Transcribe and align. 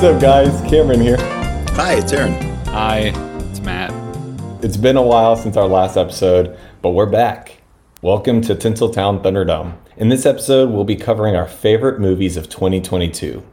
What's 0.00 0.14
up, 0.14 0.22
guys? 0.22 0.70
Cameron 0.70 1.02
here. 1.02 1.18
Hi, 1.76 1.96
it's 1.96 2.10
Aaron. 2.14 2.32
Hi, 2.68 3.12
it's 3.50 3.60
Matt. 3.60 3.92
It's 4.64 4.78
been 4.78 4.96
a 4.96 5.02
while 5.02 5.36
since 5.36 5.58
our 5.58 5.66
last 5.68 5.98
episode, 5.98 6.58
but 6.80 6.92
we're 6.92 7.04
back. 7.04 7.60
Welcome 8.00 8.40
to 8.40 8.54
Tinseltown 8.54 9.22
Thunderdome. 9.22 9.76
In 9.98 10.08
this 10.08 10.24
episode, 10.24 10.70
we'll 10.70 10.84
be 10.84 10.96
covering 10.96 11.36
our 11.36 11.46
favorite 11.46 12.00
movies 12.00 12.38
of 12.38 12.48
2022. 12.48 13.46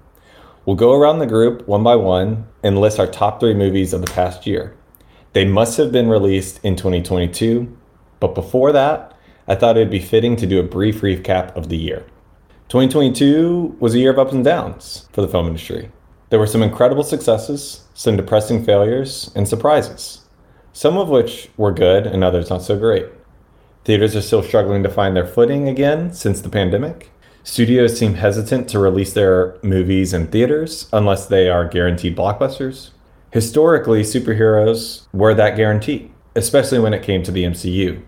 We'll 0.66 0.77
go 0.77 0.94
around 0.94 1.20
the 1.20 1.27
group 1.27 1.68
one 1.68 1.84
by 1.84 1.98
one 1.98 2.48
and 2.64 2.79
list 2.79 2.98
our 2.98 3.07
top 3.07 3.41
three 3.41 3.54
movies 3.54 3.91
of 3.91 4.00
the 4.00 4.14
past 4.14 4.48
year. 4.48 4.73
They 5.34 5.44
must 5.44 5.75
have 5.75 5.91
been 5.91 6.08
released 6.08 6.61
in 6.64 6.77
2022, 6.77 7.77
but 8.22 8.34
before 8.34 8.72
that, 8.72 9.14
I 9.50 9.55
thought 9.55 9.75
it'd 9.75 9.91
be 9.91 10.00
fitting 10.00 10.38
to 10.38 10.48
do 10.48 10.61
a 10.61 10.64
brief 10.64 11.02
recap 11.02 11.53
of 11.58 11.67
the 11.67 11.77
year. 11.77 12.05
2022 12.70 13.75
was 13.81 13.95
a 13.95 14.00
year 14.00 14.11
of 14.11 14.20
ups 14.20 14.31
and 14.31 14.45
downs 14.45 15.09
for 15.11 15.22
the 15.22 15.27
film 15.27 15.48
industry. 15.48 15.91
There 16.30 16.40
were 16.40 16.48
some 16.48 16.62
incredible 16.62 17.04
successes, 17.04 17.86
some 17.94 18.17
depressing 18.17 18.66
failures, 18.66 19.31
and 19.34 19.48
surprises, 19.48 20.26
some 20.73 20.98
of 20.98 21.08
which 21.08 21.50
were 21.55 21.72
good 21.72 22.05
and 22.05 22.23
others 22.23 22.50
not 22.50 22.62
so 22.62 22.77
great. 22.77 23.05
Theaters 23.86 24.13
are 24.16 24.22
still 24.22 24.44
struggling 24.44 24.84
to 24.84 24.90
find 24.90 25.16
their 25.16 25.26
footing 25.26 25.70
again 25.70 26.12
since 26.12 26.41
the 26.41 26.50
pandemic. 26.50 27.12
Studios 27.44 27.98
seem 27.98 28.16
hesitant 28.16 28.67
to 28.67 28.80
release 28.80 29.13
their 29.13 29.58
movies 29.63 30.13
in 30.13 30.27
theaters 30.27 30.90
unless 30.91 31.27
they 31.27 31.50
are 31.50 31.66
guaranteed 31.66 32.17
blockbusters. 32.17 32.89
Historically, 33.31 34.02
superheroes 34.02 35.08
were 35.14 35.34
that 35.34 35.55
guarantee, 35.55 36.12
especially 36.36 36.80
when 36.80 36.94
it 36.94 37.03
came 37.03 37.23
to 37.23 37.31
the 37.31 37.45
MCU. 37.45 38.02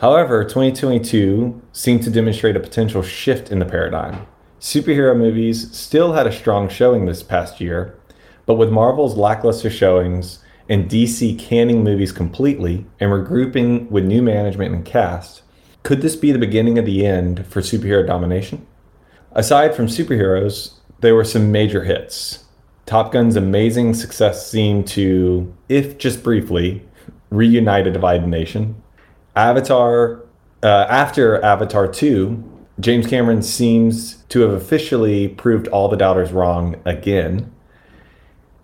However, 0.00 0.42
2022 0.42 1.60
seemed 1.72 2.02
to 2.04 2.10
demonstrate 2.10 2.56
a 2.56 2.60
potential 2.60 3.02
shift 3.02 3.52
in 3.52 3.58
the 3.58 3.66
paradigm. 3.66 4.26
Superhero 4.62 5.18
movies 5.18 5.76
still 5.76 6.12
had 6.12 6.24
a 6.24 6.32
strong 6.32 6.68
showing 6.68 7.04
this 7.04 7.20
past 7.20 7.60
year, 7.60 7.98
but 8.46 8.54
with 8.54 8.70
Marvel's 8.70 9.16
lackluster 9.16 9.68
showings 9.68 10.38
and 10.68 10.88
DC 10.88 11.36
canning 11.36 11.82
movies 11.82 12.12
completely 12.12 12.86
and 13.00 13.10
regrouping 13.10 13.90
with 13.90 14.04
new 14.04 14.22
management 14.22 14.72
and 14.72 14.84
cast, 14.84 15.42
could 15.82 16.00
this 16.00 16.14
be 16.14 16.30
the 16.30 16.38
beginning 16.38 16.78
of 16.78 16.86
the 16.86 17.04
end 17.04 17.44
for 17.48 17.60
superhero 17.60 18.06
domination? 18.06 18.64
Aside 19.32 19.74
from 19.74 19.88
superheroes, 19.88 20.74
there 21.00 21.16
were 21.16 21.24
some 21.24 21.50
major 21.50 21.82
hits. 21.82 22.44
Top 22.86 23.10
Gun's 23.10 23.34
amazing 23.34 23.94
success 23.94 24.48
seemed 24.48 24.86
to, 24.88 25.52
if 25.68 25.98
just 25.98 26.22
briefly, 26.22 26.86
reunite 27.30 27.88
a 27.88 27.90
divided 27.90 28.28
nation. 28.28 28.80
Avatar, 29.34 30.24
uh, 30.62 30.86
after 30.88 31.42
Avatar 31.42 31.88
2, 31.88 32.51
James 32.80 33.06
Cameron 33.06 33.42
seems 33.42 34.16
to 34.28 34.40
have 34.40 34.50
officially 34.50 35.28
proved 35.28 35.68
all 35.68 35.88
the 35.88 35.96
doubters 35.96 36.32
wrong 36.32 36.76
again. 36.84 37.52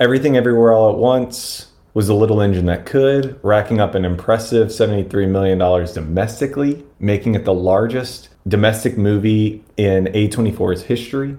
Everything 0.00 0.36
Everywhere 0.36 0.72
All 0.72 0.90
at 0.90 0.98
Once 0.98 1.72
was 1.92 2.08
a 2.08 2.14
little 2.14 2.40
engine 2.40 2.66
that 2.66 2.86
could, 2.86 3.38
racking 3.42 3.80
up 3.80 3.94
an 3.94 4.04
impressive 4.04 4.68
$73 4.68 5.28
million 5.28 5.58
domestically, 5.58 6.84
making 6.98 7.34
it 7.34 7.44
the 7.44 7.52
largest 7.52 8.28
domestic 8.46 8.96
movie 8.96 9.64
in 9.76 10.04
A24's 10.06 10.84
history. 10.84 11.36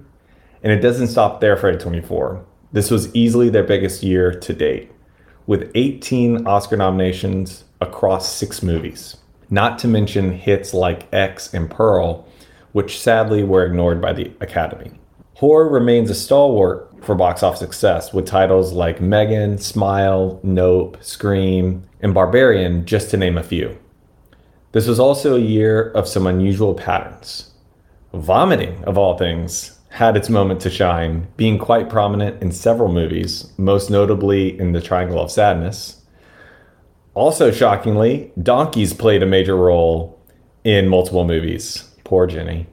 And 0.61 0.71
it 0.71 0.81
doesn't 0.81 1.07
stop 1.07 1.41
there 1.41 1.57
for 1.57 1.73
A24. 1.73 2.43
This 2.71 2.91
was 2.91 3.13
easily 3.15 3.49
their 3.49 3.63
biggest 3.63 4.03
year 4.03 4.31
to 4.31 4.53
date, 4.53 4.91
with 5.47 5.71
18 5.73 6.45
Oscar 6.45 6.77
nominations 6.77 7.63
across 7.81 8.31
six 8.31 8.61
movies, 8.61 9.17
not 9.49 9.79
to 9.79 9.87
mention 9.87 10.33
hits 10.33 10.73
like 10.73 11.11
X 11.11 11.51
and 11.53 11.71
Pearl, 11.71 12.27
which 12.71 12.99
sadly 12.99 13.43
were 13.43 13.65
ignored 13.65 14.01
by 14.01 14.13
the 14.13 14.31
Academy. 14.39 14.91
Horror 15.35 15.69
remains 15.69 16.09
a 16.09 16.15
stalwart 16.15 16.93
for 17.03 17.15
box 17.15 17.43
office 17.43 17.59
success 17.59 18.13
with 18.13 18.25
titles 18.25 18.73
like 18.73 18.99
Megan, 18.99 19.57
Smile, 19.57 20.39
Nope, 20.43 20.97
Scream, 21.01 21.83
and 22.01 22.13
Barbarian, 22.13 22.85
just 22.85 23.09
to 23.11 23.17
name 23.17 23.37
a 23.37 23.43
few. 23.43 23.77
This 24.71 24.87
was 24.87 24.99
also 24.99 25.35
a 25.35 25.39
year 25.39 25.91
of 25.91 26.07
some 26.07 26.27
unusual 26.27 26.73
patterns. 26.73 27.51
Vomiting, 28.13 28.83
of 28.83 28.97
all 28.97 29.17
things, 29.17 29.79
had 29.89 30.15
its 30.15 30.29
moment 30.29 30.61
to 30.61 30.69
shine, 30.69 31.27
being 31.37 31.57
quite 31.57 31.89
prominent 31.89 32.41
in 32.41 32.51
several 32.51 32.91
movies, 32.91 33.51
most 33.57 33.89
notably 33.89 34.59
in 34.59 34.73
The 34.73 34.81
Triangle 34.81 35.19
of 35.19 35.31
Sadness. 35.31 36.03
Also, 37.15 37.51
shockingly, 37.51 38.31
donkeys 38.41 38.93
played 38.93 39.23
a 39.23 39.25
major 39.25 39.55
role 39.55 40.19
in 40.63 40.87
multiple 40.87 41.25
movies. 41.25 41.88
Poor 42.09 42.25
Jenny. 42.25 42.65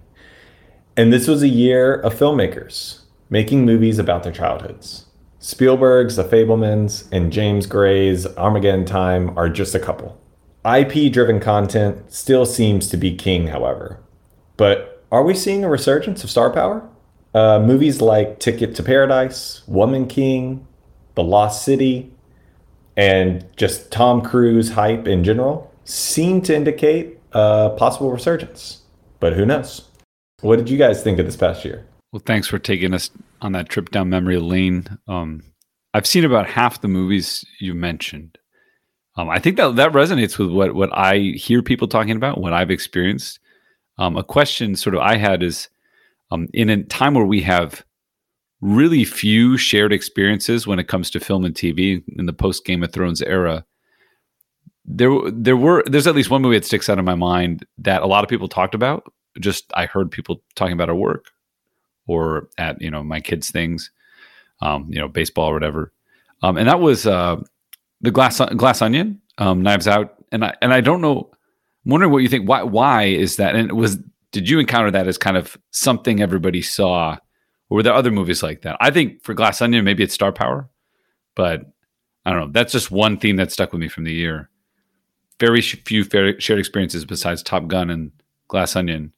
And 0.97 1.13
this 1.13 1.29
was 1.29 1.43
a 1.43 1.49
year 1.49 1.93
of 1.93 2.15
filmmakers 2.15 3.01
making 3.29 3.67
movies 3.67 3.99
about 3.99 4.23
their 4.23 4.33
childhoods. 4.33 5.05
Spielberg's 5.41 6.17
The 6.17 6.25
Fabelmans 6.25 7.07
and 7.13 7.31
James 7.31 7.67
Gray's 7.67 8.27
Armageddon 8.39 8.87
Time 8.87 9.37
are 9.37 9.51
just 9.51 9.75
a 9.75 9.79
couple. 9.79 10.19
IP 10.65 11.13
driven 11.13 11.39
content 11.39 12.11
still 12.11 12.47
seems 12.47 12.89
to 12.89 12.97
be 12.97 13.15
king, 13.15 13.49
however. 13.49 14.01
But 14.57 15.05
are 15.13 15.23
we 15.23 15.35
seeing 15.35 15.65
a 15.65 15.69
resurgence 15.69 16.25
of 16.25 16.31
star 16.31 16.51
power? 16.51 16.89
Uh, 17.35 17.59
movies 17.59 18.01
like 18.01 18.41
Ticket 18.41 18.75
to 18.77 18.83
Paradise, 18.83 19.65
Woman 19.67 20.07
King, 20.07 20.67
The 21.15 21.23
Lost 21.23 21.63
City, 21.63 22.11
and 22.97 23.45
just 23.59 23.93
Tom 23.93 24.23
Cruise 24.23 24.71
hype 24.71 25.07
in 25.07 25.25
general 25.25 25.71
seem 25.85 26.41
to 26.41 26.57
indicate 26.57 27.19
a 27.33 27.75
possible 27.77 28.11
resurgence. 28.11 28.81
But 29.27 29.33
who 29.33 29.45
knows? 29.45 29.83
What 30.43 30.55
did 30.55 30.71
you 30.71 30.79
guys 30.79 31.03
think 31.03 31.19
of 31.19 31.27
this 31.27 31.35
past 31.35 31.65
year? 31.65 31.85
Well, 32.13 32.23
thanks 32.25 32.47
for 32.47 32.61
taking 32.61 32.95
us 32.95 33.11
on 33.43 33.51
that 33.53 33.69
trip 33.69 33.91
down 33.91 34.09
memory 34.09 34.39
lane. 34.39 34.87
Um, 35.09 35.43
I've 35.95 36.07
seen 36.07 36.25
about 36.25 36.47
half 36.47 36.81
the 36.81 36.87
movies 36.87 37.45
you 37.59 37.75
mentioned. 37.75 38.39
Um, 39.17 39.29
I 39.29 39.41
think 39.41 39.57
that 39.57 39.75
that 39.75 39.91
resonates 39.91 40.39
with 40.39 40.51
what 40.51 40.77
what 40.77 40.97
I 40.97 41.33
hear 41.35 41.61
people 41.61 41.89
talking 41.89 42.15
about, 42.15 42.41
what 42.41 42.53
I've 42.53 42.71
experienced. 42.71 43.41
Um, 43.99 44.17
a 44.17 44.23
question 44.23 44.77
sort 44.77 44.95
of 44.95 45.01
I 45.01 45.17
had 45.17 45.43
is 45.43 45.69
um, 46.31 46.47
in 46.55 46.71
a 46.71 46.85
time 46.85 47.15
where 47.15 47.27
we 47.27 47.41
have 47.41 47.85
really 48.61 49.05
few 49.05 49.57
shared 49.57 49.93
experiences 49.93 50.69
when 50.69 50.79
it 50.79 50.87
comes 50.87 51.11
to 51.11 51.19
film 51.19 51.45
and 51.45 51.53
TV 51.57 52.01
in 52.17 52.27
the 52.27 52.33
post 52.33 52.65
Game 52.65 52.85
of 52.85 52.93
Thrones 52.93 53.23
era. 53.23 53.65
There, 54.85 55.11
there 55.33 55.57
were 55.57 55.83
there's 55.85 56.07
at 56.07 56.15
least 56.15 56.31
one 56.31 56.43
movie 56.43 56.57
that 56.57 56.65
sticks 56.65 56.89
out 56.89 57.01
in 57.01 57.05
my 57.05 57.17
mind 57.17 57.67
that 57.79 58.03
a 58.03 58.07
lot 58.07 58.23
of 58.23 58.31
people 58.31 58.47
talked 58.47 58.77
about. 58.77 59.13
Just 59.41 59.71
I 59.75 59.87
heard 59.87 60.11
people 60.11 60.43
talking 60.55 60.73
about 60.73 60.89
at 60.89 60.97
work 60.97 61.31
or 62.07 62.49
at 62.59 62.81
you 62.81 62.91
know 62.91 63.03
my 63.03 63.21
kids' 63.21 63.51
things, 63.51 63.91
um, 64.61 64.87
you 64.91 64.99
know 64.99 65.09
baseball 65.09 65.51
or 65.51 65.55
whatever. 65.55 65.93
Um, 66.43 66.57
and 66.57 66.69
that 66.69 66.81
was 66.81 67.07
uh, 67.07 67.37
the 68.01 68.11
glass 68.11 68.41
glass 68.57 68.83
onion, 68.83 69.21
um, 69.39 69.63
Knives 69.63 69.89
Out, 69.89 70.15
and 70.33 70.45
I 70.45 70.55
and 70.63 70.73
I 70.73 70.81
don't 70.81 71.01
know. 71.01 71.31
I'm 71.85 71.91
wondering 71.91 72.13
what 72.13 72.23
you 72.23 72.29
think. 72.29 72.49
Why 72.49 72.63
why 72.63 73.05
is 73.05 73.37
that? 73.37 73.55
And 73.57 73.73
was 73.73 73.99
did 74.33 74.49
you 74.49 74.59
encounter 74.59 74.91
that 74.91 75.09
as 75.09 75.19
kind 75.19 75.37
of 75.37 75.57
something 75.71 76.21
everybody 76.21 76.63
saw, 76.63 77.17
or 77.71 77.77
were 77.77 77.83
there 77.83 77.95
other 77.95 78.11
movies 78.11 78.43
like 78.43 78.63
that? 78.63 78.77
I 78.81 78.91
think 78.91 79.25
for 79.25 79.35
Glass 79.35 79.63
Onion, 79.63 79.85
maybe 79.85 80.03
it's 80.03 80.15
star 80.15 80.33
power, 80.33 80.69
but 81.35 81.63
I 82.25 82.33
don't 82.33 82.41
know. 82.41 82.53
That's 82.53 82.73
just 82.73 82.91
one 82.91 83.19
theme 83.19 83.37
that 83.37 83.53
stuck 83.53 83.73
with 83.73 83.81
me 83.81 83.89
from 83.89 84.05
the 84.05 84.13
year. 84.13 84.51
Very 85.39 85.61
few 85.61 86.03
shared 86.39 86.59
experiences 86.59 87.05
besides 87.05 87.43
Top 87.43 87.67
Gun 87.69 87.89
and 87.89 88.11
Glass 88.49 88.75
Onion. 88.75 89.13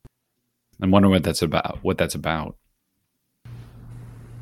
I'm 0.81 0.91
wondering 0.91 1.13
what 1.13 1.25
that's 1.25 1.43
about. 1.43 1.79
What 1.83 1.99
that's 1.99 2.15
about. 2.15 2.57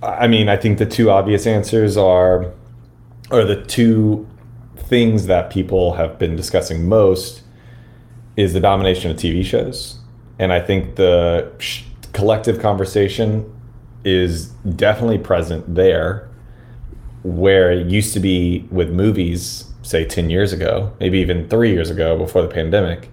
I 0.03 0.27
mean, 0.27 0.49
I 0.49 0.57
think 0.57 0.79
the 0.79 0.87
two 0.87 1.11
obvious 1.11 1.47
answers 1.47 1.97
are, 1.97 2.53
are 3.31 3.45
the 3.45 3.65
two 3.65 4.29
things 4.77 5.27
that 5.27 5.51
people 5.51 5.95
have 5.95 6.19
been 6.19 6.37
discussing 6.37 6.89
most 6.89 7.43
is 8.37 8.53
the 8.53 8.61
domination 8.61 9.11
of 9.11 9.17
TV 9.17 9.45
shows. 9.45 9.99
And 10.39 10.53
I 10.53 10.61
think 10.61 10.97
the 10.97 11.51
collective 12.13 12.61
conversation 12.61 13.53
is 14.05 14.47
definitely 14.77 15.19
present 15.19 15.75
there, 15.75 16.29
where 17.25 17.73
it 17.73 17.87
used 17.89 18.13
to 18.13 18.21
be 18.21 18.67
with 18.71 18.91
movies, 18.91 19.65
say 19.83 20.05
10 20.05 20.31
years 20.31 20.53
ago, 20.53 20.93
maybe 21.01 21.19
even 21.19 21.49
three 21.49 21.73
years 21.73 21.91
ago 21.91 22.17
before 22.17 22.43
the 22.43 22.49
pandemic. 22.49 23.11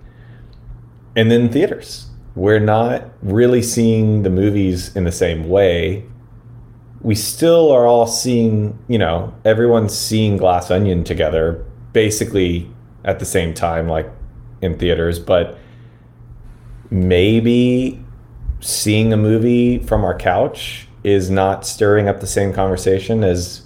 And 1.15 1.31
then 1.31 1.49
theaters. 1.49 2.07
We're 2.35 2.59
not 2.59 3.03
really 3.21 3.62
seeing 3.62 4.24
the 4.24 4.30
movies 4.30 4.95
in 4.95 5.03
the 5.03 5.12
same 5.12 5.50
way 5.50 6.06
we 7.03 7.15
still 7.15 7.71
are 7.71 7.85
all 7.85 8.07
seeing, 8.07 8.80
you 8.88 8.97
know, 8.97 9.33
everyone's 9.44 9.97
seeing 9.97 10.38
Glass 10.38 10.71
Onion 10.71 11.03
together 11.03 11.63
basically 11.91 12.71
at 13.03 13.19
the 13.19 13.25
same 13.25 13.53
time, 13.53 13.89
like 13.89 14.09
in 14.62 14.80
theaters, 14.80 15.19
but 15.19 15.57
maybe 16.89 18.03
seeing 18.62 19.12
a 19.12 19.18
movie 19.18 19.79
from 19.79 20.06
our 20.06 20.18
couch 20.18 20.88
is 21.03 21.29
not 21.29 21.65
stirring 21.65 22.07
up 22.07 22.21
the 22.21 22.27
same 22.27 22.53
conversation 22.53 23.24
as, 23.24 23.63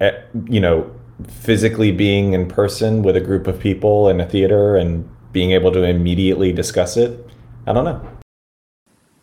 eh, 0.00 0.18
you 0.48 0.60
know, 0.60 0.90
physically 1.26 1.92
being 1.92 2.32
in 2.32 2.48
person 2.48 3.02
with 3.02 3.14
a 3.14 3.20
group 3.20 3.46
of 3.46 3.60
people 3.60 4.08
in 4.08 4.20
a 4.20 4.26
theater 4.26 4.76
and 4.76 5.06
being 5.32 5.50
able 5.50 5.70
to 5.70 5.82
immediately 5.82 6.50
discuss 6.50 6.96
it. 6.96 7.27
I 7.68 7.74
don't 7.74 7.84
know. 7.84 8.00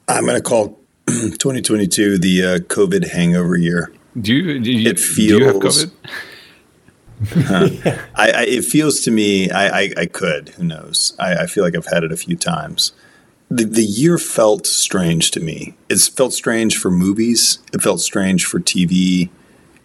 I'm 0.07 0.23
going 0.23 0.37
to 0.37 0.41
call 0.41 0.79
2022 1.07 2.19
the 2.19 2.43
uh, 2.43 2.57
COVID 2.59 3.09
hangover 3.09 3.57
year. 3.57 3.91
Do 4.21 4.35
you? 4.35 4.59
Do 4.59 4.71
you, 4.71 4.87
It 4.87 4.99
feels. 4.99 5.29
Do 5.29 5.37
you 5.39 5.45
have 5.45 5.55
COVID? 5.55 5.91
I, 8.15 8.31
I, 8.31 8.45
it 8.45 8.65
feels 8.65 8.99
to 9.01 9.09
me 9.09 9.49
I, 9.49 9.79
I, 9.79 9.93
I 9.97 10.05
could. 10.05 10.49
Who 10.49 10.63
knows? 10.63 11.15
I, 11.17 11.43
I, 11.43 11.45
feel 11.47 11.63
like 11.63 11.73
I've 11.75 11.87
had 11.87 12.03
it 12.03 12.11
a 12.11 12.17
few 12.17 12.35
times. 12.35 12.91
The, 13.49 13.63
the 13.63 13.85
year 13.85 14.17
felt 14.17 14.67
strange 14.67 15.31
to 15.31 15.39
me. 15.39 15.75
It 15.89 15.97
felt 15.99 16.33
strange 16.33 16.77
for 16.77 16.91
movies. 16.91 17.59
It 17.73 17.81
felt 17.81 18.01
strange 18.01 18.45
for 18.45 18.59
TV. 18.59 19.29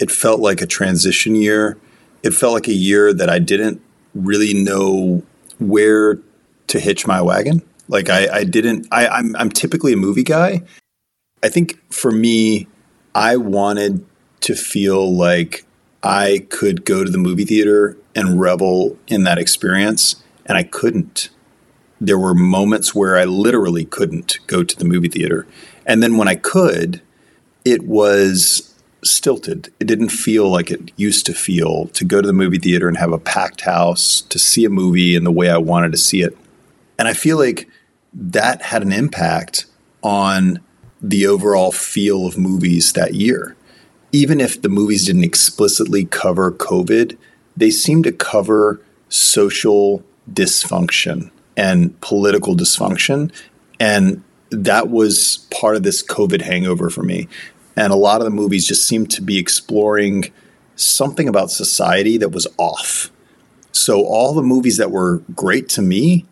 It 0.01 0.11
felt 0.11 0.41
like 0.41 0.61
a 0.61 0.67
transition 0.67 1.35
year. 1.37 1.79
It 2.25 2.35
felt 2.35 2.53
like 2.53 2.67
a 2.67 2.75
year 2.75 3.15
that 3.15 3.31
I 3.31 3.39
didn't 3.39 3.81
really 4.13 4.53
know 4.53 5.23
where 5.61 6.19
to 6.67 6.81
hitch 6.81 7.07
my 7.07 7.23
wagon. 7.23 7.63
Like 7.91 8.09
I, 8.09 8.29
I 8.33 8.45
didn't. 8.45 8.87
I, 8.93 9.09
I'm 9.09 9.35
I'm 9.37 9.51
typically 9.51 9.93
a 9.93 9.97
movie 9.97 10.23
guy. 10.23 10.63
I 11.43 11.49
think 11.49 11.79
for 11.93 12.13
me, 12.13 12.69
I 13.15 13.37
wanted 13.37 14.07
to 14.43 14.55
feel 14.55 15.13
like 15.13 15.65
I 16.03 16.47
could 16.51 16.85
go 16.85 17.03
to 17.05 17.11
the 17.11 17.19
movie 17.19 17.45
theater 17.45 17.99
and 18.15 18.41
revel 18.41 18.97
in 19.09 19.25
that 19.25 19.39
experience, 19.39 20.23
and 20.47 20.57
I 20.57 20.63
couldn't. 20.63 21.31
There 22.01 22.19
were 22.19 22.33
moments 22.33 22.95
where 22.95 23.17
I 23.19 23.25
literally 23.25 23.85
couldn't 23.85 24.39
go 24.47 24.63
to 24.63 24.77
the 24.77 24.87
movie 24.87 25.09
theater. 25.09 25.47
And 25.85 26.03
then 26.03 26.17
when 26.17 26.29
I 26.29 26.37
could, 26.37 27.03
it 27.65 27.83
was 27.83 28.73
stilted. 29.03 29.73
It 29.81 29.87
didn't 29.87 30.11
feel 30.11 30.49
like 30.49 30.71
it 30.71 30.93
used 30.97 31.27
to 31.27 31.35
feel 31.35 31.89
to 31.89 32.05
go 32.05 32.23
to 32.23 32.27
the 32.27 32.33
movie 32.33 32.59
theater 32.59 32.89
and 32.89 32.97
have 32.97 33.13
a 33.13 33.19
packed 33.19 33.63
house 33.63 34.21
to 34.23 34.39
see 34.39 34.65
a 34.65 34.71
movie 34.71 35.15
in 35.17 35.25
the 35.25 35.33
way 35.33 35.51
I 35.51 35.59
wanted 35.59 35.93
to 35.93 35.99
see 35.99 36.23
it. 36.23 36.39
And 36.99 37.09
I 37.09 37.13
feel 37.13 37.37
like 37.37 37.69
that 38.13 38.63
had 38.63 38.83
an 38.83 38.93
impact 38.93 39.67
on 40.03 40.61
the 41.01 41.27
overall 41.27 41.73
feel 41.73 42.27
of 42.27 42.37
movies 42.37 42.93
that 42.93 43.15
year 43.15 43.57
even 44.13 44.41
if 44.41 44.61
the 44.61 44.69
movies 44.69 45.07
didn't 45.07 45.25
explicitly 45.25 46.05
cover 46.05 46.51
COVID, 46.51 47.17
they 47.57 47.71
seemed 47.71 48.05
to 48.05 48.13
cover 48.13 48.81
social 49.09 50.03
dysfunction 50.33 51.31
and 51.57 51.99
political 52.01 52.57
dysfunction. 52.57 53.33
And 53.79 54.23
that 54.51 54.89
was 54.89 55.47
part 55.51 55.77
of 55.77 55.83
this 55.83 56.05
COVID 56.05 56.43
hangover 56.43 56.91
for 56.91 57.03
me. 57.03 57.29
And 57.77 57.93
a 57.93 57.97
lot 57.97 58.21
of 58.21 58.25
the 58.25 58.31
movies 58.31 58.67
just 58.67 58.87
seemed 58.87 59.11
to 59.13 59.23
be 59.23 59.39
exploring 59.39 60.33
something 60.77 61.29
about 61.29 61.51
society 61.51 62.17
that 62.19 62.31
was 62.31 62.47
off. 62.59 63.13
So 63.73 64.05
all 64.05 64.35
the 64.35 64.43
movies 64.43 64.77
that 64.79 64.91
were 64.91 65.19
great 65.35 65.69
to 65.71 65.83
me 65.83 66.27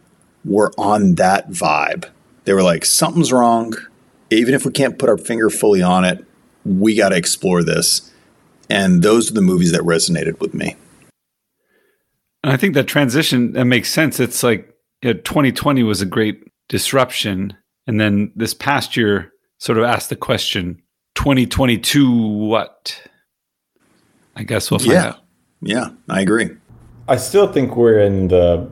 were 0.48 0.72
on 0.78 1.14
that 1.16 1.50
vibe. 1.50 2.08
They 2.44 2.52
were 2.52 2.62
like, 2.62 2.84
something's 2.84 3.32
wrong. 3.32 3.74
Even 4.30 4.54
if 4.54 4.64
we 4.64 4.72
can't 4.72 4.98
put 4.98 5.08
our 5.08 5.18
finger 5.18 5.50
fully 5.50 5.82
on 5.82 6.04
it, 6.04 6.24
we 6.64 6.96
got 6.96 7.10
to 7.10 7.16
explore 7.16 7.62
this. 7.62 8.12
And 8.68 9.02
those 9.02 9.30
are 9.30 9.34
the 9.34 9.40
movies 9.40 9.72
that 9.72 9.82
resonated 9.82 10.40
with 10.40 10.54
me. 10.54 10.76
I 12.44 12.56
think 12.56 12.74
that 12.74 12.86
transition 12.86 13.52
that 13.52 13.64
makes 13.64 13.90
sense. 13.90 14.20
It's 14.20 14.42
like 14.42 14.74
you 15.02 15.14
know, 15.14 15.20
2020 15.20 15.82
was 15.82 16.00
a 16.00 16.06
great 16.06 16.42
disruption, 16.68 17.56
and 17.86 18.00
then 18.00 18.32
this 18.36 18.54
past 18.54 18.96
year 18.96 19.32
sort 19.58 19.78
of 19.78 19.84
asked 19.84 20.08
the 20.08 20.16
question, 20.16 20.80
2022 21.14 22.10
what? 22.12 23.02
I 24.36 24.44
guess 24.44 24.70
we'll 24.70 24.78
find 24.78 24.92
yeah. 24.92 25.06
out. 25.08 25.18
Yeah, 25.60 25.90
I 26.08 26.20
agree. 26.20 26.50
I 27.08 27.16
still 27.16 27.52
think 27.52 27.76
we're 27.76 27.98
in 27.98 28.28
the 28.28 28.70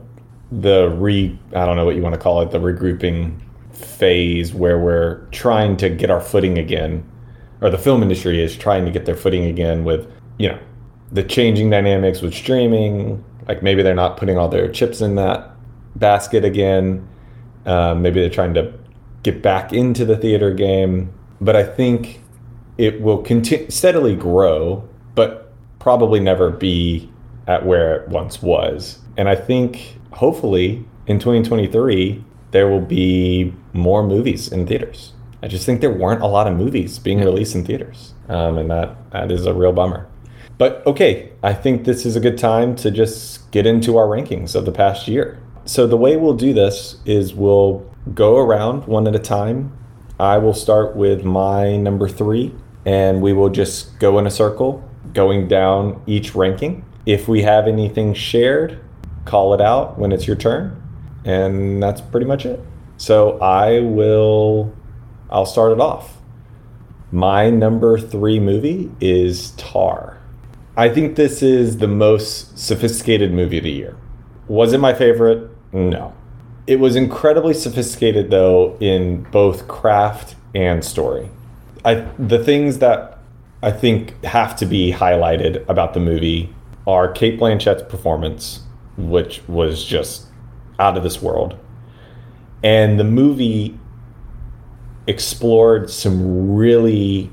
the 0.51 0.89
re 0.89 1.37
I 1.53 1.65
don't 1.65 1.75
know 1.75 1.85
what 1.85 1.95
you 1.95 2.01
want 2.01 2.15
to 2.15 2.21
call 2.21 2.41
it, 2.41 2.51
the 2.51 2.59
regrouping 2.59 3.39
phase 3.71 4.53
where 4.53 4.79
we're 4.79 5.25
trying 5.31 5.77
to 5.77 5.89
get 5.89 6.09
our 6.09 6.21
footing 6.21 6.57
again 6.57 7.07
or 7.61 7.69
the 7.69 7.77
film 7.77 8.01
industry 8.01 8.41
is 8.41 8.55
trying 8.55 8.85
to 8.85 8.91
get 8.91 9.05
their 9.05 9.15
footing 9.15 9.45
again 9.45 9.83
with, 9.83 10.11
you 10.37 10.49
know, 10.49 10.59
the 11.11 11.23
changing 11.23 11.69
dynamics 11.69 12.21
with 12.21 12.33
streaming. 12.33 13.23
Like 13.47 13.63
maybe 13.63 13.81
they're 13.81 13.95
not 13.95 14.17
putting 14.17 14.37
all 14.37 14.49
their 14.49 14.69
chips 14.71 15.01
in 15.01 15.15
that 15.15 15.51
basket 15.95 16.45
again. 16.45 17.07
Um, 17.65 18.01
maybe 18.01 18.21
they're 18.21 18.29
trying 18.29 18.53
to 18.55 18.73
get 19.23 19.41
back 19.41 19.73
into 19.73 20.05
the 20.05 20.17
theater 20.17 20.53
game. 20.53 21.13
But 21.41 21.55
I 21.55 21.63
think 21.63 22.21
it 22.77 23.01
will 23.01 23.19
continue 23.19 23.69
steadily 23.71 24.15
grow, 24.15 24.87
but 25.15 25.51
probably 25.79 26.19
never 26.19 26.51
be 26.51 27.09
at 27.47 27.65
where 27.65 27.95
it 27.95 28.09
once 28.09 28.41
was. 28.41 28.99
And 29.17 29.27
I 29.27 29.35
think 29.35 29.97
hopefully 30.11 30.85
in 31.07 31.19
2023 31.19 32.23
there 32.51 32.69
will 32.69 32.81
be 32.81 33.53
more 33.73 34.03
movies 34.03 34.51
in 34.51 34.67
theaters. 34.67 35.13
I 35.41 35.47
just 35.47 35.65
think 35.65 35.81
there 35.81 35.91
weren't 35.91 36.21
a 36.21 36.27
lot 36.27 36.47
of 36.47 36.57
movies 36.57 36.99
being 36.99 37.19
released 37.19 37.55
in 37.55 37.63
theaters, 37.63 38.13
um, 38.27 38.57
and 38.57 38.71
that 38.71 38.95
that 39.11 39.31
is 39.31 39.45
a 39.45 39.53
real 39.53 39.71
bummer. 39.71 40.07
But 40.57 40.85
okay, 40.87 41.31
I 41.43 41.53
think 41.53 41.85
this 41.85 42.05
is 42.05 42.15
a 42.15 42.19
good 42.19 42.37
time 42.37 42.75
to 42.77 42.89
just 42.89 43.51
get 43.51 43.67
into 43.67 43.97
our 43.97 44.07
rankings 44.07 44.55
of 44.55 44.65
the 44.65 44.71
past 44.71 45.07
year. 45.07 45.39
So 45.65 45.85
the 45.85 45.97
way 45.97 46.17
we'll 46.17 46.33
do 46.33 46.53
this 46.53 46.97
is 47.05 47.35
we'll 47.35 47.85
go 48.13 48.37
around 48.37 48.87
one 48.87 49.07
at 49.07 49.15
a 49.15 49.19
time. 49.19 49.77
I 50.19 50.39
will 50.39 50.53
start 50.53 50.95
with 50.95 51.23
my 51.23 51.77
number 51.77 52.09
three, 52.09 52.55
and 52.85 53.21
we 53.21 53.33
will 53.33 53.49
just 53.49 53.99
go 53.99 54.17
in 54.17 54.25
a 54.25 54.31
circle, 54.31 54.83
going 55.13 55.47
down 55.47 56.01
each 56.07 56.33
ranking. 56.33 56.83
If 57.07 57.29
we 57.29 57.41
have 57.43 57.67
anything 57.67 58.13
shared, 58.13 58.81
call 59.23 59.53
it 59.53 59.61
out 59.61 59.97
when 59.97 60.11
it's 60.11 60.27
your 60.27 60.35
turn, 60.35 60.83
and 61.23 61.81
that's 61.81 62.01
pretty 62.01 62.25
much 62.25 62.45
it. 62.45 62.59
So 62.97 63.39
I 63.39 63.79
will 63.79 64.75
I'll 65.29 65.45
start 65.45 65.71
it 65.71 65.79
off. 65.79 66.17
My 67.09 67.49
number 67.49 67.97
three 67.97 68.41
movie 68.41 68.91
is 68.99 69.51
Tar. 69.51 70.19
I 70.75 70.89
think 70.89 71.15
this 71.15 71.41
is 71.41 71.77
the 71.77 71.87
most 71.87 72.59
sophisticated 72.59 73.31
movie 73.31 73.59
of 73.59 73.63
the 73.63 73.71
year. 73.71 73.95
Was 74.49 74.73
it 74.73 74.79
my 74.79 74.93
favorite? 74.93 75.49
No. 75.71 76.13
It 76.67 76.81
was 76.81 76.97
incredibly 76.97 77.53
sophisticated, 77.53 78.31
though, 78.31 78.75
in 78.81 79.23
both 79.31 79.69
craft 79.69 80.35
and 80.53 80.83
story. 80.83 81.29
I, 81.85 82.05
the 82.19 82.43
things 82.43 82.79
that 82.79 83.19
I 83.63 83.71
think 83.71 84.21
have 84.25 84.57
to 84.57 84.65
be 84.65 84.91
highlighted 84.91 85.67
about 85.69 85.93
the 85.93 86.01
movie 86.01 86.53
are 86.87 87.11
Cate 87.11 87.37
Blanchett's 87.37 87.83
performance, 87.83 88.61
which 88.97 89.45
was 89.47 89.83
just 89.83 90.27
out 90.79 90.97
of 90.97 91.03
this 91.03 91.21
world. 91.21 91.59
And 92.63 92.99
the 92.99 93.03
movie 93.03 93.77
explored 95.05 95.89
some 95.89 96.55
really 96.55 97.29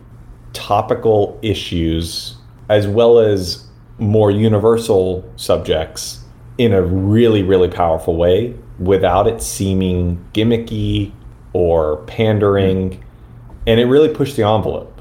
topical 0.53 1.39
issues 1.43 2.37
as 2.69 2.87
well 2.87 3.19
as 3.19 3.67
more 3.99 4.31
universal 4.31 5.31
subjects 5.37 6.21
in 6.59 6.73
a 6.73 6.83
really, 6.83 7.43
really 7.43 7.69
powerful 7.69 8.17
way 8.17 8.55
without 8.79 9.27
it 9.27 9.41
seeming 9.43 10.25
gimmicky 10.33 11.13
or 11.53 11.99
pandering. 12.05 13.03
And 13.67 13.81
it 13.81 13.87
really 13.87 14.09
pushed 14.09 14.37
the 14.37 14.47
envelope. 14.47 15.01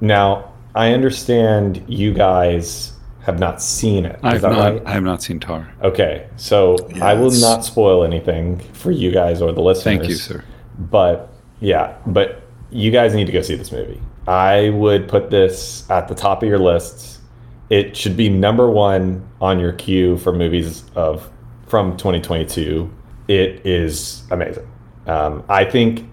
Now, 0.00 0.52
I 0.74 0.92
understand 0.92 1.84
you 1.86 2.14
guys 2.14 2.92
have 3.22 3.38
not 3.38 3.60
seen 3.60 4.06
it. 4.06 4.16
Is 4.16 4.20
I've 4.22 4.40
that 4.42 4.52
not, 4.52 4.72
right? 4.72 4.82
I 4.86 4.92
have 4.92 5.02
not 5.02 5.22
seen 5.22 5.40
Tar. 5.40 5.70
Okay, 5.82 6.28
so 6.36 6.76
I 7.02 7.14
will 7.14 7.30
not 7.30 7.64
spoil 7.64 8.04
anything 8.04 8.58
for 8.72 8.90
you 8.90 9.10
guys 9.10 9.42
or 9.42 9.52
the 9.52 9.60
listeners. 9.60 9.84
Thank 9.84 10.08
you, 10.08 10.14
sir. 10.14 10.44
But 10.78 11.32
yeah, 11.60 11.96
but 12.06 12.42
you 12.70 12.90
guys 12.90 13.14
need 13.14 13.26
to 13.26 13.32
go 13.32 13.42
see 13.42 13.56
this 13.56 13.72
movie. 13.72 14.00
I 14.26 14.70
would 14.70 15.08
put 15.08 15.30
this 15.30 15.88
at 15.90 16.08
the 16.08 16.14
top 16.14 16.42
of 16.42 16.48
your 16.48 16.58
lists. 16.58 17.18
It 17.68 17.96
should 17.96 18.16
be 18.16 18.28
number 18.28 18.70
one 18.70 19.28
on 19.40 19.60
your 19.60 19.72
queue 19.72 20.16
for 20.18 20.32
movies 20.32 20.84
of 20.94 21.30
from 21.66 21.96
2022. 21.96 22.92
It 23.28 23.64
is 23.66 24.24
amazing. 24.30 24.66
Um, 25.06 25.44
I 25.48 25.64
think 25.64 26.08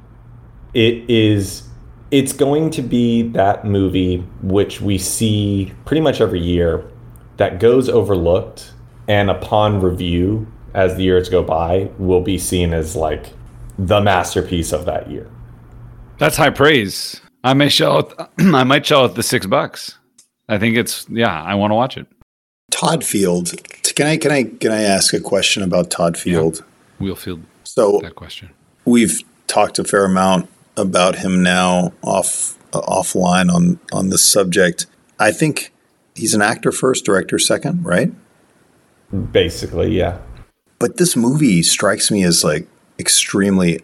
it 0.73 1.09
is. 1.09 1.63
It's 2.09 2.31
going 2.31 2.69
to 2.71 2.81
be 2.81 3.23
that 3.29 3.65
movie 3.65 4.19
which 4.41 4.79
we 4.79 4.97
see 4.97 5.73
pretty 5.83 5.99
much 5.99 6.21
every 6.21 6.39
year 6.39 6.89
that 7.37 7.59
goes 7.59 7.89
overlooked, 7.89 8.73
and 9.07 9.29
upon 9.29 9.81
review 9.81 10.51
as 10.73 10.95
the 10.95 11.03
years 11.03 11.29
go 11.29 11.41
by, 11.41 11.89
will 11.97 12.21
be 12.21 12.37
seen 12.37 12.73
as 12.73 12.95
like 12.95 13.33
the 13.79 14.01
masterpiece 14.01 14.71
of 14.71 14.85
that 14.85 15.09
year. 15.09 15.29
That's 16.17 16.37
high 16.37 16.49
praise. 16.49 17.21
I 17.43 17.53
may 17.53 17.69
shell 17.69 17.99
it. 17.99 18.13
I 18.39 18.63
might 18.63 18.85
shell 18.85 19.05
it 19.05 19.15
the 19.15 19.23
six 19.23 19.45
bucks. 19.45 19.97
I 20.49 20.57
think 20.57 20.77
it's 20.77 21.07
yeah. 21.09 21.41
I 21.41 21.55
want 21.55 21.71
to 21.71 21.75
watch 21.75 21.97
it. 21.97 22.07
Todd 22.71 23.03
Field. 23.03 23.53
Can 23.95 24.07
I 24.07 24.17
can 24.17 24.31
I 24.31 24.43
can 24.43 24.71
I 24.71 24.81
ask 24.81 25.13
a 25.13 25.19
question 25.19 25.63
about 25.63 25.89
Todd 25.89 26.17
Field? 26.17 26.57
Yeah. 26.57 26.63
Wheelfield. 26.99 27.43
So 27.63 27.99
that 28.01 28.15
question. 28.15 28.49
We've 28.85 29.21
talked 29.47 29.79
a 29.79 29.83
fair 29.83 30.05
amount 30.05 30.49
about 30.75 31.17
him 31.17 31.43
now 31.43 31.93
off 32.01 32.57
uh, 32.73 32.81
offline 32.81 33.51
on 33.51 33.79
on 33.91 34.09
this 34.09 34.23
subject. 34.23 34.85
I 35.19 35.31
think 35.31 35.73
he's 36.17 36.33
an 36.33 36.41
actor 36.41 36.71
first, 36.71 37.05
director 37.05 37.39
second, 37.39 37.85
right? 37.85 38.11
Basically, 39.31 39.97
yeah. 39.97 40.19
But 40.79 40.97
this 40.97 41.15
movie 41.15 41.63
strikes 41.63 42.11
me 42.11 42.23
as 42.23 42.43
like 42.43 42.67
extremely 42.99 43.81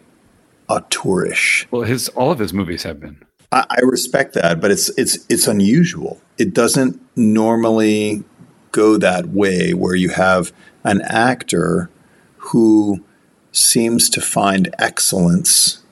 auteurish. 0.68 1.66
Well, 1.70 1.82
his 1.82 2.08
all 2.10 2.30
of 2.30 2.38
his 2.38 2.52
movies 2.52 2.82
have 2.82 3.00
been. 3.00 3.22
I, 3.52 3.64
I 3.70 3.80
respect 3.80 4.34
that, 4.34 4.60
but 4.60 4.70
it's 4.70 4.90
it's 4.98 5.24
it's 5.28 5.46
unusual. 5.46 6.20
it 6.38 6.52
doesn't 6.52 7.00
normally 7.16 8.24
go 8.72 8.96
that 8.96 9.28
way 9.28 9.72
where 9.72 9.94
you 9.94 10.08
have 10.10 10.52
an 10.82 11.00
actor 11.02 11.90
who 12.36 13.04
seems 13.52 14.10
to 14.10 14.20
find 14.20 14.74
excellence 14.78 15.82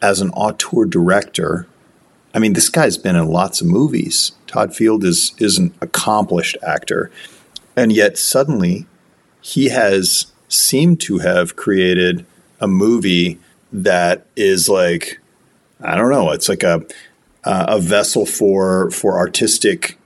as 0.00 0.20
an 0.20 0.30
auteur 0.30 0.84
director. 0.84 1.68
I 2.34 2.38
mean, 2.38 2.54
this 2.54 2.68
guy's 2.68 2.96
been 2.96 3.16
in 3.16 3.28
lots 3.28 3.60
of 3.60 3.66
movies. 3.66 4.32
Todd 4.46 4.74
Field 4.74 5.04
is 5.04 5.34
is 5.38 5.58
an 5.58 5.74
accomplished 5.80 6.56
actor, 6.62 7.10
and 7.76 7.92
yet 7.92 8.18
suddenly 8.18 8.86
he 9.40 9.68
has 9.68 10.26
seemed 10.48 11.00
to 11.00 11.18
have 11.18 11.56
created 11.56 12.24
a 12.60 12.66
movie 12.66 13.38
that 13.72 14.26
is 14.36 14.68
like 14.68 15.20
I 15.80 15.96
don't 15.96 16.10
know. 16.10 16.30
It's 16.30 16.48
like 16.48 16.62
a 16.62 16.84
uh, 17.44 17.66
a 17.68 17.80
vessel 17.80 18.24
for 18.24 18.90
for 18.90 19.18
artistic 19.18 19.98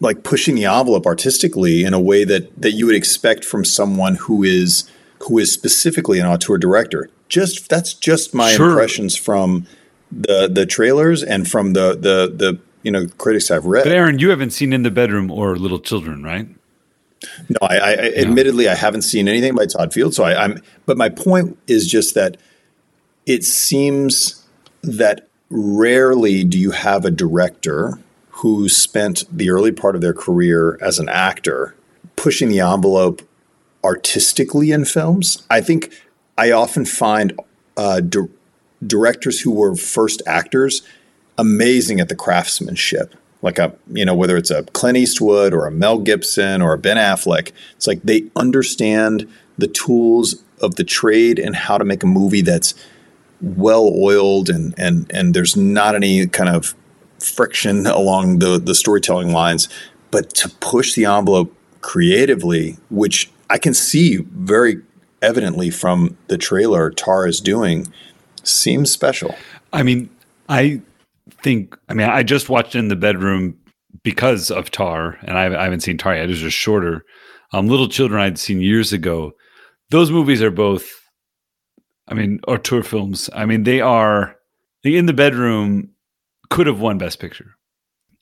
like 0.00 0.22
pushing 0.22 0.54
the 0.54 0.66
envelope 0.66 1.06
artistically 1.06 1.84
in 1.84 1.94
a 1.94 2.00
way 2.00 2.24
that 2.24 2.60
that 2.60 2.72
you 2.72 2.86
would 2.86 2.94
expect 2.94 3.44
from 3.44 3.64
someone 3.64 4.16
who 4.16 4.42
is 4.44 4.88
who 5.20 5.38
is 5.38 5.52
specifically 5.52 6.20
an 6.20 6.26
auteur 6.26 6.58
director. 6.58 7.08
Just 7.28 7.68
that's 7.68 7.94
just 7.94 8.34
my 8.34 8.52
sure. 8.52 8.70
impressions 8.70 9.16
from 9.16 9.66
the 10.10 10.48
the 10.48 10.66
trailers 10.66 11.22
and 11.22 11.48
from 11.48 11.72
the 11.72 11.90
the 11.92 12.32
the 12.34 12.58
you 12.82 12.90
know 12.90 13.06
critics 13.18 13.50
I've 13.50 13.66
read. 13.66 13.84
But 13.84 13.92
Aaron, 13.92 14.18
you 14.18 14.30
haven't 14.30 14.50
seen 14.50 14.72
In 14.72 14.82
the 14.82 14.90
Bedroom 14.90 15.30
or 15.30 15.56
Little 15.56 15.80
Children, 15.80 16.22
right? 16.22 16.48
No, 17.48 17.56
I, 17.62 17.78
I 17.78 17.94
no. 17.96 18.02
admittedly 18.02 18.68
I 18.68 18.74
haven't 18.74 19.02
seen 19.02 19.28
anything 19.28 19.54
by 19.54 19.66
Todd 19.66 19.92
Field. 19.92 20.14
So 20.14 20.24
I, 20.24 20.44
I'm, 20.44 20.62
but 20.86 20.96
my 20.96 21.08
point 21.08 21.58
is 21.66 21.86
just 21.88 22.14
that 22.14 22.36
it 23.26 23.44
seems 23.44 24.46
that 24.82 25.26
rarely 25.50 26.44
do 26.44 26.58
you 26.58 26.70
have 26.70 27.04
a 27.04 27.10
director 27.10 27.98
who 28.30 28.68
spent 28.68 29.24
the 29.32 29.50
early 29.50 29.72
part 29.72 29.96
of 29.96 30.00
their 30.00 30.12
career 30.12 30.78
as 30.80 31.00
an 31.00 31.08
actor 31.08 31.74
pushing 32.14 32.48
the 32.48 32.60
envelope 32.60 33.22
artistically 33.82 34.70
in 34.70 34.84
films. 34.84 35.44
I 35.50 35.60
think 35.60 35.92
I 36.36 36.52
often 36.52 36.84
find 36.84 37.38
uh, 37.76 38.00
di- 38.00 38.28
directors 38.86 39.40
who 39.40 39.50
were 39.50 39.74
first 39.74 40.22
actors 40.26 40.82
amazing 41.36 42.00
at 42.00 42.08
the 42.08 42.16
craftsmanship. 42.16 43.14
Like 43.40 43.58
a, 43.58 43.72
you 43.92 44.04
know, 44.04 44.14
whether 44.14 44.36
it's 44.36 44.50
a 44.50 44.64
Clint 44.64 44.98
Eastwood 44.98 45.54
or 45.54 45.66
a 45.66 45.70
Mel 45.70 45.98
Gibson 45.98 46.60
or 46.60 46.72
a 46.72 46.78
Ben 46.78 46.96
Affleck, 46.96 47.52
it's 47.76 47.86
like 47.86 48.02
they 48.02 48.24
understand 48.34 49.28
the 49.56 49.68
tools 49.68 50.42
of 50.60 50.74
the 50.74 50.84
trade 50.84 51.38
and 51.38 51.54
how 51.54 51.78
to 51.78 51.84
make 51.84 52.02
a 52.02 52.06
movie 52.06 52.40
that's 52.40 52.74
well 53.40 53.92
oiled 53.94 54.50
and 54.50 54.74
and 54.76 55.08
and 55.14 55.32
there's 55.32 55.56
not 55.56 55.94
any 55.94 56.26
kind 56.26 56.50
of 56.50 56.74
friction 57.20 57.86
along 57.86 58.38
the, 58.38 58.58
the 58.58 58.74
storytelling 58.74 59.32
lines, 59.32 59.68
but 60.10 60.30
to 60.34 60.48
push 60.60 60.94
the 60.94 61.04
envelope 61.04 61.54
creatively, 61.80 62.76
which 62.90 63.30
I 63.50 63.58
can 63.58 63.74
see 63.74 64.18
very 64.18 64.82
evidently 65.20 65.70
from 65.70 66.16
the 66.28 66.38
trailer 66.38 66.90
Tar 66.90 67.26
is 67.26 67.40
doing, 67.40 67.86
seems 68.48 68.90
special. 68.90 69.34
I 69.72 69.82
mean, 69.82 70.10
I 70.48 70.80
think, 71.42 71.76
I 71.88 71.94
mean, 71.94 72.08
I 72.08 72.22
just 72.22 72.48
watched 72.48 72.74
in 72.74 72.88
the 72.88 72.96
bedroom 72.96 73.58
because 74.02 74.50
of 74.50 74.70
Tar, 74.70 75.18
and 75.22 75.38
I, 75.38 75.44
I 75.60 75.64
haven't 75.64 75.80
seen 75.80 75.98
Tar 75.98 76.14
yet. 76.14 76.24
It 76.24 76.28
was 76.28 76.40
just 76.40 76.56
shorter. 76.56 77.04
Um, 77.52 77.68
Little 77.68 77.88
Children 77.88 78.20
I'd 78.20 78.38
seen 78.38 78.60
years 78.60 78.92
ago. 78.92 79.32
Those 79.90 80.10
movies 80.10 80.42
are 80.42 80.50
both, 80.50 80.88
I 82.06 82.14
mean, 82.14 82.40
auteur 82.46 82.82
films. 82.82 83.30
I 83.34 83.46
mean, 83.46 83.62
they 83.62 83.80
are 83.80 84.36
in 84.84 85.06
the 85.06 85.12
bedroom 85.12 85.90
could 86.50 86.66
have 86.66 86.80
won 86.80 86.98
Best 86.98 87.20
Picture 87.20 87.54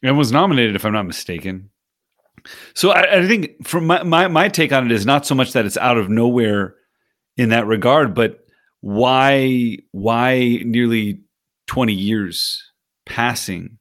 and 0.03 0.19
was 0.19 0.33
nominated, 0.33 0.77
if 0.77 0.85
I'm 0.85 0.93
not 0.93 1.07
mistaken. 1.07 1.71
So 2.75 2.91
I, 2.91 3.19
I 3.19 3.27
think 3.27 3.67
from 3.67 3.87
my, 3.87 4.03
my, 4.03 4.29
my 4.29 4.49
take 4.49 4.73
on 4.73 4.87
it 4.87 4.93
is 4.93 5.07
not 5.07 5.27
so 5.27 5.35
much 5.35 5.53
that 5.53 5.67
it's 5.67 5.77
out 5.77 5.99
of 5.99 6.09
nowhere 6.09 6.77
in 7.37 7.49
that 7.49 7.67
regard, 7.67 8.15
but 8.15 8.46
why 8.81 9.79
why 9.93 10.61
nearly 10.65 11.21
20 11.67 11.93
years 11.93 12.63
passing 13.05 13.79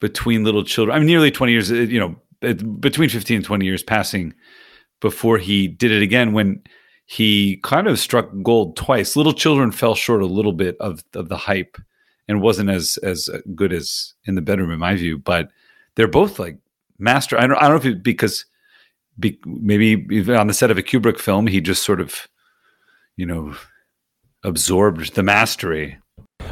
between 0.00 0.44
little 0.44 0.64
children? 0.64 0.94
I 0.94 0.98
mean, 0.98 1.06
nearly 1.06 1.30
20 1.30 1.52
years, 1.52 1.72
uh, 1.72 1.74
you 1.74 1.98
know, 1.98 2.54
between 2.80 3.08
15 3.08 3.36
and 3.36 3.44
20 3.44 3.64
years 3.64 3.82
passing 3.82 4.34
before 5.00 5.38
he 5.38 5.68
did 5.68 5.90
it 5.90 6.02
again 6.02 6.32
when 6.32 6.62
he 7.06 7.58
kind 7.62 7.86
of 7.86 7.98
struck 7.98 8.30
gold 8.42 8.76
twice. 8.76 9.16
Little 9.16 9.32
children 9.32 9.70
fell 9.70 9.94
short 9.94 10.22
a 10.22 10.26
little 10.26 10.52
bit 10.52 10.76
of, 10.80 11.04
of 11.14 11.28
the 11.28 11.36
hype 11.36 11.76
and 12.28 12.40
wasn't 12.40 12.70
as 12.70 12.96
as 12.98 13.28
good 13.54 13.72
as 13.72 14.14
in 14.24 14.34
the 14.34 14.42
bedroom 14.42 14.70
in 14.70 14.78
my 14.78 14.94
view. 14.94 15.18
But 15.18 15.50
they're 15.94 16.08
both 16.08 16.38
like 16.38 16.58
master. 16.98 17.38
I 17.38 17.46
don't, 17.46 17.56
I 17.56 17.68
don't 17.68 17.70
know 17.70 17.76
if 17.90 17.96
it, 17.96 18.02
because 18.02 18.46
be, 19.18 19.38
maybe 19.44 19.94
on 20.32 20.46
the 20.46 20.54
set 20.54 20.70
of 20.70 20.78
a 20.78 20.82
Kubrick 20.82 21.18
film, 21.18 21.46
he 21.46 21.60
just 21.60 21.84
sort 21.84 22.00
of, 22.00 22.28
you 23.16 23.26
know, 23.26 23.54
absorbed 24.44 25.14
the 25.14 25.22
mastery. 25.22 25.98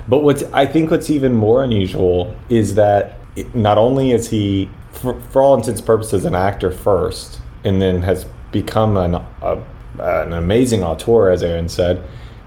But 0.09 0.23
what's 0.23 0.43
I 0.53 0.67
think 0.67 0.91
what's 0.91 1.11
even 1.11 1.35
more 1.35 1.63
unusual 1.63 2.35
is 2.49 2.75
that 2.75 3.19
not 3.55 3.79
only 3.79 4.13
is 4.13 4.29
he, 4.29 4.69
for, 4.91 5.21
for, 5.31 5.43
all 5.43 5.55
intents 5.55 5.81
and 5.81 5.87
purposes, 5.87 6.25
an 6.25 6.35
actor 6.35 6.71
first, 6.71 7.41
and 7.65 7.81
then 7.81 8.03
has 8.03 8.27
become 8.51 8.97
an 8.97 9.15
a, 9.15 9.63
an 9.99 10.33
amazing 10.33 10.83
auteur, 10.83 11.31
as 11.31 11.43
Aaron 11.43 11.69
said, 11.69 12.03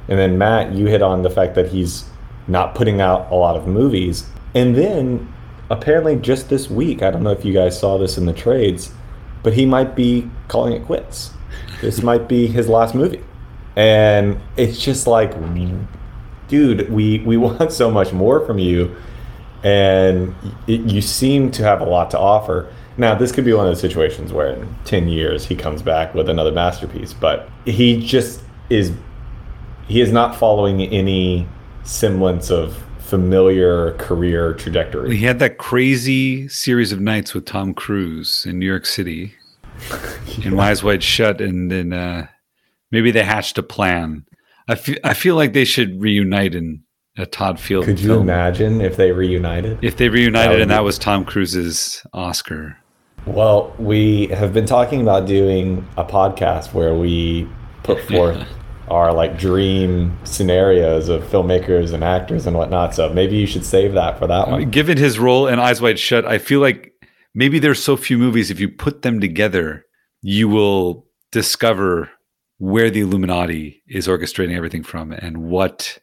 and 0.08 0.20
then 0.20 0.38
Matt, 0.38 0.74
you 0.74 0.88
hit 0.88 1.02
on 1.02 1.24
the 1.24 1.30
fact 1.30 1.56
that 1.56 1.70
he's 1.70 2.06
not 2.48 2.76
putting 2.76 3.02
out 3.02 3.32
a 3.32 3.36
lot 3.36 3.56
of 3.56 3.68
movies. 3.68 4.28
And 4.54 4.76
then 4.76 5.34
apparently 5.70 6.16
just 6.16 6.50
this 6.50 6.70
week, 6.70 7.02
I 7.02 7.12
don't 7.12 7.24
know 7.24 7.32
if 7.32 7.44
you 7.44 7.54
guys 7.54 7.80
saw 7.80 7.98
this 7.98 8.18
in 8.18 8.26
the 8.26 8.34
trades, 8.34 8.92
but 9.44 9.54
he 9.54 9.66
might 9.66 9.96
be 9.96 10.30
calling 10.48 10.74
it 10.74 10.86
quits. 10.86 11.32
This 11.82 12.02
might 12.02 12.28
be 12.28 12.48
his 12.48 12.70
last 12.70 12.94
movie. 12.94 13.24
And 13.76 14.40
it's 14.58 14.80
just 14.80 15.08
like, 15.08 15.34
dude, 16.48 16.90
we, 16.90 17.20
we 17.20 17.38
want 17.38 17.72
so 17.72 17.92
much 17.92 18.14
more 18.14 18.46
from 18.46 18.60
you. 18.60 18.96
And 19.64 20.36
it, 20.68 20.82
you 20.82 21.02
seem 21.02 21.52
to 21.52 21.64
have 21.64 21.82
a 21.82 21.86
lot 21.86 22.12
to 22.12 22.20
offer. 22.20 22.72
Now, 22.98 23.16
this 23.16 23.32
could 23.32 23.44
be 23.44 23.54
one 23.54 23.66
of 23.66 23.72
those 23.72 23.82
situations 23.82 24.32
where 24.32 24.54
in 24.54 24.76
10 24.86 25.08
years 25.08 25.46
he 25.46 25.56
comes 25.56 25.82
back 25.82 26.14
with 26.14 26.30
another 26.30 26.52
masterpiece, 26.52 27.14
but 27.14 27.50
he 27.66 28.00
just 28.00 28.42
is, 28.70 28.94
he 29.88 30.02
is 30.02 30.12
not 30.12 30.36
following 30.36 30.82
any 30.82 31.48
semblance 31.84 32.50
of 32.50 32.82
familiar 33.00 33.92
career 33.94 34.54
trajectory. 34.54 35.16
He 35.16 35.26
had 35.26 35.40
that 35.40 35.58
crazy 35.58 36.48
series 36.48 36.92
of 36.92 37.00
nights 37.00 37.34
with 37.34 37.46
Tom 37.46 37.74
Cruise 37.74 38.46
in 38.46 38.60
New 38.60 38.66
York 38.66 38.86
City, 38.86 39.36
yeah. 39.90 40.48
in 40.48 40.60
Eyes 40.60 40.84
Wide 40.84 41.04
Shut, 41.04 41.40
and 41.40 41.72
then 41.72 41.94
uh, 41.94 42.28
maybe 42.92 43.12
they 43.12 43.24
hatched 43.24 43.58
a 43.58 43.64
plan. 43.64 44.26
I 44.68 44.76
feel 44.76 44.98
I 45.04 45.14
feel 45.14 45.36
like 45.36 45.54
they 45.54 45.66
should 45.66 46.02
reunite 46.02 46.56
in 46.56 46.84
a 47.18 47.26
Todd 47.26 47.60
Field. 47.60 47.86
Could 47.86 48.00
you 48.00 48.10
film. 48.10 48.24
imagine 48.24 48.82
if 48.82 48.98
they 48.98 49.12
reunited? 49.12 49.80
If 49.84 49.98
they 49.98 50.10
reunited, 50.10 50.58
that 50.58 50.62
and 50.62 50.70
be- 50.70 50.74
that 50.76 50.84
was 50.84 50.98
Tom 50.98 51.26
Cruise's 51.26 52.06
Oscar. 52.14 52.78
Well, 53.26 53.74
we 53.80 54.28
have 54.28 54.54
been 54.54 54.66
talking 54.66 55.02
about 55.02 55.26
doing 55.26 55.88
a 55.98 56.04
podcast 56.04 56.74
where 56.74 56.94
we 56.94 57.48
put 57.84 58.00
forth 58.10 58.46
are 58.88 59.12
like 59.14 59.38
dream 59.38 60.16
scenarios 60.26 61.10
of 61.10 61.24
filmmakers 61.24 61.92
and 61.92 62.04
actors 62.04 62.46
and 62.46 62.56
whatnot. 62.56 62.94
So 62.94 63.12
maybe 63.12 63.36
you 63.36 63.48
should 63.48 63.66
save 63.66 63.94
that 63.94 64.20
for 64.20 64.28
that 64.28 64.48
uh, 64.48 64.52
one. 64.52 64.70
Given 64.70 64.98
his 64.98 65.18
role 65.18 65.48
in 65.48 65.60
Eyes 65.60 65.82
Wide 65.82 66.00
Shut, 66.00 66.26
I 66.26 66.38
feel 66.38 66.60
like 66.60 66.94
maybe 67.34 67.60
there's 67.60 67.84
so 67.84 67.98
few 67.98 68.18
movies. 68.18 68.52
If 68.52 68.60
you 68.60 68.70
put 68.70 69.02
them 69.02 69.20
together, 69.20 69.86
you 70.22 70.48
will 70.48 71.08
discover 71.32 72.12
where 72.58 72.90
the 72.90 73.02
Illuminati 73.02 73.84
is 73.88 74.08
orchestrating 74.08 74.56
everything 74.56 74.84
from 74.84 75.12
and 75.12 75.38
what 75.38 76.00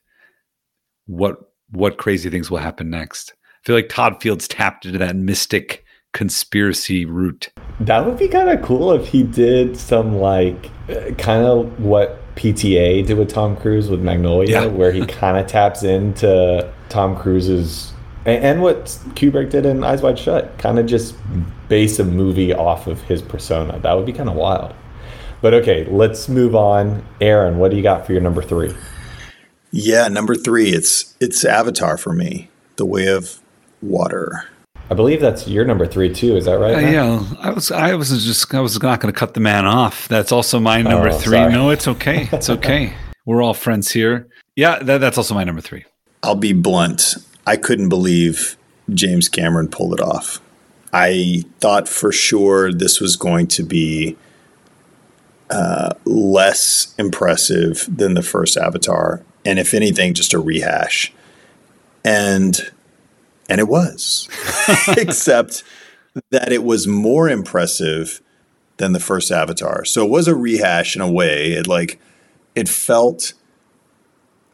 what 1.07 1.39
what 1.71 1.99
crazy 1.99 2.31
things 2.31 2.51
will 2.51 2.59
happen 2.59 2.91
next. 2.91 3.35
I 3.47 3.67
feel 3.67 3.77
like 3.77 3.89
Todd 3.89 4.21
Fields 4.21 4.47
tapped 4.49 4.85
into 4.85 4.99
that 4.99 5.17
mystic 5.17 5.85
conspiracy 6.13 7.07
route. 7.07 7.51
That 7.81 8.05
would 8.05 8.19
be 8.19 8.29
kind 8.29 8.51
of 8.51 8.63
cool 8.63 8.93
if 8.93 9.09
he 9.09 9.23
did 9.23 9.77
some 9.77 10.17
like 10.17 10.71
kind 11.17 11.47
of 11.47 11.81
what 11.81 12.19
PTA 12.37 13.07
did 13.07 13.17
with 13.17 13.31
Tom 13.31 13.57
Cruise 13.57 13.89
with 13.89 14.01
Magnolia, 14.01 14.63
yeah. 14.63 14.67
where 14.67 14.93
he 14.93 15.07
kind 15.07 15.39
of 15.39 15.47
taps 15.47 15.83
into 15.83 16.71
Tom 16.89 17.17
Cruise's 17.17 17.93
and, 18.25 18.45
and, 18.45 18.63
what 18.63 18.85
Kubrick 19.15 19.51
did 19.51 19.67
in 19.67 19.83
Eyes 19.83 20.01
Wide 20.01 20.19
Shut, 20.19 20.57
kind 20.59 20.79
of 20.79 20.87
just 20.87 21.17
base 21.69 21.99
a 21.99 22.05
movie 22.05 22.55
off 22.55 22.87
of 22.87 23.03
his 23.03 23.21
persona. 23.21 23.81
That 23.81 23.95
would 23.95 24.07
be 24.07 24.13
kind 24.13 24.29
of 24.29 24.37
wild. 24.37 24.75
But 25.43 25.55
okay, 25.55 25.85
let's 25.87 26.29
move 26.29 26.55
on. 26.55 27.05
Aaron, 27.21 27.59
what 27.59 27.73
do 27.73 27.77
you 27.77 27.83
got 27.83 28.07
for 28.07 28.13
your 28.13 28.23
number 28.23 28.43
three? 28.43 28.73
Yeah, 29.73 30.07
number 30.07 30.37
three. 30.37 30.69
It's 30.69 31.17
it's 31.21 31.45
Avatar 31.45 31.99
for 31.99 32.13
me. 32.13 32.49
The 32.77 32.87
Way 32.87 33.09
of 33.09 33.41
Water. 33.83 34.49
I 34.89 34.95
believe 34.95 35.21
that's 35.21 35.49
your 35.49 35.65
number 35.65 35.85
three 35.85 36.15
too. 36.15 36.37
Is 36.37 36.45
that 36.45 36.59
right? 36.59 36.77
Uh, 36.77 36.79
yeah, 36.79 37.27
I 37.41 37.51
was. 37.51 37.73
I 37.73 37.95
was 37.97 38.11
just. 38.25 38.55
I 38.55 38.61
was 38.61 38.81
not 38.81 39.01
going 39.01 39.13
to 39.13 39.19
cut 39.19 39.35
the 39.35 39.41
man 39.41 39.67
off. 39.67 40.07
That's 40.07 40.31
also 40.31 40.61
my 40.61 40.81
number 40.81 41.09
oh, 41.09 41.19
three. 41.19 41.39
Sorry. 41.39 41.53
No, 41.53 41.71
it's 41.71 41.89
okay. 41.89 42.29
It's 42.31 42.49
okay. 42.59 42.93
We're 43.27 43.43
all 43.43 43.55
friends 43.55 43.91
here. 43.91 44.29
Yeah, 44.55 44.79
that, 44.79 44.99
that's 44.99 45.19
also 45.19 45.35
my 45.35 45.43
number 45.43 45.61
three. 45.61 45.85
I'll 46.23 46.37
be 46.37 46.53
blunt. 46.53 47.17
I 47.47 47.57
couldn't 47.57 47.89
believe 47.89 48.57
James 48.91 49.29
Cameron 49.29 49.69
pulled 49.69 49.95
it 49.95 50.01
off. 50.01 50.41
I 50.93 51.45
thought 51.59 51.89
for 51.89 52.13
sure 52.13 52.73
this 52.73 53.01
was 53.01 53.17
going 53.17 53.49
to 53.49 53.65
be 53.65 54.17
uh, 55.53 55.95
less 56.07 56.95
impressive 56.99 57.87
than 57.89 58.15
the 58.15 58.23
first 58.23 58.57
Avatar, 58.57 59.23
and 59.45 59.59
if 59.59 59.75
anything, 59.75 60.15
just 60.15 60.35
a 60.35 60.39
rehash. 60.39 61.13
And 62.05 62.73
and 63.49 63.61
it 63.61 63.69
was, 63.69 64.29
except 64.97 65.63
that 66.31 66.53
it 66.53 66.65
was 66.65 66.87
more 66.87 67.29
impressive 67.29 68.23
than 68.79 68.93
the 68.93 69.01
first 69.01 69.31
Avatar. 69.31 69.85
So 69.85 70.05
it 70.05 70.11
was 70.11 70.27
a 70.27 70.35
rehash 70.35 70.97
in 70.97 71.03
a 71.03 71.11
way. 71.11 71.53
It 71.53 71.67
like 71.67 72.01
it 72.55 72.69
felt 72.69 73.35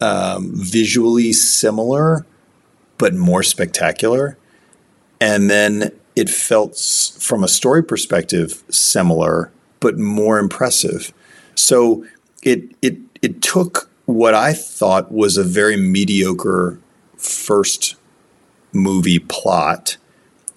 um, 0.00 0.50
visually 0.55 1.33
similar, 1.33 2.26
but 2.99 3.14
more 3.14 3.43
spectacular. 3.43 4.37
And 5.21 5.49
then 5.49 5.93
it 6.17 6.28
felt, 6.28 6.76
from 7.21 7.45
a 7.45 7.49
story 7.49 7.83
perspective, 7.85 8.62
similar, 8.69 9.52
but 9.80 9.99
more 9.99 10.38
impressive. 10.38 11.12
So 11.54 12.04
it 12.42 12.62
it 12.82 12.99
it 13.23 13.42
took 13.42 13.90
what 14.06 14.35
I 14.35 14.52
thought 14.52 15.12
was 15.12 15.37
a 15.37 15.44
very 15.44 15.76
mediocre 15.76 16.78
first 17.16 17.97
movie 18.73 19.18
plot 19.18 19.97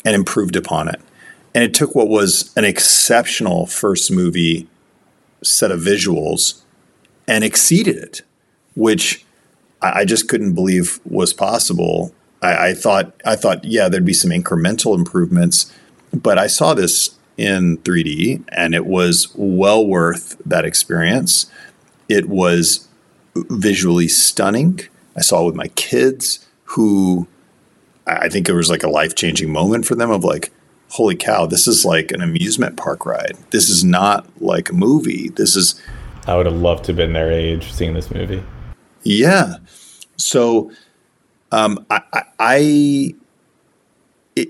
and 0.05 0.15
improved 0.15 0.55
upon 0.55 0.87
it. 0.87 1.01
And 1.53 1.63
it 1.63 1.73
took 1.73 1.95
what 1.95 2.07
was 2.07 2.53
an 2.55 2.63
exceptional 2.63 3.65
first 3.65 4.11
movie 4.11 4.67
set 5.43 5.71
of 5.71 5.81
visuals 5.81 6.61
and 7.27 7.43
exceeded 7.43 7.97
it, 7.97 8.21
which 8.75 9.25
I, 9.81 10.05
just 10.05 10.29
couldn't 10.29 10.53
believe 10.53 10.99
was 11.03 11.33
possible. 11.33 12.13
I, 12.41 12.69
I 12.69 12.73
thought 12.73 13.13
I 13.25 13.35
thought 13.35 13.65
yeah 13.65 13.89
there'd 13.89 14.05
be 14.05 14.13
some 14.13 14.31
incremental 14.31 14.95
improvements, 14.95 15.73
but 16.13 16.37
I 16.37 16.47
saw 16.47 16.73
this 16.73 17.17
in 17.37 17.77
3D 17.79 18.43
and 18.49 18.75
it 18.75 18.85
was 18.85 19.33
well 19.35 19.85
worth 19.85 20.37
that 20.45 20.65
experience. 20.65 21.49
It 22.09 22.27
was 22.29 22.87
visually 23.35 24.07
stunning. 24.07 24.81
I 25.15 25.21
saw 25.21 25.43
it 25.43 25.45
with 25.45 25.55
my 25.55 25.67
kids 25.69 26.47
who 26.65 27.27
I 28.07 28.29
think 28.29 28.49
it 28.49 28.53
was 28.53 28.69
like 28.69 28.83
a 28.83 28.89
life 28.89 29.15
changing 29.15 29.51
moment 29.51 29.85
for 29.85 29.95
them 29.95 30.11
of 30.11 30.23
like, 30.23 30.51
holy 30.89 31.15
cow, 31.15 31.45
this 31.45 31.67
is 31.67 31.85
like 31.85 32.11
an 32.11 32.21
amusement 32.21 32.77
park 32.77 33.05
ride. 33.05 33.37
This 33.51 33.69
is 33.69 33.83
not 33.83 34.27
like 34.41 34.69
a 34.69 34.73
movie. 34.73 35.29
This 35.29 35.55
is. 35.55 35.81
I 36.27 36.35
would 36.35 36.45
have 36.45 36.55
loved 36.55 36.85
to 36.85 36.91
have 36.91 36.97
been 36.97 37.13
their 37.13 37.31
age 37.31 37.71
seeing 37.71 37.93
this 37.93 38.11
movie. 38.11 38.43
Yeah. 39.03 39.55
So, 40.17 40.71
um, 41.51 41.85
I, 41.89 42.01
I, 42.13 42.23
I 42.39 43.15
it, 44.35 44.49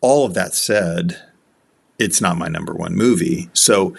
all 0.00 0.24
of 0.24 0.34
that 0.34 0.54
said, 0.54 1.20
it's 1.98 2.20
not 2.20 2.38
my 2.38 2.48
number 2.48 2.74
one 2.74 2.94
movie. 2.94 3.50
So 3.52 3.94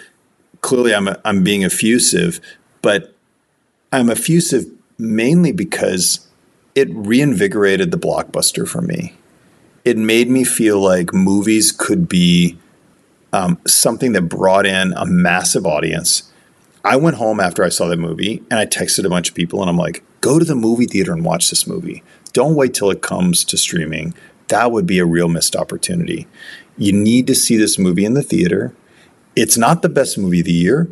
clearly, 0.60 0.94
I'm 0.94 1.08
a, 1.08 1.20
I'm 1.24 1.44
being 1.44 1.64
effusive, 1.64 2.40
but 2.80 3.14
I'm 3.92 4.10
effusive 4.10 4.66
mainly 4.98 5.52
because 5.52 6.26
it 6.74 6.88
reinvigorated 6.90 7.90
the 7.90 7.98
blockbuster 7.98 8.66
for 8.66 8.80
me. 8.80 9.14
It 9.84 9.98
made 9.98 10.28
me 10.28 10.44
feel 10.44 10.80
like 10.80 11.12
movies 11.12 11.72
could 11.72 12.08
be 12.08 12.56
um, 13.32 13.58
something 13.66 14.12
that 14.12 14.22
brought 14.22 14.66
in 14.66 14.92
a 14.92 15.04
massive 15.04 15.66
audience. 15.66 16.30
I 16.84 16.96
went 16.96 17.16
home 17.16 17.40
after 17.40 17.64
I 17.64 17.68
saw 17.68 17.88
that 17.88 17.98
movie 17.98 18.42
and 18.50 18.58
I 18.58 18.66
texted 18.66 19.04
a 19.04 19.08
bunch 19.08 19.28
of 19.28 19.34
people 19.34 19.60
and 19.60 19.70
I'm 19.70 19.76
like, 19.76 20.02
go 20.20 20.38
to 20.38 20.44
the 20.44 20.54
movie 20.54 20.86
theater 20.86 21.12
and 21.12 21.24
watch 21.24 21.50
this 21.50 21.66
movie. 21.66 22.02
Don't 22.32 22.54
wait 22.54 22.74
till 22.74 22.90
it 22.90 23.02
comes 23.02 23.44
to 23.44 23.56
streaming. 23.56 24.14
That 24.48 24.72
would 24.72 24.86
be 24.86 24.98
a 24.98 25.06
real 25.06 25.28
missed 25.28 25.56
opportunity. 25.56 26.26
You 26.76 26.92
need 26.92 27.26
to 27.26 27.34
see 27.34 27.56
this 27.56 27.78
movie 27.78 28.04
in 28.04 28.14
the 28.14 28.22
theater. 28.22 28.74
It's 29.36 29.56
not 29.56 29.82
the 29.82 29.88
best 29.88 30.18
movie 30.18 30.40
of 30.40 30.46
the 30.46 30.52
year, 30.52 30.88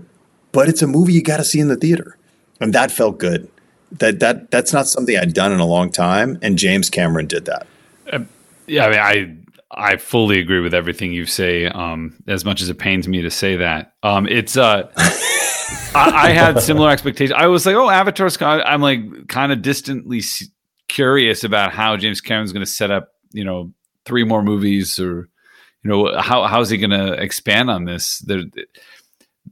but 0.53 0.69
it's 0.69 0.83
a 0.83 0.87
movie 0.87 1.13
you 1.13 1.23
got 1.23 1.39
to 1.39 1.45
see 1.45 1.61
in 1.61 1.69
the 1.69 1.77
theater. 1.77 2.17
And 2.61 2.73
that 2.73 2.91
felt 2.91 3.19
good 3.19 3.51
that 3.93 4.21
that 4.21 4.51
that's 4.51 4.73
not 4.73 4.87
something 4.87 5.17
I'd 5.17 5.35
done 5.35 5.53
in 5.53 5.61
a 5.61 5.67
long 5.67 5.91
time, 5.91 6.39
and 6.43 6.59
James 6.59 6.91
Cameron 6.91 7.27
did 7.27 7.47
that. 7.47 7.67
Uh, 8.11 8.21
yeah, 8.67 8.87
I 8.87 8.91
mean, 8.91 9.01
I 9.71 9.93
I 9.93 9.97
fully 9.97 10.39
agree 10.39 10.61
with 10.61 10.75
everything 10.75 11.13
you 11.13 11.27
say. 11.27 11.67
Um, 11.67 12.17
as 12.27 12.45
much 12.45 12.63
as 12.63 12.69
it 12.69 12.79
pains 12.79 13.09
me 13.09 13.23
to 13.23 13.31
say 13.31 13.57
that, 13.57 13.95
um, 14.03 14.27
it's 14.29 14.57
uh, 14.57 14.91
I, 15.95 16.29
I, 16.29 16.31
had 16.31 16.61
similar 16.61 16.91
expectations. 16.91 17.37
I 17.37 17.47
was 17.47 17.67
like, 17.67 17.77
oh, 17.77 17.91
Avatar's. 17.91 18.41
I'm 18.41 18.81
like 18.81 19.29
kind 19.29 19.53
of 19.53 19.63
distantly 19.63 20.23
curious 20.89 21.45
about 21.45 21.73
how 21.73 21.97
James 21.97 22.21
Cameron's 22.21 22.53
going 22.53 22.65
to 22.65 22.71
set 22.71 22.91
up, 22.91 23.09
you 23.33 23.45
know, 23.45 23.73
three 24.05 24.25
more 24.25 24.43
movies, 24.43 24.99
or 24.99 25.29
you 25.83 25.91
know, 25.91 26.21
how 26.21 26.47
how's 26.47 26.71
he 26.71 26.79
going 26.79 26.91
to 26.91 27.13
expand 27.15 27.71
on 27.71 27.85
this? 27.85 28.19
The, 28.21 28.51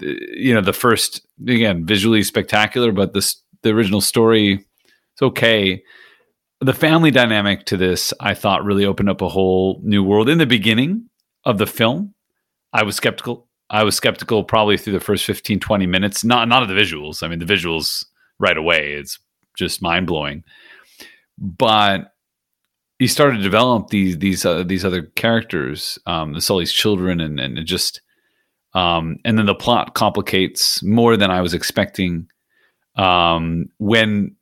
you 0.00 0.54
know, 0.54 0.60
the 0.60 0.72
first 0.72 1.26
again 1.46 1.86
visually 1.86 2.22
spectacular, 2.22 2.92
but 2.92 3.14
this 3.14 3.42
the 3.62 3.70
original 3.70 4.00
story 4.00 4.64
it's 5.18 5.22
okay. 5.22 5.82
The 6.60 6.74
family 6.74 7.10
dynamic 7.10 7.66
to 7.66 7.76
this 7.76 8.12
i 8.20 8.34
thought 8.34 8.64
really 8.64 8.84
opened 8.84 9.10
up 9.10 9.20
a 9.20 9.28
whole 9.28 9.80
new 9.82 10.02
world. 10.04 10.28
In 10.28 10.38
the 10.38 10.46
beginning 10.46 11.08
of 11.44 11.58
the 11.58 11.66
film 11.66 12.14
i 12.72 12.82
was 12.82 12.96
skeptical 12.96 13.48
i 13.70 13.82
was 13.82 13.96
skeptical 13.96 14.44
probably 14.44 14.76
through 14.76 14.92
the 14.92 15.00
first 15.00 15.24
15 15.24 15.58
20 15.60 15.86
minutes. 15.86 16.24
Not 16.24 16.48
not 16.48 16.62
of 16.62 16.68
the 16.68 16.74
visuals. 16.74 17.22
I 17.22 17.28
mean 17.28 17.40
the 17.40 17.52
visuals 17.52 18.04
right 18.38 18.56
away 18.56 18.92
it's 18.92 19.18
just 19.56 19.82
mind-blowing. 19.82 20.44
But 21.36 22.12
he 22.98 23.06
started 23.06 23.37
to 23.37 23.42
develop 23.42 23.88
these 23.88 24.18
these 24.18 24.44
uh, 24.44 24.62
these 24.64 24.84
other 24.84 25.02
characters 25.02 25.98
um 26.06 26.32
the 26.32 26.40
sully's 26.40 26.72
children 26.72 27.20
and 27.20 27.38
and 27.38 27.64
just 27.66 28.00
um 28.74 29.18
and 29.24 29.38
then 29.38 29.46
the 29.46 29.54
plot 29.54 29.94
complicates 29.94 30.82
more 30.82 31.16
than 31.16 31.30
i 31.30 31.40
was 31.40 31.54
expecting. 31.54 32.28
Um, 32.96 33.66
when 33.78 34.34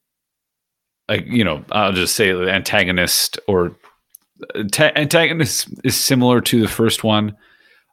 like 1.08 1.26
you 1.26 1.44
know 1.44 1.62
i'll 1.70 1.92
just 1.92 2.16
say 2.16 2.32
the 2.32 2.50
antagonist 2.50 3.38
or 3.46 3.76
antagonist 4.80 5.68
is 5.84 5.94
similar 5.94 6.40
to 6.40 6.60
the 6.60 6.68
first 6.68 7.04
one. 7.04 7.36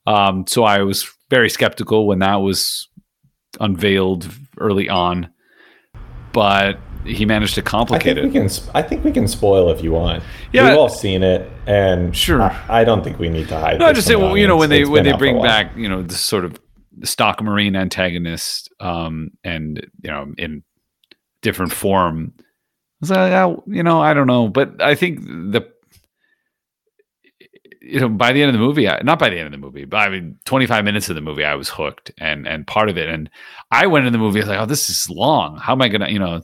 Um, 0.08 0.48
so 0.48 0.64
i 0.64 0.82
was 0.82 1.10
very 1.30 1.50
skeptical 1.50 2.08
when 2.08 2.20
that 2.20 2.36
was 2.36 2.88
unveiled 3.60 4.30
early 4.58 4.90
on. 4.90 5.30
But 6.32 6.80
he 7.06 7.26
managed 7.26 7.56
to 7.56 7.62
complicate 7.62 8.18
I 8.18 8.22
think 8.22 8.36
it. 8.36 8.42
We 8.42 8.50
can, 8.50 8.68
I 8.74 8.82
think 8.82 9.04
we 9.04 9.12
can 9.12 9.28
spoil 9.28 9.70
if 9.70 9.84
you 9.84 9.92
want. 9.92 10.24
Yeah, 10.52 10.70
we've 10.70 10.78
all 10.78 10.90
seen 10.90 11.24
it, 11.24 11.50
and 11.68 12.16
sure. 12.16 12.42
I, 12.42 12.82
I 12.82 12.84
don't 12.84 13.04
think 13.04 13.20
we 13.20 13.30
need 13.30 13.48
to 13.50 13.60
hide. 13.60 13.80
No, 13.80 13.86
I 13.86 13.94
just 13.94 14.08
say, 14.08 14.16
well, 14.16 14.38
you 14.38 14.48
know, 14.48 14.58
when 14.58 14.70
they 14.70 14.86
when 14.86 15.04
they 15.04 15.14
bring 15.14 15.42
back, 15.42 15.76
you 15.76 15.90
know, 15.90 16.02
this 16.02 16.20
sort 16.20 16.46
of 16.46 16.60
stock 17.04 17.42
marine 17.42 17.76
antagonist 17.76 18.70
um, 18.80 19.32
and 19.44 19.86
you 20.02 20.12
know 20.12 20.32
in 20.38 20.64
different 21.42 21.72
form 21.72 22.34
so 23.04 23.16
I, 23.16 23.50
you 23.68 23.84
know 23.84 24.02
i 24.02 24.14
don't 24.14 24.28
know 24.28 24.48
but 24.48 24.82
i 24.82 24.96
think 24.96 25.22
the 25.26 25.68
you 27.82 28.00
know 28.00 28.08
by 28.08 28.32
the 28.32 28.42
end 28.42 28.50
of 28.50 28.54
the 28.54 28.66
movie 28.66 28.88
I, 28.88 29.02
not 29.02 29.20
by 29.20 29.30
the 29.30 29.38
end 29.38 29.48
of 29.48 29.52
the 29.52 29.58
movie 29.58 29.84
but 29.84 29.98
i 29.98 30.10
mean 30.10 30.40
25 30.46 30.86
minutes 30.86 31.10
of 31.10 31.16
the 31.16 31.22
movie 31.22 31.44
i 31.44 31.56
was 31.56 31.68
hooked 31.68 32.12
and 32.18 32.48
and 32.48 32.66
part 32.66 32.88
of 32.88 32.98
it 32.98 33.10
and 33.10 33.30
i 33.72 33.88
went 33.88 34.06
in 34.06 34.14
the 34.14 34.20
movie 34.20 34.40
I 34.40 34.44
was 34.44 34.50
like 34.50 34.60
oh 34.60 34.66
this 34.66 34.90
is 34.90 35.10
long 35.10 35.58
how 35.58 35.74
am 35.74 35.82
i 35.82 35.90
gonna 35.90 36.10
you 36.10 36.20
know 36.20 36.42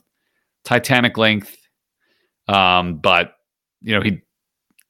titanic 0.66 1.18
length 1.18 1.56
um 2.48 2.98
but 2.98 3.34
you 3.82 3.96
know 3.96 4.02
he 4.02 4.22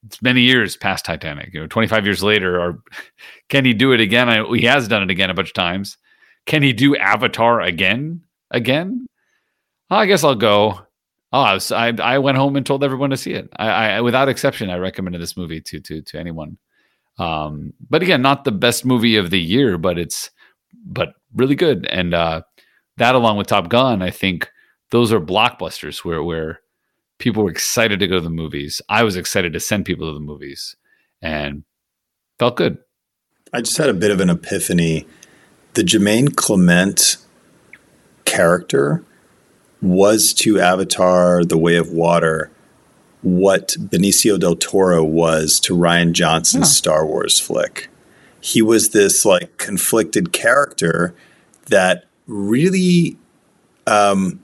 it's 0.05 0.21
many 0.21 0.41
years 0.41 0.77
past 0.77 1.05
Titanic. 1.05 1.53
You 1.53 1.61
know, 1.61 1.67
25 1.67 2.05
years 2.05 2.23
later, 2.23 2.59
or 2.59 2.81
can 3.49 3.65
he 3.65 3.73
do 3.73 3.91
it 3.91 3.99
again? 3.99 4.29
I, 4.29 4.43
he 4.55 4.65
has 4.65 4.87
done 4.87 5.03
it 5.03 5.11
again 5.11 5.29
a 5.29 5.33
bunch 5.33 5.49
of 5.49 5.53
times. 5.53 5.97
Can 6.45 6.63
he 6.63 6.73
do 6.73 6.95
Avatar 6.95 7.61
again? 7.61 8.21
Again? 8.51 9.05
I 9.89 10.05
guess 10.05 10.23
I'll 10.23 10.35
go. 10.35 10.79
Oh, 11.31 11.41
I, 11.41 11.53
was, 11.53 11.71
I, 11.71 11.89
I 12.01 12.17
went 12.17 12.37
home 12.37 12.55
and 12.55 12.65
told 12.65 12.83
everyone 12.83 13.11
to 13.11 13.17
see 13.17 13.33
it. 13.33 13.49
I, 13.57 13.69
I 13.69 14.01
without 14.01 14.29
exception, 14.29 14.69
I 14.69 14.77
recommended 14.77 15.21
this 15.21 15.37
movie 15.37 15.61
to 15.61 15.79
to 15.79 16.01
to 16.01 16.19
anyone. 16.19 16.57
Um, 17.17 17.73
but 17.89 18.01
again, 18.01 18.21
not 18.21 18.45
the 18.45 18.51
best 18.51 18.85
movie 18.85 19.17
of 19.17 19.29
the 19.29 19.39
year, 19.39 19.77
but 19.77 19.99
it's 19.99 20.31
but 20.85 21.09
really 21.35 21.55
good. 21.55 21.85
And 21.87 22.13
uh, 22.13 22.41
that, 22.97 23.15
along 23.15 23.37
with 23.37 23.47
Top 23.47 23.69
Gun, 23.69 24.01
I 24.01 24.09
think 24.09 24.49
those 24.91 25.11
are 25.11 25.19
blockbusters 25.19 26.03
where 26.03 26.23
where 26.23 26.61
people 27.17 27.43
were 27.43 27.51
excited 27.51 27.99
to 27.99 28.07
go 28.07 28.15
to 28.15 28.21
the 28.21 28.29
movies. 28.29 28.81
I 28.89 29.03
was 29.03 29.15
excited 29.15 29.53
to 29.53 29.59
send 29.59 29.85
people 29.85 30.07
to 30.07 30.13
the 30.13 30.19
movies 30.19 30.75
and 31.21 31.63
felt 32.37 32.57
good. 32.57 32.77
I 33.53 33.61
just 33.61 33.77
had 33.77 33.89
a 33.89 33.93
bit 33.93 34.11
of 34.11 34.19
an 34.19 34.29
epiphany. 34.29 35.05
The 35.73 35.83
Jemaine 35.83 36.29
Clement 36.29 37.17
character 38.25 39.03
was 39.81 40.33
to 40.35 40.59
Avatar 40.59 41.43
The 41.43 41.57
Way 41.57 41.75
of 41.75 41.89
Water 41.91 42.51
what 43.21 43.75
Benicio 43.79 44.39
del 44.39 44.55
Toro 44.55 45.03
was 45.03 45.59
to 45.61 45.75
Rian 45.75 46.13
Johnson's 46.13 46.67
yeah. 46.67 46.73
Star 46.73 47.05
Wars 47.05 47.39
flick. 47.39 47.89
He 48.41 48.61
was 48.61 48.89
this 48.89 49.25
like 49.25 49.57
conflicted 49.57 50.31
character 50.31 51.13
that 51.65 52.05
really 52.27 53.17
um, 53.87 54.39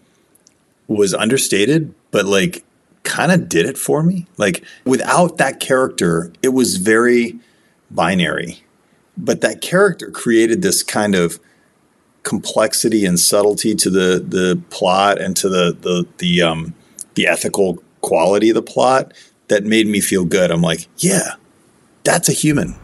was 0.87 1.13
understated, 1.13 1.93
but 2.11 2.25
like 2.25 2.63
kind 3.03 3.31
of 3.31 3.47
did 3.47 3.65
it 3.65 3.77
for 3.77 4.03
me. 4.03 4.27
Like 4.37 4.63
without 4.83 5.37
that 5.37 5.59
character, 5.59 6.31
it 6.41 6.49
was 6.49 6.77
very 6.77 7.39
binary. 7.91 8.63
But 9.17 9.41
that 9.41 9.61
character 9.61 10.11
created 10.11 10.61
this 10.61 10.83
kind 10.83 11.15
of 11.15 11.39
complexity 12.23 13.05
and 13.05 13.19
subtlety 13.19 13.75
to 13.75 13.89
the 13.89 14.23
the 14.27 14.61
plot 14.69 15.21
and 15.21 15.37
to 15.37 15.47
the 15.47 15.77
the 15.79 16.05
the 16.17 16.41
um 16.41 16.73
the 17.13 17.27
ethical 17.27 17.81
quality 18.01 18.49
of 18.49 18.55
the 18.55 18.61
plot 18.61 19.13
that 19.47 19.63
made 19.63 19.87
me 19.87 20.01
feel 20.01 20.25
good. 20.25 20.51
I'm 20.51 20.61
like, 20.61 20.87
yeah, 20.97 21.35
that's 22.05 22.29
a 22.29 22.31
human. 22.33 22.75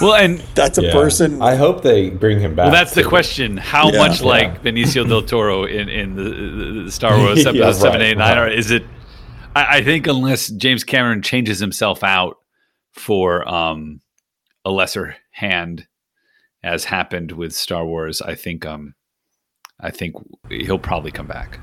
Well, 0.00 0.14
and 0.14 0.38
that's 0.54 0.78
a 0.78 0.82
Yeah. 0.82 0.92
person. 0.92 1.40
I 1.42 1.54
hope 1.54 1.82
they 1.82 2.10
bring 2.10 2.40
him 2.40 2.54
back. 2.56 2.64
well, 2.64 2.72
that's 2.74 2.94
the 2.94 3.04
question: 3.04 3.56
How 3.58 3.90
Yeah. 3.92 3.98
much 3.98 4.20
Yeah. 4.20 4.26
like 4.26 4.62
Benicio 4.62 5.06
del 5.08 5.22
Toro 5.22 5.64
in 5.64 5.88
in 5.88 6.16
the, 6.16 6.22
the, 6.24 6.82
the 6.84 6.90
Star 6.92 7.16
Wars 7.18 7.44
Yeah, 7.44 7.50
episode 7.50 7.72
seven, 7.74 8.00
right, 8.00 8.10
eight, 8.10 8.18
nine, 8.18 8.38
or 8.38 8.42
right. 8.44 8.58
is 8.58 8.70
it? 8.70 8.84
I, 9.54 9.78
I 9.78 9.82
think 9.84 10.06
unless 10.06 10.48
James 10.48 10.82
Cameron 10.84 11.22
changes 11.22 11.58
himself 11.60 12.02
out 12.02 12.38
for 12.92 13.46
um, 13.48 14.00
a 14.64 14.70
lesser 14.70 15.16
hand, 15.32 15.86
as 16.62 16.84
happened 16.86 17.32
with 17.32 17.52
Star 17.54 17.84
Wars, 17.86 18.20
I 18.22 18.34
think 18.34 18.64
um, 18.66 18.94
I 19.80 19.90
think 19.90 20.14
he'll 20.48 20.78
probably 20.78 21.10
come 21.10 21.26
back. 21.26 21.58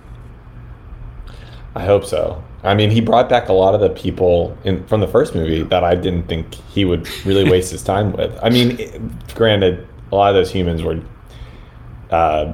I 1.78 1.86
hope 1.86 2.06
so. 2.06 2.44
I 2.64 2.74
mean, 2.74 2.90
he 2.90 3.02
brought 3.02 3.30
back 3.30 3.50
a 3.50 3.54
lot 3.54 3.76
of 3.76 3.82
the 3.82 3.90
people 3.92 4.58
in 4.64 4.84
from 4.88 5.00
the 5.00 5.08
first 5.08 5.36
movie 5.36 5.62
that 5.62 5.84
I 5.84 5.94
didn't 5.94 6.24
think 6.24 6.56
he 6.74 6.86
would 6.86 7.08
really 7.24 7.48
waste 7.52 7.72
his 7.72 7.84
time 7.84 8.14
with. 8.14 8.38
I 8.42 8.50
mean, 8.50 8.80
it- 8.80 9.36
granted, 9.36 9.88
a 10.12 10.16
lot 10.16 10.30
of 10.30 10.36
those 10.36 10.52
humans 10.52 10.82
were 10.82 11.00
uh, 12.10 12.52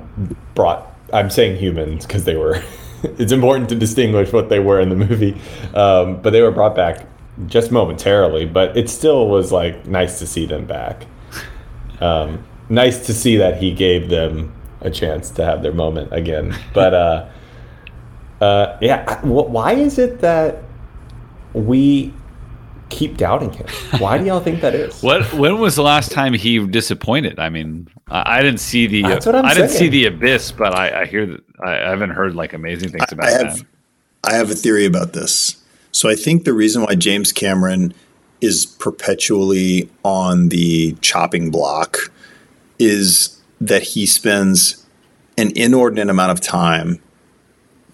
brought. 0.55 0.93
I'm 1.13 1.29
saying 1.29 1.57
humans 1.57 2.05
because 2.05 2.25
they 2.25 2.35
were. 2.35 2.61
it's 3.03 3.31
important 3.31 3.69
to 3.69 3.75
distinguish 3.75 4.33
what 4.33 4.49
they 4.49 4.59
were 4.59 4.81
in 4.81 4.89
the 4.89 4.95
movie, 4.97 5.39
um, 5.73 6.21
but 6.21 6.31
they 6.31 6.41
were 6.41 6.51
brought 6.51 6.75
back 6.75 7.07
just 7.47 7.71
momentarily. 7.71 8.45
But 8.45 8.75
it 8.75 8.89
still 8.89 9.29
was 9.29 9.53
like 9.53 9.85
nice 9.87 10.19
to 10.19 10.27
see 10.27 10.45
them 10.45 10.65
back. 10.65 11.05
Um, 12.01 12.43
nice 12.67 13.05
to 13.05 13.13
see 13.13 13.37
that 13.37 13.61
he 13.61 13.71
gave 13.71 14.09
them 14.09 14.53
a 14.81 14.89
chance 14.89 15.29
to 15.31 15.45
have 15.45 15.63
their 15.63 15.71
moment 15.71 16.11
again. 16.11 16.53
But 16.73 16.93
uh, 16.93 17.29
uh, 18.43 18.77
yeah, 18.81 19.21
why 19.21 19.71
is 19.73 19.97
it 19.97 20.19
that 20.19 20.63
we 21.53 22.13
keep 22.89 23.15
doubting 23.15 23.53
him? 23.53 23.65
Why 23.99 24.17
do 24.17 24.25
y'all 24.25 24.41
think 24.41 24.59
that 24.61 24.75
is? 24.75 25.01
What? 25.03 25.33
When 25.33 25.59
was 25.59 25.75
the 25.75 25.81
last 25.83 26.11
time 26.11 26.33
he 26.33 26.65
disappointed? 26.67 27.39
I 27.39 27.49
mean, 27.49 27.87
I, 28.09 28.39
I 28.39 28.41
didn't 28.41 28.59
see 28.59 28.87
the. 28.87 29.03
That's 29.03 29.25
what 29.25 29.35
I'm 29.35 29.45
I 29.45 29.53
didn't 29.53 29.69
see 29.69 29.87
the 29.87 30.07
abyss, 30.07 30.51
but 30.51 30.75
I, 30.75 31.01
I 31.01 31.05
hear 31.05 31.25
that 31.25 31.41
I, 31.63 31.71
I 31.71 31.89
haven't 31.89 32.11
heard 32.11 32.35
like 32.35 32.51
amazing 32.53 32.89
things 32.89 33.11
about 33.11 33.27
I 33.27 33.31
have 33.31 33.57
that. 33.57 33.65
I 34.25 34.33
have 34.33 34.51
a 34.51 34.55
theory 34.55 34.85
about 34.85 35.13
this. 35.13 35.63
So 35.91 36.09
I 36.09 36.15
think 36.15 36.43
the 36.43 36.53
reason 36.53 36.83
why 36.83 36.95
James 36.95 37.31
Cameron 37.31 37.93
is 38.41 38.65
perpetually 38.65 39.89
on 40.03 40.49
the 40.49 40.93
chopping 41.01 41.49
block 41.49 42.11
is 42.79 43.39
that 43.61 43.83
he 43.83 44.05
spends 44.05 44.85
an 45.37 45.51
inordinate 45.55 46.09
amount 46.09 46.31
of 46.31 46.41
time 46.41 47.01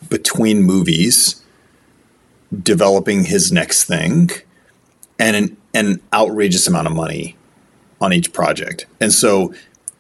between 0.09 0.63
movies 0.63 1.43
developing 2.63 3.25
his 3.25 3.51
next 3.51 3.85
thing 3.85 4.29
and 5.19 5.35
an, 5.35 5.57
an 5.73 6.01
outrageous 6.13 6.67
amount 6.67 6.87
of 6.87 6.93
money 6.93 7.35
on 8.01 8.13
each 8.13 8.33
project. 8.33 8.85
And 8.99 9.13
so 9.13 9.53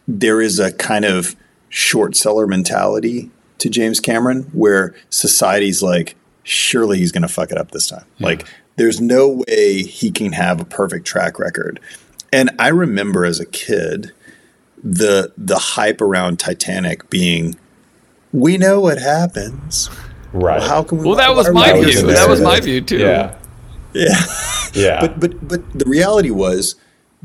there 0.07 0.41
is 0.41 0.59
a 0.59 0.71
kind 0.73 1.05
of 1.05 1.35
short 1.69 2.15
seller 2.15 2.47
mentality 2.47 3.29
to 3.59 3.69
James 3.69 3.99
Cameron 3.99 4.43
where 4.53 4.95
society's 5.09 5.83
like, 5.83 6.15
surely 6.43 6.97
he's 6.97 7.11
going 7.11 7.21
to 7.21 7.27
fuck 7.27 7.51
it 7.51 7.57
up 7.57 7.71
this 7.71 7.87
time. 7.87 8.05
Like, 8.19 8.47
there's 8.77 9.01
no 9.01 9.43
way 9.47 9.83
he 9.83 10.09
can 10.09 10.31
have 10.31 10.59
a 10.59 10.65
perfect 10.65 11.05
track 11.05 11.37
record. 11.37 11.79
And 12.31 12.49
I 12.57 12.69
remember 12.69 13.25
as 13.25 13.39
a 13.39 13.45
kid 13.45 14.11
the 14.83 15.33
the 15.37 15.57
hype 15.57 15.99
around 15.99 16.39
Titanic 16.39 17.09
being, 17.09 17.59
we 18.31 18.57
know 18.57 18.79
what 18.79 18.99
happens. 18.99 19.89
right? 20.33 20.61
How 20.61 20.83
can 20.83 20.99
we? 20.99 21.05
Well, 21.07 21.15
that 21.15 21.35
was 21.35 21.49
my 21.51 21.73
view. 21.73 22.01
the 22.01 22.13
That 22.13 22.29
was 22.29 22.41
my 22.41 22.59
view 22.59 22.81
too. 22.81 22.97
Yeah, 22.99 23.35
Yeah. 23.93 24.19
yeah. 24.73 24.99
But 25.07 25.19
but 25.19 25.47
but 25.47 25.73
the 25.79 25.85
reality 25.85 26.29
was 26.31 26.75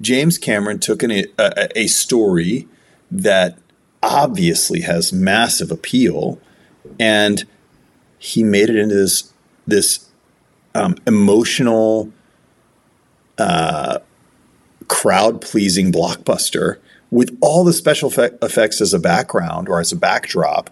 James 0.01 0.39
Cameron 0.39 0.79
took 0.79 1.03
an, 1.03 1.11
a, 1.11 1.27
a- 1.39 1.79
a 1.81 1.87
story 1.87 2.67
that 3.11 3.59
obviously 4.03 4.81
has 4.83 5.13
massive 5.13 5.71
appeal, 5.71 6.39
and 6.99 7.45
he 8.19 8.43
made 8.43 8.71
it 8.71 8.77
into 8.77 8.95
this 8.95 9.33
this 9.67 10.09
um, 10.75 10.97
emotional, 11.07 12.11
uh, 13.39 13.99
crowd 14.89 15.41
pleasing 15.41 15.93
blockbuster 15.93 16.79
with 17.11 17.37
all 17.41 17.65
the 17.65 17.73
special 17.73 18.09
effect- 18.09 18.43
effects 18.43 18.81
as 18.81 18.93
a 18.93 18.99
background 18.99 19.69
or 19.69 19.81
as 19.81 19.93
a 19.93 19.97
backdrop 19.97 20.69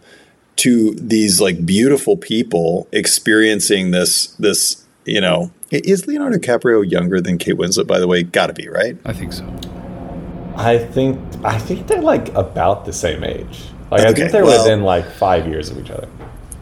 to 0.57 0.95
these 0.95 1.41
like 1.41 1.65
beautiful 1.67 2.17
people 2.17 2.87
experiencing 2.93 3.91
this 3.91 4.29
this 4.39 4.85
you 5.05 5.21
know 5.21 5.51
is 5.71 6.07
Leonardo 6.07 6.37
DiCaprio 6.39 6.89
younger 6.89 7.21
than 7.21 7.39
Kate 7.39 7.57
Winslet 7.57 7.87
by 7.87 7.99
the 7.99 8.07
way 8.07 8.23
got 8.23 8.49
to 8.49 8.53
be 8.53 8.69
right 8.69 8.97
I 9.05 9.13
think 9.13 9.33
so. 9.33 9.45
I 10.57 10.79
think 10.79 11.19
I 11.45 11.59
think 11.59 11.87
they're 11.87 12.03
like 12.03 12.29
about 12.35 12.85
the 12.85 12.93
same 12.93 13.25
age. 13.25 13.65
Like 13.91 14.03
I 14.03 14.13
think 14.13 14.31
they're 14.33 14.45
well- 14.45 14.63
within 14.63 14.83
like 14.83 15.11
five 15.11 15.47
years 15.49 15.71
of 15.71 15.79
each 15.79 15.91
other. 15.91 16.09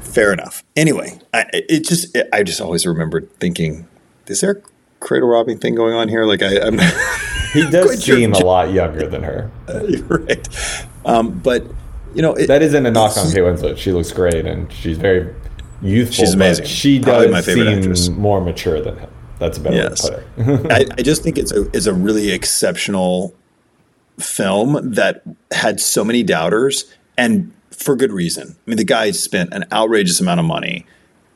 fair 0.01 0.33
enough 0.33 0.63
anyway 0.77 1.19
I, 1.35 1.45
it 1.53 1.87
just 1.87 2.17
I 2.33 2.43
just 2.43 2.61
always 2.61 2.87
remembered 2.87 3.29
thinking 3.39 3.87
is 4.27 4.41
there 4.41 4.51
a 4.53 4.63
cradle 5.01 5.29
robbing 5.29 5.59
thing 5.59 5.75
going 5.75 5.95
on 5.95 6.09
here 6.09 6.25
like 6.25 6.43
I, 6.43 6.59
I'm 6.61 6.79
He 7.53 7.69
does 7.69 7.85
Quite 7.87 8.03
sure 8.03 8.17
seem 8.17 8.33
a 8.33 8.39
J- 8.39 8.45
lot 8.45 8.73
younger 8.73 9.09
than 9.09 9.25
her. 9.25 9.51
you're 9.89 10.03
right 10.07 10.49
um, 11.05 11.39
but 11.41 11.65
you 12.15 12.23
know 12.23 12.35
it, 12.35 12.47
That 12.47 12.63
isn't 12.63 12.85
a 12.87 12.91
knock 12.91 13.17
on 13.17 13.27
Kate 13.31 13.39
Winslet. 13.43 13.77
She 13.79 13.93
looks 13.93 14.13
great 14.13 14.47
and 14.47 14.73
she's 14.73 14.99
very 14.99 15.35
youthful. 15.83 16.15
She's 16.15 16.31
but 16.31 16.37
amazing. 16.47 16.67
She 16.67 17.01
Probably 17.01 17.27
does 17.29 17.33
my 17.33 17.43
favorite 17.43 17.65
seem 17.67 17.79
actress. 17.79 18.09
more 18.11 18.41
mature 18.41 18.81
than 18.81 18.99
him. 18.99 19.11
That's 19.39 19.59
a 19.59 19.61
better 19.61 19.77
Yes. 19.77 20.09
way 20.11 20.17
to 20.17 20.45
put 20.45 20.67
it. 20.67 20.73
I, 20.93 20.95
I 20.99 21.03
just 21.03 21.23
think 21.23 21.39
it's 21.39 21.53
a 21.53 21.63
it's 21.77 21.87
a 21.87 21.95
really 21.95 22.31
exceptional 22.31 23.35
film 24.19 24.79
that 24.93 25.23
had 25.51 25.81
so 25.81 26.05
many 26.05 26.23
doubters 26.23 26.85
and 27.17 27.53
for 27.71 27.97
good 27.97 28.13
reason. 28.13 28.57
I 28.67 28.71
mean, 28.71 28.77
the 28.77 28.85
guy 28.85 29.11
spent 29.13 29.53
an 29.55 29.65
outrageous 29.73 30.21
amount 30.21 30.41
of 30.41 30.47
money, 30.47 30.85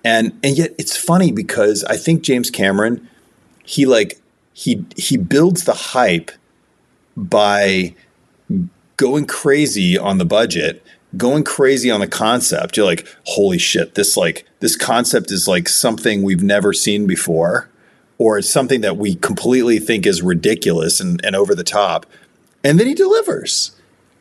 and 0.04 0.38
and 0.42 0.58
yet 0.58 0.74
it's 0.78 0.96
funny 0.96 1.32
because 1.32 1.82
I 1.84 1.96
think 1.96 2.22
James 2.22 2.50
Cameron, 2.50 3.08
he 3.64 3.86
like 3.86 4.20
he 4.52 4.84
he 4.96 5.16
builds 5.16 5.64
the 5.64 5.72
hype 5.72 6.30
by 7.16 7.94
going 8.96 9.26
crazy 9.26 9.98
on 9.98 10.18
the 10.18 10.24
budget, 10.24 10.84
going 11.16 11.44
crazy 11.44 11.90
on 11.90 12.00
the 12.00 12.08
concept. 12.08 12.76
You're 12.76 12.86
like, 12.86 13.06
holy 13.26 13.58
shit, 13.58 13.94
this 13.94 14.16
like 14.16 14.46
this 14.60 14.76
concept 14.76 15.30
is 15.30 15.48
like 15.48 15.68
something 15.68 16.22
we've 16.22 16.42
never 16.42 16.72
seen 16.72 17.06
before, 17.06 17.68
or 18.18 18.38
it's 18.38 18.50
something 18.50 18.80
that 18.82 18.96
we 18.96 19.14
completely 19.16 19.78
think 19.78 20.06
is 20.06 20.22
ridiculous 20.22 21.00
and, 21.00 21.24
and 21.24 21.36
over 21.36 21.54
the 21.54 21.64
top. 21.64 22.06
And 22.62 22.80
then 22.80 22.86
he 22.86 22.94
delivers 22.94 23.72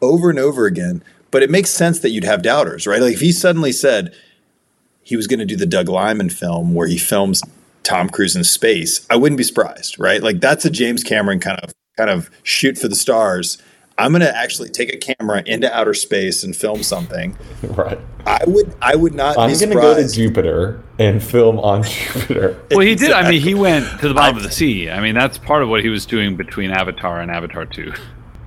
over 0.01 0.29
and 0.29 0.39
over 0.39 0.65
again. 0.65 1.03
But 1.31 1.41
it 1.41 1.49
makes 1.49 1.71
sense 1.71 1.99
that 1.99 2.11
you'd 2.11 2.25
have 2.25 2.43
doubters, 2.43 2.85
right? 2.85 3.01
Like 3.01 3.15
if 3.15 3.21
he 3.21 3.31
suddenly 3.31 3.71
said 3.71 4.13
he 5.01 5.15
was 5.15 5.25
going 5.25 5.39
to 5.39 5.45
do 5.45 5.55
the 5.55 5.65
Doug 5.65 5.89
Liman 5.89 6.29
film 6.29 6.75
where 6.75 6.87
he 6.87 6.99
films 6.99 7.41
Tom 7.81 8.07
Cruise 8.07 8.35
in 8.35 8.43
space, 8.43 9.05
I 9.09 9.15
wouldn't 9.15 9.39
be 9.39 9.43
surprised, 9.43 9.97
right? 9.97 10.21
Like 10.21 10.39
that's 10.39 10.63
a 10.63 10.69
James 10.69 11.03
Cameron 11.03 11.39
kind 11.39 11.59
of 11.59 11.73
kind 11.97 12.11
of 12.11 12.29
shoot 12.43 12.77
for 12.77 12.87
the 12.87 12.95
stars. 12.95 13.57
I'm 13.97 14.11
going 14.11 14.21
to 14.21 14.35
actually 14.35 14.69
take 14.69 14.93
a 14.93 14.97
camera 14.97 15.43
into 15.45 15.71
outer 15.75 15.93
space 15.93 16.43
and 16.43 16.55
film 16.55 16.81
something. 16.83 17.37
right. 17.63 17.99
I 18.25 18.43
would 18.47 18.75
I 18.81 18.95
would 18.95 19.13
not 19.13 19.37
I'm 19.37 19.49
going 19.53 19.69
to 19.69 19.75
go 19.75 19.95
to. 19.95 20.07
Jupiter 20.07 20.81
and 20.97 21.21
film 21.23 21.59
on 21.59 21.83
Jupiter. 21.83 22.59
Well, 22.71 22.79
he 22.79 22.95
did. 22.95 23.11
I 23.11 23.29
mean, 23.29 23.41
he 23.41 23.53
went 23.53 23.85
to 23.99 24.07
the 24.07 24.13
bottom 24.13 24.37
of 24.37 24.43
the 24.43 24.51
sea. 24.51 24.89
I 24.89 24.99
mean, 25.01 25.13
that's 25.13 25.37
part 25.37 25.61
of 25.61 25.69
what 25.69 25.83
he 25.83 25.89
was 25.89 26.05
doing 26.05 26.35
between 26.35 26.71
Avatar 26.71 27.19
and 27.21 27.29
Avatar 27.29 27.65
Two. 27.65 27.93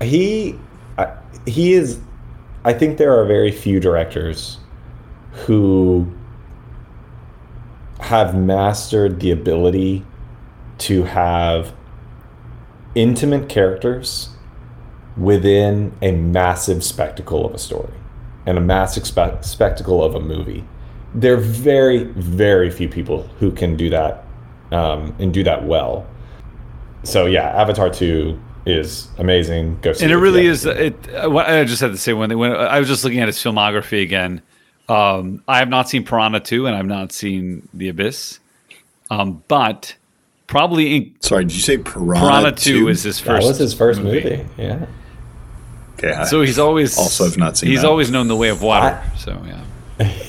he 0.02 0.58
he 1.46 1.72
is 1.72 2.00
i 2.64 2.72
think 2.72 2.98
there 2.98 3.18
are 3.18 3.24
very 3.24 3.52
few 3.52 3.78
directors 3.80 4.58
who 5.32 6.12
have 8.00 8.34
mastered 8.36 9.20
the 9.20 9.30
ability 9.30 10.04
to 10.78 11.04
have 11.04 11.72
intimate 12.94 13.48
characters 13.48 14.30
within 15.16 15.92
a 16.02 16.12
massive 16.12 16.84
spectacle 16.84 17.46
of 17.46 17.54
a 17.54 17.58
story 17.58 17.92
and 18.46 18.58
a 18.58 18.60
massive 18.60 19.06
spe- 19.06 19.42
spectacle 19.42 20.02
of 20.04 20.14
a 20.14 20.20
movie 20.20 20.64
there 21.14 21.34
are 21.34 21.38
very 21.40 22.04
very 22.04 22.70
few 22.70 22.88
people 22.88 23.22
who 23.40 23.50
can 23.50 23.76
do 23.76 23.88
that 23.88 24.24
um, 24.72 25.14
and 25.18 25.32
do 25.32 25.42
that 25.42 25.64
well 25.64 26.06
so 27.02 27.24
yeah 27.26 27.48
avatar 27.60 27.88
2 27.88 28.38
is 28.66 29.08
amazing 29.18 29.78
go 29.80 29.92
see 29.92 30.04
and 30.04 30.12
it 30.12 30.14
if 30.14 30.18
you 30.18 30.22
really 30.22 30.46
is. 30.46 30.66
It. 30.66 30.94
uh, 31.14 31.30
What 31.30 31.46
I 31.48 31.62
just 31.64 31.80
had 31.80 31.92
to 31.92 31.96
say 31.96 32.12
when 32.12 32.28
they 32.28 32.34
when 32.34 32.52
I 32.52 32.78
was 32.80 32.88
just 32.88 33.04
looking 33.04 33.20
at 33.20 33.28
his 33.28 33.38
filmography 33.38 34.02
again. 34.02 34.42
Um, 34.88 35.42
I 35.46 35.58
have 35.58 35.68
not 35.68 35.88
seen 35.88 36.04
Piranha 36.04 36.40
two, 36.40 36.66
and 36.66 36.74
I've 36.76 36.86
not 36.86 37.12
seen 37.12 37.68
The 37.74 37.88
Abyss. 37.88 38.40
Um, 39.08 39.42
but 39.46 39.94
probably 40.48 40.96
in, 40.96 41.14
Sorry, 41.20 41.44
did 41.44 41.54
you 41.54 41.60
say 41.62 41.78
Piranha, 41.78 42.20
Piranha 42.26 42.52
2 42.52 42.88
is 42.88 43.04
his 43.04 43.20
That 43.20 43.26
first. 43.36 43.46
was 43.46 43.58
his 43.58 43.72
first 43.74 44.00
movie. 44.00 44.44
Yeah. 44.56 44.86
Okay, 45.98 46.12
I- 46.12 46.24
So 46.24 46.42
he's 46.42 46.58
always 46.58 46.96
Also 46.98 47.24
have 47.24 47.36
not 47.38 47.56
seen 47.56 47.70
He's 47.70 47.82
that. 47.82 47.88
always 47.88 48.10
known 48.10 48.28
the 48.28 48.36
way 48.36 48.48
of 48.50 48.62
water. 48.62 49.00
I- 49.02 49.16
so 49.16 49.40
yeah. 49.46 50.12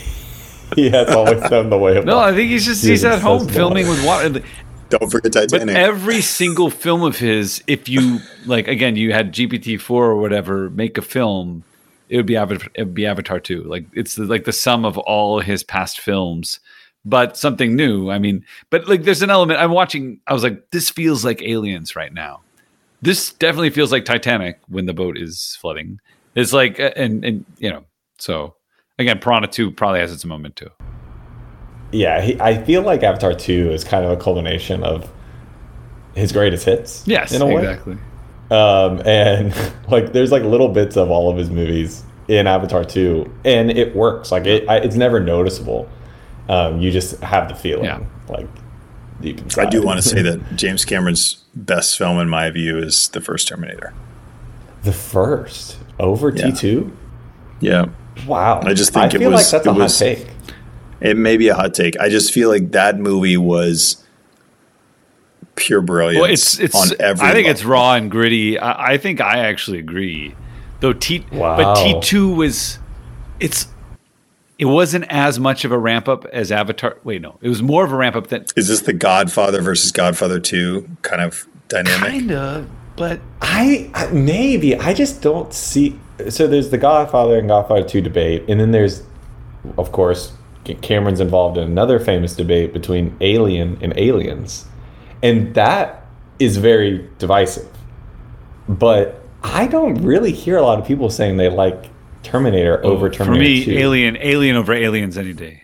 He 0.75 0.89
has 0.89 1.07
always 1.09 1.41
done 1.49 1.69
the 1.69 1.77
way 1.77 1.91
of 1.91 2.05
water. 2.05 2.07
No, 2.07 2.19
I 2.19 2.33
think 2.35 2.49
he's 2.51 2.65
just 2.65 2.83
he's 2.85 3.05
at 3.05 3.19
home 3.21 3.47
filming 3.47 3.87
water. 3.87 3.97
with 3.97 4.05
water. 4.05 4.43
don't 4.89 5.09
forget 5.09 5.31
Titanic. 5.31 5.67
But 5.67 5.75
every 5.75 6.21
single 6.21 6.69
film 6.69 7.03
of 7.03 7.17
his, 7.17 7.63
if 7.67 7.87
you 7.87 8.19
like, 8.45 8.67
again, 8.67 8.95
you 8.97 9.13
had 9.13 9.33
GPT 9.33 9.79
four 9.79 10.05
or 10.07 10.17
whatever 10.17 10.69
make 10.69 10.97
a 10.97 11.01
film, 11.01 11.63
it 12.09 12.17
would 12.17 12.25
be 12.25 12.35
Avatar. 12.35 12.67
It 12.75 12.83
would 12.83 12.93
be 12.93 13.05
Avatar 13.05 13.39
two. 13.39 13.63
Like 13.63 13.85
it's 13.93 14.15
the, 14.15 14.25
like 14.25 14.43
the 14.43 14.51
sum 14.53 14.83
of 14.85 14.97
all 14.97 15.39
his 15.39 15.63
past 15.63 16.01
films, 16.01 16.59
but 17.05 17.37
something 17.37 17.75
new. 17.75 18.09
I 18.11 18.19
mean, 18.19 18.43
but 18.69 18.87
like 18.89 19.03
there's 19.03 19.21
an 19.21 19.29
element. 19.29 19.59
I'm 19.61 19.71
watching. 19.71 20.19
I 20.27 20.33
was 20.33 20.43
like, 20.43 20.69
this 20.71 20.89
feels 20.89 21.23
like 21.23 21.41
Aliens 21.41 21.95
right 21.95 22.13
now. 22.13 22.41
This 23.01 23.31
definitely 23.31 23.69
feels 23.69 23.91
like 23.91 24.05
Titanic 24.05 24.59
when 24.67 24.85
the 24.85 24.93
boat 24.93 25.17
is 25.17 25.57
flooding. 25.61 25.99
It's 26.35 26.53
like, 26.53 26.79
uh, 26.79 26.91
and 26.95 27.23
and 27.23 27.45
you 27.57 27.69
know, 27.69 27.85
so 28.17 28.55
again, 28.99 29.19
Piranha 29.19 29.47
two 29.47 29.71
probably 29.71 29.99
has 29.99 30.11
its 30.11 30.25
moment 30.25 30.55
too. 30.55 30.69
Yeah, 31.91 32.21
he, 32.21 32.39
I 32.41 32.63
feel 32.63 32.81
like 32.81 33.03
Avatar 33.03 33.33
2 33.33 33.71
is 33.71 33.83
kind 33.83 34.03
of 34.03 34.11
a 34.11 34.17
culmination 34.17 34.83
of 34.83 35.11
his 36.15 36.31
greatest 36.31 36.65
hits. 36.65 37.07
Yes, 37.07 37.31
in 37.31 37.41
a 37.41 37.45
way. 37.45 37.57
exactly. 37.57 37.97
Um, 38.51 39.01
and 39.05 39.53
like, 39.89 40.13
there's 40.13 40.31
like 40.31 40.43
little 40.43 40.69
bits 40.69 40.97
of 40.97 41.09
all 41.09 41.29
of 41.29 41.37
his 41.37 41.49
movies 41.49 42.03
in 42.27 42.45
Avatar 42.45 42.83
2, 42.83 43.39
and 43.45 43.71
it 43.71 43.95
works. 43.95 44.31
Like, 44.31 44.45
it, 44.45 44.67
I, 44.67 44.77
it's 44.77 44.95
never 44.95 45.19
noticeable. 45.19 45.89
Um, 46.49 46.81
you 46.81 46.91
just 46.91 47.19
have 47.21 47.47
the 47.47 47.55
feeling. 47.55 47.85
Yeah. 47.85 48.03
Like, 48.27 48.47
you 49.21 49.33
can. 49.33 49.47
I 49.59 49.65
do 49.65 49.81
want 49.81 50.01
to 50.01 50.07
say 50.07 50.21
that 50.21 50.41
James 50.55 50.85
Cameron's 50.85 51.43
best 51.55 51.97
film, 51.97 52.19
in 52.19 52.29
my 52.29 52.49
view, 52.51 52.77
is 52.77 53.09
the 53.09 53.21
first 53.21 53.47
Terminator. 53.47 53.93
the 54.83 54.93
first 54.93 55.77
over 55.99 56.29
Yeah. 56.29 56.45
T2. 56.47 56.91
Yeah, 57.59 57.85
Wow, 58.27 58.61
I 58.63 58.73
just 58.73 58.93
think 58.93 59.05
I 59.13 59.15
it 59.15 59.19
feel 59.19 59.31
was- 59.31 59.51
like 59.51 59.51
that's 59.63 59.65
it 59.65 59.69
a 59.69 59.73
hot 59.73 59.79
was- 59.81 59.97
take. 59.99 60.27
it 61.01 61.17
may 61.17 61.37
be 61.37 61.47
a 61.47 61.55
hot 61.55 61.73
take. 61.73 61.99
I 61.99 62.09
just 62.09 62.31
feel 62.33 62.49
like 62.49 62.71
that 62.71 62.99
movie 62.99 63.37
was 63.37 64.03
pure 65.55 65.81
brilliance. 65.81 66.21
Well, 66.21 66.31
it's 66.31 66.59
it's. 66.59 66.75
on 66.75 66.95
every. 66.99 67.25
I 67.27 67.31
think 67.33 67.47
it's 67.47 67.63
raw 67.63 67.93
and 67.95 68.11
gritty. 68.11 68.59
I, 68.59 68.93
I 68.93 68.97
think 68.97 69.21
I 69.21 69.39
actually 69.39 69.79
agree. 69.79 70.35
Though 70.79 70.93
T, 70.93 71.25
Wow. 71.31 71.57
but 71.57 71.75
T 71.83 71.99
two 72.01 72.29
was, 72.33 72.77
it's, 73.39 73.67
it 74.57 74.65
wasn't 74.65 75.05
as 75.09 75.39
much 75.39 75.65
of 75.65 75.71
a 75.71 75.77
ramp 75.77 76.07
up 76.07 76.25
as 76.25 76.51
Avatar. 76.51 76.97
Wait, 77.03 77.21
no, 77.21 77.37
it 77.41 77.49
was 77.49 77.61
more 77.61 77.85
of 77.85 77.91
a 77.91 77.95
ramp 77.95 78.15
up 78.15 78.27
than 78.27 78.45
Is 78.55 78.67
this 78.67 78.81
the 78.81 78.93
Godfather 78.93 79.61
versus 79.61 79.91
Godfather 79.91 80.39
Two 80.39 80.89
kind 81.01 81.21
of 81.21 81.47
dynamic? 81.67 82.09
kind 82.09 82.31
of. 82.31 82.69
But 82.95 83.19
I, 83.41 83.91
I 83.93 84.07
maybe 84.07 84.75
I 84.75 84.93
just 84.93 85.21
don't 85.21 85.53
see. 85.53 85.99
So 86.29 86.47
there's 86.47 86.71
the 86.71 86.79
Godfather 86.79 87.37
and 87.37 87.47
Godfather 87.47 87.83
Two 87.87 88.01
debate, 88.01 88.43
and 88.49 88.59
then 88.59 88.71
there's, 88.71 89.03
of 89.77 89.91
course, 89.91 90.33
Cameron's 90.81 91.19
involved 91.19 91.57
in 91.57 91.63
another 91.63 91.99
famous 91.99 92.35
debate 92.35 92.73
between 92.73 93.15
Alien 93.21 93.77
and 93.81 93.93
Aliens, 93.97 94.65
and 95.21 95.53
that 95.53 96.07
is 96.39 96.57
very 96.57 97.07
divisive. 97.19 97.67
But 98.67 99.21
I 99.43 99.67
don't 99.67 99.95
really 100.01 100.31
hear 100.31 100.57
a 100.57 100.61
lot 100.63 100.79
of 100.79 100.85
people 100.85 101.09
saying 101.11 101.37
they 101.37 101.49
like 101.49 101.89
Terminator 102.23 102.83
over 102.85 103.09
Terminator. 103.09 103.63
for 103.63 103.69
me, 103.69 103.75
2. 103.75 103.79
Alien, 103.79 104.17
Alien 104.17 104.55
over 104.55 104.73
Aliens 104.73 105.17
any 105.17 105.33
day. 105.33 105.63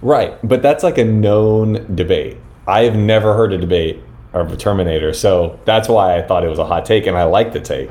Right, 0.00 0.38
but 0.46 0.62
that's 0.62 0.84
like 0.84 0.98
a 0.98 1.04
known 1.04 1.94
debate. 1.94 2.36
I 2.66 2.82
have 2.82 2.96
never 2.96 3.34
heard 3.34 3.52
a 3.52 3.58
debate 3.58 4.00
of 4.32 4.52
a 4.52 4.56
Terminator, 4.56 5.12
so 5.12 5.58
that's 5.64 5.88
why 5.88 6.16
I 6.16 6.22
thought 6.22 6.44
it 6.44 6.48
was 6.48 6.58
a 6.58 6.66
hot 6.66 6.84
take, 6.84 7.06
and 7.06 7.16
I 7.16 7.24
like 7.24 7.52
the 7.52 7.60
take. 7.60 7.90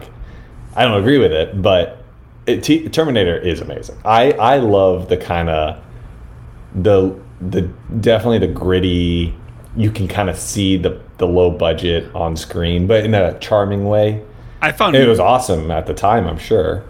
I 0.76 0.86
don't 0.86 1.00
agree 1.00 1.18
with 1.18 1.32
it, 1.32 1.62
but 1.62 2.04
it, 2.46 2.64
T, 2.64 2.88
Terminator 2.90 3.38
is 3.38 3.60
amazing. 3.62 3.98
I 4.06 4.32
I 4.34 4.58
love 4.58 5.10
the 5.10 5.18
kind 5.18 5.50
of 5.50 5.84
the 6.76 7.20
the 7.42 7.64
definitely 8.00 8.40
the 8.40 8.54
gritty. 8.54 9.36
You 9.76 9.92
can 9.92 10.08
kind 10.08 10.30
of 10.30 10.38
see 10.38 10.78
the 10.78 11.02
the 11.18 11.28
low 11.28 11.52
budget 11.52 12.14
on 12.16 12.36
screen, 12.36 12.88
but 12.88 13.04
in 13.04 13.14
a 13.14 13.38
charming 13.40 13.86
way. 13.86 14.24
I 14.62 14.72
found 14.72 14.96
It 14.96 15.08
was 15.08 15.20
awesome 15.20 15.70
at 15.72 15.86
the 15.86 15.94
time, 15.94 16.28
I'm 16.28 16.38
sure. 16.38 16.84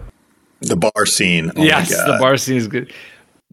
The 0.60 0.76
bar 0.76 1.06
scene. 1.06 1.52
Oh 1.56 1.62
yes, 1.62 1.90
the 1.90 2.16
bar 2.20 2.36
scene 2.36 2.56
is 2.56 2.66
good. 2.68 2.92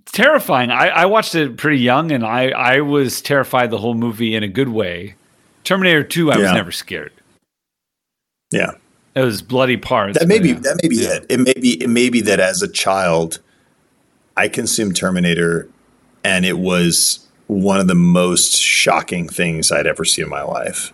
Terrifying. 0.07 0.71
I, 0.71 0.87
I 0.89 1.05
watched 1.05 1.35
it 1.35 1.57
pretty 1.57 1.79
young, 1.79 2.11
and 2.11 2.25
I 2.25 2.49
I 2.49 2.81
was 2.81 3.21
terrified 3.21 3.69
the 3.71 3.77
whole 3.77 3.93
movie 3.95 4.35
in 4.35 4.43
a 4.43 4.47
good 4.47 4.69
way. 4.69 5.15
Terminator 5.63 6.03
Two, 6.03 6.31
I 6.31 6.37
was 6.37 6.51
never 6.51 6.71
scared. 6.71 7.11
Yeah, 8.51 8.71
It 9.15 9.21
was 9.21 9.41
bloody 9.41 9.77
parts. 9.77 10.17
that 10.19 10.27
may 10.27 10.39
be 10.39 10.49
yeah. 10.49 10.59
that 10.59 10.79
may 10.83 10.89
be 10.89 10.95
Yeah. 10.97 11.13
it. 11.15 11.25
It 11.29 11.39
may 11.39 11.53
be 11.53 11.81
it 11.83 11.89
may 11.89 12.09
be 12.09 12.21
that 12.21 12.39
as 12.39 12.61
a 12.61 12.67
child, 12.67 13.39
I 14.37 14.47
consumed 14.47 14.95
Terminator, 14.95 15.67
and 16.23 16.45
it 16.45 16.57
was 16.59 17.27
one 17.47 17.79
of 17.79 17.87
the 17.87 17.95
most 17.95 18.55
shocking 18.59 19.27
things 19.27 19.71
I'd 19.71 19.87
ever 19.87 20.05
seen 20.05 20.25
in 20.25 20.29
my 20.31 20.41
life. 20.43 20.91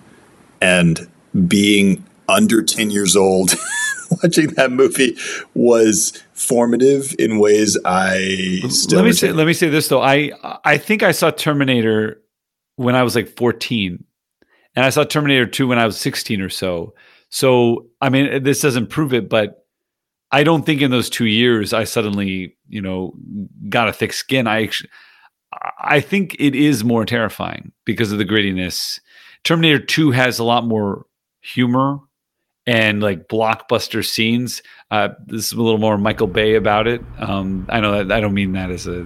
And 0.62 1.10
being 1.48 2.06
under 2.28 2.62
ten 2.64 2.90
years 2.90 3.16
old, 3.16 3.52
watching 4.24 4.48
that 4.56 4.72
movie 4.72 5.18
was 5.54 6.22
formative 6.34 7.16
in 7.20 7.40
ways 7.40 7.78
I 7.86 8.62
still. 8.70 9.00
let 9.00 9.06
me 9.06 9.14
say 9.14 9.32
let 9.32 9.48
me 9.48 9.54
say 9.54 9.70
this 9.70 9.88
though. 9.88 10.02
I 10.02 10.32
I 10.64 10.78
think 10.78 11.04
I 11.04 11.12
saw 11.12 11.32
Terminator 11.32 12.22
when 12.76 12.96
I 12.96 13.04
was 13.04 13.16
like 13.16 13.36
14. 13.36 14.04
And 14.76 14.86
I 14.86 14.90
saw 14.90 15.04
Terminator 15.04 15.46
2 15.46 15.68
when 15.68 15.80
I 15.80 15.86
was 15.86 16.00
16 16.00 16.42
or 16.42 16.50
so. 16.50 16.94
So, 17.30 17.88
I 18.00 18.10
mean, 18.10 18.44
this 18.44 18.62
doesn't 18.62 18.88
prove 18.88 19.14
it, 19.14 19.30
but 19.30 19.66
I 20.32 20.44
don't 20.44 20.66
think 20.66 20.82
in 20.82 20.92
those 20.92 21.10
2 21.10 21.26
years 21.26 21.74
I 21.74 21.84
suddenly, 21.84 22.56
you 22.68 22.82
know, 22.82 23.14
got 23.70 23.90
a 23.90 23.94
thick 23.94 24.14
skin. 24.14 24.48
I 24.48 24.64
actually 24.64 24.90
I 25.80 26.00
think 26.00 26.36
it 26.40 26.56
is 26.56 26.84
more 26.84 27.06
terrifying 27.06 27.74
because 27.86 28.12
of 28.12 28.18
the 28.18 28.26
grittiness. 28.26 29.00
Terminator 29.44 29.84
2 29.84 30.12
has 30.12 30.40
a 30.40 30.44
lot 30.44 30.66
more 30.66 31.06
humor 31.42 32.00
and 32.68 33.02
like 33.02 33.28
blockbuster 33.28 34.06
scenes. 34.06 34.62
Uh, 34.90 35.10
this 35.26 35.46
is 35.48 35.52
a 35.54 35.62
little 35.62 35.80
more 35.80 35.98
Michael 35.98 36.28
Bay 36.28 36.56
about 36.56 36.88
it. 36.88 37.02
Um, 37.20 37.66
I 37.70 37.80
know 37.80 38.04
that 38.04 38.12
I 38.16 38.20
don't 38.22 38.34
mean 38.34 38.54
that 38.54 38.70
as 38.72 38.88
a 38.88 39.06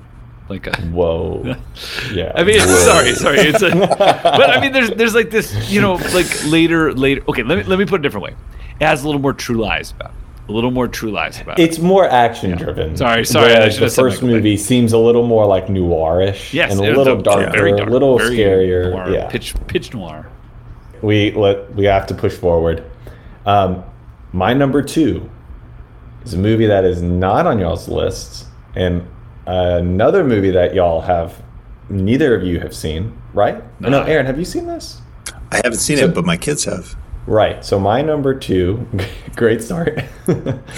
like 0.50 0.68
a. 0.68 0.76
Whoa. 0.88 1.56
Yeah. 2.14 2.32
I 2.36 2.44
mean, 2.44 2.60
Whoa. 2.60 2.66
sorry, 2.86 3.14
sorry. 3.16 3.40
It's 3.40 3.62
a, 3.62 3.70
but 4.00 4.50
I 4.50 4.62
mean, 4.62 4.72
there's 4.74 4.92
there's 4.92 5.16
like 5.16 5.30
this, 5.32 5.70
you 5.72 5.82
know, 5.82 5.96
like 6.14 6.46
later, 6.46 6.94
later. 6.94 7.22
Okay, 7.28 7.44
let 7.44 7.58
me 7.58 7.64
let 7.64 7.80
me 7.80 7.86
put 7.86 7.96
it 7.96 8.00
a 8.00 8.04
different 8.04 8.24
way. 8.26 8.36
It 8.80 8.86
has 8.86 9.04
a 9.04 9.06
little 9.08 9.22
more 9.22 9.34
True 9.34 9.58
Lies 9.58 9.92
about 9.92 10.12
it. 10.12 10.16
A 10.48 10.52
little 10.52 10.70
more 10.72 10.88
True 10.88 11.12
Lies 11.12 11.42
about 11.42 11.60
it. 11.60 11.64
It's 11.64 11.80
more 11.80 12.08
action 12.08 12.52
driven. 12.58 12.96
Sorry, 12.96 13.26
sorry, 13.26 13.54
I 13.54 13.60
Whereas 13.60 13.80
the 13.80 13.90
first 13.90 14.18
Michael 14.18 14.28
Bay. 14.28 14.34
movie 14.36 14.58
seems 14.58 14.94
a 14.94 14.98
little 14.98 15.26
more 15.26 15.46
like 15.48 15.66
noirish. 15.68 16.54
Yes, 16.54 16.72
and 16.72 16.80
a 16.82 16.94
little 16.96 17.18
the- 17.18 17.24
darker, 17.24 17.52
very 17.52 17.72
a 17.72 17.86
little 17.86 18.18
very 18.18 18.38
scarier. 18.38 18.92
noir, 18.92 19.10
yeah, 19.10 19.28
pitch 19.30 19.56
pitch 19.68 19.94
noir. 19.94 20.30
we 21.02 21.32
let 21.32 21.74
we 21.76 21.86
have 21.86 22.06
to 22.08 22.14
push 22.14 22.34
forward. 22.36 22.84
Um, 23.46 23.84
my 24.34 24.54
number 24.54 24.82
two 24.82 25.30
is 26.24 26.34
a 26.34 26.38
movie 26.38 26.66
that 26.68 26.84
is 26.84 27.02
not 27.02 27.46
on 27.48 27.60
y'all's 27.60 27.88
lists, 27.88 28.46
and 28.76 29.08
another 29.46 30.24
movie 30.24 30.52
that 30.52 30.74
y'all 30.74 31.02
have 31.02 31.42
neither 31.90 32.36
of 32.36 32.44
you 32.44 32.60
have 32.60 32.76
seen, 32.76 33.16
right? 33.34 33.64
No, 33.80 33.90
No. 33.90 34.02
Aaron, 34.04 34.26
have 34.26 34.40
you 34.40 34.46
seen 34.46 34.66
this? 34.66 35.02
I 35.52 35.58
haven't 35.58 35.76
seen 35.76 35.98
So- 35.98 36.06
it, 36.06 36.16
but 36.16 36.26
my 36.26 36.38
kids 36.38 36.66
have. 36.66 36.96
Right. 37.28 37.66
So 37.66 37.80
my 37.80 38.02
number 38.04 38.36
two, 38.36 38.88
great 39.36 39.64
start. 39.64 40.00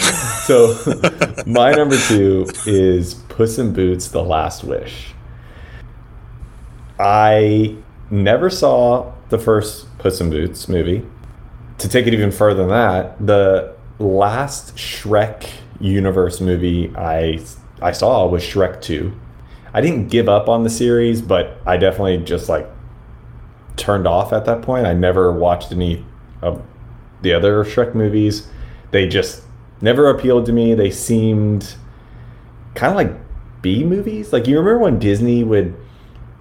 so 0.46 0.78
my 1.46 1.72
number 1.74 1.98
two 2.08 2.48
is 2.66 3.16
Puss 3.16 3.58
in 3.58 3.74
Boots: 3.74 4.08
The 4.10 4.24
Last 4.24 4.64
Wish. 4.64 5.14
I 7.00 7.76
never 8.10 8.50
saw 8.50 9.12
the 9.30 9.38
first 9.38 9.98
Puss 10.00 10.22
in 10.22 10.30
Boots 10.30 10.70
movie. 10.70 11.06
To 11.80 11.90
take 11.90 12.08
it 12.08 12.14
even 12.14 12.32
further 12.32 12.62
than 12.62 12.70
that, 12.70 13.26
the 13.26 13.76
last 14.00 14.76
Shrek 14.76 15.50
universe 15.80 16.42
movie 16.42 16.92
I 16.96 17.40
I 17.82 17.92
saw 17.92 18.26
was 18.28 18.44
Shrek 18.44 18.82
2. 18.82 19.14
I 19.74 19.82
didn't 19.82 20.08
give 20.08 20.28
up 20.28 20.50
on 20.50 20.64
the 20.64 20.70
series, 20.70 21.22
but 21.22 21.62
I 21.66 21.78
definitely 21.78 22.18
just 22.20 22.50
like 22.50 22.68
turned 23.76 24.08
off 24.08 24.34
at 24.34 24.46
that 24.46 24.64
point. 24.64 24.88
I 24.88 24.94
never 24.94 25.32
watched 25.32 25.72
any 25.72 26.04
of 26.42 26.64
the 27.22 27.34
other 27.34 27.64
Shrek 27.64 27.94
movies. 27.94 28.48
They 28.92 29.08
just 29.08 29.44
never 29.82 30.10
appealed 30.10 30.46
to 30.48 30.54
me. 30.54 30.74
They 30.74 30.90
seemed 30.90 31.76
kind 32.74 32.92
of 32.92 32.96
like 32.96 33.62
B 33.62 33.84
movies. 33.84 34.34
Like 34.34 34.48
you 34.48 34.58
remember 34.58 34.80
when 34.80 35.00
Disney 35.00 35.44
would 35.44 35.76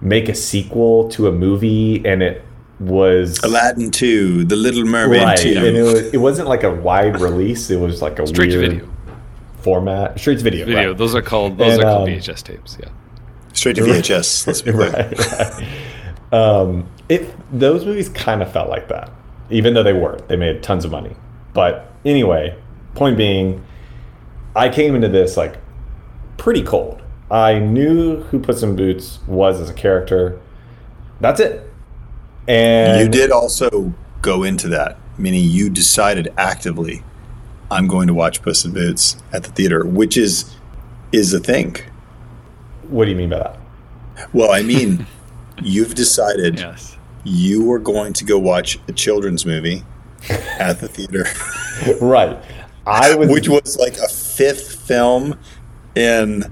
make 0.01 0.29
a 0.29 0.35
sequel 0.35 1.09
to 1.09 1.27
a 1.27 1.31
movie 1.31 2.05
and 2.05 2.21
it 2.21 2.43
was 2.79 3.39
Aladdin 3.43 3.91
2, 3.91 4.45
The 4.45 4.55
Little 4.55 4.85
Mermaid 4.85 5.21
right, 5.23 5.37
2. 5.37 5.49
and 5.49 5.75
it, 5.77 5.81
was, 5.81 6.13
it 6.13 6.17
wasn't 6.17 6.47
like 6.47 6.63
a 6.63 6.71
wide 6.73 7.19
release. 7.19 7.69
It 7.69 7.79
was 7.79 8.01
like 8.01 8.19
a 8.19 8.27
Straight 8.27 8.49
weird 8.51 8.71
video. 8.71 8.89
format. 9.61 10.19
Straight 10.19 10.37
to 10.39 10.43
video. 10.43 10.65
Video. 10.65 10.89
right. 10.89 10.97
Those 10.97 11.15
are 11.15 11.21
called 11.21 11.57
those 11.57 11.73
And, 11.73 11.83
are 11.83 11.91
called 11.91 12.09
um, 12.09 12.15
VHS 12.15 12.43
tapes. 12.43 12.77
Yeah. 12.79 12.89
Straight 13.53 13.75
to 13.77 13.81
VHS. 13.83 14.45
Let's 14.47 14.61
be 14.61 14.71
right, 14.71 14.93
right. 15.17 15.67
Um, 16.31 16.87
it 17.09 17.33
those 17.57 17.85
movies 17.85 18.09
kind 18.09 18.41
of 18.43 18.51
felt 18.51 18.69
like 18.69 18.89
that, 18.89 19.09
even 19.49 19.73
though 19.73 19.83
they 19.83 19.93
weren't. 19.93 20.27
They 20.27 20.35
made 20.35 20.61
tons 20.61 20.83
of 20.85 20.91
money. 20.91 21.15
But 21.53 21.91
anyway, 22.05 22.55
point 22.95 23.17
being, 23.17 23.63
I 24.55 24.69
came 24.69 24.93
into 24.93 25.07
this 25.07 25.37
like 25.37 25.57
pretty 26.37 26.61
cold. 26.61 27.01
I 27.31 27.59
knew 27.59 28.17
who 28.23 28.39
Puss 28.39 28.61
in 28.61 28.75
Boots 28.75 29.19
was 29.25 29.59
as 29.59 29.69
a 29.69 29.73
character. 29.73 30.39
That's 31.19 31.39
it. 31.39 31.66
And 32.47 33.01
you 33.01 33.09
did 33.09 33.31
also 33.31 33.93
go 34.21 34.43
into 34.43 34.67
that, 34.69 34.97
meaning 35.17 35.43
you 35.43 35.69
decided 35.69 36.33
actively, 36.37 37.03
I'm 37.69 37.87
going 37.87 38.07
to 38.07 38.13
watch 38.13 38.41
Puss 38.41 38.63
in 38.65 38.73
Boots 38.73 39.17
at 39.33 39.43
the 39.43 39.51
theater, 39.51 39.85
which 39.85 40.17
is 40.17 40.53
is 41.11 41.33
a 41.33 41.39
thing. 41.39 41.75
What 42.89 43.05
do 43.05 43.11
you 43.11 43.17
mean 43.17 43.29
by 43.29 43.39
that? 43.39 43.59
Well, 44.33 44.51
I 44.51 44.61
mean, 44.61 45.05
you've 45.61 45.95
decided 45.95 46.59
Yes. 46.59 46.97
you 47.23 47.69
are 47.71 47.79
going 47.79 48.13
to 48.13 48.23
go 48.25 48.37
watch 48.39 48.79
a 48.87 48.91
children's 48.93 49.45
movie 49.45 49.83
at 50.59 50.79
the 50.79 50.87
theater, 50.87 51.25
Right. 52.01 52.37
I 52.85 53.15
was 53.15 53.29
which 53.29 53.49
was 53.49 53.77
like 53.77 53.97
a 53.97 54.07
fifth 54.07 54.75
film 54.87 55.37
in 55.95 56.43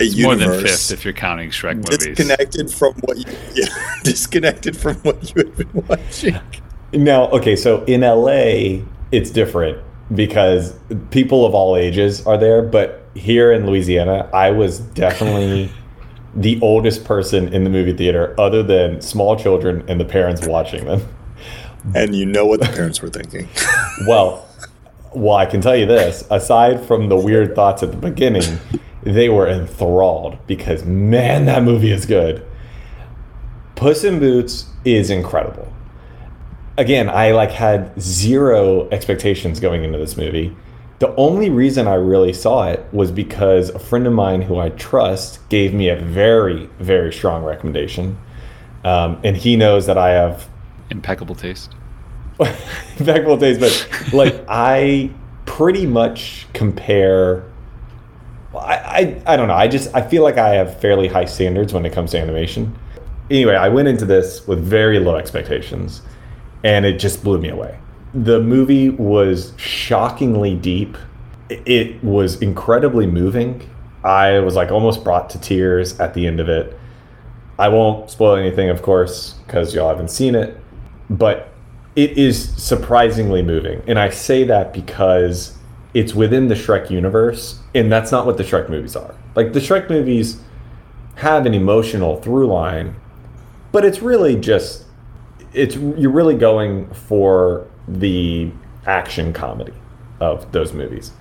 a 0.00 0.04
It's 0.04 0.20
more 0.20 0.34
than 0.34 0.60
fifth 0.62 0.90
if 0.92 1.04
you're 1.04 1.14
counting 1.14 1.50
Shrek 1.50 1.76
movies. 1.76 1.98
disconnected 1.98 2.70
from 2.70 2.94
what 3.02 3.18
you 3.18 3.24
yeah, 3.54 3.66
disconnected 4.02 4.76
from 4.76 4.96
what 4.96 5.34
you 5.34 5.44
had 5.44 5.56
been 5.56 5.86
watching. 5.88 6.40
Now, 6.92 7.28
okay, 7.30 7.56
so 7.56 7.82
in 7.84 8.02
LA, 8.02 8.84
it's 9.10 9.30
different 9.30 9.76
because 10.14 10.72
people 11.10 11.44
of 11.44 11.52
all 11.52 11.76
ages 11.76 12.24
are 12.26 12.38
there, 12.38 12.62
but 12.62 13.04
here 13.14 13.52
in 13.52 13.66
Louisiana, 13.66 14.30
I 14.32 14.52
was 14.52 14.78
definitely 14.78 15.70
the 16.36 16.60
oldest 16.62 17.04
person 17.04 17.52
in 17.52 17.64
the 17.64 17.70
movie 17.70 17.92
theater 17.92 18.34
other 18.38 18.62
than 18.62 19.00
small 19.00 19.36
children 19.36 19.84
and 19.88 19.98
the 20.00 20.04
parents 20.04 20.46
watching 20.46 20.84
them. 20.84 21.02
And 21.94 22.14
you 22.14 22.24
know 22.24 22.46
what 22.46 22.60
the 22.60 22.66
parents 22.66 23.02
were 23.02 23.10
thinking. 23.10 23.48
Well, 24.06 24.46
well, 25.14 25.36
I 25.36 25.46
can 25.46 25.60
tell 25.60 25.76
you 25.76 25.86
this, 25.86 26.24
aside 26.30 26.84
from 26.84 27.08
the 27.08 27.16
weird 27.16 27.54
thoughts 27.54 27.82
at 27.82 27.90
the 27.90 27.96
beginning, 27.96 28.58
they 29.06 29.28
were 29.28 29.46
enthralled 29.46 30.38
because 30.46 30.84
man, 30.84 31.46
that 31.46 31.62
movie 31.62 31.92
is 31.92 32.06
good. 32.06 32.44
Puss 33.76 34.04
in 34.04 34.18
Boots 34.18 34.66
is 34.84 35.10
incredible. 35.10 35.72
Again, 36.76 37.08
I 37.08 37.30
like 37.30 37.52
had 37.52 37.98
zero 38.00 38.88
expectations 38.90 39.60
going 39.60 39.84
into 39.84 39.96
this 39.96 40.16
movie. 40.16 40.54
The 40.98 41.14
only 41.16 41.50
reason 41.50 41.86
I 41.86 41.94
really 41.94 42.32
saw 42.32 42.68
it 42.68 42.84
was 42.92 43.10
because 43.10 43.68
a 43.70 43.78
friend 43.78 44.06
of 44.06 44.12
mine 44.12 44.42
who 44.42 44.58
I 44.58 44.70
trust 44.70 45.46
gave 45.48 45.72
me 45.72 45.88
a 45.88 45.96
very, 45.96 46.68
very 46.78 47.12
strong 47.12 47.44
recommendation. 47.44 48.18
Um, 48.84 49.20
and 49.22 49.36
he 49.36 49.56
knows 49.56 49.86
that 49.86 49.98
I 49.98 50.10
have 50.10 50.48
Impeccable 50.90 51.34
taste. 51.34 51.74
impeccable 52.98 53.38
taste, 53.38 53.60
but 53.60 54.12
like 54.12 54.44
I 54.48 55.10
pretty 55.44 55.86
much 55.86 56.46
compare. 56.52 57.44
I, 58.58 58.74
I 58.74 59.22
I 59.26 59.36
don't 59.36 59.48
know. 59.48 59.54
I 59.54 59.68
just 59.68 59.94
I 59.94 60.02
feel 60.02 60.22
like 60.22 60.38
I 60.38 60.50
have 60.54 60.80
fairly 60.80 61.08
high 61.08 61.24
standards 61.24 61.72
when 61.72 61.84
it 61.86 61.92
comes 61.92 62.10
to 62.12 62.18
animation. 62.20 62.76
Anyway, 63.30 63.54
I 63.54 63.68
went 63.68 63.88
into 63.88 64.04
this 64.04 64.46
with 64.46 64.60
very 64.60 64.98
low 65.00 65.16
expectations, 65.16 66.02
and 66.64 66.84
it 66.86 66.98
just 66.98 67.24
blew 67.24 67.38
me 67.38 67.48
away. 67.48 67.78
The 68.14 68.40
movie 68.40 68.88
was 68.90 69.52
shockingly 69.56 70.54
deep. 70.54 70.96
It- 71.48 71.62
It 71.66 72.04
was 72.04 72.40
incredibly 72.42 73.06
moving. 73.06 73.68
I 74.04 74.38
was 74.40 74.54
like 74.54 74.70
almost 74.70 75.02
brought 75.04 75.30
to 75.30 75.40
tears 75.40 75.98
at 75.98 76.14
the 76.14 76.26
end 76.26 76.38
of 76.40 76.48
it. 76.48 76.78
I 77.58 77.68
won't 77.68 78.10
spoil 78.10 78.36
anything, 78.36 78.68
of 78.68 78.82
course, 78.82 79.34
because 79.46 79.74
y'all 79.74 79.88
haven't 79.88 80.10
seen 80.10 80.34
it, 80.34 80.56
but 81.10 81.48
it 81.96 82.16
is 82.18 82.50
surprisingly 82.62 83.42
moving. 83.42 83.82
And 83.86 83.98
I 83.98 84.10
say 84.10 84.44
that 84.44 84.72
because 84.74 85.55
it's 85.96 86.14
within 86.14 86.48
the 86.48 86.54
Shrek 86.54 86.90
universe, 86.90 87.58
and 87.74 87.90
that's 87.90 88.12
not 88.12 88.26
what 88.26 88.36
the 88.36 88.44
Shrek 88.44 88.68
movies 88.68 88.94
are. 88.94 89.14
Like, 89.34 89.54
the 89.54 89.60
Shrek 89.60 89.88
movies 89.88 90.38
have 91.14 91.46
an 91.46 91.54
emotional 91.54 92.20
through 92.20 92.48
line, 92.48 92.94
but 93.72 93.82
it's 93.82 94.02
really 94.02 94.36
just 94.36 94.84
it's 95.54 95.74
you're 95.74 96.10
really 96.10 96.34
going 96.34 96.92
for 96.92 97.66
the 97.88 98.52
action 98.84 99.32
comedy 99.32 99.72
of 100.20 100.52
those 100.52 100.74
movies. 100.74 101.12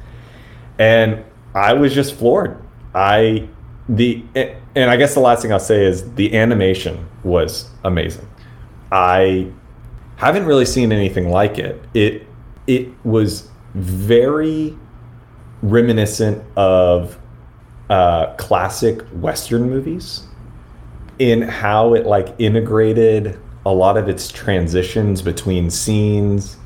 And 0.77 1.23
i 1.53 1.71
was 1.71 1.93
just 1.93 2.13
floored. 2.15 2.61
I 2.93 3.47
the 3.87 4.25
and 4.35 4.89
i 4.89 4.97
guess 4.97 5.13
the 5.13 5.19
last 5.19 5.43
thing 5.43 5.53
i'll 5.53 5.59
say 5.59 5.85
is 5.85 6.11
the 6.15 6.35
animation 6.35 7.07
was 7.23 7.69
amazing. 7.85 8.27
I 8.91 9.47
haven't 10.17 10.45
really 10.45 10.65
seen 10.65 10.91
anything 10.91 11.29
like 11.29 11.57
it. 11.59 11.81
It 11.93 12.27
it 12.67 12.89
was 13.05 13.49
very 13.75 14.77
reminiscent 15.61 16.43
of 16.55 17.19
uh, 17.89 18.33
classic 18.35 19.01
western 19.09 19.69
movies 19.69 20.23
in 21.19 21.41
how 21.41 21.93
it 21.93 22.05
like 22.05 22.33
integrated 22.39 23.39
a 23.65 23.73
lot 23.73 23.97
of 23.97 24.07
its 24.07 24.31
transitions 24.31 25.21
between 25.21 25.69
scenes. 25.69 26.57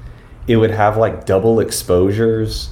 It 0.48 0.58
would 0.58 0.72
have 0.72 0.98
like 0.98 1.26
double 1.26 1.60
exposures. 1.60 2.70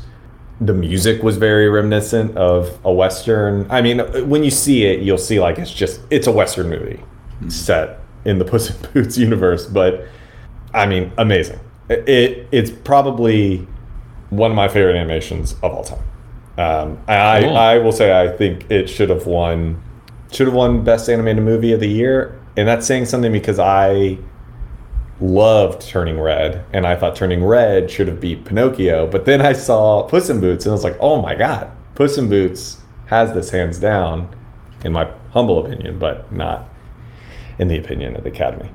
The 0.62 0.73
music 0.73 1.23
was 1.23 1.38
very 1.38 1.69
reminiscent 1.69 2.36
of 2.38 2.80
a 2.86 2.91
western. 2.91 3.67
I 3.69 3.82
mean, 3.82 4.00
when 4.28 4.43
you 4.43 4.52
see 4.52 4.86
it, 4.86 5.02
you'll 5.02 5.17
see 5.17 5.39
like 5.39 5.60
it's 5.60 5.73
just 5.73 6.02
it's 6.10 6.28
a 6.28 6.32
western 6.32 6.69
movie 6.69 7.04
set 7.47 8.00
in 8.26 8.39
the 8.39 8.45
Puss 8.50 8.69
in 8.69 8.91
Boots 8.91 9.17
universe. 9.17 9.65
But 9.65 10.06
I 10.73 10.86
mean, 10.88 11.12
amazing. 11.17 11.60
It 11.89 12.47
it's 12.52 12.71
probably 12.71 13.67
one 14.29 14.51
of 14.51 14.55
my 14.55 14.67
favorite 14.67 14.95
animations 14.95 15.53
of 15.63 15.73
all 15.73 15.83
time. 15.83 16.03
Um, 16.57 16.97
I 17.07 17.41
Cool. 17.41 17.55
I 17.57 17.77
will 17.77 17.91
say 17.91 18.19
I 18.19 18.35
think 18.35 18.69
it 18.71 18.89
should 18.89 19.09
have 19.09 19.25
won 19.27 19.81
should 20.31 20.47
have 20.47 20.55
won 20.55 20.83
best 20.83 21.09
animated 21.09 21.43
movie 21.43 21.71
of 21.71 21.79
the 21.79 21.87
year, 21.87 22.37
and 22.57 22.67
that's 22.67 22.85
saying 22.85 23.05
something 23.05 23.31
because 23.31 23.59
I 23.59 24.17
loved 25.19 25.81
Turning 25.81 26.19
Red, 26.19 26.63
and 26.73 26.85
I 26.85 26.95
thought 26.95 27.15
Turning 27.15 27.43
Red 27.43 27.89
should 27.89 28.07
have 28.07 28.19
beat 28.19 28.45
Pinocchio. 28.45 29.07
But 29.07 29.25
then 29.25 29.41
I 29.41 29.53
saw 29.53 30.03
Puss 30.03 30.29
in 30.29 30.39
Boots, 30.41 30.65
and 30.65 30.71
I 30.71 30.73
was 30.73 30.83
like, 30.83 30.97
oh 30.99 31.21
my 31.21 31.35
god, 31.35 31.71
Puss 31.95 32.17
in 32.17 32.29
Boots 32.29 32.81
has 33.07 33.33
this 33.33 33.49
hands 33.51 33.79
down, 33.79 34.35
in 34.83 34.91
my 34.91 35.09
humble 35.31 35.65
opinion, 35.65 35.97
but 35.97 36.31
not 36.31 36.67
in 37.57 37.67
the 37.67 37.77
opinion 37.77 38.15
of 38.15 38.23
the 38.23 38.29
Academy. 38.29 38.69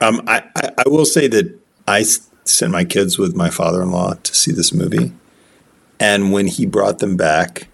Um, 0.00 0.22
I, 0.26 0.44
I, 0.56 0.70
I 0.78 0.88
will 0.88 1.06
say 1.06 1.26
that 1.28 1.58
I 1.88 2.00
s- 2.00 2.28
sent 2.44 2.72
my 2.72 2.84
kids 2.84 3.18
with 3.18 3.34
my 3.34 3.50
father 3.50 3.82
in 3.82 3.90
law 3.90 4.14
to 4.14 4.34
see 4.34 4.52
this 4.52 4.72
movie. 4.72 5.12
And 5.98 6.32
when 6.32 6.46
he 6.46 6.66
brought 6.66 6.98
them 6.98 7.16
back, 7.16 7.68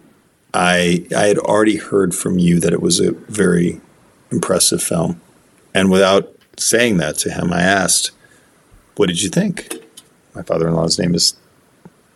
I, 0.53 1.07
I 1.17 1.27
had 1.27 1.39
already 1.39 1.77
heard 1.77 2.15
from 2.15 2.39
you 2.39 2.61
that 2.61 2.73
it 2.73 2.83
was 2.83 3.01
a 3.01 3.13
very 3.13 3.81
impressive 4.31 4.83
film. 4.83 5.21
And 5.75 5.91
without 5.91 6.33
saying 6.57 6.99
that 6.99 7.17
to 7.19 7.31
him, 7.31 7.53
I 7.53 7.63
asked, 7.63 8.11
What 8.97 9.09
did 9.09 9.23
you 9.23 9.29
think? 9.29 9.77
My 10.35 10.43
father 10.43 10.69
in 10.69 10.75
law's 10.75 10.99
name 10.99 11.15
is 11.15 11.35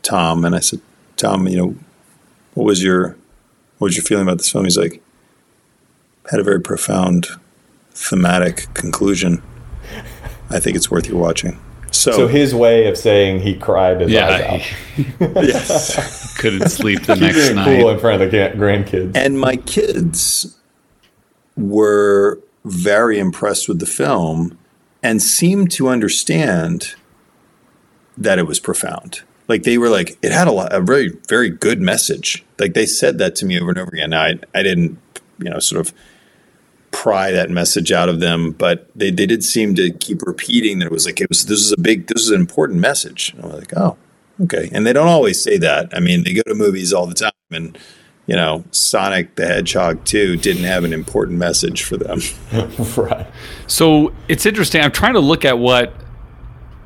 Tom. 0.03 0.45
And 0.45 0.55
I 0.55 0.61
said, 0.61 0.81
Tom, 1.17 1.49
you 1.49 1.57
know, 1.57 1.77
what 2.55 2.65
was 2.65 2.83
your 2.83 3.17
what 3.79 3.87
was 3.87 3.97
your 3.97 4.05
feeling 4.05 4.23
about 4.23 4.39
this 4.39 4.51
film? 4.51 4.65
He's 4.65 4.79
like, 4.79 5.03
had 6.31 6.41
a 6.41 6.45
very 6.45 6.61
profound 6.61 7.27
thematic 7.91 8.73
conclusion. 8.75 9.43
I 10.51 10.61
think 10.61 10.77
it's 10.77 10.91
worth 10.91 11.09
your 11.09 11.19
watching. 11.19 11.59
So, 11.95 12.11
So 12.13 12.27
his 12.29 12.55
way 12.55 12.89
of 12.89 12.97
saying 12.99 13.41
he 13.41 13.55
cried 13.55 14.01
his 14.01 14.09
eyes 14.09 14.13
Yeah, 14.13 14.55
out. 14.55 14.61
he 14.61 15.07
yes. 15.47 16.37
couldn't 16.39 16.69
sleep 16.69 17.03
the 17.05 17.15
next 17.21 17.37
Keeping 17.37 17.51
it 17.53 17.55
night. 17.55 17.81
cool 17.81 17.91
in 17.91 17.99
front 18.01 18.21
of 18.23 18.31
the 18.31 18.37
grandkids. 18.37 19.17
and 19.17 19.39
my 19.39 19.57
kids 19.57 20.59
were 21.57 22.41
very 22.65 23.19
impressed 23.19 23.69
with 23.69 23.79
the 23.79 23.87
film 23.87 24.59
and 25.03 25.23
seemed 25.23 25.71
to 25.73 25.89
understand 25.89 26.95
that 28.17 28.39
it 28.39 28.47
was 28.47 28.59
profound. 28.61 29.23
Like 29.49 29.63
they 29.65 29.77
were 29.79 29.91
like, 29.91 30.17
it 30.23 30.33
had 30.33 30.49
a 30.49 30.53
lot, 30.53 30.73
a 30.73 30.81
very, 30.81 31.11
very 31.29 31.51
good 31.51 31.81
message. 31.81 32.45
Like 32.59 32.75
they 32.75 32.87
said 32.87 33.19
that 33.19 33.37
to 33.37 33.47
me 33.47 33.61
over 33.61 33.71
and 33.71 33.79
over 33.79 33.91
again. 33.93 34.11
Now, 34.11 34.23
I, 34.23 34.39
I 34.55 34.63
didn't, 34.63 34.99
you 35.39 35.51
know, 35.51 35.59
sort 35.59 35.87
of 35.87 35.93
pry 36.95 37.31
that 37.31 37.51
message 37.51 37.93
out 37.93 38.09
of 38.09 38.21
them, 38.21 38.53
but 38.53 38.89
they, 38.95 39.11
they 39.11 39.27
did 39.27 39.45
seem 39.45 39.75
to 39.75 39.93
keep 39.93 40.23
repeating 40.23 40.79
that 40.79 40.87
it 40.87 40.93
was 40.93 41.07
like, 41.07 41.21
it 41.21 41.29
was, 41.29 41.47
this 41.47 41.61
is 41.61 41.73
a 41.73 41.81
big, 41.81 42.07
this 42.07 42.23
is 42.23 42.31
an 42.31 42.41
important 42.41 42.81
message. 42.81 43.35
And 43.35 43.45
I'm 43.45 43.53
like, 43.53 43.77
oh, 43.77 43.97
okay. 44.43 44.71
And 44.73 44.87
they 44.87 44.93
don't 44.93 45.09
always 45.09 45.43
say 45.43 45.59
that. 45.59 45.91
I 45.93 46.01
mean, 46.01 46.25
they 46.25 46.33
go 46.33 46.43
to 46.47 46.55
movies 46.55 46.93
all 46.93 47.07
the 47.07 47.15
time 47.15 47.33
and, 47.51 47.77
you 48.27 48.37
know, 48.37 48.65
Sonic 48.71 49.35
the 49.35 49.47
Hedgehog 49.47 50.05
2 50.05 50.37
didn't 50.37 50.65
have 50.65 50.85
an 50.85 50.93
important 50.93 51.39
message 51.39 51.83
for 51.83 51.97
them. 51.97 52.21
right. 52.97 53.27
So 53.67 54.15
it's 54.29 54.47
interesting. 54.47 54.81
I'm 54.81 54.93
trying 54.93 55.15
to 55.15 55.21
look 55.21 55.45
at 55.45 55.59
what 55.59 55.93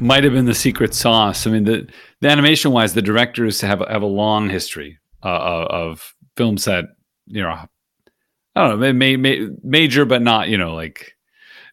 might 0.01 0.25
have 0.25 0.33
been 0.33 0.47
the 0.47 0.55
secret 0.55 0.95
sauce. 0.95 1.47
I 1.47 1.51
mean, 1.51 1.65
the, 1.65 1.89
the 2.21 2.29
animation 2.29 2.73
wise, 2.73 2.95
the 2.95 3.03
directors 3.03 3.61
have 3.61 3.83
have 3.89 4.03
a 4.03 4.07
long 4.07 4.49
history 4.49 4.99
uh, 5.23 5.67
of 5.69 6.15
films 6.37 6.65
that 6.65 6.87
you 7.29 7.43
know, 7.43 7.57
I 8.55 8.67
don't 8.67 8.81
know, 8.81 8.93
may, 8.93 9.17
may, 9.17 9.49
major 9.63 10.05
but 10.05 10.23
not 10.23 10.49
you 10.49 10.59
know 10.59 10.75
like 10.75 11.15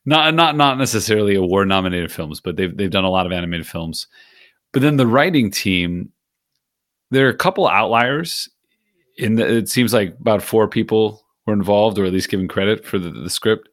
not 0.06 0.34
not 0.36 0.56
not 0.56 0.78
necessarily 0.78 1.36
award 1.36 1.68
nominated 1.68 2.12
films, 2.12 2.40
but 2.40 2.56
they've 2.56 2.76
they've 2.76 2.92
done 2.92 3.04
a 3.04 3.10
lot 3.10 3.26
of 3.26 3.32
animated 3.32 3.68
films. 3.68 4.08
But 4.72 4.82
then 4.82 4.98
the 4.98 5.08
writing 5.08 5.52
team, 5.52 6.12
there 7.12 7.26
are 7.28 7.32
a 7.32 7.38
couple 7.38 7.68
outliers. 7.68 8.50
In 9.18 9.36
the, 9.36 9.48
it 9.48 9.70
seems 9.70 9.94
like 9.94 10.16
about 10.20 10.44
four 10.44 10.68
people 10.68 11.26
were 11.46 11.54
involved, 11.54 11.98
or 11.98 12.06
at 12.06 12.12
least 12.12 12.30
given 12.30 12.48
credit 12.48 12.86
for 12.86 13.00
the, 13.00 13.10
the 13.10 13.30
script. 13.30 13.70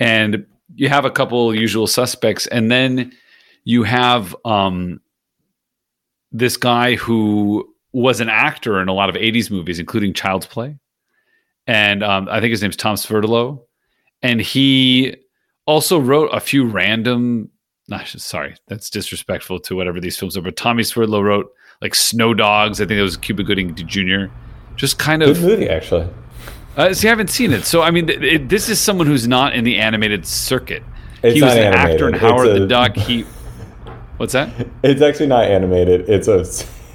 And 0.00 0.46
you 0.74 0.88
have 0.88 1.04
a 1.04 1.10
couple 1.10 1.54
usual 1.54 1.86
suspects, 1.86 2.46
and 2.48 2.70
then 2.70 3.12
you 3.62 3.84
have 3.84 4.34
um, 4.44 5.00
this 6.32 6.56
guy 6.56 6.96
who 6.96 7.72
was 7.92 8.20
an 8.20 8.28
actor 8.28 8.80
in 8.82 8.88
a 8.88 8.92
lot 8.92 9.08
of 9.08 9.14
80s 9.14 9.50
movies, 9.50 9.78
including 9.78 10.12
Child's 10.12 10.46
Play. 10.46 10.76
And 11.66 12.02
um, 12.02 12.28
I 12.30 12.40
think 12.40 12.50
his 12.50 12.62
name's 12.62 12.76
Tom 12.76 12.96
Swerdlow. 12.96 13.64
And 14.22 14.40
he 14.40 15.16
also 15.66 15.98
wrote 15.98 16.30
a 16.32 16.40
few 16.40 16.66
random, 16.66 17.50
sorry, 18.04 18.56
that's 18.68 18.90
disrespectful 18.90 19.60
to 19.60 19.76
whatever 19.76 20.00
these 20.00 20.18
films 20.18 20.36
are, 20.36 20.42
but 20.42 20.56
Tommy 20.56 20.82
Swerdlow 20.82 21.20
wrote 21.20 21.52
like 21.80 21.94
Snow 21.94 22.34
Dogs. 22.34 22.80
I 22.80 22.86
think 22.86 22.98
it 22.98 23.02
was 23.02 23.16
Cuba 23.16 23.42
Gooding 23.42 23.74
Jr. 23.74 24.26
Just 24.76 24.98
kind 24.98 25.22
of. 25.22 25.36
Good 25.36 25.46
movie, 25.46 25.68
actually. 25.68 26.08
Uh, 26.76 26.92
see, 26.92 27.06
I 27.06 27.10
haven't 27.10 27.30
seen 27.30 27.52
it. 27.52 27.64
So, 27.64 27.82
I 27.82 27.90
mean, 27.90 28.08
it, 28.08 28.48
this 28.48 28.68
is 28.68 28.80
someone 28.80 29.06
who's 29.06 29.28
not 29.28 29.54
in 29.54 29.64
the 29.64 29.78
animated 29.78 30.26
circuit. 30.26 30.82
It's 31.22 31.34
he 31.34 31.42
was 31.42 31.52
an 31.52 31.58
animated. 31.58 31.92
actor 31.92 32.08
in 32.08 32.14
Howard 32.14 32.48
a, 32.48 32.60
the 32.60 32.66
Duck. 32.66 32.96
He, 33.04 33.22
what's 34.16 34.32
that? 34.32 34.50
It's 34.82 35.00
actually 35.00 35.28
not 35.28 35.44
animated. 35.44 36.08
It's 36.08 36.28
a 36.28 36.40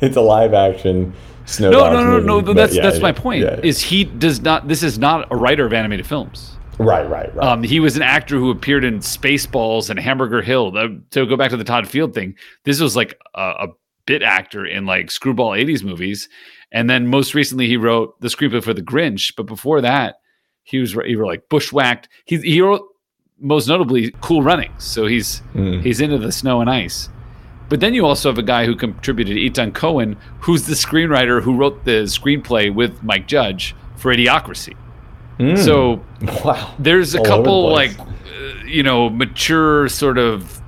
it's 0.01 0.17
a 0.17 0.22
live 0.22 0.53
action 0.53 1.13
snow. 1.50 1.70
No, 1.72 1.91
no, 1.91 2.04
no, 2.04 2.20
no. 2.20 2.41
but 2.41 2.56
That's 2.56 2.76
that's 2.76 3.00
my 3.00 3.12
point. 3.12 3.43
Is 3.64 3.82
he 3.82 4.04
does 4.06 4.41
not? 4.41 4.68
This 4.68 4.84
is 4.84 4.97
not 4.97 5.28
a 5.32 5.36
writer 5.36 5.66
of 5.66 5.74
animated 5.74 6.06
films. 6.08 6.56
right, 6.78 7.08
right, 7.10 7.34
right. 7.36 7.47
Um, 7.47 7.64
he 7.64 7.80
was 7.80 7.95
an 7.97 8.02
actor 8.04 8.38
who 8.38 8.52
appeared 8.52 8.84
in 8.86 9.00
Spaceballs 9.00 9.89
and 9.89 10.00
Hamburger 10.00 10.41
Hill. 10.41 10.72
To 10.72 11.26
go 11.26 11.36
back 11.36 11.50
to 11.52 11.58
the 11.58 11.64
Todd 11.64 11.88
Field 11.88 12.14
thing, 12.14 12.36
this 12.64 12.80
was 12.80 12.95
like 12.95 13.20
a, 13.36 13.41
a 13.41 13.68
bit 14.06 14.22
actor 14.24 14.66
in 14.66 14.86
like 14.86 15.12
screwball 15.12 15.52
'80s 15.52 15.84
movies, 15.84 16.30
and 16.72 16.89
then 16.89 17.08
most 17.08 17.34
recently 17.36 17.68
he 17.68 17.78
wrote 17.78 18.20
the 18.22 18.28
screenplay 18.30 18.64
for 18.64 18.74
The 18.74 18.82
Grinch. 18.82 19.34
But 19.36 19.43
before 19.47 19.82
that, 19.82 20.16
he 20.64 20.78
was 20.80 20.93
he 20.93 21.16
wrote 21.16 21.28
like 21.30 21.50
Bushwhacked. 21.50 22.08
He 22.26 22.38
he 22.38 22.62
wrote 22.62 22.86
most 23.41 23.68
notably 23.68 24.14
Cool 24.22 24.43
Runnings. 24.43 24.84
So 24.84 25.06
he's 25.06 25.41
Mm. 25.56 25.82
he's 25.82 26.00
into 26.02 26.18
the 26.18 26.32
snow 26.32 26.62
and 26.62 26.70
ice. 26.70 27.10
But 27.70 27.80
then 27.80 27.93
you 27.93 28.05
also 28.05 28.30
have 28.30 28.38
a 28.38 28.43
guy 28.43 28.65
who 28.65 28.76
contributed, 28.76 29.38
Ethan 29.38 29.72
Cohen, 29.72 30.17
who's 30.39 30.65
the 30.65 30.74
screenwriter 30.74 31.41
who 31.41 31.55
wrote 31.55 31.86
the 31.86 32.03
screenplay 32.03 32.74
with 32.74 33.01
Mike 33.03 33.28
Judge 33.28 33.76
for 33.95 34.13
Idiocracy. 34.13 34.76
Mm. 35.38 35.57
So 35.57 36.03
wow, 36.43 36.74
there's 36.80 37.15
a 37.15 37.20
All 37.20 37.26
over 37.26 37.38
the 37.38 37.38
couple 37.38 37.72
like 37.72 37.97
uh, 37.99 38.65
you 38.65 38.84
know 38.84 39.09
mature 39.09 39.88
sort 39.88 40.17
of 40.17 40.61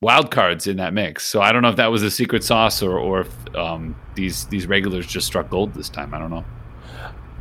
wild 0.00 0.30
cards 0.30 0.66
in 0.66 0.76
that 0.76 0.92
mix. 0.92 1.24
So 1.24 1.40
I 1.40 1.52
don't 1.52 1.62
know 1.62 1.70
if 1.70 1.76
that 1.76 1.90
was 1.90 2.02
a 2.02 2.10
secret 2.10 2.44
sauce 2.44 2.82
or 2.82 2.98
or 2.98 3.22
if 3.22 3.54
um, 3.56 3.96
these 4.14 4.46
these 4.46 4.66
regulars 4.66 5.06
just 5.06 5.26
struck 5.26 5.50
gold 5.50 5.74
this 5.74 5.88
time. 5.88 6.12
I 6.14 6.18
don't 6.18 6.30
know. 6.30 6.44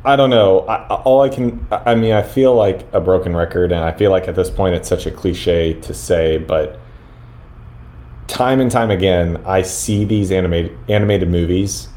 I 0.04 0.16
don't 0.16 0.32
know. 0.32 0.62
I, 0.62 0.96
all 1.04 1.22
I 1.22 1.30
can, 1.30 1.68
I 1.72 1.94
mean, 1.94 2.14
I 2.14 2.24
feel 2.24 2.56
like 2.56 2.88
a 2.92 3.00
broken 3.00 3.36
record, 3.36 3.72
and 3.72 3.84
I 3.84 3.92
feel 3.92 4.10
like 4.10 4.28
at 4.28 4.36
this 4.36 4.50
point 4.50 4.74
it's 4.74 4.90
such 4.90 5.06
a 5.06 5.12
cliche 5.12 5.74
to 5.82 5.94
say, 5.94 6.40
but 6.40 6.80
time 8.32 8.62
and 8.62 8.72
time 8.72 8.90
again, 8.90 9.42
I 9.46 9.62
see 9.62 10.06
these 10.06 10.32
animated 10.32 10.76
animated 10.90 11.30
movies, 11.30 11.90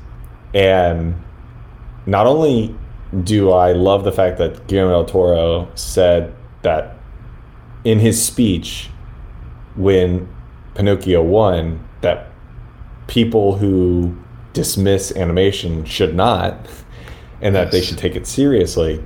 and 0.52 1.14
not 2.06 2.26
only 2.26 2.76
do 3.22 3.52
I 3.52 3.72
love 3.72 4.02
the 4.02 4.10
fact 4.10 4.38
that 4.38 4.66
Guillermo 4.66 4.90
del 4.90 5.04
Toro 5.04 5.68
said 5.76 6.34
that 6.62 6.96
in 7.84 8.00
his 8.00 8.22
speech 8.22 8.90
when 9.76 10.28
Pinocchio 10.74 11.22
won 11.22 11.88
that 12.00 12.30
people 13.06 13.56
who 13.56 14.16
dismiss 14.52 15.12
animation 15.12 15.84
should 15.84 16.14
not 16.16 16.68
and 17.40 17.54
that 17.54 17.70
they 17.70 17.80
should 17.80 17.98
take 17.98 18.16
it 18.16 18.26
seriously. 18.26 19.02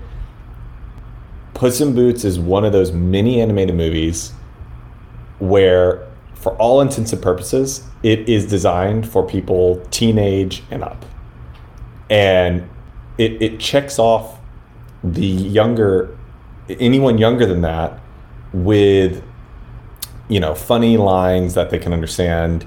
Puss 1.53 1.81
in 1.81 1.95
Boots 1.95 2.25
is 2.25 2.39
one 2.39 2.65
of 2.65 2.73
those 2.73 2.93
mini 2.93 3.41
animated 3.41 3.75
movies 3.75 4.33
where, 5.41 6.08
for 6.49 6.57
all 6.57 6.81
intents 6.81 7.13
and 7.13 7.21
purposes, 7.21 7.85
it 8.03 8.27
is 8.27 8.47
designed 8.47 9.07
for 9.07 9.23
people 9.23 9.85
teenage 9.91 10.63
and 10.71 10.83
up. 10.83 11.05
And 12.09 12.67
it, 13.19 13.43
it 13.43 13.61
checks 13.61 13.99
off 13.99 14.39
the 15.05 15.27
younger, 15.27 16.17
anyone 16.71 17.19
younger 17.19 17.45
than 17.45 17.61
that, 17.63 18.01
with, 18.55 19.23
you 20.29 20.41
know, 20.41 20.55
funny 20.55 20.97
lines 20.97 21.53
that 21.53 21.69
they 21.69 21.79
can 21.79 21.93
understand, 21.93 22.67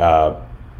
uh, 0.00 0.34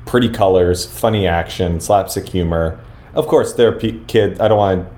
pretty 0.05 0.29
colors, 0.29 0.85
funny 0.85 1.29
action, 1.29 1.79
slapstick 1.79 2.29
humor. 2.29 2.81
Of 3.15 3.29
course, 3.29 3.53
there 3.53 3.69
are 3.69 3.79
pe- 3.79 4.05
kids. 4.07 4.41
I 4.41 4.49
don't 4.49 4.59
want 4.59 4.89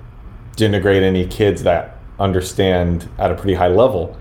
to 0.57 0.64
denigrate 0.64 1.03
any 1.03 1.26
kids 1.26 1.64
that 1.64 1.99
understand 2.18 3.11
at 3.18 3.30
a 3.30 3.34
pretty 3.34 3.55
high 3.55 3.68
level. 3.68 4.16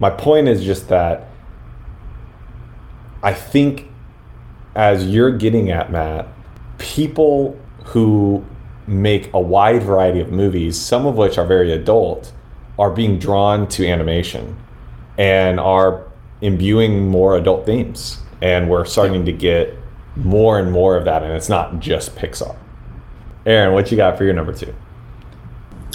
My 0.00 0.08
point 0.08 0.48
is 0.48 0.64
just 0.64 0.88
that 0.88 1.28
I 3.22 3.34
think, 3.34 3.88
as 4.74 5.06
you're 5.06 5.36
getting 5.36 5.70
at, 5.70 5.90
Matt, 5.92 6.28
people 6.78 7.58
who 7.84 8.44
make 8.86 9.32
a 9.32 9.40
wide 9.40 9.82
variety 9.82 10.20
of 10.20 10.30
movies, 10.30 10.80
some 10.80 11.06
of 11.06 11.16
which 11.16 11.38
are 11.38 11.46
very 11.46 11.72
adult, 11.72 12.32
are 12.78 12.90
being 12.90 13.18
drawn 13.18 13.68
to 13.68 13.86
animation 13.86 14.56
and 15.18 15.60
are 15.60 16.04
imbuing 16.40 17.08
more 17.08 17.36
adult 17.36 17.64
themes. 17.66 18.18
And 18.40 18.68
we're 18.68 18.84
starting 18.84 19.24
to 19.26 19.32
get 19.32 19.76
more 20.16 20.58
and 20.58 20.72
more 20.72 20.96
of 20.96 21.04
that, 21.04 21.22
and 21.22 21.32
it's 21.32 21.48
not 21.48 21.78
just 21.78 22.16
Pixar. 22.16 22.56
Aaron, 23.46 23.72
what 23.72 23.90
you 23.90 23.96
got 23.96 24.18
for 24.18 24.24
your 24.24 24.34
number 24.34 24.52
two? 24.52 24.74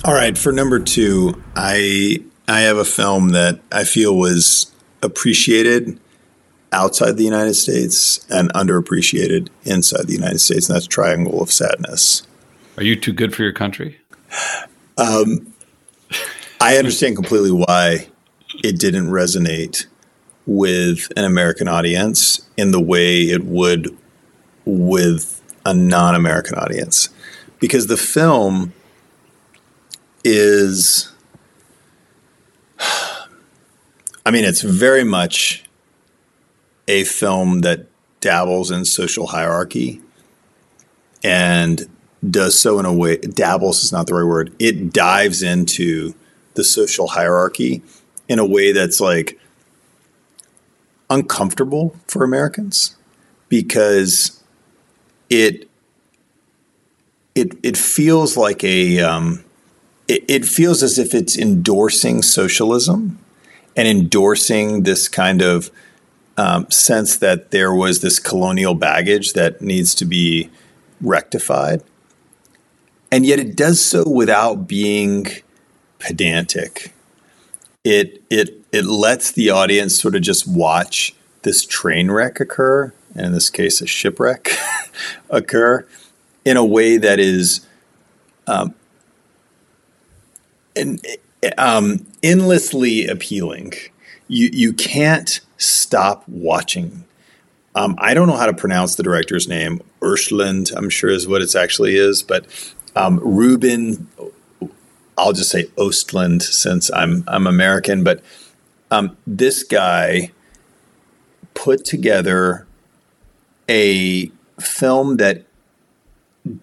All 0.05 0.13
right, 0.13 0.37
for 0.37 0.51
number 0.51 0.79
two, 0.79 1.41
I 1.55 2.23
I 2.47 2.61
have 2.61 2.77
a 2.77 2.85
film 2.85 3.29
that 3.29 3.59
I 3.71 3.83
feel 3.83 4.15
was 4.15 4.71
appreciated 5.01 5.99
outside 6.71 7.17
the 7.17 7.23
United 7.23 7.53
States 7.53 8.25
and 8.29 8.51
underappreciated 8.53 9.49
inside 9.63 10.07
the 10.07 10.13
United 10.13 10.39
States, 10.39 10.67
and 10.67 10.75
that's 10.75 10.87
Triangle 10.87 11.41
of 11.41 11.51
Sadness. 11.51 12.23
Are 12.77 12.83
you 12.83 12.95
too 12.95 13.13
good 13.13 13.33
for 13.33 13.43
your 13.43 13.53
country? 13.53 13.99
Um, 14.97 15.53
I 16.59 16.77
understand 16.77 17.15
completely 17.15 17.51
why 17.51 18.07
it 18.63 18.79
didn't 18.79 19.07
resonate 19.07 19.85
with 20.45 21.11
an 21.17 21.25
American 21.25 21.67
audience 21.67 22.47
in 22.57 22.71
the 22.71 22.79
way 22.81 23.23
it 23.23 23.43
would 23.43 23.95
with 24.65 25.41
a 25.65 25.73
non-American 25.73 26.57
audience, 26.57 27.09
because 27.59 27.87
the 27.87 27.97
film 27.97 28.73
is. 30.23 31.11
I 34.25 34.31
mean, 34.31 34.43
it's 34.43 34.61
very 34.61 35.05
much 35.05 35.66
a 36.87 37.03
film 37.03 37.61
that 37.61 37.87
dabbles 38.19 38.71
in 38.71 38.85
social 38.85 39.27
hierarchy 39.27 40.01
and 41.23 41.87
does 42.27 42.59
so 42.59 42.79
in 42.79 42.85
a 42.85 42.93
way 42.93 43.17
dabbles 43.17 43.83
is 43.83 43.91
not 43.91 44.07
the 44.07 44.13
right 44.13 44.23
word 44.23 44.53
it 44.59 44.91
dives 44.91 45.43
into 45.43 46.13
the 46.55 46.63
social 46.63 47.07
hierarchy 47.09 47.81
in 48.27 48.39
a 48.39 48.45
way 48.45 48.71
that's 48.71 48.99
like 48.99 49.39
uncomfortable 51.09 51.95
for 52.07 52.23
americans 52.23 52.95
because 53.49 54.43
it 55.29 55.69
it 57.37 57.57
it 57.61 57.77
feels 57.77 58.35
like 58.35 58.63
a 58.63 58.99
um, 58.99 59.43
it, 60.07 60.23
it 60.27 60.45
feels 60.45 60.81
as 60.81 60.97
if 60.97 61.13
it's 61.13 61.37
endorsing 61.37 62.21
socialism 62.21 63.19
and 63.75 63.87
endorsing 63.87 64.83
this 64.83 65.07
kind 65.07 65.41
of 65.41 65.69
um, 66.37 66.69
sense 66.69 67.17
that 67.17 67.51
there 67.51 67.73
was 67.73 68.01
this 68.01 68.19
colonial 68.19 68.75
baggage 68.75 69.33
that 69.33 69.61
needs 69.61 69.95
to 69.95 70.05
be 70.05 70.49
rectified. 71.01 71.83
And 73.11 73.25
yet 73.25 73.39
it 73.39 73.55
does 73.55 73.83
so 73.83 74.07
without 74.07 74.67
being 74.67 75.27
pedantic. 75.99 76.93
It, 77.83 78.21
it, 78.29 78.61
it 78.71 78.85
lets 78.85 79.31
the 79.31 79.49
audience 79.49 79.99
sort 79.99 80.15
of 80.15 80.21
just 80.21 80.47
watch 80.47 81.15
this 81.43 81.65
train 81.65 82.11
wreck 82.11 82.39
occur, 82.39 82.93
and 83.15 83.27
in 83.27 83.31
this 83.31 83.49
case, 83.49 83.79
a 83.81 83.87
shipwreck 83.87 84.51
occur, 85.29 85.87
in 86.43 86.57
a 86.57 86.65
way 86.65 86.97
that 86.97 87.19
is 87.19 87.65
um, 88.47 88.73
and, 90.75 91.05
um, 91.57 92.05
endlessly 92.21 93.07
appealing. 93.07 93.73
You, 94.27 94.49
you 94.51 94.73
can't 94.73 95.39
stop 95.57 96.23
watching 96.27 97.05
um, 97.77 97.93
I 97.99 98.15
don't 98.15 98.27
know 98.27 98.35
how 98.35 98.47
to 98.47 98.53
pronounce 98.53 98.95
the 98.95 99.03
director's 99.03 99.47
name. 99.47 99.81
Urshland, 100.01 100.75
I'm 100.75 100.89
sure 100.89 101.11
is 101.11 101.27
what 101.27 101.43
it 101.43 101.55
actually 101.55 101.95
is, 101.95 102.23
but 102.23 102.47
um, 102.95 103.19
Ruben, 103.19 104.07
I'll 105.15 105.31
just 105.31 105.51
say 105.51 105.65
Ostland 105.77 106.41
since 106.41 106.91
I'm 106.91 107.23
I'm 107.27 107.45
American. 107.45 108.03
But 108.03 108.23
Um, 108.89 109.15
this 109.27 109.63
guy 109.63 110.31
put 111.53 111.85
together 111.85 112.65
a 113.69 114.31
film 114.59 115.17
that 115.17 115.43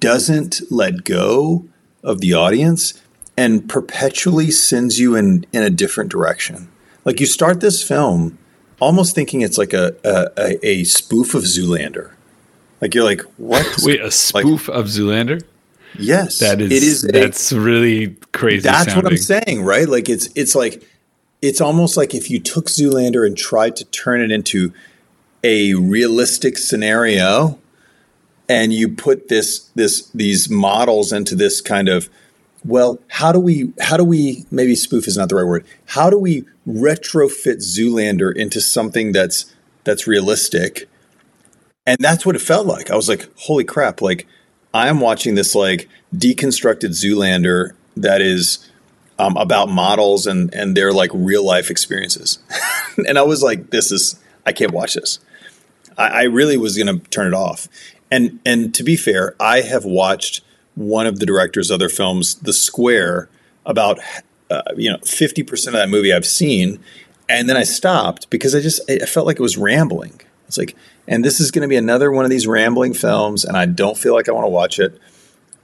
doesn't 0.00 0.62
let 0.70 1.04
go 1.04 1.66
of 2.02 2.20
the 2.20 2.32
audience 2.34 2.94
and 3.36 3.68
perpetually 3.68 4.50
sends 4.50 4.98
you 4.98 5.14
in 5.14 5.46
in 5.52 5.62
a 5.62 5.70
different 5.70 6.10
direction. 6.10 6.68
Like 7.04 7.20
you 7.20 7.26
start 7.26 7.60
this 7.60 7.86
film 7.86 8.38
almost 8.80 9.14
thinking 9.14 9.42
it's 9.42 9.58
like 9.58 9.72
a 9.72 9.94
a, 10.04 10.66
a 10.66 10.84
spoof 10.84 11.34
of 11.34 11.42
Zoolander. 11.44 12.12
Like 12.80 12.94
you're 12.94 13.04
like, 13.04 13.22
what? 13.36 13.66
Wait, 13.82 14.00
a 14.00 14.10
spoof 14.10 14.68
like, 14.68 14.76
of 14.76 14.86
Zoolander? 14.86 15.42
Yes, 15.98 16.40
that 16.40 16.60
is. 16.60 16.72
It 16.72 16.82
is. 16.82 17.02
That's 17.02 17.52
a, 17.52 17.60
really 17.60 18.16
crazy. 18.32 18.60
That's 18.60 18.92
sounding. 18.92 19.04
what 19.04 19.12
I'm 19.12 19.18
saying, 19.18 19.62
right? 19.62 19.88
Like 19.88 20.08
it's 20.08 20.28
it's 20.34 20.54
like 20.54 20.82
it's 21.40 21.60
almost 21.60 21.96
like 21.96 22.14
if 22.14 22.30
you 22.30 22.40
took 22.40 22.66
Zoolander 22.66 23.26
and 23.26 23.36
tried 23.36 23.76
to 23.76 23.84
turn 23.86 24.20
it 24.20 24.30
into 24.30 24.72
a 25.42 25.74
realistic 25.74 26.58
scenario, 26.58 27.58
and 28.48 28.72
you 28.72 28.88
put 28.88 29.28
this 29.28 29.70
this 29.74 30.08
these 30.10 30.50
models 30.50 31.12
into 31.12 31.34
this 31.34 31.60
kind 31.60 31.88
of 31.88 32.08
well, 32.64 32.98
how 33.08 33.30
do 33.32 33.38
we 33.38 33.72
how 33.80 33.96
do 33.96 34.04
we 34.04 34.46
maybe 34.50 34.74
spoof 34.74 35.06
is 35.06 35.16
not 35.16 35.28
the 35.28 35.36
right 35.36 35.46
word. 35.46 35.66
How 35.86 36.08
do 36.08 36.18
we 36.18 36.44
retrofit 36.66 37.58
Zoolander 37.58 38.34
into 38.34 38.60
something 38.60 39.12
that's 39.12 39.54
that's 39.84 40.06
realistic? 40.06 40.88
And 41.86 41.98
that's 42.00 42.24
what 42.24 42.34
it 42.34 42.40
felt 42.40 42.66
like. 42.66 42.90
I 42.90 42.96
was 42.96 43.08
like, 43.08 43.28
holy 43.36 43.64
crap, 43.64 44.00
like 44.00 44.26
I 44.72 44.88
am 44.88 45.00
watching 45.00 45.34
this 45.34 45.54
like 45.54 45.88
deconstructed 46.14 46.90
Zoolander 46.90 47.72
that 47.96 48.22
is 48.22 48.70
um, 49.18 49.36
about 49.36 49.68
models 49.68 50.26
and 50.26 50.52
and 50.54 50.76
their 50.76 50.92
like 50.92 51.10
real 51.12 51.44
life 51.44 51.70
experiences. 51.70 52.38
and 53.06 53.18
I 53.18 53.22
was 53.22 53.42
like, 53.42 53.70
this 53.70 53.92
is 53.92 54.18
I 54.46 54.52
can't 54.52 54.72
watch 54.72 54.94
this. 54.94 55.18
I, 55.98 56.08
I 56.08 56.22
really 56.22 56.56
was 56.56 56.78
gonna 56.78 56.98
turn 56.98 57.26
it 57.26 57.36
off. 57.36 57.68
And 58.10 58.40
and 58.46 58.74
to 58.74 58.82
be 58.82 58.96
fair, 58.96 59.34
I 59.38 59.60
have 59.60 59.84
watched 59.84 60.42
one 60.74 61.06
of 61.06 61.20
the 61.20 61.26
director's 61.26 61.70
other 61.70 61.88
films, 61.88 62.36
The 62.36 62.52
Square, 62.52 63.28
about 63.66 63.98
uh, 64.50 64.62
you 64.76 64.90
know 64.90 64.98
fifty 65.04 65.42
percent 65.42 65.74
of 65.74 65.80
that 65.80 65.88
movie 65.88 66.12
I've 66.12 66.26
seen, 66.26 66.80
and 67.28 67.48
then 67.48 67.56
I 67.56 67.62
stopped 67.62 68.30
because 68.30 68.54
I 68.54 68.60
just 68.60 68.80
I 68.90 69.06
felt 69.06 69.26
like 69.26 69.38
it 69.38 69.42
was 69.42 69.56
rambling. 69.56 70.20
It's 70.46 70.58
like, 70.58 70.76
and 71.08 71.24
this 71.24 71.40
is 71.40 71.50
going 71.50 71.62
to 71.62 71.68
be 71.68 71.76
another 71.76 72.12
one 72.12 72.24
of 72.24 72.30
these 72.30 72.46
rambling 72.46 72.94
films, 72.94 73.44
and 73.44 73.56
I 73.56 73.66
don't 73.66 73.96
feel 73.96 74.14
like 74.14 74.28
I 74.28 74.32
want 74.32 74.44
to 74.44 74.50
watch 74.50 74.78
it. 74.78 75.00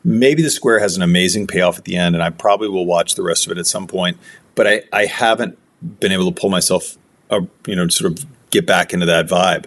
Maybe 0.02 0.42
The 0.42 0.50
Square 0.50 0.80
has 0.80 0.96
an 0.96 1.02
amazing 1.02 1.46
payoff 1.46 1.78
at 1.78 1.84
the 1.84 1.96
end, 1.96 2.14
and 2.14 2.22
I 2.22 2.30
probably 2.30 2.68
will 2.68 2.86
watch 2.86 3.14
the 3.14 3.22
rest 3.22 3.46
of 3.46 3.52
it 3.52 3.58
at 3.58 3.66
some 3.66 3.86
point. 3.86 4.16
But 4.54 4.66
I, 4.66 4.82
I 4.92 5.06
haven't 5.06 5.58
been 6.00 6.12
able 6.12 6.32
to 6.32 6.40
pull 6.40 6.50
myself, 6.50 6.96
uh, 7.30 7.42
you 7.66 7.76
know, 7.76 7.86
sort 7.88 8.12
of 8.12 8.26
get 8.50 8.66
back 8.66 8.94
into 8.94 9.06
that 9.06 9.28
vibe. 9.28 9.66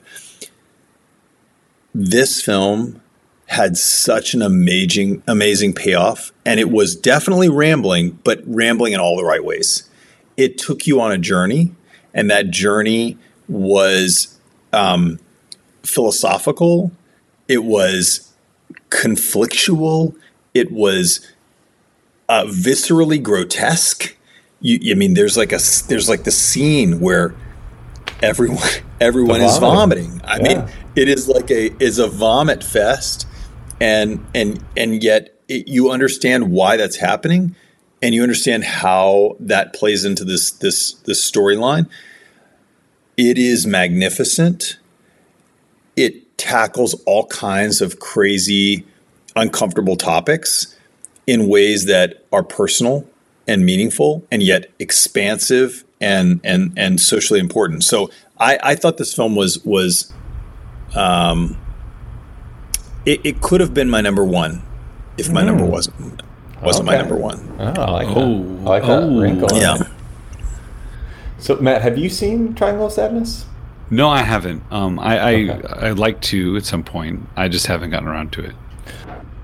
This 1.94 2.42
film 2.42 3.03
had 3.54 3.78
such 3.78 4.34
an 4.34 4.42
amazing, 4.42 5.22
amazing 5.28 5.74
payoff. 5.74 6.32
And 6.46 6.60
it 6.60 6.72
was 6.72 6.96
definitely 6.96 7.50
rambling, 7.50 8.20
but 8.24 8.42
rambling 8.46 8.94
in 8.94 9.00
all 9.00 9.16
the 9.16 9.24
right 9.24 9.44
ways. 9.44 9.90
It 10.36 10.58
took 10.58 10.88
you 10.88 11.00
on 11.00 11.12
a 11.12 11.18
journey, 11.20 11.74
and 12.14 12.30
that 12.32 12.50
journey 12.50 13.18
was 13.48 14.40
um, 14.74 15.20
philosophical, 15.84 16.92
it 17.48 17.64
was 17.64 18.34
conflictual, 18.90 20.16
it 20.56 20.72
was 20.72 21.32
uh, 22.28 22.46
viscerally 22.46 23.22
grotesque. 23.22 24.16
You, 24.62 24.92
I 24.92 24.96
mean, 24.96 25.14
there's 25.14 25.38
like 25.38 25.52
a 25.52 25.60
there's 25.88 26.10
like 26.10 26.24
the 26.24 26.32
scene 26.32 27.00
where 27.00 27.36
everyone 28.24 28.68
everyone 29.00 29.42
is 29.42 29.60
vomiting. 29.60 30.22
I 30.24 30.38
yeah. 30.38 30.44
mean, 30.44 30.70
it 30.96 31.08
is 31.08 31.28
like 31.28 31.52
a 31.52 31.72
is 31.84 32.00
a 32.00 32.08
vomit 32.08 32.64
fest 32.64 33.28
and 33.84 34.26
and 34.34 34.64
and 34.78 35.04
yet 35.04 35.38
it, 35.50 35.68
you 35.68 35.92
understand 35.92 36.52
why 36.52 36.78
that's 36.78 36.96
happening 36.96 37.54
and 38.02 38.16
you 38.16 38.24
understand 38.24 38.64
how 38.64 39.36
that 39.42 39.74
plays 39.74 40.06
into 40.06 40.24
this 40.24 40.52
this 40.52 40.94
this 41.06 41.30
storyline. 41.30 41.90
It 43.18 43.38
is 43.38 43.68
magnificent. 43.68 44.78
It 45.98 46.38
tackles 46.38 46.94
all 47.06 47.28
kinds 47.28 47.82
of 47.82 48.00
crazy 48.00 48.86
uncomfortable 49.36 49.98
topics 49.98 50.78
in 51.28 51.50
ways 51.50 51.86
that 51.86 52.24
are 52.32 52.44
personal 52.44 53.06
and 53.48 53.66
meaningful 53.66 54.26
and 54.32 54.42
yet 54.42 54.72
expansive 54.80 55.84
and 56.00 56.40
and 56.46 56.72
and 56.78 57.02
socially 57.02 57.40
important. 57.42 57.84
So 57.84 58.10
i 58.40 58.58
i 58.64 58.76
thought 58.76 58.98
this 58.98 59.14
film 59.14 59.36
was 59.36 59.60
was 59.66 60.12
um 60.96 61.58
it, 63.06 63.22
it 63.26 63.42
could 63.42 63.62
have 63.62 63.74
been 63.74 63.90
my 63.90 64.02
number 64.02 64.24
one 64.24 64.62
if 65.18 65.30
my 65.30 65.42
mm. 65.42 65.48
number 65.48 65.66
wasn't 65.66 66.22
wasn't 66.62 66.88
okay. 66.88 66.98
my 66.98 67.02
number 67.02 67.16
one. 67.16 67.56
Oh, 67.60 67.82
I 67.82 67.92
like 67.92 68.08
oh. 68.10 68.14
that. 68.14 68.60
I 68.60 68.70
like 68.70 68.84
that 68.84 69.04
oh. 69.04 69.20
wrinkle. 69.20 69.58
Yeah. 69.58 69.78
So 71.38 71.58
Matt, 71.58 71.82
have 71.82 71.98
you 71.98 72.10
seen 72.10 72.56
Triangle 72.56 72.86
of 72.86 72.94
Sadness? 72.94 73.46
No, 73.90 74.10
I 74.10 74.20
haven't. 74.20 74.64
Um, 74.72 74.98
I 74.98 75.34
okay. 75.34 75.68
I 75.68 75.90
I'd 75.90 76.00
like 76.00 76.22
to 76.22 76.56
at 76.56 76.66
some 76.66 76.84
point. 76.84 77.28
I 77.36 77.48
just 77.48 77.68
haven't 77.68 77.92
gotten 77.92 78.08
around 78.08 78.32
to 78.34 78.46
it. 78.46 78.56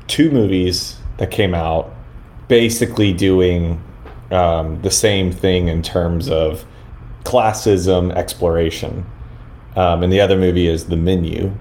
Two 0.08 0.32
movies 0.32 0.98
that 1.18 1.30
came 1.30 1.54
out, 1.54 1.94
basically 2.48 3.14
doing 3.14 3.84
um, 4.32 4.82
the 4.82 4.92
same 4.92 5.32
thing 5.32 5.68
in 5.68 5.84
terms 5.84 6.30
of 6.30 6.66
classism 7.24 8.12
exploration. 8.16 9.06
Um, 9.76 10.02
and 10.02 10.12
the 10.12 10.22
other 10.22 10.38
movie 10.38 10.68
is 10.68 10.86
The 10.86 10.96
Menu, 10.96 11.54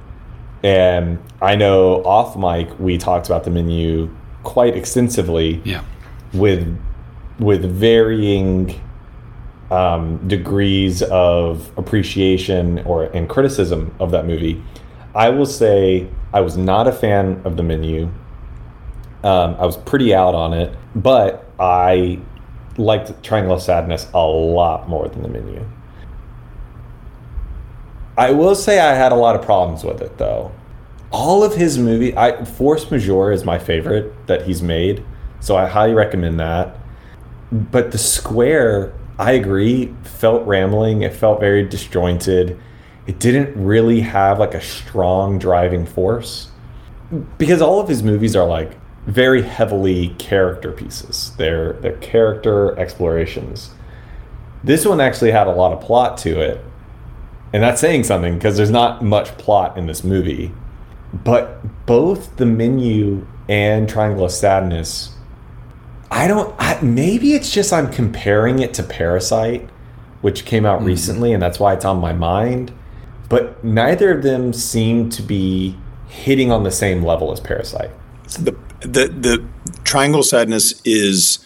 and 0.68 1.18
I 1.40 1.56
know 1.56 2.04
off 2.04 2.36
mic 2.36 2.78
we 2.78 2.98
talked 2.98 3.26
about 3.26 3.44
the 3.44 3.50
menu 3.50 4.14
quite 4.42 4.76
extensively. 4.76 5.62
Yeah. 5.64 5.82
With 6.34 6.78
with 7.38 7.64
varying 7.64 8.78
um, 9.70 10.28
degrees 10.28 11.02
of 11.04 11.72
appreciation 11.78 12.80
or 12.80 13.04
and 13.04 13.30
criticism 13.30 13.94
of 13.98 14.10
that 14.10 14.26
movie. 14.26 14.62
I 15.14 15.30
will 15.30 15.46
say 15.46 16.06
I 16.34 16.42
was 16.42 16.58
not 16.58 16.86
a 16.86 16.92
fan 16.92 17.40
of 17.44 17.56
the 17.56 17.62
menu. 17.62 18.12
Um, 19.24 19.56
I 19.58 19.64
was 19.64 19.78
pretty 19.78 20.14
out 20.14 20.34
on 20.34 20.52
it, 20.52 20.76
but 20.94 21.50
I 21.58 22.20
liked 22.76 23.22
Triangle 23.22 23.54
of 23.54 23.62
Sadness 23.62 24.06
a 24.12 24.22
lot 24.22 24.86
more 24.86 25.08
than 25.08 25.22
the 25.22 25.28
menu. 25.28 25.66
I 28.18 28.32
will 28.32 28.56
say 28.56 28.80
I 28.80 28.94
had 28.94 29.12
a 29.12 29.14
lot 29.14 29.36
of 29.36 29.42
problems 29.42 29.84
with 29.84 30.02
it 30.02 30.18
though. 30.18 30.50
All 31.12 31.44
of 31.44 31.54
his 31.54 31.78
movie, 31.78 32.14
I 32.16 32.44
Force 32.44 32.90
Majeure 32.90 33.30
is 33.30 33.44
my 33.44 33.58
favorite 33.60 34.12
that 34.26 34.42
he's 34.42 34.60
made, 34.60 35.04
so 35.38 35.56
I 35.56 35.68
highly 35.68 35.94
recommend 35.94 36.40
that. 36.40 36.76
But 37.52 37.92
the 37.92 37.98
Square, 37.98 38.92
I 39.18 39.32
agree, 39.32 39.94
felt 40.02 40.46
rambling. 40.46 41.02
It 41.02 41.14
felt 41.14 41.38
very 41.38 41.62
disjointed. 41.62 42.58
It 43.06 43.20
didn't 43.20 43.56
really 43.56 44.00
have 44.00 44.40
like 44.40 44.52
a 44.52 44.60
strong 44.60 45.38
driving 45.38 45.86
force 45.86 46.50
because 47.38 47.62
all 47.62 47.80
of 47.80 47.88
his 47.88 48.02
movies 48.02 48.34
are 48.34 48.46
like 48.46 48.72
very 49.06 49.42
heavily 49.42 50.08
character 50.18 50.72
pieces. 50.72 51.32
They're 51.38 51.74
they're 51.74 51.96
character 51.98 52.76
explorations. 52.78 53.70
This 54.64 54.84
one 54.84 55.00
actually 55.00 55.30
had 55.30 55.46
a 55.46 55.52
lot 55.52 55.72
of 55.72 55.80
plot 55.80 56.18
to 56.18 56.40
it, 56.40 56.60
and 57.52 57.62
that's 57.62 57.80
saying 57.80 58.04
something 58.04 58.34
because 58.34 58.56
there's 58.56 58.70
not 58.70 59.02
much 59.02 59.36
plot 59.38 59.76
in 59.78 59.86
this 59.86 60.04
movie. 60.04 60.52
But 61.12 61.86
both 61.86 62.36
the 62.36 62.44
menu 62.44 63.26
and 63.48 63.88
Triangle 63.88 64.26
of 64.26 64.32
Sadness, 64.32 65.14
I 66.10 66.28
don't. 66.28 66.54
I, 66.58 66.80
maybe 66.82 67.32
it's 67.32 67.50
just 67.50 67.72
I'm 67.72 67.90
comparing 67.90 68.58
it 68.58 68.74
to 68.74 68.82
Parasite, 68.82 69.68
which 70.20 70.44
came 70.44 70.66
out 70.66 70.78
mm-hmm. 70.78 70.88
recently, 70.88 71.32
and 71.32 71.42
that's 71.42 71.58
why 71.58 71.72
it's 71.72 71.84
on 71.84 71.98
my 71.98 72.12
mind. 72.12 72.72
But 73.30 73.62
neither 73.64 74.10
of 74.10 74.22
them 74.22 74.52
seem 74.52 75.08
to 75.10 75.22
be 75.22 75.76
hitting 76.08 76.50
on 76.50 76.64
the 76.64 76.70
same 76.70 77.02
level 77.02 77.32
as 77.32 77.40
Parasite. 77.40 77.90
The 78.38 78.52
the 78.80 79.08
the 79.08 79.46
Triangle 79.84 80.20
of 80.20 80.26
Sadness 80.26 80.80
is 80.84 81.38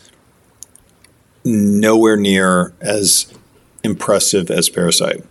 nowhere 1.45 2.17
near 2.17 2.73
as 2.81 3.33
impressive 3.85 4.51
as 4.51 4.69
Parasite 4.69 5.25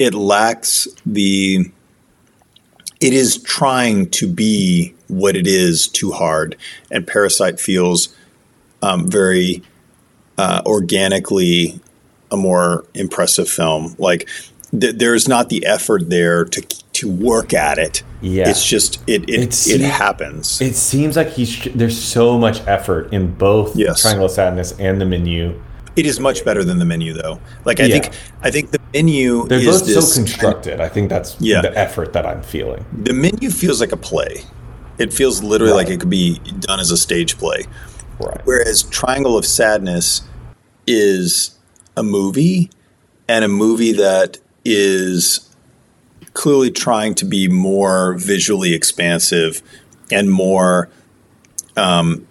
it 0.00 0.14
lacks 0.14 0.88
the 1.04 1.70
it 3.00 3.12
is 3.12 3.40
trying 3.42 4.10
to 4.10 4.26
be 4.26 4.94
what 5.08 5.36
it 5.36 5.46
is 5.46 5.86
too 5.86 6.10
hard. 6.10 6.56
And 6.90 7.06
parasite 7.06 7.60
feels 7.60 8.14
um, 8.82 9.08
very 9.08 9.62
uh, 10.36 10.62
organically 10.66 11.80
a 12.30 12.36
more 12.36 12.84
impressive 12.94 13.48
film. 13.48 13.94
Like 13.98 14.28
th- 14.78 14.96
there's 14.96 15.28
not 15.28 15.50
the 15.50 15.64
effort 15.66 16.10
there 16.10 16.44
to 16.46 16.60
to 16.92 17.10
work 17.10 17.54
at 17.54 17.78
it. 17.78 18.02
Yeah. 18.22 18.48
It's 18.48 18.66
just 18.66 19.02
it 19.06 19.28
it, 19.28 19.66
it, 19.66 19.66
it 19.68 19.80
happens. 19.82 20.60
it 20.62 20.76
seems 20.76 21.16
like 21.16 21.28
he's 21.28 21.64
there's 21.74 21.98
so 22.02 22.38
much 22.38 22.66
effort 22.66 23.12
in 23.12 23.34
both 23.34 23.76
yes. 23.76 24.00
triangle 24.00 24.26
of 24.26 24.32
sadness 24.32 24.72
and 24.78 24.98
the 25.00 25.04
menu 25.04 25.60
It 25.96 26.06
is 26.06 26.20
much 26.20 26.44
better 26.44 26.62
than 26.64 26.78
the 26.78 26.84
menu, 26.84 27.12
though. 27.12 27.40
Like 27.64 27.80
I 27.80 27.84
Yeah. 27.84 28.00
think, 28.00 28.14
I 28.42 28.50
think 28.50 28.70
the 28.70 28.78
menu 28.94 29.46
They're 29.48 29.58
is 29.58 29.82
both 29.82 30.06
so 30.06 30.14
constructed. 30.14 30.80
I 30.80 30.88
think 30.88 31.08
that's 31.10 31.36
Yeah. 31.40 31.60
the 31.62 31.76
effort 31.76 32.12
that 32.12 32.24
I'm 32.26 32.42
feeling. 32.42 32.84
the 33.02 33.12
menu 33.12 33.50
feels 33.50 33.80
like 33.80 33.92
a 33.92 33.96
play. 33.96 34.44
It 34.98 35.12
feels 35.12 35.42
literally 35.42 35.72
like 35.74 35.88
it 35.88 35.98
could 36.00 36.10
be 36.10 36.40
done 36.60 36.78
as 36.80 36.90
a 36.90 36.96
stage 36.96 37.38
play. 37.38 37.64
Right. 38.20 38.40
Whereas 38.44 38.82
Triangle 38.84 39.36
of 39.38 39.46
Sadness 39.46 40.22
is 40.86 41.52
a 41.96 42.02
movie 42.02 42.70
and 43.28 43.44
a 43.44 43.48
movie 43.48 43.92
that 43.92 44.38
is 44.64 45.40
clearly 46.34 46.70
trying 46.70 47.14
to 47.14 47.24
be 47.24 47.48
more 47.48 48.14
visually 48.14 48.74
expansive 48.74 49.62
and 50.12 50.30
more 50.30 50.88
um, 51.76 52.26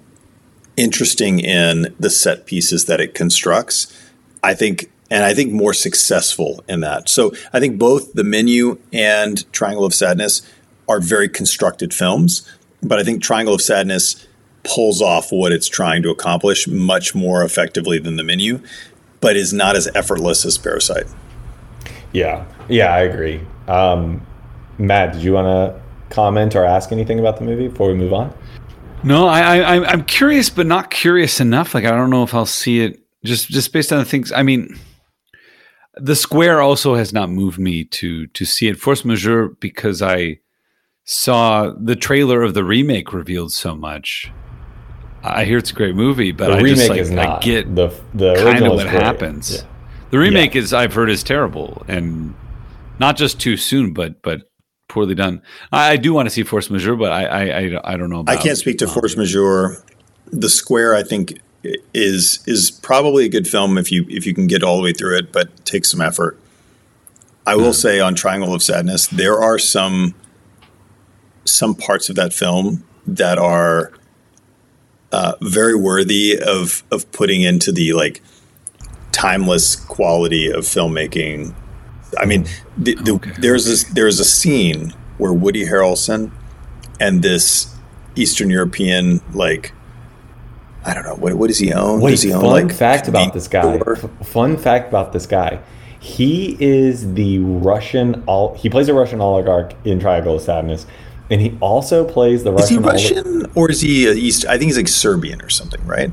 interesting 0.80 1.40
in 1.40 1.94
the 2.00 2.10
set 2.10 2.46
pieces 2.46 2.86
that 2.86 3.02
it 3.02 3.14
constructs. 3.14 3.94
I 4.42 4.54
think, 4.54 4.90
and 5.12 5.26
I 5.26 5.34
think 5.34 5.52
more 5.52 5.74
successful 5.74 6.64
in 6.70 6.80
that. 6.80 7.10
So 7.10 7.34
I 7.52 7.60
think 7.60 7.78
both 7.78 8.14
the 8.14 8.24
menu 8.24 8.80
and 8.94 9.52
Triangle 9.52 9.84
of 9.84 9.94
Sadness 9.94 10.42
are 10.88 11.02
very 11.02 11.28
constructed 11.28 11.94
films, 11.94 12.50
but 12.82 12.98
I 13.00 13.04
think 13.04 13.22
Triangle 13.22 13.54
of 13.54 13.62
Sadness 13.62 14.26
pulls 14.64 15.02
off 15.02 15.32
what 15.32 15.52
it's 15.52 15.68
trying 15.68 16.02
to 16.04 16.10
accomplish 16.10 16.68
much 16.68 17.14
more 17.14 17.44
effectively 17.44 18.00
than 18.00 18.16
the 18.16 18.24
menu, 18.24 18.62
but 19.20 19.36
is 19.36 19.52
not 19.52 19.76
as 19.76 19.90
effortless 19.94 20.46
as 20.46 20.58
Parasite. 20.58 21.08
Yeah. 22.14 22.46
Yeah, 22.70 22.94
I 22.94 23.02
agree. 23.02 23.42
Um, 23.68 24.26
Matt, 24.78 25.14
did 25.14 25.22
you 25.22 25.34
want 25.34 25.48
to 25.48 25.82
comment 26.14 26.56
or 26.56 26.64
ask 26.64 26.92
anything 26.92 27.20
about 27.20 27.38
the 27.38 27.44
movie 27.44 27.68
before 27.68 27.90
we 27.90 27.96
move 27.96 28.14
on? 28.14 28.34
No, 29.04 29.28
I, 29.28 29.40
I 29.42 29.58
I'm- 29.76 29.86
I'm 29.86 30.04
curious, 30.04 30.50
but 30.50 30.66
not 30.68 30.92
curious 30.92 31.40
enough. 31.40 31.74
Like 31.74 31.86
I 31.86 31.92
don't 31.92 32.10
know 32.10 32.24
if 32.24 32.34
I'll 32.34 32.46
see 32.46 32.82
it 32.82 33.00
just 33.24 33.48
just 33.50 33.72
based 33.74 33.92
on 33.94 34.00
the 34.00 34.06
things. 34.06 34.32
I 34.32 34.44
mean, 34.44 34.78
the 35.96 36.16
square 36.16 36.62
also 36.62 36.96
has 36.96 37.14
not 37.14 37.30
moved 37.30 37.60
me 37.60 37.86
to 37.86 38.28
to 38.28 38.46
see 38.46 38.68
it. 38.68 38.78
Force 38.78 39.06
majeure 39.06 39.50
because 39.60 40.02
I 40.02 40.40
saw 41.06 41.72
the 41.80 41.96
trailer 41.96 42.44
of 42.44 42.54
the 42.54 42.64
remake 42.64 43.14
revealed 43.14 43.52
so 43.54 43.76
much. 43.76 44.32
I 45.24 45.44
hear 45.46 45.58
it's 45.58 45.72
a 45.72 45.74
great 45.74 45.96
movie, 45.96 46.32
but 46.32 46.48
The 46.48 46.54
I 46.54 46.62
just 46.74 46.88
like. 46.90 47.30
I 47.30 47.40
get 47.40 47.76
the 47.76 47.88
the 48.14 48.36
kind 48.36 48.66
of 48.66 48.74
what 48.74 48.88
happens. 48.88 49.56
Yeah. 49.56 49.62
The 50.12 50.18
remake 50.20 50.56
is 50.56 50.74
I've 50.74 50.94
heard 50.94 51.10
is 51.10 51.24
terrible 51.24 51.84
and 51.88 52.34
not 53.00 53.16
just 53.16 53.40
too 53.40 53.56
soon, 53.58 53.94
but 53.94 54.22
but 54.22 54.49
poorly 54.90 55.16
done. 55.16 55.42
I, 55.72 55.92
I 55.92 55.98
do 55.98 56.14
want 56.14 56.26
to 56.26 56.30
see 56.30 56.44
Force 56.44 56.70
Majeure, 56.70 56.98
but 56.98 57.14
I 57.14 57.26
I, 57.26 57.44
I, 57.44 57.94
I 57.94 57.98
don't 57.98 58.10
know. 58.10 58.26
I 58.28 58.36
can't 58.36 58.58
speak 58.58 58.80
to 58.80 58.88
Force 58.88 59.16
Majeure. 59.16 59.82
The 60.32 60.50
Square, 60.50 60.96
I 60.96 61.04
think, 61.04 61.40
is 61.94 62.44
is 62.46 62.70
probably 62.70 63.26
a 63.26 63.30
good 63.30 63.48
film 63.48 63.78
if 63.78 63.92
you 63.92 64.06
if 64.10 64.26
you 64.26 64.34
can 64.34 64.48
get 64.48 64.64
all 64.64 64.76
the 64.76 64.84
way 64.84 64.92
through 64.92 65.18
it, 65.18 65.32
but 65.32 65.66
takes 65.66 65.90
some 65.90 66.02
effort. 66.02 66.38
I 67.48 67.56
will 67.56 67.74
say 67.74 68.00
on 68.00 68.14
Triangle 68.14 68.54
of 68.54 68.62
Sadness, 68.62 69.08
there 69.08 69.40
are 69.40 69.58
some 69.58 70.14
some 71.46 71.74
parts 71.74 72.10
of 72.10 72.16
that 72.16 72.34
film 72.34 72.84
that 73.08 73.40
are 73.40 73.92
uh, 75.12 75.34
very 75.42 75.76
worthy 75.76 76.38
of 76.40 76.84
of 76.92 77.12
putting 77.12 77.42
into 77.42 77.72
the 77.72 77.94
like 77.94 78.22
timeless 79.12 79.76
quality 79.76 80.52
of 80.52 80.64
filmmaking. 80.64 81.56
I 82.18 82.26
mean, 82.26 82.46
the, 82.78 82.96
the, 82.96 83.14
Okay, 83.14 83.32
there's 83.40 83.66
this 83.66 83.84
there's 83.86 84.20
a 84.20 84.26
scene 84.26 84.94
where 85.18 85.34
Woody 85.34 85.66
Harrelson 85.66 86.32
and 87.00 87.22
this 87.22 87.76
Eastern 88.16 88.50
European 88.50 89.22
like 89.34 89.74
I 90.86 90.94
don't 90.94 91.04
know 91.04 91.16
what 91.16 91.34
what 91.36 91.48
does 91.48 91.60
he 91.60 91.74
own? 91.74 92.02
Wait, 92.02 92.12
does 92.12 92.22
he 92.24 92.32
fun 92.32 92.46
own 92.46 92.52
like 92.68 92.74
fact 92.74 93.08
about 93.08 93.34
this 93.34 93.48
guy. 93.48 93.78
Or- 93.78 93.98
F- 93.98 94.28
fun 94.28 94.58
fact 94.58 94.90
about 94.90 95.14
this 95.14 95.26
guy. 95.26 95.60
He 96.00 96.56
is 96.60 97.14
the 97.14 97.40
Russian. 97.40 98.24
Ol- 98.28 98.56
he 98.56 98.70
plays 98.70 98.88
a 98.88 98.94
Russian 98.94 99.20
oligarch 99.20 99.74
in 99.84 100.00
Triangle 100.00 100.36
of 100.38 100.42
Sadness, 100.42 100.86
and 101.30 101.42
he 101.42 101.58
also 101.60 102.06
plays 102.06 102.44
the 102.46 102.54
Russian. 102.54 102.64
Is 102.64 102.70
he 102.70 103.18
Russian. 103.18 103.52
or 103.54 103.70
is 103.70 103.82
he 103.82 104.10
East? 104.10 104.46
I 104.46 104.52
think 104.58 104.70
he's 104.70 104.78
like 104.78 104.88
Serbian 104.88 105.42
or 105.42 105.50
something, 105.50 105.86
right? 105.86 106.12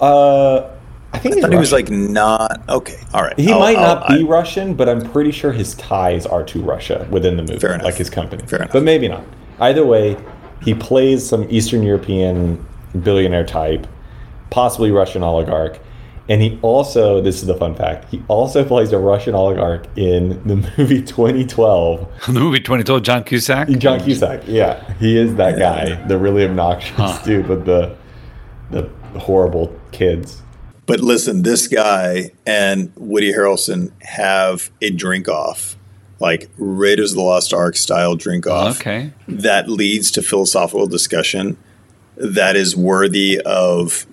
uh, 0.00 0.68
I 1.14 1.18
think 1.18 1.34
I 1.34 1.36
he's 1.36 1.42
thought 1.44 1.52
he 1.52 1.58
was 1.58 1.72
like 1.72 1.90
not 1.90 2.62
okay. 2.68 2.98
All 3.12 3.22
right, 3.22 3.38
He 3.38 3.52
I'll- 3.52 3.58
might 3.60 3.76
I'll- 3.76 3.96
not 3.96 4.08
be 4.08 4.20
I- 4.20 4.22
Russian, 4.22 4.74
but 4.74 4.88
I'm 4.88 5.00
pretty 5.10 5.30
sure 5.30 5.52
his 5.52 5.74
ties 5.74 6.24
are 6.26 6.42
to 6.44 6.60
Russia 6.62 7.06
within 7.10 7.36
the 7.36 7.42
movie, 7.42 7.58
Fair 7.58 7.74
enough. 7.74 7.84
like 7.84 7.94
his 7.96 8.08
company. 8.10 8.42
Fair 8.46 8.60
enough. 8.60 8.72
But 8.72 8.82
maybe 8.82 9.08
not. 9.08 9.22
Either 9.60 9.84
way, 9.84 10.16
he 10.62 10.74
plays 10.74 11.26
some 11.26 11.46
Eastern 11.50 11.82
European 11.82 12.64
billionaire 13.02 13.44
type, 13.44 13.86
possibly 14.50 14.90
Russian 14.90 15.22
oligarch. 15.22 15.78
And 16.28 16.40
he 16.40 16.58
also, 16.62 17.20
this 17.20 17.40
is 17.42 17.46
the 17.46 17.54
fun 17.56 17.74
fact, 17.74 18.10
he 18.10 18.22
also 18.28 18.64
plays 18.72 18.92
a 18.92 18.98
Russian 18.98 19.34
oligarch 19.34 19.86
in 19.96 20.40
the 20.46 20.56
movie 20.78 21.02
2012. 21.02 22.08
the 22.28 22.32
movie 22.32 22.58
2012 22.60 23.02
John 23.02 23.24
Cusack. 23.24 23.68
John 23.70 24.00
Cusack, 24.00 24.42
yeah. 24.46 24.92
He 24.94 25.16
is 25.18 25.34
that 25.34 25.58
guy, 25.58 25.96
the 26.06 26.16
really 26.16 26.44
obnoxious 26.44 27.18
dude 27.24 27.48
with 27.48 27.66
the 27.66 27.94
the 28.70 28.88
horrible 29.18 29.78
kids. 29.90 30.40
But 30.86 31.00
listen, 31.00 31.42
this 31.42 31.68
guy 31.68 32.32
and 32.44 32.92
Woody 32.96 33.32
Harrelson 33.32 33.92
have 34.02 34.70
a 34.80 34.90
drink 34.90 35.28
off, 35.28 35.76
like 36.18 36.50
Raiders 36.58 37.12
of 37.12 37.16
the 37.18 37.22
Lost 37.22 37.54
Ark 37.54 37.76
style 37.76 38.16
drink 38.16 38.46
off. 38.46 38.80
Okay. 38.80 39.12
that 39.28 39.68
leads 39.68 40.10
to 40.12 40.22
philosophical 40.22 40.86
discussion 40.86 41.56
that 42.16 42.56
is 42.56 42.76
worthy 42.76 43.40
of 43.40 44.06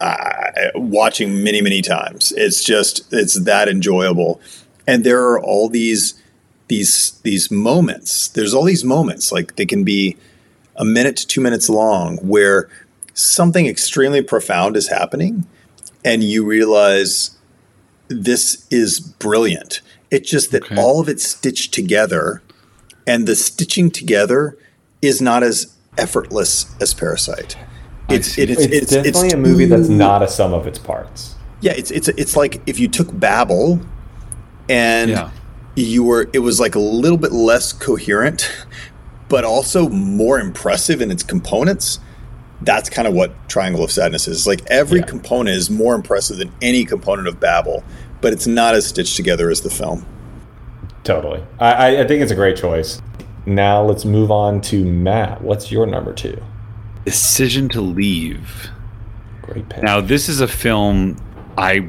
uh, 0.00 0.50
watching 0.74 1.44
many 1.44 1.60
many 1.60 1.82
times 1.82 2.32
it's 2.36 2.64
just 2.64 3.06
it's 3.12 3.34
that 3.34 3.68
enjoyable 3.68 4.40
and 4.86 5.04
there 5.04 5.22
are 5.22 5.38
all 5.40 5.68
these 5.68 6.14
these 6.68 7.20
these 7.22 7.50
moments 7.50 8.28
there's 8.28 8.54
all 8.54 8.64
these 8.64 8.82
moments 8.82 9.30
like 9.30 9.56
they 9.56 9.66
can 9.66 9.84
be 9.84 10.16
a 10.76 10.84
minute 10.84 11.16
to 11.18 11.26
two 11.26 11.40
minutes 11.40 11.68
long 11.68 12.16
where 12.18 12.68
something 13.12 13.66
extremely 13.66 14.22
profound 14.22 14.76
is 14.76 14.88
happening 14.88 15.46
and 16.04 16.22
you 16.24 16.44
realize 16.44 17.32
this 18.08 18.66
is 18.70 18.98
brilliant 19.00 19.80
it's 20.10 20.28
just 20.28 20.50
that 20.50 20.64
Okay. 20.64 20.76
all 20.76 21.00
of 21.00 21.08
it's 21.08 21.24
stitched 21.26 21.72
together 21.72 22.42
and 23.06 23.26
the 23.28 23.36
stitching 23.36 23.90
together 23.90 24.56
is 25.02 25.20
not 25.22 25.42
as 25.42 25.68
effortless 25.96 26.66
as 26.80 26.92
Parasite. 26.94 27.56
It's 28.08 28.36
it- 28.36 28.50
It's, 28.50 28.90
definitely 28.92 29.30
a 29.30 29.36
movie 29.36 29.64
that's 29.66 29.88
not 29.88 30.22
a 30.22 30.28
sum 30.28 30.52
of 30.52 30.66
its 30.66 30.78
parts. 30.78 31.34
Yeah, 31.60 31.72
it's 31.76 31.90
it's 31.92 32.08
it's 32.08 32.36
like 32.36 32.60
if 32.66 32.78
you 32.80 32.88
took 32.88 33.08
Babel 33.18 33.80
and 34.68 35.10
Yeah. 35.10 35.30
you 35.76 36.02
were 36.04 36.28
it 36.32 36.40
was 36.40 36.58
like 36.60 36.74
a 36.74 36.80
little 36.80 37.18
bit 37.18 37.32
less 37.32 37.72
coherent, 37.72 38.50
but 39.28 39.44
also 39.44 39.88
more 39.88 40.38
impressive 40.40 41.00
in 41.00 41.10
its 41.10 41.22
components. 41.22 42.00
That's 42.62 42.90
kind 42.90 43.08
of 43.08 43.14
what 43.14 43.32
Triangle 43.48 43.82
of 43.82 43.90
Sadness 43.90 44.28
is. 44.28 44.46
Like 44.46 44.60
every 44.66 45.00
Yeah. 45.00 45.06
component 45.06 45.56
is 45.56 45.70
more 45.70 45.94
impressive 45.94 46.36
than 46.36 46.52
any 46.60 46.84
component 46.84 47.26
of 47.26 47.40
Babel, 47.40 47.82
but 48.20 48.32
it's 48.32 48.46
not 48.46 48.74
as 48.74 48.86
stitched 48.86 49.16
together 49.16 49.50
as 49.50 49.62
the 49.62 49.70
film. 49.70 50.04
Totally. 51.04 51.42
I, 51.58 51.72
I, 51.72 52.00
I 52.02 52.06
think 52.06 52.22
it's 52.22 52.32
a 52.32 52.34
great 52.36 52.56
choice. 52.56 53.00
Now 53.46 53.82
let's 53.82 54.04
move 54.04 54.30
on 54.30 54.60
to 54.62 54.84
Matt. 54.84 55.40
What's 55.42 55.72
your 55.72 55.86
number 55.86 56.12
two? 56.12 56.38
Decision 57.06 57.68
to 57.70 57.80
leave. 57.80 58.68
Great 59.40 59.66
pick. 59.70 59.82
Now, 59.82 60.02
this 60.02 60.28
is 60.28 60.40
a 60.42 60.46
film 60.46 61.16
I 61.56 61.88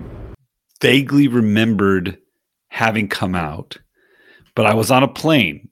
vaguely 0.81 1.27
remembered 1.27 2.17
having 2.69 3.09
come 3.09 3.35
out, 3.35 3.77
but 4.55 4.65
I 4.65 4.73
was 4.73 4.89
on 4.89 5.03
a 5.03 5.07
plane 5.09 5.67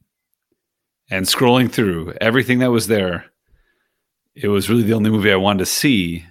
and 1.09 1.25
scrolling 1.25 1.71
through 1.71 2.13
everything 2.19 2.59
that 2.59 2.71
was 2.71 2.87
there. 2.87 3.25
It 4.41 4.47
was 4.47 4.69
really 4.69 4.83
the 4.83 4.93
only 4.93 5.09
movie 5.09 5.31
I 5.31 5.35
wanted 5.35 5.59
to 5.59 5.65
see. 5.65 6.25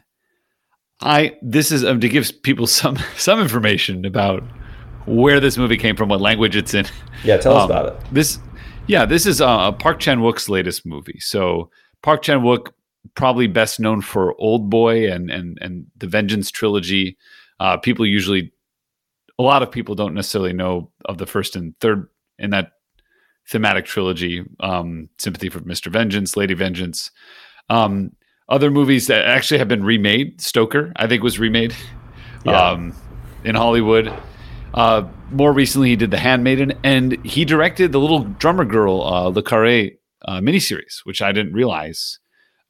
I 1.00 1.36
this 1.42 1.70
is 1.70 1.84
um, 1.84 2.00
to 2.00 2.08
give 2.08 2.30
people 2.42 2.66
some 2.66 2.96
some 3.16 3.40
information 3.40 4.04
about 4.04 4.42
where 5.06 5.40
this 5.40 5.56
movie 5.56 5.76
came 5.76 5.96
from, 5.96 6.08
what 6.08 6.20
language 6.20 6.56
it's 6.56 6.74
in. 6.74 6.86
yeah, 7.24 7.36
tell 7.38 7.56
us 7.56 7.64
Um, 7.64 7.70
about 7.70 7.86
it. 7.86 8.06
This, 8.12 8.38
yeah, 8.86 9.06
this 9.06 9.24
is 9.26 9.40
uh, 9.40 9.72
Park 9.72 10.00
Chan 10.00 10.18
Wook's 10.20 10.48
latest 10.48 10.84
movie. 10.84 11.18
So 11.20 11.70
Park 12.02 12.22
Chan 12.22 12.40
Wook, 12.40 12.72
probably 13.14 13.46
best 13.46 13.80
known 13.80 14.00
for 14.02 14.34
Old 14.40 14.68
Boy 14.70 15.10
and 15.10 15.30
and 15.30 15.58
and 15.60 15.86
the 15.96 16.06
Vengeance 16.06 16.50
trilogy. 16.50 17.16
Uh, 17.60 17.76
people 17.76 18.06
usually, 18.06 18.52
a 19.38 19.42
lot 19.42 19.62
of 19.62 19.70
people 19.70 19.94
don't 19.94 20.14
necessarily 20.14 20.52
know 20.52 20.90
of 21.06 21.18
the 21.18 21.26
first 21.26 21.56
and 21.56 21.74
third 21.80 22.08
in 22.38 22.50
that 22.50 22.72
thematic 23.48 23.84
trilogy. 23.84 24.44
Um, 24.60 25.08
Sympathy 25.18 25.48
for 25.48 25.60
Mr. 25.60 25.90
Vengeance, 25.90 26.36
Lady 26.36 26.54
Vengeance. 26.54 27.10
Um, 27.70 28.12
other 28.48 28.70
movies 28.70 29.08
that 29.08 29.26
actually 29.26 29.58
have 29.58 29.68
been 29.68 29.84
remade. 29.84 30.40
Stoker, 30.40 30.92
I 30.96 31.06
think, 31.06 31.22
was 31.22 31.38
remade 31.38 31.74
Yeah. 32.44 32.70
um, 32.70 32.94
in 33.44 33.54
Hollywood. 33.54 34.12
Uh, 34.72 35.06
more 35.30 35.52
recently, 35.52 35.90
he 35.90 35.96
did 35.96 36.10
The 36.10 36.18
Handmaiden, 36.18 36.72
and 36.82 37.22
he 37.24 37.44
directed 37.44 37.92
the 37.92 38.00
little 38.00 38.20
drummer 38.24 38.64
girl, 38.64 39.02
uh, 39.02 39.28
Le 39.28 39.42
Carré 39.42 39.98
uh, 40.24 40.40
miniseries, 40.40 41.00
which 41.04 41.20
I 41.20 41.32
didn't 41.32 41.52
realize. 41.52 42.18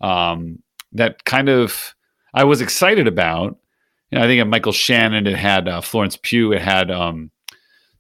Um, 0.01 0.63
that 0.93 1.25
kind 1.25 1.49
of 1.49 1.95
I 2.35 2.45
was 2.45 2.61
excited 2.61 3.07
about 3.07 3.57
you 4.11 4.19
know, 4.19 4.25
I 4.25 4.27
think 4.27 4.37
it 4.37 4.41
had 4.41 4.49
Michael 4.49 4.73
Shannon. 4.73 5.27
It 5.27 5.37
had 5.37 5.69
uh, 5.69 5.81
Florence 5.83 6.17
Pugh. 6.23 6.53
It 6.53 6.63
had 6.63 6.91
um, 6.91 7.31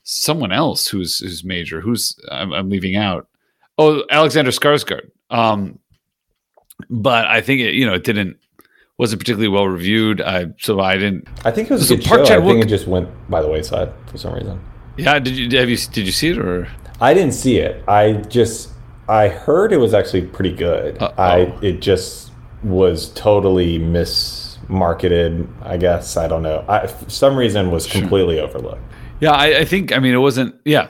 someone 0.05 0.53
else 0.53 0.89
who's 0.89 1.19
who's 1.19 1.45
major. 1.45 1.81
Who's 1.83 2.17
I'm, 2.31 2.53
I'm 2.53 2.71
leaving 2.71 2.97
out. 2.97 3.29
Oh, 3.77 4.05
Alexander 4.11 4.51
Skarsgård. 4.51 5.11
Um, 5.31 5.79
but 6.91 7.26
I 7.26 7.41
think 7.41 7.61
it, 7.61 7.74
you 7.74 7.87
know, 7.87 7.95
it 7.95 8.05
didn't 8.05 8.37
wasn't 8.99 9.20
particularly 9.20 9.49
well 9.49 9.66
reviewed. 9.68 10.20
I 10.20 10.47
so 10.59 10.81
I 10.81 10.95
didn't. 10.97 11.29
I 11.45 11.51
think 11.51 11.70
it 11.70 11.74
was 11.74 11.89
So 11.89 11.95
a 11.95 11.97
good 11.99 12.07
Park 12.07 12.20
show. 12.20 12.24
I 12.24 12.29
Chan-wook- 12.37 12.53
think 12.55 12.64
it 12.64 12.68
just 12.68 12.87
went 12.87 13.09
by 13.31 13.43
the 13.43 13.49
wayside 13.49 13.93
for 14.07 14.18
some 14.18 14.35
reason. 14.35 14.61
Yeah, 14.97 15.18
did 15.20 15.37
you 15.37 15.59
have 15.59 15.68
you 15.70 15.76
did 15.76 16.07
you 16.07 16.12
see 16.12 16.31
it 16.31 16.39
or? 16.39 16.68
I 17.01 17.14
didn't 17.14 17.35
see 17.35 17.59
it. 17.59 17.85
I 17.89 18.14
just 18.29 18.70
I 19.09 19.29
heard 19.29 19.72
it 19.72 19.76
was 19.79 19.95
actually 19.95 20.22
pretty 20.22 20.53
good. 20.55 21.01
Uh-oh. 21.01 21.22
I 21.22 21.39
it 21.62 21.81
just 21.81 22.33
was 22.64 23.11
totally 23.11 23.79
mismarketed. 23.79 25.49
I 25.62 25.76
guess 25.76 26.16
I 26.16 26.26
don't 26.29 26.43
know. 26.43 26.64
I 26.68 26.87
for 26.87 27.09
some 27.11 27.37
reason 27.37 27.70
was 27.70 27.87
completely 27.87 28.41
overlooked. 28.41 28.83
Yeah, 29.20 29.33
I, 29.33 29.59
I 29.59 29.64
think 29.64 29.93
I 29.93 29.99
mean 29.99 30.14
it 30.14 30.18
wasn't. 30.18 30.55
Yeah. 30.64 30.89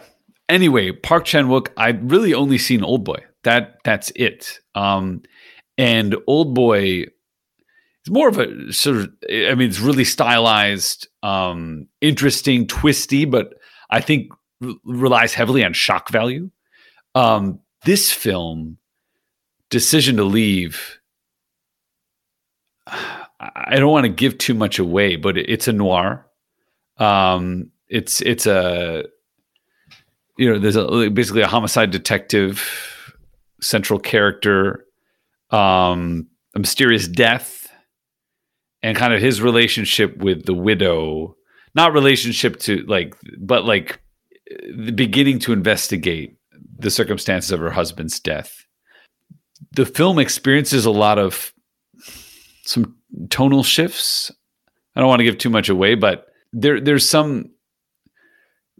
Anyway, 0.49 0.93
Park 0.93 1.25
Chan 1.27 1.47
Wook. 1.49 1.69
I 1.77 1.91
really 1.91 2.33
only 2.35 2.57
seen 2.59 2.83
Old 2.83 3.05
Boy. 3.05 3.23
That 3.45 3.79
that's 3.85 4.11
it. 4.17 4.61
Um, 4.75 5.23
and 5.79 6.17
Old 6.27 6.55
Boy 6.55 7.07
it's 8.09 8.11
more 8.11 8.29
of 8.29 8.39
a 8.39 8.73
sort 8.73 8.97
of. 8.97 9.11
I 9.31 9.55
mean, 9.55 9.69
it's 9.69 9.81
really 9.81 10.05
stylized, 10.05 11.09
um, 11.23 11.89
interesting, 12.01 12.67
twisty, 12.67 13.27
but 13.27 13.55
I 13.91 14.01
think 14.01 14.33
relies 14.85 15.35
heavily 15.35 15.63
on 15.65 15.73
shock 15.75 16.09
value. 16.09 16.51
Um, 17.15 17.61
this 17.85 18.11
film, 18.11 18.79
Decision 19.69 20.17
to 20.17 20.25
Leave. 20.25 20.99
I 22.87 23.27
I 23.41 23.77
don't 23.77 23.93
want 23.93 24.05
to 24.05 24.13
give 24.13 24.39
too 24.39 24.55
much 24.55 24.79
away, 24.79 25.17
but 25.17 25.37
it's 25.37 25.69
a 25.69 25.73
noir. 25.73 26.27
Um, 26.97 27.71
it's 27.89 28.21
it's 28.23 28.47
a 28.47 29.05
you 30.39 30.51
know 30.51 30.59
there's 30.59 30.77
a 30.77 31.11
basically 31.11 31.43
a 31.43 31.47
homicide 31.47 31.91
detective 31.91 33.15
central 33.61 33.99
character 33.99 34.85
um 35.51 36.29
a 36.55 36.59
mysterious 36.59 37.07
death 37.09 37.71
and 38.83 38.97
kind 38.97 39.13
of 39.13 39.21
his 39.21 39.43
relationship 39.43 40.17
with 40.19 40.47
the 40.47 40.55
widow. 40.55 41.37
Not 41.75 41.93
relationship 41.93 42.59
to 42.61 42.79
like 42.87 43.15
but 43.39 43.65
like 43.65 44.01
the 44.75 44.93
beginning 44.93 45.39
to 45.41 45.53
investigate 45.53 46.37
the 46.79 46.91
circumstances 46.91 47.51
of 47.51 47.61
her 47.61 47.71
husband's 47.71 48.21
death. 48.21 48.67
The 49.73 49.87
film 49.87 50.19
experiences 50.19 50.85
a 50.85 50.91
lot 50.91 51.19
of 51.19 51.53
some 52.65 52.97
tonal 53.31 53.63
shifts. 53.63 54.31
I 54.95 55.01
don't 55.01 55.09
want 55.09 55.21
to 55.21 55.25
give 55.25 55.39
too 55.39 55.51
much 55.51 55.69
away 55.69 55.95
but 55.95 56.27
there 56.53 56.81
there's 56.81 57.09
some 57.09 57.51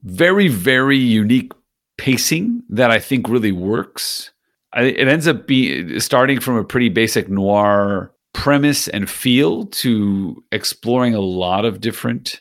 very 0.03 0.49
very 0.49 0.99
unique 0.99 1.53
pacing 1.99 2.63
that 2.71 2.91
I 2.91 3.01
think 3.01 3.29
really 3.29 3.53
works. 3.53 4.31
It 4.77 5.09
ends 5.09 5.27
up 5.27 5.47
being 5.47 5.99
starting 6.01 6.41
from 6.41 6.57
a 6.57 6.65
pretty 6.65 6.91
basic 6.91 7.29
noir 7.29 8.13
premise 8.35 8.87
and 8.89 9.09
feel 9.09 9.67
to 9.67 10.43
exploring 10.53 11.15
a 11.15 11.21
lot 11.21 11.65
of 11.65 11.81
different 11.81 12.41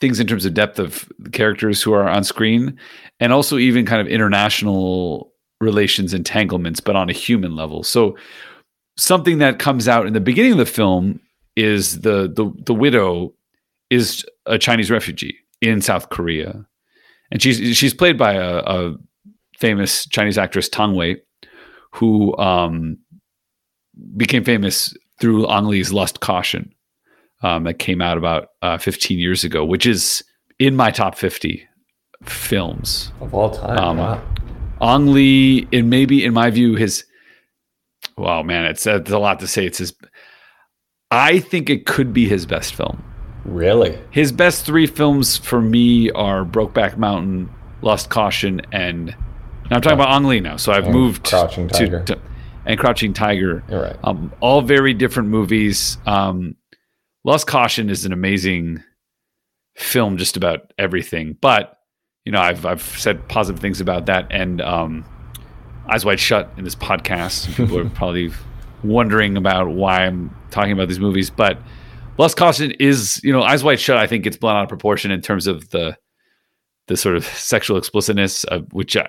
things 0.00 0.18
in 0.18 0.26
terms 0.26 0.44
of 0.44 0.54
depth 0.54 0.78
of 0.78 1.10
characters 1.32 1.82
who 1.82 1.92
are 1.92 2.08
on 2.08 2.24
screen 2.24 2.78
and 3.20 3.32
also 3.32 3.58
even 3.58 3.84
kind 3.84 4.00
of 4.00 4.06
international 4.06 5.32
relations 5.60 6.14
entanglements 6.14 6.80
but 6.80 6.96
on 6.96 7.10
a 7.10 7.12
human 7.12 7.54
level. 7.56 7.82
So 7.82 8.16
something 8.96 9.38
that 9.38 9.58
comes 9.58 9.88
out 9.88 10.06
in 10.06 10.12
the 10.12 10.20
beginning 10.20 10.52
of 10.52 10.58
the 10.58 10.66
film 10.66 11.20
is 11.56 12.00
the 12.00 12.32
the 12.34 12.52
the 12.64 12.74
widow 12.74 13.34
is 13.90 14.24
a 14.46 14.58
Chinese 14.58 14.90
refugee 14.90 15.38
in 15.60 15.80
South 15.80 16.10
Korea, 16.10 16.64
and 17.32 17.42
she's 17.42 17.76
she's 17.76 17.94
played 17.94 18.16
by 18.16 18.34
a, 18.34 18.58
a 18.58 18.96
famous 19.58 20.06
Chinese 20.06 20.38
actress 20.38 20.68
Tang 20.68 20.94
Wei, 20.94 21.20
who 21.92 22.36
um, 22.38 22.98
became 24.16 24.44
famous 24.44 24.94
through 25.20 25.48
Ang 25.48 25.66
Lee's 25.66 25.92
Lust 25.92 26.20
Caution, 26.20 26.72
um, 27.42 27.64
that 27.64 27.74
came 27.74 28.00
out 28.00 28.18
about 28.18 28.50
uh, 28.62 28.78
15 28.78 29.18
years 29.18 29.44
ago, 29.44 29.64
which 29.64 29.86
is 29.86 30.22
in 30.58 30.76
my 30.76 30.90
top 30.90 31.14
50 31.14 31.66
films. 32.24 33.12
Of 33.20 33.34
all 33.34 33.50
time. 33.50 33.78
Um, 33.78 33.96
wow. 33.98 34.22
Ang 34.80 35.12
Lee, 35.12 35.66
and 35.72 35.90
maybe 35.90 36.24
in 36.24 36.32
my 36.32 36.50
view, 36.50 36.76
his 36.76 37.04
wow, 38.16 38.42
man, 38.42 38.64
it's, 38.64 38.86
it's 38.86 39.10
a 39.10 39.18
lot 39.18 39.40
to 39.40 39.46
say. 39.46 39.66
It's 39.66 39.78
his. 39.78 39.94
I 41.10 41.40
think 41.40 41.70
it 41.70 41.86
could 41.86 42.12
be 42.12 42.28
his 42.28 42.46
best 42.46 42.74
film. 42.74 43.02
Really? 43.44 43.98
His 44.10 44.30
best 44.30 44.66
three 44.66 44.86
films 44.86 45.36
for 45.36 45.60
me 45.60 46.10
are 46.10 46.44
Brokeback 46.44 46.98
Mountain, 46.98 47.48
Lust 47.82 48.10
Caution, 48.10 48.60
and 48.72 49.16
now 49.70 49.76
I'm 49.76 49.82
talking 49.82 49.98
about 49.98 50.10
Ang 50.10 50.24
Lee 50.24 50.40
now. 50.40 50.56
So 50.56 50.72
I've 50.72 50.84
And 50.84 50.94
moved 50.94 51.24
Crouching 51.24 51.68
Tiger. 51.68 52.02
to, 52.04 52.14
to 52.14 52.20
and 52.66 52.78
Crouching 52.78 53.12
Tiger. 53.12 53.62
You're 53.68 53.82
right. 53.82 53.96
Um, 54.04 54.32
all 54.40 54.60
very 54.62 54.94
different 54.94 55.28
movies. 55.30 55.98
Um, 56.06 56.54
Lust 57.24 57.46
Caution 57.46 57.90
is 57.90 58.04
an 58.04 58.12
amazing 58.12 58.82
film, 59.76 60.16
just 60.16 60.36
about 60.36 60.72
everything. 60.78 61.36
But 61.40 61.78
you 62.24 62.32
know, 62.32 62.40
I've 62.40 62.64
I've 62.66 62.82
said 62.82 63.26
positive 63.28 63.60
things 63.60 63.80
about 63.80 64.06
that, 64.06 64.26
and 64.30 64.60
um, 64.60 65.04
Eyes 65.88 66.04
Wide 66.04 66.20
Shut 66.20 66.52
in 66.56 66.64
this 66.64 66.74
podcast. 66.74 67.54
People 67.56 67.78
are 67.78 67.88
probably 67.90 68.30
wondering 68.84 69.36
about 69.36 69.68
why 69.70 70.04
I'm 70.04 70.34
talking 70.50 70.72
about 70.72 70.88
these 70.88 71.00
movies, 71.00 71.30
but 71.30 71.58
Lust 72.18 72.36
Caution 72.36 72.72
is, 72.72 73.20
you 73.24 73.32
know, 73.32 73.42
Eyes 73.42 73.64
Wide 73.64 73.80
Shut. 73.80 73.96
I 73.96 74.06
think 74.06 74.26
it's 74.26 74.36
blown 74.36 74.56
out 74.56 74.64
of 74.64 74.68
proportion 74.68 75.10
in 75.10 75.20
terms 75.22 75.46
of 75.46 75.70
the 75.70 75.96
the 76.86 76.96
sort 76.96 77.16
of 77.16 77.24
sexual 77.24 77.76
explicitness 77.76 78.44
of 78.44 78.72
which 78.72 78.96
I, 78.96 79.06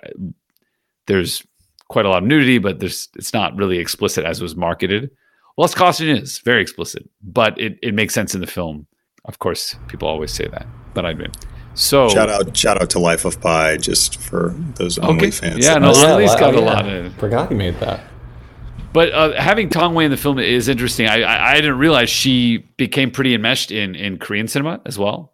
there's 1.09 1.43
quite 1.89 2.05
a 2.05 2.09
lot 2.09 2.19
of 2.23 2.27
nudity, 2.29 2.59
but 2.59 2.79
there's 2.79 3.09
it's 3.15 3.33
not 3.33 3.55
really 3.57 3.79
explicit 3.79 4.23
as 4.23 4.39
it 4.39 4.43
was 4.43 4.55
marketed. 4.55 5.09
Lust 5.57 5.75
Caution 5.75 6.07
is 6.07 6.39
very 6.39 6.61
explicit, 6.61 7.09
but 7.21 7.59
it, 7.59 7.77
it 7.83 7.93
makes 7.93 8.13
sense 8.13 8.33
in 8.33 8.39
the 8.41 8.47
film. 8.47 8.87
Of 9.25 9.39
course, 9.39 9.75
people 9.89 10.07
always 10.07 10.31
say 10.31 10.47
that, 10.47 10.65
but 10.93 11.05
I 11.05 11.13
mean, 11.13 11.31
so 11.73 12.07
Shout 12.09 12.29
out, 12.29 12.55
shout 12.55 12.81
out 12.81 12.89
to 12.91 12.99
Life 12.99 13.25
of 13.25 13.41
Pi, 13.41 13.75
just 13.77 14.17
for 14.21 14.55
those 14.75 14.97
Okay. 14.97 15.07
OnlyFans. 15.07 15.61
Yeah, 15.61 15.73
that 15.73 15.81
no, 15.81 15.91
know. 15.91 16.07
Ang 16.07 16.17
Lee's 16.19 16.35
got 16.35 16.53
a 16.55 16.59
yeah. 16.59 16.63
lot 16.63 16.87
of- 16.87 17.13
Forgot 17.15 17.49
he 17.49 17.55
made 17.55 17.77
that. 17.81 17.99
But 18.93 19.11
uh, 19.11 19.33
having 19.39 19.69
Tang 19.69 19.93
Wei 19.93 20.05
in 20.05 20.11
the 20.11 20.17
film 20.17 20.39
is 20.39 20.67
interesting. 20.67 21.07
I, 21.07 21.21
I 21.21 21.51
I 21.51 21.55
didn't 21.55 21.77
realize 21.77 22.09
she 22.09 22.59
became 22.77 23.11
pretty 23.11 23.33
enmeshed 23.35 23.71
in 23.71 23.93
in 23.95 24.17
Korean 24.17 24.47
cinema 24.47 24.79
as 24.85 24.97
well. 24.97 25.33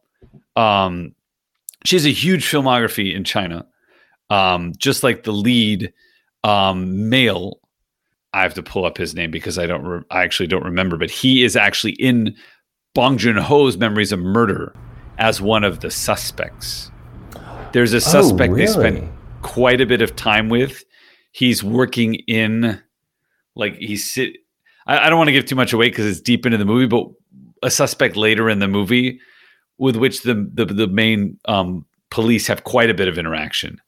Um, 0.56 1.16
she 1.86 1.96
has 1.96 2.06
a 2.06 2.12
huge 2.12 2.46
filmography 2.48 3.14
in 3.16 3.24
China. 3.24 3.66
Um, 4.30 4.74
just 4.78 5.04
like 5.04 5.24
the 5.24 5.32
lead 5.32 5.94
um, 6.44 7.10
male, 7.10 7.60
I 8.34 8.42
have 8.42 8.54
to 8.56 8.64
pull 8.64 8.86
up 8.86 8.98
his 8.98 9.16
name 9.16 9.32
because 9.32 9.58
I 9.58 9.66
don't. 9.66 9.84
Re- 9.84 10.04
I 10.12 10.24
actually 10.24 10.48
don't 10.48 10.64
remember. 10.64 10.98
But 10.98 11.12
he 11.12 11.44
is 11.44 11.56
actually 11.56 11.94
in 11.94 12.36
Bong 12.94 13.18
Joon 13.18 13.38
Ho's 13.38 13.78
Memories 13.78 14.12
of 14.12 14.20
Murder 14.20 14.74
as 15.18 15.42
one 15.42 15.64
of 15.64 15.80
the 15.80 15.92
suspects. 15.92 16.92
There's 17.72 17.94
a 17.94 18.02
suspect 18.02 18.56
they 18.56 18.68
spent 18.68 19.12
quite 19.42 19.82
a 19.82 19.86
bit 19.86 20.02
of 20.02 20.16
time 20.16 20.50
with. 20.50 20.84
He's 21.32 21.64
working 21.64 22.16
in 22.28 22.82
like 23.56 23.76
he's 23.76 24.10
sit. 24.10 24.38
I, 24.88 25.06
I 25.06 25.10
don't 25.10 25.18
want 25.18 25.28
to 25.28 25.34
give 25.34 25.46
too 25.46 25.56
much 25.56 25.74
away 25.74 25.90
because 25.90 26.06
it's 26.06 26.22
deep 26.22 26.46
into 26.46 26.58
the 26.58 26.66
movie, 26.66 26.88
but 26.88 27.08
a 27.64 27.70
suspect 27.70 28.16
later 28.16 28.50
in 28.50 28.60
the 28.60 28.68
movie 28.68 29.20
with 29.78 29.96
which 29.96 30.22
the 30.22 30.50
the, 30.54 30.66
the 30.66 30.88
main 30.88 31.38
um, 31.46 31.86
police 32.10 32.48
have 32.48 32.64
quite 32.64 32.90
a 32.90 32.94
bit 32.94 33.08
of 33.08 33.18
interaction. 33.18 33.80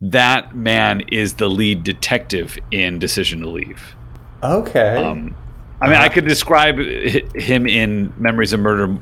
That 0.00 0.54
man 0.54 1.02
is 1.12 1.34
the 1.34 1.48
lead 1.48 1.84
detective 1.84 2.58
in 2.70 2.98
Decision 2.98 3.40
to 3.40 3.48
Leave. 3.48 3.94
Okay. 4.42 4.96
Um, 5.02 5.34
I 5.80 5.86
mean, 5.86 5.96
I 5.96 6.08
could 6.08 6.26
describe 6.26 6.78
him 6.78 7.66
in 7.66 8.12
Memories 8.18 8.52
of 8.52 8.60
Murder 8.60 8.96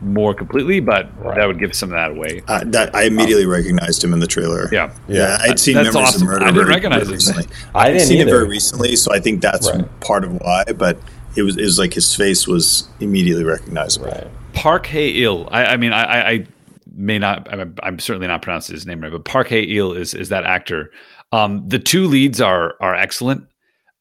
more 0.00 0.32
completely, 0.32 0.80
but 0.80 1.10
Right. 1.22 1.36
that 1.36 1.46
would 1.46 1.58
give 1.58 1.74
some 1.74 1.90
of 1.90 1.94
that 1.96 2.12
away. 2.12 2.42
Uh, 2.48 2.62
that 2.66 2.94
I 2.94 3.02
immediately 3.04 3.46
recognized 3.46 4.02
him 4.02 4.12
in 4.12 4.20
the 4.20 4.26
trailer. 4.26 4.68
Yeah. 4.72 4.90
Yeah, 5.08 5.38
I'd 5.40 5.58
seen 5.58 5.74
That's 5.74 5.92
Memories 5.92 6.08
awesome. 6.14 6.22
of 6.22 6.28
Murder. 6.28 6.44
I 6.44 6.48
didn't 6.48 6.54
very- 6.64 6.68
recognize 6.74 6.98
very 7.02 7.06
him. 7.08 7.12
recently. 7.14 7.46
I 7.74 7.86
I've 7.88 7.92
didn't 7.94 8.06
seen 8.08 8.18
either. 8.20 8.28
it 8.28 8.32
very 8.32 8.48
recently, 8.48 8.96
so 8.96 9.12
I 9.12 9.18
think 9.18 9.42
that's 9.42 9.70
Right. 9.70 10.00
part 10.00 10.24
of 10.24 10.32
why. 10.40 10.64
But 10.76 10.98
it 11.36 11.42
was 11.42 11.56
it 11.56 11.62
was 11.62 11.78
like 11.78 11.94
his 11.94 12.14
face 12.14 12.46
was 12.48 12.88
immediately 13.00 13.44
recognizable. 13.44 14.06
right. 14.06 14.28
Park 14.54 14.86
Hae 14.86 15.08
Il. 15.22 15.48
I, 15.52 15.66
I 15.66 15.76
mean, 15.76 15.92
I, 15.92 16.02
I, 16.04 16.30
I 16.30 16.46
may 16.98 17.18
not. 17.18 17.48
I'm, 17.52 17.74
I'm 17.82 17.98
certainly 17.98 18.26
not 18.26 18.42
pronouncing 18.42 18.74
his 18.74 18.86
name 18.86 19.00
right, 19.00 19.12
but 19.12 19.24
Park 19.24 19.48
Hae 19.48 19.62
Il 19.62 19.92
is 19.92 20.14
is 20.14 20.28
that 20.28 20.44
actor. 20.44 20.90
Um, 21.32 21.66
the 21.66 21.78
two 21.78 22.06
leads 22.06 22.40
are 22.40 22.74
are 22.80 22.94
excellent. 22.94 23.46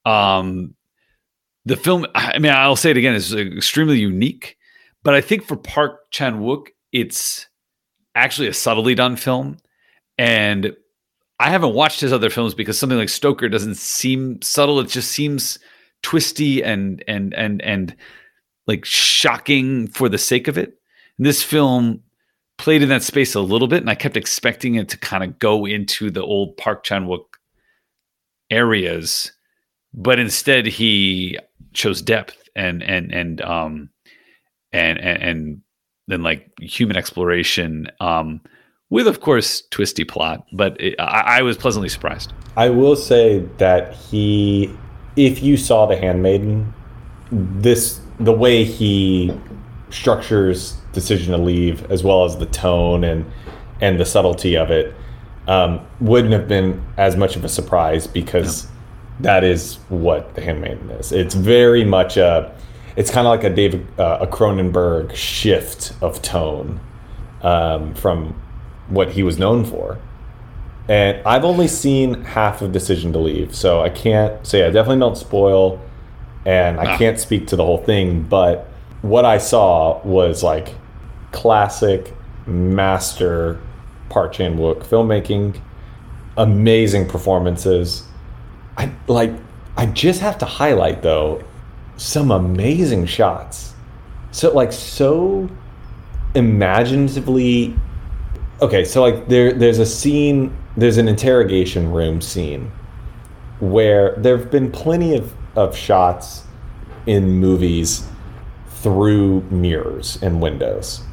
Um, 0.05 0.73
the 1.65 1.77
film. 1.77 2.05
I 2.15 2.39
mean, 2.39 2.51
I'll 2.51 2.75
say 2.75 2.91
it 2.91 2.97
again. 2.97 3.13
is 3.13 3.33
extremely 3.33 3.99
unique, 3.99 4.57
but 5.03 5.13
I 5.13 5.21
think 5.21 5.43
for 5.43 5.55
Park 5.55 6.11
Chan 6.11 6.39
Wook, 6.39 6.67
it's 6.91 7.47
actually 8.15 8.47
a 8.47 8.53
subtly 8.53 8.95
done 8.95 9.15
film, 9.15 9.57
and 10.17 10.75
I 11.39 11.49
haven't 11.49 11.75
watched 11.75 12.01
his 12.01 12.11
other 12.11 12.29
films 12.29 12.53
because 12.55 12.79
something 12.79 12.97
like 12.97 13.09
Stoker 13.09 13.47
doesn't 13.47 13.75
seem 13.75 14.41
subtle. 14.41 14.79
It 14.79 14.87
just 14.87 15.11
seems 15.11 15.59
twisty 16.01 16.63
and 16.63 17.03
and 17.07 17.33
and 17.35 17.61
and 17.61 17.95
like 18.65 18.85
shocking 18.85 19.87
for 19.87 20.09
the 20.09 20.17
sake 20.17 20.47
of 20.47 20.57
it. 20.57 20.79
This 21.19 21.43
film 21.43 22.01
played 22.57 22.81
in 22.81 22.89
that 22.89 23.03
space 23.03 23.35
a 23.35 23.41
little 23.41 23.67
bit, 23.67 23.81
and 23.81 23.89
I 23.89 23.95
kept 23.95 24.17
expecting 24.17 24.75
it 24.75 24.89
to 24.89 24.97
kind 24.97 25.23
of 25.23 25.39
go 25.39 25.65
into 25.65 26.09
the 26.09 26.23
old 26.23 26.57
Park 26.57 26.83
Chan 26.83 27.05
Wook 27.05 27.25
areas, 28.49 29.31
but 29.93 30.19
instead 30.19 30.65
he 30.65 31.37
chose 31.73 32.01
depth 32.01 32.37
and 32.55 32.81
and 32.83 33.11
and 33.11 33.41
um 33.41 33.89
and 34.71 34.97
and, 34.97 35.23
and 35.23 35.61
then 36.07 36.23
like 36.23 36.49
human 36.59 36.97
exploration 36.97 37.87
um 37.99 38.41
with 38.89 39.05
of 39.05 39.21
course 39.21 39.61
twisty 39.69 40.03
plot 40.03 40.45
but 40.53 40.79
it, 40.81 40.95
I, 40.99 41.39
I 41.39 41.41
was 41.41 41.57
pleasantly 41.57 41.89
surprised. 41.89 42.33
I 42.55 42.69
will 42.69 42.95
say 42.95 43.39
that 43.57 43.93
he, 43.93 44.75
if 45.15 45.43
you 45.43 45.57
saw 45.57 45.85
The 45.85 45.95
Handmaiden, 45.95 46.73
this 47.31 48.01
the 48.19 48.33
way 48.33 48.63
he 48.63 49.31
structures 49.91 50.77
decision 51.01 51.31
to 51.33 51.37
leave, 51.37 51.89
as 51.91 52.03
well 52.03 52.25
as 52.25 52.37
the 52.37 52.45
tone 52.47 53.03
and 53.03 53.25
and 53.79 53.99
the 53.99 54.05
subtlety 54.05 54.57
of 54.57 54.71
it, 54.71 54.93
um, 55.47 55.79
wouldn't 56.01 56.33
have 56.33 56.47
been 56.47 56.81
as 56.97 57.15
much 57.15 57.35
of 57.35 57.43
a 57.45 57.49
surprise 57.49 58.07
because 58.07 58.67
that 59.19 59.43
is 59.43 59.75
what 59.89 60.33
The 60.35 60.41
Handmaiden 60.41 60.89
is. 60.99 61.11
It's 61.11 61.35
very 61.35 61.83
much 61.85 62.17
a, 62.17 62.51
it's 62.95 63.11
kind 63.11 63.27
of 63.27 63.31
like 63.31 63.43
a 63.43 63.53
David 63.55 63.85
uh, 63.99 64.17
a 64.21 64.27
Cronenberg 64.27 65.13
shift 65.15 65.93
of 66.01 66.21
tone 66.23 66.79
um, 67.43 67.93
from 67.93 68.33
what 68.89 69.11
he 69.11 69.21
was 69.23 69.37
known 69.37 69.63
for. 69.63 69.99
And 70.89 71.21
I've 71.25 71.43
only 71.45 71.67
seen 71.67 72.23
half 72.23 72.61
of 72.61 72.71
Decision 72.71 73.11
to 73.13 73.19
Leave, 73.19 73.53
so 73.53 73.81
I 73.81 73.89
can't 73.89 74.33
say 74.47 74.65
I 74.65 74.71
definitely 74.71 75.01
don't 75.01 75.17
spoil, 75.17 75.79
and 76.45 76.79
I 76.79 76.93
Ah. 76.93 76.97
can't 76.97 77.19
speak 77.19 77.45
to 77.47 77.55
the 77.55 77.63
whole 77.65 77.83
thing. 77.91 78.21
But 78.23 78.65
what 79.03 79.25
I 79.25 79.37
saw 79.37 79.99
was 80.03 80.41
like 80.43 80.73
classic 81.37 82.15
master 82.47 83.61
Park 84.09 84.33
Chan 84.33 84.57
Wook 84.57 84.83
filmmaking, 84.83 85.61
amazing 86.35 87.07
performances. 87.07 88.03
I 88.75 88.91
like. 89.05 89.31
I 89.75 89.85
just 89.85 90.19
have 90.21 90.39
to 90.39 90.45
highlight 90.45 91.03
though 91.03 91.43
some 91.97 92.31
amazing 92.31 93.05
shots. 93.05 93.75
So 94.31 94.51
like 94.51 94.71
so 94.71 95.47
imaginatively 96.33 97.75
okay 98.61 98.83
so 98.83 99.01
like 99.01 99.27
there 99.27 99.53
there's 99.53 99.79
a 99.79 99.85
scene 99.85 100.55
there's 100.75 100.97
an 100.97 101.07
interrogation 101.07 101.89
room 101.91 102.21
scene 102.21 102.71
where 103.59 104.13
there 104.17 104.37
have 104.37 104.51
been 104.51 104.71
plenty 104.71 105.15
of, 105.15 105.33
of 105.55 105.75
shots 105.75 106.43
in 107.07 107.27
movies 107.27 108.05
through 108.67 109.41
mirrors 109.49 110.19
and 110.21 110.39
windows 110.41 111.06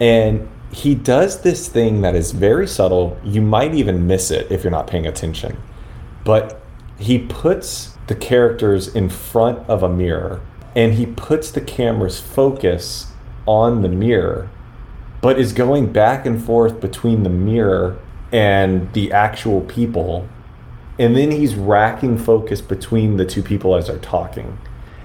and 0.00 0.48
he 0.72 0.94
does 0.94 1.42
this 1.42 1.68
thing 1.68 2.00
that 2.00 2.14
is 2.14 2.32
very 2.32 2.66
subtle. 2.66 3.18
You 3.24 3.42
might 3.42 3.74
even 3.74 4.06
miss 4.06 4.30
it 4.30 4.50
if 4.50 4.64
you're 4.64 4.70
not 4.70 4.86
paying 4.86 5.06
attention. 5.06 5.60
But 6.24 6.60
he 6.98 7.18
puts 7.18 7.96
the 8.06 8.14
characters 8.14 8.88
in 8.88 9.08
front 9.08 9.58
of 9.68 9.82
a 9.82 9.88
mirror 9.88 10.40
and 10.76 10.94
he 10.94 11.06
puts 11.06 11.50
the 11.50 11.60
camera's 11.60 12.20
focus 12.20 13.08
on 13.46 13.82
the 13.82 13.88
mirror 13.88 14.48
but 15.20 15.38
is 15.38 15.52
going 15.52 15.92
back 15.92 16.24
and 16.24 16.42
forth 16.42 16.80
between 16.80 17.22
the 17.22 17.30
mirror 17.30 17.98
and 18.32 18.92
the 18.92 19.12
actual 19.12 19.60
people. 19.62 20.28
And 20.98 21.16
then 21.16 21.30
he's 21.30 21.54
racking 21.54 22.18
focus 22.18 22.60
between 22.60 23.16
the 23.16 23.24
two 23.24 23.42
people 23.42 23.74
as 23.74 23.88
they're 23.88 23.98
talking. 23.98 24.58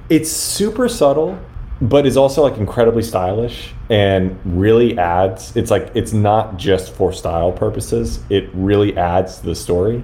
It's 0.10 0.32
super 0.32 0.88
subtle 0.88 1.40
but 1.82 2.06
is 2.06 2.16
also 2.16 2.42
like 2.42 2.58
incredibly 2.58 3.04
stylish 3.04 3.74
and 3.90 4.40
really 4.46 4.98
adds 4.98 5.56
it's 5.56 5.70
like 5.70 5.92
it's 5.94 6.14
not 6.14 6.58
just 6.58 6.94
for 6.94 7.12
style 7.12 7.52
purposes 7.52 8.20
it 8.30 8.50
really 8.54 8.96
adds 8.98 9.40
to 9.40 9.46
the 9.46 9.56
story 9.56 10.04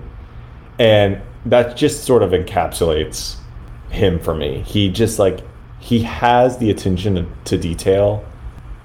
and 0.79 1.21
that 1.45 1.77
just 1.77 2.03
sort 2.03 2.23
of 2.23 2.31
encapsulates 2.31 3.37
him 3.89 4.19
for 4.19 4.35
me 4.35 4.61
he 4.63 4.89
just 4.89 5.17
like 5.17 5.39
he 5.79 5.99
has 6.01 6.57
the 6.59 6.69
attention 6.69 7.27
to, 7.45 7.57
detail 7.57 8.23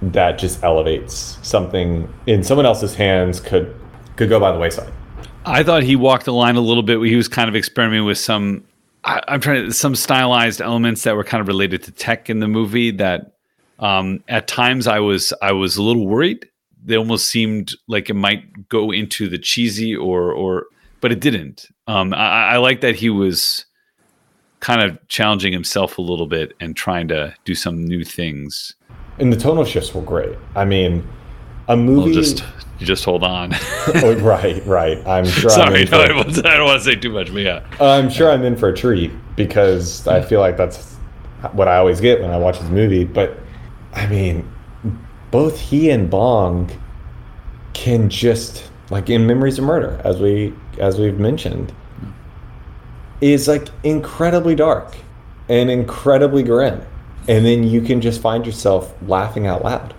that 0.00 0.38
just 0.38 0.62
elevates 0.62 1.38
something 1.42 2.12
in 2.26 2.42
someone 2.42 2.66
else's 2.66 2.94
hands 2.94 3.40
could 3.40 3.74
could 4.14 4.28
go 4.28 4.38
by 4.38 4.52
the 4.52 4.58
wayside 4.58 4.92
I 5.48 5.62
thought 5.62 5.84
he 5.84 5.94
walked 5.94 6.24
the 6.24 6.32
line 6.32 6.56
a 6.56 6.60
little 6.60 6.82
bit. 6.82 7.00
He 7.02 7.14
was 7.14 7.28
kind 7.28 7.48
of 7.48 7.54
experimenting 7.54 8.04
with 8.04 8.18
some. 8.18 8.64
I, 9.06 9.22
I'm 9.28 9.40
trying 9.40 9.64
to 9.64 9.72
some 9.72 9.94
stylized 9.94 10.60
elements 10.60 11.04
that 11.04 11.16
were 11.16 11.24
kind 11.24 11.40
of 11.40 11.48
related 11.48 11.82
to 11.84 11.92
tech 11.92 12.28
in 12.28 12.40
the 12.40 12.48
movie. 12.48 12.90
That 12.90 13.32
um, 13.78 14.22
at 14.28 14.48
times 14.48 14.86
I 14.86 14.98
was 15.00 15.32
I 15.40 15.52
was 15.52 15.76
a 15.76 15.82
little 15.82 16.06
worried. 16.06 16.46
They 16.84 16.96
almost 16.96 17.28
seemed 17.28 17.72
like 17.88 18.10
it 18.10 18.14
might 18.14 18.68
go 18.68 18.90
into 18.90 19.28
the 19.28 19.38
cheesy 19.38 19.96
or 19.96 20.32
or, 20.32 20.66
but 21.00 21.12
it 21.12 21.20
didn't. 21.20 21.66
Um, 21.86 22.12
I, 22.12 22.50
I 22.50 22.56
like 22.58 22.80
that 22.82 22.96
he 22.96 23.10
was 23.10 23.64
kind 24.60 24.82
of 24.82 24.98
challenging 25.08 25.52
himself 25.52 25.98
a 25.98 26.02
little 26.02 26.26
bit 26.26 26.52
and 26.60 26.76
trying 26.76 27.08
to 27.08 27.34
do 27.44 27.54
some 27.54 27.84
new 27.84 28.04
things. 28.04 28.74
and 29.18 29.32
the 29.32 29.36
tonal 29.36 29.64
shifts 29.64 29.94
were 29.94 30.02
great 30.02 30.36
i 30.54 30.64
mean 30.64 31.06
a 31.68 31.76
movie 31.76 32.12
just 32.12 32.42
just 32.78 33.04
hold 33.04 33.22
on. 33.24 33.52
oh, 33.96 34.14
right 34.20 34.64
right 34.66 35.06
i'm 35.06 35.24
sure 35.26 35.50
I'm 35.50 35.56
Sorry, 35.56 35.84
no, 35.84 35.90
for, 35.90 35.96
I 35.96 36.08
don't 36.08 36.46
I 36.46 36.56
don't 36.56 36.66
want 36.66 36.82
to 36.82 36.84
say 36.84 36.96
too 36.96 37.10
much, 37.10 37.32
but 37.32 37.42
yeah. 37.42 37.64
i'm 37.80 38.10
sure 38.10 38.30
i'm 38.30 38.42
in 38.44 38.56
for 38.56 38.68
a 38.68 38.76
treat 38.76 39.10
because 39.36 40.06
i 40.06 40.20
feel 40.22 40.40
like 40.40 40.56
that's 40.56 40.94
what 41.52 41.68
i 41.68 41.76
always 41.76 42.00
get 42.00 42.20
when 42.20 42.30
i 42.30 42.36
watch 42.36 42.58
this 42.58 42.68
movie 42.70 43.04
but 43.04 43.38
i 43.92 44.06
mean 44.06 44.50
both 45.30 45.60
he 45.60 45.90
and 45.90 46.10
bong 46.10 46.70
can 47.72 48.08
just 48.08 48.70
like 48.90 49.10
in 49.10 49.26
memories 49.26 49.58
of 49.58 49.64
murder 49.64 50.00
as 50.04 50.18
we 50.18 50.52
as 50.78 50.98
we've 50.98 51.18
mentioned 51.18 51.72
is 53.20 53.48
like 53.48 53.68
incredibly 53.84 54.54
dark 54.54 54.96
and 55.48 55.70
incredibly 55.70 56.42
grim 56.42 56.82
and 57.28 57.44
then 57.44 57.64
you 57.64 57.80
can 57.80 58.00
just 58.00 58.20
find 58.20 58.46
yourself 58.46 58.94
laughing 59.02 59.46
out 59.46 59.64
loud 59.64 59.94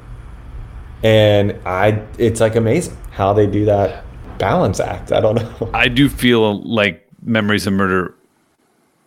and 1.04 1.52
i 1.66 2.02
it's 2.18 2.40
like 2.40 2.56
amazing 2.56 2.98
how 3.12 3.34
they 3.34 3.48
do 3.48 3.66
that 3.66 4.04
balance 4.38 4.80
act 4.80 5.12
i 5.12 5.20
don't 5.20 5.36
know 5.36 5.70
I 5.74 5.88
do 5.88 6.10
feel 6.10 6.62
like 6.64 7.08
Memories 7.24 7.68
of 7.68 7.74
Murder 7.74 8.16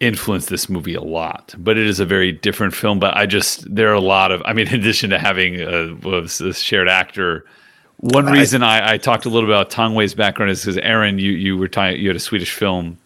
influenced 0.00 0.48
this 0.48 0.68
movie 0.68 0.94
a 0.94 1.02
lot, 1.02 1.54
but 1.58 1.76
it 1.76 1.86
is 1.86 2.00
a 2.00 2.06
very 2.06 2.32
different 2.32 2.74
film. 2.74 2.98
But 2.98 3.16
I 3.16 3.26
just 3.26 3.72
there 3.72 3.88
are 3.90 3.94
a 3.94 4.00
lot 4.00 4.32
of 4.32 4.42
I 4.44 4.52
mean, 4.52 4.68
in 4.72 4.74
addition 4.74 5.10
to 5.10 5.18
having 5.18 5.60
a, 5.60 5.94
a 6.04 6.54
shared 6.54 6.88
actor, 6.88 7.44
one 7.98 8.26
reason 8.26 8.62
I, 8.62 8.92
I 8.92 8.98
talked 8.98 9.26
a 9.26 9.28
little 9.28 9.48
bit 9.48 9.54
about 9.54 9.70
Tang 9.70 9.94
Wei's 9.94 10.14
background 10.14 10.50
is 10.50 10.62
because 10.62 10.78
Aaron, 10.78 11.18
you 11.18 11.32
you 11.32 11.56
were 11.56 11.68
talking, 11.68 12.00
you 12.00 12.08
had 12.08 12.16
a 12.16 12.20
Swedish 12.20 12.52
film. 12.52 12.98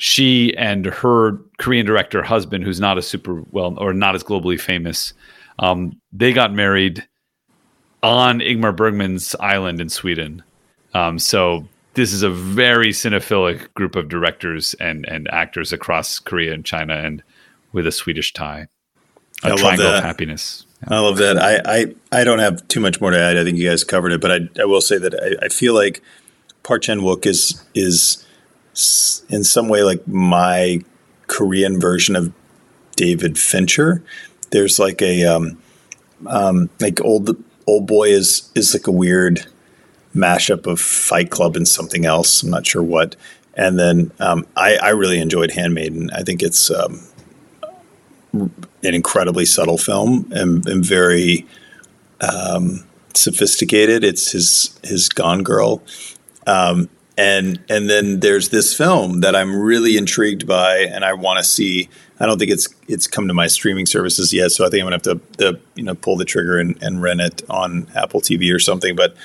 She 0.00 0.56
and 0.56 0.86
her 0.86 1.32
Korean 1.58 1.84
director 1.84 2.22
husband, 2.22 2.62
who's 2.62 2.78
not 2.78 2.98
a 2.98 3.02
super 3.02 3.42
well 3.50 3.76
or 3.78 3.92
not 3.92 4.14
as 4.14 4.22
globally 4.22 4.60
famous, 4.60 5.12
um, 5.58 6.00
they 6.12 6.32
got 6.32 6.52
married 6.52 7.06
on 8.02 8.40
Ingmar 8.40 8.74
Bergman's 8.74 9.34
island 9.40 9.80
in 9.80 9.88
Sweden. 9.88 10.42
Um, 10.94 11.18
so 11.18 11.68
this 11.94 12.12
is 12.12 12.22
a 12.22 12.30
very 12.30 12.90
cinephilic 12.90 13.72
group 13.74 13.96
of 13.96 14.08
directors 14.08 14.74
and 14.74 15.06
and 15.06 15.28
actors 15.30 15.72
across 15.72 16.18
Korea 16.18 16.52
and 16.54 16.64
China, 16.64 16.94
and 16.94 17.22
with 17.72 17.86
a 17.86 17.92
Swedish 17.92 18.32
tie. 18.32 18.68
A 19.42 19.46
I 19.46 19.50
love 19.50 19.58
triangle 19.58 19.86
of 19.86 19.92
that. 19.94 20.04
happiness. 20.04 20.66
I 20.86 21.00
love 21.00 21.16
that. 21.16 21.38
I, 21.38 21.60
I, 21.64 22.20
I 22.20 22.24
don't 22.24 22.38
have 22.38 22.66
too 22.68 22.78
much 22.78 23.00
more 23.00 23.10
to 23.10 23.18
add. 23.18 23.36
I 23.36 23.42
think 23.42 23.58
you 23.58 23.68
guys 23.68 23.82
covered 23.82 24.12
it, 24.12 24.20
but 24.20 24.30
I, 24.30 24.38
I 24.60 24.64
will 24.64 24.80
say 24.80 24.96
that 24.96 25.14
I, 25.14 25.46
I 25.46 25.48
feel 25.48 25.74
like 25.74 26.02
Park 26.62 26.82
Chan 26.82 27.00
Wook 27.00 27.26
is 27.26 27.64
is 27.74 28.24
in 29.28 29.42
some 29.42 29.68
way 29.68 29.82
like 29.82 30.06
my 30.06 30.80
Korean 31.26 31.80
version 31.80 32.14
of 32.14 32.32
David 32.94 33.38
Fincher. 33.38 34.02
There's 34.50 34.78
like 34.78 35.02
a 35.02 35.24
um, 35.24 35.60
um, 36.26 36.70
like 36.80 37.00
old 37.02 37.42
old 37.68 37.86
boy 37.86 38.08
is 38.08 38.50
is 38.54 38.74
like 38.74 38.86
a 38.86 38.92
weird 38.92 39.46
mashup 40.14 40.66
of 40.66 40.80
Fight 40.80 41.30
Club 41.30 41.54
and 41.54 41.68
something 41.68 42.04
else. 42.06 42.42
I'm 42.42 42.50
not 42.50 42.66
sure 42.66 42.82
what. 42.82 43.14
And 43.54 43.78
then 43.78 44.10
um, 44.20 44.46
I, 44.56 44.76
I 44.76 44.90
really 44.90 45.20
enjoyed 45.20 45.50
Handmaiden. 45.50 46.10
I 46.12 46.22
think 46.22 46.42
it's 46.42 46.70
um, 46.70 47.00
an 48.32 48.94
incredibly 48.94 49.44
subtle 49.44 49.78
film 49.78 50.30
and, 50.32 50.66
and 50.66 50.84
very 50.84 51.46
um, 52.20 52.84
sophisticated. 53.14 54.04
It's 54.04 54.30
his 54.30 54.78
his 54.84 55.08
Gone 55.08 55.42
Girl, 55.42 55.82
um, 56.46 56.88
and 57.16 57.58
and 57.68 57.90
then 57.90 58.20
there's 58.20 58.50
this 58.50 58.74
film 58.74 59.20
that 59.20 59.34
I'm 59.34 59.60
really 59.60 59.96
intrigued 59.96 60.46
by, 60.46 60.78
and 60.78 61.04
I 61.04 61.12
want 61.12 61.38
to 61.38 61.44
see. 61.44 61.88
I 62.20 62.26
don't 62.26 62.38
think 62.38 62.50
it's 62.50 62.68
it's 62.88 63.06
come 63.06 63.28
to 63.28 63.34
my 63.34 63.46
streaming 63.46 63.86
services 63.86 64.32
yet, 64.32 64.50
so 64.50 64.66
I 64.66 64.70
think 64.70 64.82
I'm 64.82 64.86
gonna 64.86 64.96
have 64.96 65.36
to, 65.36 65.52
to 65.52 65.60
you 65.74 65.84
know 65.84 65.94
pull 65.94 66.16
the 66.16 66.24
trigger 66.24 66.58
and, 66.58 66.80
and 66.82 67.02
rent 67.02 67.20
it 67.20 67.42
on 67.48 67.86
Apple 67.94 68.20
TV 68.20 68.54
or 68.54 68.58
something. 68.58 68.96
But 68.96 69.16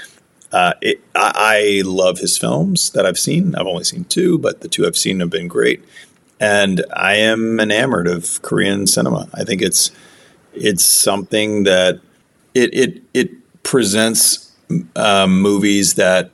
uh, 0.52 0.74
it, 0.82 1.02
I, 1.16 1.32
I 1.36 1.82
love 1.84 2.20
his 2.20 2.38
films 2.38 2.91
that 2.91 3.06
I've 3.06 3.18
seen. 3.18 3.56
I've 3.56 3.66
only 3.66 3.84
seen 3.84 4.06
two, 4.06 4.38
but 4.38 4.62
the 4.62 4.68
two 4.68 4.86
I've 4.86 4.98
seen 4.98 5.20
have 5.20 5.32
been 5.32 5.48
great 5.48 5.84
and 6.44 6.84
I 6.94 7.16
am 7.16 7.60
enamored 7.62 8.06
of 8.06 8.41
Korean 8.41 8.86
cinema. 8.86 9.30
I 9.34 9.46
think 9.46 9.62
it's 9.62 9.91
it's 10.54 10.84
something 10.84 11.64
that 11.64 12.02
it 12.54 12.74
it 12.74 13.04
it 13.14 13.64
presents 13.64 14.52
um, 14.98 15.41
movies 15.41 15.94
that 15.96 16.32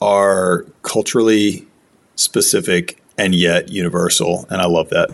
are 0.00 0.66
culturally 0.82 1.66
specific 2.14 3.02
and 3.18 3.34
yet 3.34 3.70
universal, 3.70 4.46
and 4.50 4.62
I 4.62 4.66
love 4.66 4.90
that. 4.90 5.10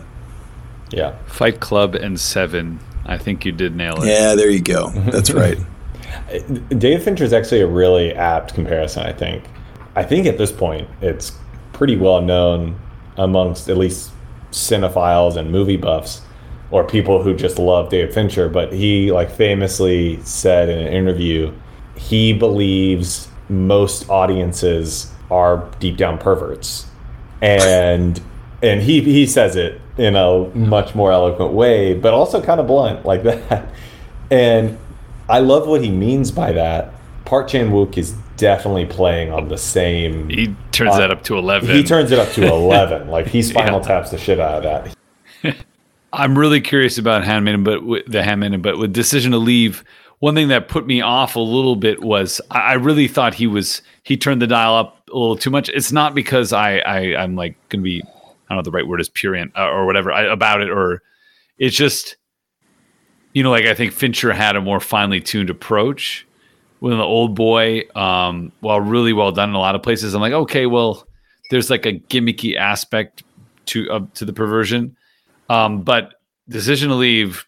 Yeah. 0.91 1.17
Fight 1.25 1.59
Club 1.59 1.95
and 1.95 2.19
Seven. 2.19 2.79
I 3.05 3.17
think 3.17 3.45
you 3.45 3.51
did 3.51 3.75
nail 3.75 4.01
it. 4.01 4.07
Yeah, 4.07 4.35
there 4.35 4.49
you 4.49 4.61
go. 4.61 4.89
That's 4.89 5.31
right. 5.31 5.57
David 6.69 7.03
Fincher 7.03 7.23
is 7.23 7.33
actually 7.33 7.61
a 7.61 7.67
really 7.67 8.13
apt 8.13 8.53
comparison, 8.53 9.05
I 9.05 9.13
think. 9.13 9.43
I 9.95 10.03
think 10.03 10.25
at 10.25 10.37
this 10.37 10.51
point 10.51 10.89
it's 11.01 11.31
pretty 11.73 11.95
well 11.95 12.21
known 12.21 12.79
amongst 13.17 13.69
at 13.69 13.77
least 13.77 14.11
cinephiles 14.51 15.35
and 15.37 15.51
movie 15.51 15.77
buffs 15.77 16.21
or 16.69 16.83
people 16.83 17.23
who 17.23 17.35
just 17.35 17.57
love 17.57 17.89
David 17.89 18.13
Fincher, 18.13 18.49
but 18.49 18.73
he 18.73 19.11
like 19.11 19.31
famously 19.31 20.21
said 20.23 20.69
in 20.69 20.79
an 20.79 20.93
interview 20.93 21.53
he 21.97 22.31
believes 22.31 23.27
most 23.49 24.09
audiences 24.09 25.11
are 25.31 25.69
deep 25.79 25.97
down 25.97 26.17
perverts. 26.17 26.85
And 27.41 28.21
and 28.61 28.81
he 28.81 29.01
he 29.01 29.25
says 29.25 29.55
it 29.55 29.81
in 29.97 30.15
a 30.15 30.45
much 30.55 30.93
more 30.95 31.11
eloquent 31.11 31.53
way, 31.53 31.93
but 31.93 32.13
also 32.13 32.41
kind 32.41 32.59
of 32.59 32.67
blunt 32.67 33.05
like 33.05 33.23
that. 33.23 33.69
And 34.29 34.77
I 35.29 35.39
love 35.39 35.67
what 35.67 35.81
he 35.81 35.89
means 35.89 36.31
by 36.31 36.51
that. 36.51 36.93
Park 37.25 37.49
Chan 37.49 37.69
Wook 37.71 37.97
is 37.97 38.13
definitely 38.37 38.85
playing 38.85 39.31
on 39.31 39.49
the 39.49 39.57
same. 39.57 40.29
He 40.29 40.55
turns 40.71 40.95
uh, 40.95 40.99
that 40.99 41.11
up 41.11 41.23
to 41.23 41.37
eleven. 41.37 41.69
He 41.69 41.83
turns 41.83 42.11
it 42.11 42.19
up 42.19 42.31
to 42.33 42.45
eleven. 42.53 43.09
like 43.09 43.27
he 43.27 43.41
spinal 43.41 43.81
yeah. 43.81 43.87
taps 43.87 44.11
the 44.11 44.17
shit 44.17 44.39
out 44.39 44.65
of 44.65 44.93
that. 45.43 45.57
I'm 46.13 46.37
really 46.37 46.61
curious 46.61 46.97
about 46.97 47.25
Handmaiden, 47.25 47.63
but 47.63 47.83
with 47.83 48.09
the 48.09 48.23
Handmaiden, 48.23 48.61
but 48.61 48.77
with 48.77 48.93
Decision 48.93 49.31
to 49.33 49.37
Leave, 49.37 49.83
one 50.19 50.35
thing 50.35 50.47
that 50.47 50.67
put 50.67 50.87
me 50.87 51.01
off 51.01 51.35
a 51.35 51.41
little 51.41 51.75
bit 51.75 52.01
was 52.01 52.39
I 52.49 52.73
really 52.73 53.07
thought 53.07 53.33
he 53.33 53.45
was 53.45 53.81
he 54.03 54.15
turned 54.17 54.41
the 54.41 54.47
dial 54.47 54.75
up 54.75 55.09
a 55.09 55.17
little 55.17 55.37
too 55.37 55.49
much. 55.49 55.69
It's 55.69 55.91
not 55.91 56.15
because 56.15 56.53
I, 56.53 56.77
I 56.79 57.15
I'm 57.17 57.35
like 57.35 57.55
gonna 57.69 57.83
be 57.83 58.03
I 58.49 58.53
don't 58.53 58.59
know 58.59 58.69
the 58.69 58.75
right 58.75 58.87
word 58.87 59.01
is 59.01 59.09
purient 59.09 59.51
uh, 59.55 59.69
or 59.69 59.85
whatever 59.85 60.11
I, 60.11 60.23
about 60.23 60.61
it, 60.61 60.69
or 60.69 61.01
it's 61.57 61.75
just 61.75 62.17
you 63.33 63.43
know 63.43 63.51
like 63.51 63.65
I 63.65 63.73
think 63.73 63.93
Fincher 63.93 64.33
had 64.33 64.55
a 64.55 64.61
more 64.61 64.79
finely 64.79 65.21
tuned 65.21 65.49
approach 65.49 66.25
with 66.79 66.93
the 66.93 67.03
old 67.03 67.35
boy. 67.35 67.83
Um, 67.95 68.51
while 68.61 68.79
really 68.79 69.13
well 69.13 69.31
done 69.31 69.49
in 69.49 69.55
a 69.55 69.59
lot 69.59 69.75
of 69.75 69.83
places, 69.83 70.13
I'm 70.13 70.21
like 70.21 70.33
okay, 70.33 70.65
well 70.65 71.07
there's 71.49 71.69
like 71.69 71.85
a 71.85 71.93
gimmicky 71.93 72.55
aspect 72.55 73.23
to 73.67 73.89
uh, 73.89 74.05
to 74.15 74.25
the 74.25 74.33
perversion, 74.33 74.95
um, 75.49 75.81
but 75.81 76.13
Decision 76.49 76.89
to 76.89 76.95
Leave 76.95 77.45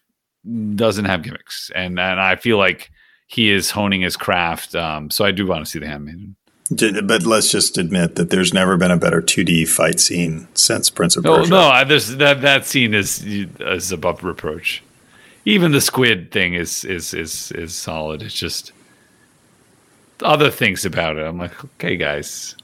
doesn't 0.74 1.04
have 1.04 1.22
gimmicks, 1.22 1.70
and 1.74 1.98
and 1.98 2.20
I 2.20 2.36
feel 2.36 2.58
like 2.58 2.90
he 3.26 3.50
is 3.50 3.70
honing 3.70 4.00
his 4.00 4.16
craft. 4.16 4.74
Um, 4.74 5.08
so 5.08 5.24
I 5.24 5.30
do 5.30 5.46
want 5.46 5.64
to 5.64 5.70
see 5.70 5.78
the 5.78 5.86
Handmaiden. 5.86 6.36
But 6.70 7.24
let's 7.24 7.50
just 7.50 7.78
admit 7.78 8.14
that 8.14 8.30
there's 8.30 8.54
never 8.54 8.76
been 8.76 8.92
a 8.92 8.96
better 8.96 9.20
2D 9.20 9.66
fight 9.66 9.98
scene 9.98 10.46
since 10.54 10.88
Prince 10.88 11.16
of 11.16 11.24
no, 11.24 11.38
Persia. 11.38 11.50
No, 11.50 11.84
there's 11.84 12.16
that 12.16 12.42
that 12.42 12.64
scene 12.64 12.94
is 12.94 13.24
is 13.24 13.90
above 13.90 14.22
reproach. 14.22 14.82
Even 15.44 15.72
the 15.72 15.80
squid 15.80 16.30
thing 16.30 16.54
is 16.54 16.84
is 16.84 17.12
is 17.12 17.50
is 17.52 17.74
solid. 17.74 18.22
It's 18.22 18.34
just 18.34 18.70
other 20.22 20.48
things 20.48 20.84
about 20.84 21.16
it. 21.16 21.26
I'm 21.26 21.38
like, 21.38 21.64
okay, 21.64 21.96
guys. 21.96 22.54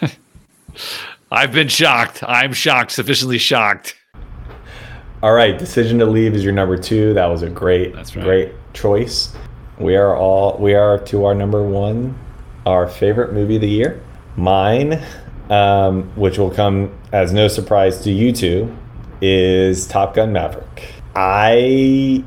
I've 1.30 1.52
been 1.52 1.68
shocked. 1.68 2.24
I'm 2.26 2.54
shocked, 2.54 2.92
sufficiently 2.92 3.38
shocked. 3.38 3.94
All 5.22 5.34
right, 5.34 5.58
decision 5.58 5.98
to 5.98 6.06
leave 6.06 6.34
is 6.34 6.42
your 6.42 6.54
number 6.54 6.78
two. 6.78 7.12
That 7.12 7.26
was 7.26 7.42
a 7.42 7.50
great, 7.50 7.94
right. 7.94 8.12
great 8.14 8.52
choice. 8.72 9.34
We 9.78 9.96
are 9.96 10.16
all 10.16 10.56
we 10.58 10.72
are 10.72 10.98
to 10.98 11.26
our 11.26 11.34
number 11.34 11.62
one 11.62 12.18
our 12.66 12.86
favorite 12.86 13.32
movie 13.32 13.56
of 13.56 13.62
the 13.62 13.68
year. 13.68 14.02
Mine, 14.36 15.02
um, 15.48 16.04
which 16.16 16.38
will 16.38 16.50
come 16.50 16.96
as 17.12 17.32
no 17.32 17.48
surprise 17.48 18.02
to 18.02 18.10
you 18.10 18.32
two, 18.32 18.76
is 19.20 19.86
Top 19.86 20.14
Gun 20.14 20.32
Maverick. 20.32 20.94
I 21.14 22.24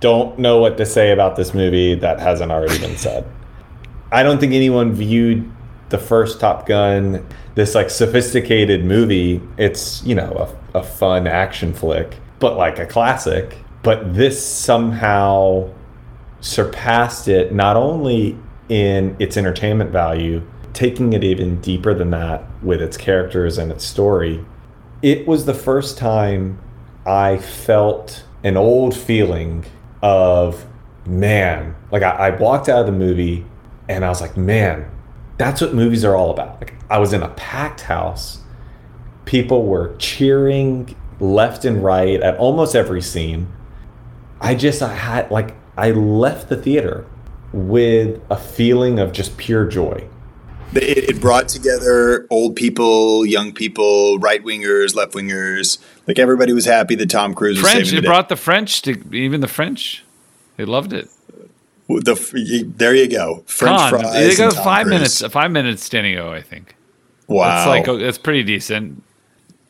don't 0.00 0.38
know 0.38 0.58
what 0.58 0.76
to 0.76 0.86
say 0.86 1.10
about 1.10 1.36
this 1.36 1.54
movie 1.54 1.94
that 1.96 2.20
hasn't 2.20 2.52
already 2.52 2.78
been 2.78 2.96
said. 2.96 3.26
I 4.12 4.22
don't 4.22 4.38
think 4.38 4.52
anyone 4.52 4.92
viewed 4.92 5.50
the 5.88 5.98
first 5.98 6.40
Top 6.40 6.66
Gun, 6.66 7.26
this 7.54 7.74
like 7.74 7.90
sophisticated 7.90 8.84
movie. 8.84 9.40
It's, 9.58 10.02
you 10.04 10.14
know, 10.14 10.56
a, 10.74 10.78
a 10.78 10.82
fun 10.82 11.26
action 11.26 11.72
flick, 11.72 12.16
but 12.38 12.56
like 12.56 12.78
a 12.78 12.86
classic. 12.86 13.58
But 13.82 14.14
this 14.14 14.44
somehow 14.44 15.70
surpassed 16.40 17.26
it 17.28 17.52
not 17.52 17.76
only 17.76 18.38
in 18.68 19.16
its 19.18 19.36
entertainment 19.36 19.90
value, 19.90 20.42
taking 20.72 21.12
it 21.12 21.24
even 21.24 21.60
deeper 21.60 21.94
than 21.94 22.10
that 22.10 22.44
with 22.62 22.80
its 22.82 22.96
characters 22.96 23.58
and 23.58 23.70
its 23.70 23.84
story. 23.84 24.44
It 25.02 25.26
was 25.26 25.44
the 25.44 25.54
first 25.54 25.98
time 25.98 26.58
I 27.06 27.38
felt 27.38 28.24
an 28.42 28.56
old 28.56 28.96
feeling 28.96 29.64
of, 30.02 30.66
man, 31.06 31.74
like 31.90 32.02
I, 32.02 32.10
I 32.10 32.30
walked 32.30 32.68
out 32.68 32.80
of 32.80 32.86
the 32.86 32.92
movie 32.92 33.44
and 33.88 34.04
I 34.04 34.08
was 34.08 34.20
like, 34.20 34.36
man, 34.36 34.90
that's 35.36 35.60
what 35.60 35.74
movies 35.74 36.04
are 36.04 36.16
all 36.16 36.30
about. 36.30 36.60
Like 36.60 36.74
I 36.90 36.98
was 36.98 37.12
in 37.12 37.22
a 37.22 37.28
packed 37.30 37.82
house. 37.82 38.40
People 39.24 39.64
were 39.66 39.96
cheering 39.98 40.94
left 41.20 41.64
and 41.64 41.82
right 41.82 42.20
at 42.20 42.36
almost 42.36 42.74
every 42.74 43.02
scene. 43.02 43.52
I 44.40 44.54
just 44.54 44.82
I 44.82 44.94
had 44.94 45.30
like 45.30 45.54
I 45.76 45.90
left 45.90 46.48
the 46.48 46.56
theater 46.56 47.06
with 47.54 48.20
a 48.30 48.36
feeling 48.36 48.98
of 48.98 49.12
just 49.12 49.36
pure 49.36 49.64
joy. 49.64 50.04
It, 50.74 51.10
it 51.10 51.20
brought 51.20 51.48
together 51.48 52.26
old 52.30 52.56
people, 52.56 53.24
young 53.24 53.52
people, 53.52 54.18
right 54.18 54.42
wingers, 54.42 54.94
left 54.96 55.12
wingers. 55.12 55.78
Like 56.08 56.18
everybody 56.18 56.52
was 56.52 56.64
happy 56.64 56.96
that 56.96 57.08
Tom 57.08 57.32
Cruise 57.32 57.60
French, 57.60 57.78
was 57.78 57.88
saving 57.90 58.04
It 58.04 58.06
brought 58.06 58.28
the 58.28 58.36
French 58.36 58.82
to 58.82 58.92
even 59.14 59.40
the 59.40 59.48
French. 59.48 60.04
They 60.56 60.64
loved 60.64 60.92
it. 60.92 61.08
The, 61.86 62.72
there 62.76 62.94
you 62.94 63.08
go. 63.08 63.44
French 63.46 63.78
Con, 63.78 63.90
fries. 63.90 64.12
They 64.14 64.36
got 64.36 64.54
five 64.54 64.86
Cruise. 64.86 64.94
minutes. 64.94 65.32
Five 65.32 65.50
minutes 65.52 65.84
standing 65.84 66.18
O, 66.18 66.32
I 66.32 66.42
think. 66.42 66.74
Wow, 67.28 67.74
that's 67.74 67.88
like 67.88 68.00
that's 68.00 68.18
pretty 68.18 68.42
decent. 68.42 69.02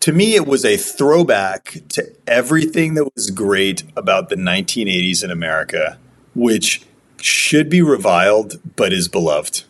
To 0.01 0.12
me, 0.12 0.35
it 0.35 0.47
was 0.47 0.64
a 0.64 0.76
throwback 0.76 1.78
to 1.91 2.11
everything 2.26 2.95
that 2.95 3.14
was 3.14 3.30
great 3.30 3.85
about 3.97 4.28
the 4.28 4.37
1980s 4.37 5.24
in 5.24 5.30
America, 5.30 5.99
which 6.35 6.82
should 7.25 7.70
be 7.70 7.81
reviled 7.81 8.61
but 8.77 8.93
is 8.93 9.09
beloved. 9.09 9.64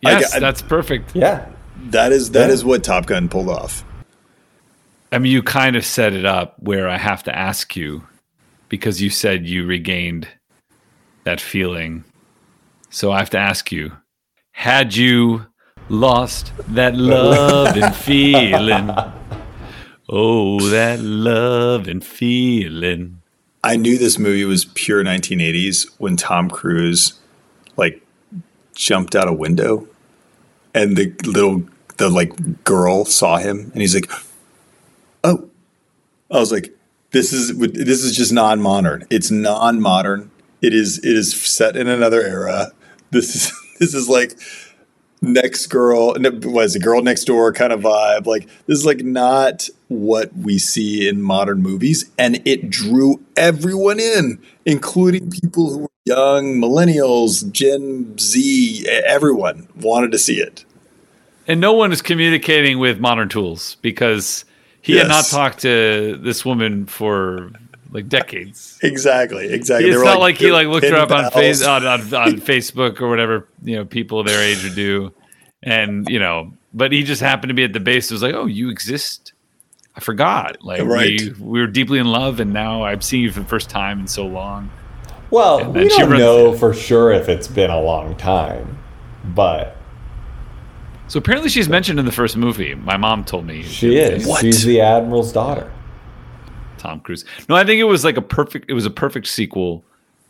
Yes, 0.00 0.34
I, 0.34 0.38
that's 0.38 0.62
perfect. 0.62 1.14
Yeah. 1.14 1.46
That 1.90 2.12
is 2.12 2.30
that 2.32 2.48
yeah. 2.48 2.54
is 2.54 2.64
what 2.64 2.82
Top 2.82 3.06
Gun 3.06 3.28
pulled 3.28 3.48
off. 3.48 3.84
I 5.12 5.18
mean, 5.18 5.32
you 5.32 5.42
kind 5.42 5.76
of 5.76 5.84
set 5.84 6.12
it 6.12 6.24
up 6.24 6.56
where 6.58 6.88
I 6.88 6.98
have 6.98 7.22
to 7.24 7.36
ask 7.36 7.76
you 7.76 8.06
because 8.68 9.00
you 9.00 9.10
said 9.10 9.46
you 9.46 9.66
regained 9.66 10.28
that 11.24 11.40
feeling. 11.40 12.04
So 12.90 13.12
I 13.12 13.18
have 13.18 13.30
to 13.30 13.38
ask 13.38 13.70
you, 13.70 13.92
had 14.52 14.96
you 14.96 15.46
lost 15.88 16.52
that 16.68 16.94
love 16.94 17.76
and 17.76 17.94
feeling? 18.08 18.90
Oh, 20.08 20.60
that 20.70 21.00
love 21.00 21.86
and 21.86 22.04
feeling. 22.04 23.17
I 23.62 23.76
knew 23.76 23.98
this 23.98 24.18
movie 24.18 24.44
was 24.44 24.64
pure 24.64 25.02
1980s 25.02 25.88
when 25.98 26.16
Tom 26.16 26.48
Cruise 26.48 27.18
like 27.76 28.02
jumped 28.74 29.16
out 29.16 29.28
a 29.28 29.32
window 29.32 29.88
and 30.74 30.96
the 30.96 31.12
little 31.24 31.64
the 31.96 32.08
like 32.08 32.64
girl 32.64 33.04
saw 33.04 33.38
him 33.38 33.70
and 33.72 33.82
he's 33.82 33.94
like 33.94 34.10
oh. 35.24 35.48
I 36.30 36.38
was 36.38 36.52
like 36.52 36.74
this 37.10 37.32
is 37.32 37.56
this 37.58 38.04
is 38.04 38.14
just 38.14 38.32
non-modern. 38.32 39.06
It's 39.10 39.30
non-modern. 39.30 40.30
It 40.60 40.74
is 40.74 40.98
it 40.98 41.16
is 41.16 41.32
set 41.32 41.76
in 41.76 41.88
another 41.88 42.22
era. 42.22 42.72
This 43.10 43.34
is 43.34 43.52
this 43.78 43.94
is 43.94 44.08
like 44.08 44.38
next 45.20 45.66
girl 45.66 46.14
was 46.44 46.76
a 46.76 46.78
girl 46.78 47.02
next 47.02 47.24
door 47.24 47.52
kind 47.52 47.72
of 47.72 47.80
vibe 47.80 48.26
like 48.26 48.46
this 48.66 48.78
is 48.78 48.86
like 48.86 49.00
not 49.00 49.68
what 49.88 50.34
we 50.36 50.58
see 50.58 51.08
in 51.08 51.20
modern 51.20 51.60
movies 51.60 52.10
and 52.18 52.40
it 52.46 52.70
drew 52.70 53.20
everyone 53.36 53.98
in 53.98 54.38
including 54.64 55.30
people 55.30 55.70
who 55.70 55.78
were 55.78 55.88
young 56.04 56.54
millennials 56.60 57.50
gen 57.52 58.16
z 58.18 58.86
everyone 58.88 59.68
wanted 59.80 60.12
to 60.12 60.18
see 60.18 60.38
it 60.38 60.64
and 61.46 61.60
no 61.60 61.72
one 61.72 61.90
is 61.92 62.02
communicating 62.02 62.78
with 62.78 63.00
modern 63.00 63.28
tools 63.28 63.76
because 63.82 64.44
he 64.82 64.94
yes. 64.94 65.02
had 65.02 65.08
not 65.08 65.24
talked 65.26 65.60
to 65.62 66.18
this 66.22 66.44
woman 66.44 66.86
for 66.86 67.50
like 67.90 68.08
decades. 68.08 68.78
Exactly, 68.82 69.52
exactly. 69.52 69.90
It's 69.90 70.02
not 70.02 70.20
like, 70.20 70.34
like 70.34 70.36
he 70.38 70.52
like 70.52 70.66
looked 70.68 70.86
her 70.86 70.96
up 70.96 71.10
on, 71.10 71.30
face, 71.30 71.64
on, 71.64 71.86
on, 71.86 72.00
on 72.00 72.32
Facebook 72.40 73.00
or 73.00 73.08
whatever 73.08 73.48
you 73.62 73.76
know 73.76 73.84
people 73.84 74.22
their 74.24 74.42
age 74.42 74.62
would 74.64 74.74
do, 74.74 75.12
and 75.62 76.08
you 76.08 76.18
know, 76.18 76.52
but 76.74 76.92
he 76.92 77.02
just 77.02 77.20
happened 77.20 77.48
to 77.50 77.54
be 77.54 77.64
at 77.64 77.72
the 77.72 77.80
base. 77.80 78.10
It 78.10 78.14
was 78.14 78.22
like, 78.22 78.34
oh, 78.34 78.46
you 78.46 78.70
exist. 78.70 79.32
I 79.96 80.00
forgot. 80.00 80.62
Like 80.62 80.82
right. 80.82 81.20
we 81.20 81.30
we 81.40 81.60
were 81.60 81.66
deeply 81.66 81.98
in 81.98 82.06
love, 82.06 82.40
and 82.40 82.52
now 82.52 82.84
I'm 82.84 83.00
seeing 83.00 83.22
you 83.24 83.32
for 83.32 83.40
the 83.40 83.46
first 83.48 83.68
time 83.68 84.00
in 84.00 84.06
so 84.06 84.26
long. 84.26 84.70
Well, 85.30 85.58
And 85.58 85.74
we 85.74 85.88
don't 85.88 86.10
runs- 86.10 86.20
know 86.20 86.56
for 86.56 86.72
sure 86.72 87.12
if 87.12 87.28
it's 87.28 87.48
been 87.48 87.70
a 87.70 87.80
long 87.80 88.16
time, 88.16 88.78
but 89.34 89.76
So 91.08 91.18
apparently 91.18 91.50
she's 91.50 91.68
mentioned 91.68 91.98
in 91.98 92.06
the 92.06 92.12
first 92.12 92.36
movie. 92.36 92.74
My 92.74 92.96
mom 92.96 93.24
told 93.24 93.46
me 93.46 93.62
she 93.62 93.96
is. 93.96 94.26
What? 94.26 94.40
She's 94.40 94.64
the 94.64 94.80
admiral's 94.80 95.32
daughter. 95.32 95.70
Tom 96.88 97.00
Cruise. 97.00 97.24
No, 97.48 97.54
I 97.54 97.64
think 97.64 97.80
it 97.80 97.84
was 97.84 98.04
like 98.04 98.16
a 98.16 98.22
perfect. 98.22 98.70
It 98.70 98.74
was 98.74 98.86
a 98.86 98.90
perfect 98.90 99.26
sequel. 99.26 99.84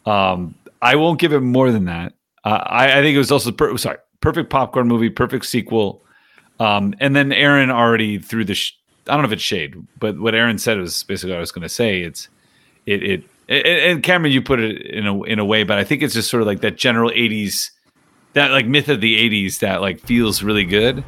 Um, 0.06 0.54
I 0.82 0.96
won't 0.96 1.20
give 1.20 1.32
it 1.32 1.40
more 1.40 1.70
than 1.70 1.84
that. 1.86 2.14
Uh, 2.44 2.62
I, 2.66 2.98
I 2.98 3.02
think 3.02 3.14
it 3.14 3.18
was 3.18 3.30
also 3.30 3.52
per- 3.52 3.76
sorry, 3.76 3.98
perfect 4.20 4.50
popcorn 4.50 4.88
movie, 4.88 5.11
perfect 5.11 5.46
sequel. 5.46 6.02
Um, 6.61 6.94
and 7.00 7.14
then 7.14 7.32
Aaron 7.32 7.70
already 7.70 8.18
threw 8.18 8.44
the. 8.44 8.54
Sh- 8.54 8.72
I 9.06 9.12
don't 9.12 9.22
know 9.22 9.28
if 9.28 9.32
it's 9.32 9.42
shade, 9.42 9.74
but 9.98 10.18
what 10.18 10.34
Aaron 10.34 10.59
said 10.59 10.78
was 10.78 11.02
basically 11.04 11.30
what 11.32 11.38
I 11.38 11.40
was 11.40 11.52
going 11.52 11.62
to 11.62 11.68
say. 11.68 12.02
It's 12.02 12.28
it, 12.86 13.02
it 13.02 13.24
it 13.48 13.66
and 13.66 14.02
Cameron, 14.02 14.32
you 14.32 14.42
put 14.42 14.61
it 14.61 14.82
in 14.86 15.06
a 15.06 15.22
in 15.22 15.38
a 15.38 15.44
way, 15.44 15.62
but 15.64 15.78
I 15.78 15.84
think 15.84 16.02
it's 16.02 16.14
just 16.14 16.28
sort 16.30 16.40
of 16.42 16.46
like 16.46 16.61
that 16.61 16.76
general 16.76 17.11
'80s, 17.11 17.70
that 18.34 18.50
like 18.50 18.66
myth 18.66 18.88
of 18.88 19.00
the 19.00 19.16
'80s 19.46 19.61
that 19.61 19.80
like 19.80 20.00
feels 20.00 20.42
really 20.42 20.64
good. 20.64 21.04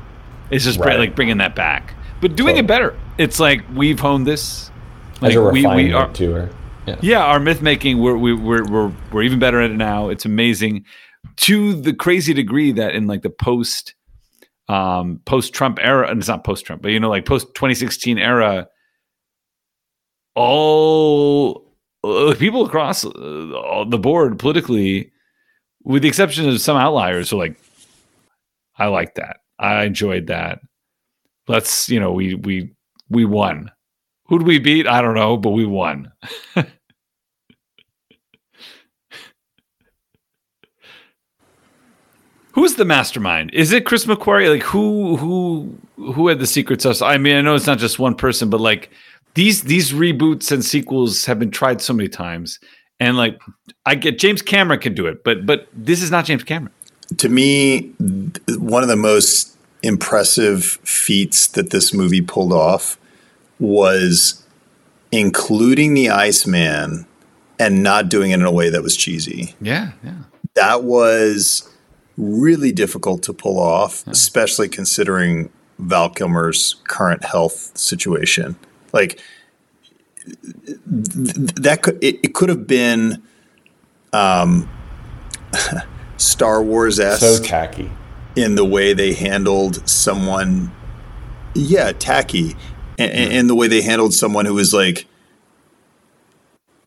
It's 0.51 0.65
just 0.65 0.79
Right. 0.81 0.99
like 0.99 1.15
bringing 1.15 1.39
that 1.39 1.55
back, 1.55 1.95
but 2.21 2.35
doing 2.37 2.57
it 2.57 2.67
better. 2.67 2.99
It's 3.19 3.39
like 3.39 3.63
we've 3.75 4.01
honed 4.01 4.27
this. 4.27 4.70
There's 5.21 5.37
Like 5.37 5.45
a 5.45 5.51
we, 5.51 5.61
refinement 5.61 5.89
we 5.89 5.93
are, 5.93 6.13
to 6.13 6.33
her. 6.33 6.51
Yeah. 6.87 6.97
yeah, 7.03 7.25
our 7.25 7.39
myth 7.39 7.63
making 7.63 7.99
we're, 8.01 8.17
we, 8.17 8.33
we're 8.33 8.65
we're 8.65 8.93
we're 9.13 9.23
even 9.23 9.39
better 9.39 9.61
at 9.61 9.71
it 9.71 9.77
now. 9.77 10.09
It's 10.09 10.25
amazing 10.25 10.85
to 11.37 11.75
the 11.75 11.93
crazy 11.93 12.33
degree 12.33 12.73
that 12.73 12.95
in 12.95 13.07
like 13.07 13.23
the 13.23 13.31
post 13.31 13.95
um 14.69 15.21
post 15.27 15.53
Trump 15.53 15.79
era, 15.81 16.09
and 16.09 16.19
it's 16.19 16.29
not 16.29 16.45
post 16.45 16.65
Trump, 16.65 16.83
but 16.83 16.91
you 16.91 16.99
know 17.01 17.11
like 17.11 17.27
post 17.27 17.49
2016 17.55 18.19
era, 18.19 18.67
all 20.35 21.67
uh, 22.03 22.35
people 22.39 22.65
across 22.65 23.05
uh, 23.05 23.85
the 23.89 23.99
board 23.99 24.39
politically, 24.39 25.13
with 25.85 26.03
the 26.03 26.09
exception 26.09 26.49
of 26.49 26.61
some 26.61 26.77
outliers, 26.77 27.33
are 27.33 27.37
like, 27.37 27.61
I 28.79 28.87
like 28.87 29.17
that. 29.17 29.39
I 29.59 29.85
enjoyed 29.85 30.29
that. 30.29 30.61
Let's 31.47 31.89
you 31.91 32.01
know 32.01 32.13
we 32.13 32.37
we 32.37 32.73
we 33.11 33.27
won. 33.27 33.71
Who'd 34.31 34.43
we 34.45 34.59
beat? 34.61 34.87
I 34.87 35.03
don't 35.03 35.17
know, 35.17 35.37
but 35.37 35.51
we 35.51 35.67
won. 35.67 36.13
Who's 42.53 42.77
the 42.77 42.85
mastermind? 42.85 43.51
Is 43.53 43.73
it 43.73 43.85
Chris 43.85 44.07
McQuarrie? 44.07 44.49
Like 44.49 44.63
who 44.63 45.17
who 45.17 45.77
who 45.97 46.29
had 46.29 46.39
the 46.39 46.47
secret 46.47 46.81
sauce? 46.81 47.03
I 47.03 47.19
mean, 47.19 47.35
I 47.35 47.41
know 47.41 47.57
it's 47.57 47.67
not 47.67 47.79
just 47.79 47.99
one 47.99 48.15
person, 48.15 48.49
but 48.51 48.61
like 48.61 48.91
these 49.35 49.63
these 49.65 49.91
reboots 49.91 50.53
and 50.53 50.65
sequels 50.65 51.25
have 51.25 51.41
been 51.41 51.51
tried 51.51 51.81
so 51.81 51.93
many 51.93 52.09
times. 52.09 52.61
And 53.01 53.17
like 53.17 53.41
I 53.85 53.97
get 53.97 54.21
James 54.21 54.43
Cameron 54.43 54.79
can 54.79 54.95
do 54.95 55.09
it, 55.09 55.25
but 55.25 55.45
but 55.45 55.67
this 55.73 56.03
is 56.03 56.13
not 56.13 56.25
James 56.25 56.45
Cameron. 56.45 56.73
to 57.17 57.29
me, 57.29 57.91
one 58.59 58.85
of 58.85 58.89
the 58.89 58.95
most 58.95 59.57
impressive 59.83 60.79
feats 60.85 61.49
that 61.49 61.71
this 61.71 61.93
movie 61.93 62.21
pulled 62.21 62.53
off 62.53 62.97
was 63.61 64.45
including 65.13 65.95
the 65.95 66.09
Iceman 66.11 67.07
and 67.59 67.83
not 67.83 68.09
doing 68.09 68.31
it 68.31 68.35
in 68.35 68.43
a 68.47 68.51
way 68.53 68.71
that 68.71 68.83
was 68.83 68.97
cheesy. 68.97 69.55
Yeah, 69.61 69.93
yeah. 70.03 70.15
That 70.55 70.83
was 70.83 71.69
really 72.17 72.73
difficult 72.73 73.23
to 73.25 73.33
pull 73.33 73.59
off, 73.61 74.07
especially 74.07 74.69
considering 74.69 75.51
Val 75.79 76.11
Kilmer's 76.11 76.77
current 76.89 77.25
health 77.25 77.77
situation. 77.79 78.57
Like 78.93 79.21
th- 80.67 80.79
th- 80.87 81.55
that 81.57 81.83
could 81.83 82.03
it, 82.03 82.17
it 82.23 82.35
could 82.35 82.49
have 82.49 82.67
been 82.67 83.23
um 84.13 84.69
Star 86.17 86.63
Wars 86.63 86.97
So 86.97 87.05
esque 87.05 87.45
tacky. 87.45 87.91
in 88.37 88.55
the 88.55 88.65
way 88.65 88.93
they 88.93 89.15
handled 89.15 89.89
someone 89.89 90.71
yeah 91.55 91.93
tacky 91.93 92.55
and, 93.01 93.33
and 93.33 93.51
the 93.51 93.55
way 93.55 93.69
they 93.69 93.83
handled 93.83 94.15
someone 94.15 94.45
who 94.47 94.55
was 94.55 94.73
like 94.75 95.07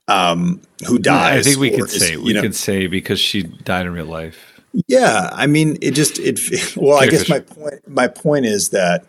um 0.07 0.61
who 0.87 0.99
dies 0.99 1.47
I 1.47 1.49
think 1.49 1.59
we 1.59 1.71
could 1.71 1.89
say 1.89 2.17
we 2.17 2.33
know- 2.33 2.41
could 2.41 2.55
say 2.55 2.87
because 2.87 3.19
she 3.19 3.43
died 3.43 3.85
in 3.85 3.93
real 3.93 4.05
life. 4.05 4.61
yeah 4.87 5.29
i 5.31 5.47
mean 5.47 5.77
it 5.81 5.91
just 5.91 6.19
it 6.19 6.39
well 6.75 6.97
i 6.99 7.07
guess 7.07 7.29
my 7.29 7.39
point 7.39 7.87
my 7.87 8.07
point 8.07 8.45
is 8.45 8.69
that 8.69 9.05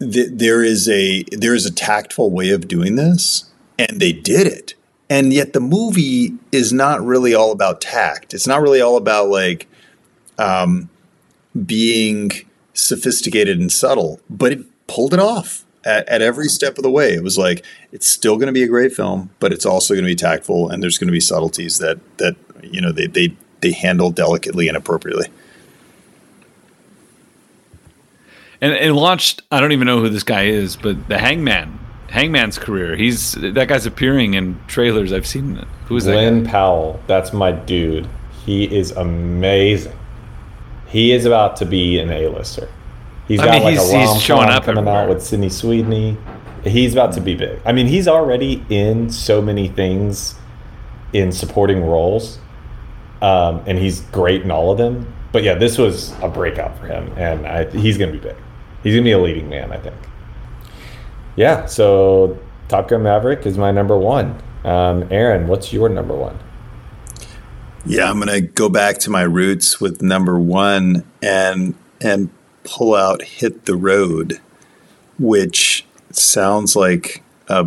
th- 0.00 0.30
there 0.32 0.62
is 0.62 0.88
a 0.88 1.24
there 1.32 1.54
is 1.54 1.66
a 1.66 1.72
tactful 1.72 2.30
way 2.30 2.50
of 2.50 2.68
doing 2.68 2.96
this 2.96 3.50
and 3.78 4.00
they 4.00 4.12
did 4.12 4.46
it. 4.46 4.74
And 5.10 5.32
yet 5.32 5.52
the 5.52 5.60
movie 5.60 6.34
is 6.52 6.72
not 6.72 7.00
really 7.00 7.32
all 7.32 7.52
about 7.52 7.80
tact. 7.80 8.34
It's 8.34 8.46
not 8.46 8.60
really 8.60 8.80
all 8.80 8.96
about 8.96 9.28
like 9.28 9.66
um 10.38 10.90
being 11.66 12.30
sophisticated 12.74 13.58
and 13.58 13.72
subtle 13.72 14.20
but 14.30 14.52
it 14.52 14.60
pulled 14.86 15.12
it 15.12 15.18
off 15.18 15.64
at, 15.88 16.08
at 16.08 16.22
every 16.22 16.48
step 16.48 16.76
of 16.78 16.82
the 16.82 16.90
way 16.90 17.14
it 17.14 17.22
was 17.22 17.36
like 17.38 17.64
it's 17.92 18.06
still 18.06 18.36
going 18.36 18.46
to 18.46 18.52
be 18.52 18.62
a 18.62 18.68
great 18.68 18.92
film 18.92 19.30
but 19.40 19.52
it's 19.52 19.66
also 19.66 19.94
going 19.94 20.04
to 20.04 20.10
be 20.10 20.14
tactful 20.14 20.68
and 20.68 20.82
there's 20.82 20.98
going 20.98 21.08
to 21.08 21.12
be 21.12 21.20
subtleties 21.20 21.78
that 21.78 21.98
that 22.18 22.36
you 22.62 22.80
know 22.80 22.92
they 22.92 23.06
they 23.06 23.34
they 23.60 23.72
handle 23.72 24.10
delicately 24.10 24.68
and 24.68 24.76
appropriately 24.76 25.26
And 28.60 28.72
it 28.72 28.92
launched. 28.92 29.42
I 29.52 29.60
don't 29.60 29.72
even 29.72 29.86
know 29.86 30.00
who 30.00 30.08
this 30.08 30.24
guy 30.24 30.44
is, 30.44 30.76
but 30.76 31.08
the 31.08 31.18
Hangman, 31.18 31.78
Hangman's 32.08 32.58
career. 32.58 32.96
He's 32.96 33.32
that 33.32 33.68
guy's 33.68 33.86
appearing 33.86 34.34
in 34.34 34.58
trailers. 34.66 35.12
I've 35.12 35.26
seen. 35.26 35.58
it. 35.58 35.68
Who 35.86 35.96
is 35.96 36.04
that? 36.04 36.12
Glen 36.12 36.44
guy? 36.44 36.50
Powell, 36.50 37.00
that's 37.06 37.32
my 37.32 37.52
dude. 37.52 38.08
He 38.44 38.64
is 38.64 38.90
amazing. 38.92 39.96
He 40.88 41.12
is 41.12 41.24
about 41.24 41.56
to 41.58 41.66
be 41.66 41.98
an 41.98 42.10
A-lister. 42.10 42.68
He's 43.28 43.40
I 43.40 43.44
got 43.44 43.52
mean, 43.54 43.62
like 43.64 43.72
he's- 43.74 43.92
a 43.92 43.98
he's 44.14 44.22
showing 44.22 44.48
up 44.48 44.64
coming 44.64 44.78
everywhere. 44.78 45.02
out 45.02 45.08
with 45.08 45.22
Sydney 45.22 45.50
Sweeney. 45.50 46.16
He's 46.64 46.92
about 46.92 47.12
to 47.12 47.20
be 47.20 47.34
big. 47.34 47.60
I 47.64 47.72
mean, 47.72 47.86
he's 47.86 48.08
already 48.08 48.64
in 48.68 49.10
so 49.10 49.40
many 49.40 49.68
things 49.68 50.34
in 51.12 51.30
supporting 51.30 51.84
roles, 51.84 52.38
um, 53.22 53.62
and 53.66 53.78
he's 53.78 54.00
great 54.12 54.42
in 54.42 54.50
all 54.50 54.70
of 54.70 54.78
them. 54.78 55.12
But 55.30 55.42
yeah, 55.44 55.54
this 55.54 55.78
was 55.78 56.12
a 56.22 56.28
breakout 56.28 56.76
for 56.78 56.86
him, 56.86 57.12
and 57.16 57.46
I, 57.46 57.64
he's 57.70 57.96
going 57.98 58.12
to 58.12 58.18
be 58.18 58.22
big. 58.22 58.36
He's 58.82 58.94
going 58.94 59.04
to 59.04 59.08
be 59.08 59.12
a 59.12 59.18
leading 59.18 59.48
man, 59.48 59.72
I 59.72 59.76
think. 59.76 59.94
Yeah, 61.36 61.66
so 61.66 62.38
Top 62.68 62.88
Gun 62.88 63.02
Maverick 63.04 63.46
is 63.46 63.56
my 63.56 63.70
number 63.70 63.96
one. 63.96 64.36
Um, 64.64 65.06
Aaron, 65.10 65.46
what's 65.46 65.72
your 65.72 65.88
number 65.88 66.14
one? 66.14 66.38
Yeah, 67.86 68.10
I'm 68.10 68.18
gonna 68.18 68.40
go 68.40 68.68
back 68.68 68.98
to 68.98 69.10
my 69.10 69.22
roots 69.22 69.80
with 69.80 70.02
number 70.02 70.38
one 70.38 71.04
and 71.22 71.74
and 72.00 72.28
pull 72.68 72.94
out 72.94 73.22
"Hit 73.22 73.64
the 73.64 73.76
Road," 73.76 74.40
which 75.18 75.86
sounds 76.10 76.76
like 76.76 77.22
a 77.48 77.66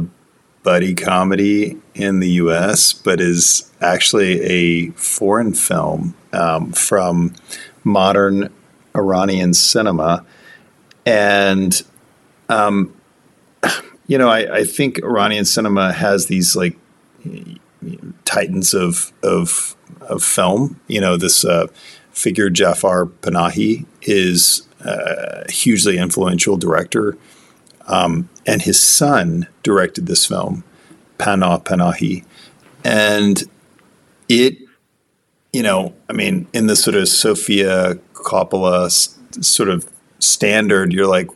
buddy 0.63 0.93
comedy 0.93 1.77
in 1.95 2.19
the 2.19 2.29
U.S., 2.31 2.93
but 2.93 3.19
is 3.19 3.71
actually 3.81 4.41
a 4.41 4.89
foreign 4.91 5.53
film 5.53 6.15
um, 6.33 6.71
from 6.71 7.33
modern 7.83 8.53
Iranian 8.95 9.53
cinema, 9.53 10.25
and 11.05 11.81
um, 12.49 12.93
you 14.07 14.17
know, 14.17 14.29
I, 14.29 14.57
I 14.57 14.63
think 14.63 15.01
Iranian 15.03 15.45
cinema 15.45 15.93
has 15.93 16.27
these 16.27 16.55
like 16.55 16.77
titans 18.25 18.73
of 18.73 19.11
of 19.23 19.75
of 20.01 20.23
film. 20.23 20.79
You 20.87 21.01
know, 21.01 21.17
this 21.17 21.45
uh, 21.45 21.67
figure 22.11 22.49
Jafar 22.49 23.05
Panahi 23.05 23.85
is 24.01 24.67
a 24.83 25.51
hugely 25.51 25.97
influential 25.97 26.57
director, 26.57 27.17
um, 27.87 28.29
and 28.45 28.61
his 28.61 28.81
son 28.81 29.47
directed 29.63 30.07
this 30.07 30.25
film, 30.25 30.63
Panah 31.17 31.63
Panahi, 31.63 32.25
and 32.83 33.43
it, 34.29 34.57
you 35.53 35.63
know, 35.63 35.93
I 36.09 36.13
mean, 36.13 36.47
in 36.53 36.67
the 36.67 36.75
sort 36.75 36.95
of 36.95 37.07
Sofia 37.07 37.95
Coppola 38.13 38.89
sort 39.43 39.69
of 39.69 39.89
standard, 40.19 40.93
you're 40.93 41.07
like 41.07 41.29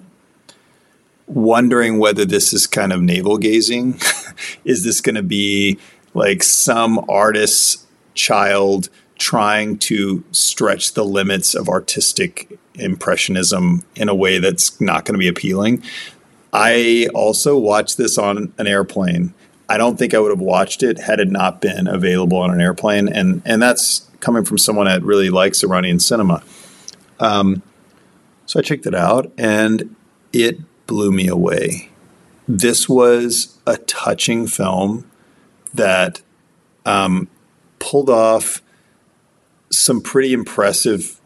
wondering 1.27 1.97
whether 1.99 2.25
this 2.25 2.53
is 2.53 2.67
kind 2.67 2.93
of 2.93 3.01
navel 3.01 3.37
gazing. 3.37 3.99
is 4.65 4.83
this 4.83 5.01
going 5.01 5.15
to 5.15 5.23
be 5.23 5.77
like 6.13 6.43
some 6.43 7.03
artist's 7.09 7.85
child 8.13 8.89
trying 9.17 9.77
to 9.77 10.23
stretch 10.31 10.93
the 10.93 11.05
limits 11.05 11.53
of 11.53 11.69
artistic 11.69 12.57
impressionism 12.79 13.83
in 13.95 14.09
a 14.09 14.15
way 14.15 14.39
that's 14.39 14.79
not 14.79 15.05
going 15.05 15.13
to 15.13 15.19
be 15.19 15.27
appealing? 15.27 15.83
I 16.53 17.07
also 17.13 17.57
watched 17.57 17.97
this 17.97 18.17
on 18.17 18.53
an 18.57 18.67
airplane. 18.67 19.33
I 19.67 19.77
don't 19.77 19.97
think 19.97 20.13
I 20.13 20.19
would 20.19 20.31
have 20.31 20.39
watched 20.39 20.83
it 20.83 20.99
had 20.99 21.19
it 21.19 21.29
not 21.29 21.59
been 21.59 21.87
available 21.87 22.37
on 22.37 22.51
an 22.51 22.61
airplane, 22.61 23.07
and 23.07 23.41
and 23.45 23.61
that's 23.61 24.09
coming 24.19 24.45
from 24.45 24.57
someone 24.57 24.85
that 24.85 25.03
really 25.03 25.29
likes 25.29 25.63
Iranian 25.63 25.99
cinema. 25.99 26.43
Um, 27.19 27.61
so 28.45 28.59
I 28.59 28.63
checked 28.63 28.85
it 28.85 28.95
out, 28.95 29.31
and 29.37 29.95
it 30.31 30.59
blew 30.87 31.11
me 31.11 31.27
away. 31.27 31.89
This 32.47 32.87
was 32.87 33.59
a 33.65 33.77
touching 33.77 34.47
film 34.47 35.09
that 35.73 36.21
um, 36.85 37.27
pulled 37.79 38.09
off 38.09 38.61
some 39.71 39.99
pretty 40.01 40.31
impressive 40.31 41.19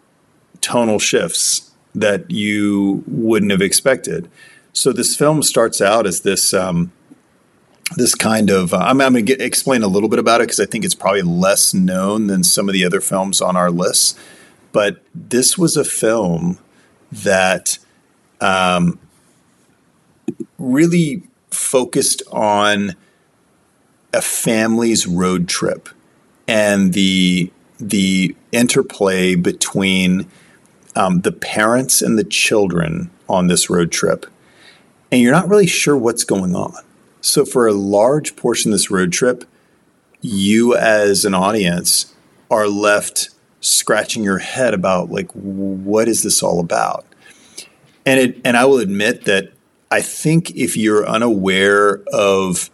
tonal 0.62 1.00
shifts 1.00 1.72
that 1.96 2.30
you 2.30 3.04
wouldn't 3.08 3.52
have 3.52 3.62
expected. 3.62 4.30
So 4.74 4.94
this 4.94 5.16
film 5.16 5.42
starts 5.44 5.82
out 5.82 6.06
as 6.06 6.22
this 6.22 6.54
um, 6.54 6.92
this 7.96 8.16
kind 8.16 8.50
of. 8.50 8.74
Uh, 8.74 8.78
I'm, 8.78 9.02
I'm 9.02 9.14
going 9.14 9.26
to 9.26 9.44
explain 9.44 9.84
a 9.84 9.88
little 9.88 10.10
bit 10.10 10.20
about 10.20 10.42
it 10.42 10.46
because 10.46 10.60
I 10.60 10.66
think 10.66 10.86
it's 10.86 10.96
probably 10.96 11.24
less 11.24 11.74
known 11.74 12.28
than 12.28 12.44
some 12.44 12.70
of 12.70 12.74
the 12.74 12.86
other 12.86 13.02
films 13.02 13.42
on 13.42 13.56
our 13.56 13.72
list. 13.72 14.18
But 14.72 15.02
this 15.16 15.58
was 15.58 15.76
a 15.76 15.84
film 15.84 16.60
that 17.12 17.80
um, 18.40 19.00
really 20.58 21.24
focused 21.50 22.22
on 22.32 22.96
a 24.14 24.22
family's 24.22 25.08
road 25.08 25.48
trip 25.48 25.90
and 26.48 26.94
the 26.94 27.52
the 27.80 28.36
interplay 28.52 29.36
between 29.36 30.30
um, 30.96 31.22
the 31.22 31.32
parents 31.32 32.02
and 32.02 32.18
the 32.18 32.24
children 32.24 33.12
on 33.28 33.48
this 33.48 33.70
road 33.70 33.92
trip, 33.92 34.26
and 35.12 35.22
you're 35.22 35.32
not 35.32 35.50
really 35.50 35.68
sure 35.68 35.98
what's 35.98 36.24
going 36.24 36.56
on. 36.56 36.74
So, 37.22 37.46
for 37.46 37.68
a 37.68 37.74
large 37.74 38.36
portion 38.36 38.72
of 38.72 38.76
this 38.76 38.92
road 38.92 39.12
trip, 39.12 39.46
you 40.22 40.76
as 40.76 41.26
an 41.26 41.34
audience 41.34 42.14
are 42.52 42.68
left 42.68 43.30
scratching 43.62 44.24
your 44.24 44.38
head 44.40 44.74
about 44.74 45.10
like 45.10 45.32
what 45.32 46.08
is 46.08 46.24
this 46.24 46.42
all 46.42 46.60
about 46.60 47.06
and 48.06 48.20
it 48.20 48.42
and 48.46 48.56
i 48.56 48.66
will 48.66 48.80
admit 48.80 49.26
that 49.26 49.52
i 49.92 50.02
think 50.02 50.52
if 50.52 50.78
you're 50.78 51.08
unaware 51.08 52.02
of 52.14 52.70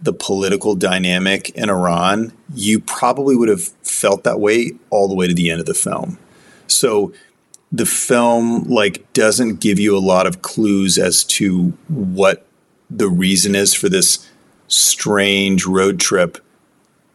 the 0.00 0.14
political 0.14 0.74
dynamic 0.74 1.50
in 1.50 1.68
iran 1.68 2.32
you 2.54 2.80
probably 2.80 3.36
would 3.36 3.50
have 3.50 3.64
felt 3.82 4.24
that 4.24 4.40
way 4.40 4.72
all 4.88 5.08
the 5.08 5.14
way 5.14 5.26
to 5.26 5.34
the 5.34 5.50
end 5.50 5.60
of 5.60 5.66
the 5.66 5.74
film 5.74 6.18
so 6.66 7.12
the 7.72 7.86
film 7.86 8.64
like 8.64 9.12
doesn't 9.12 9.60
give 9.60 9.78
you 9.78 9.96
a 9.96 10.00
lot 10.00 10.26
of 10.26 10.42
clues 10.42 10.98
as 10.98 11.22
to 11.22 11.72
what 11.88 12.46
the 12.88 13.08
reason 13.08 13.54
is 13.54 13.74
for 13.74 13.88
this 13.88 14.28
strange 14.66 15.66
road 15.66 16.00
trip 16.00 16.38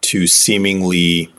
to 0.01 0.27
seemingly 0.27 1.33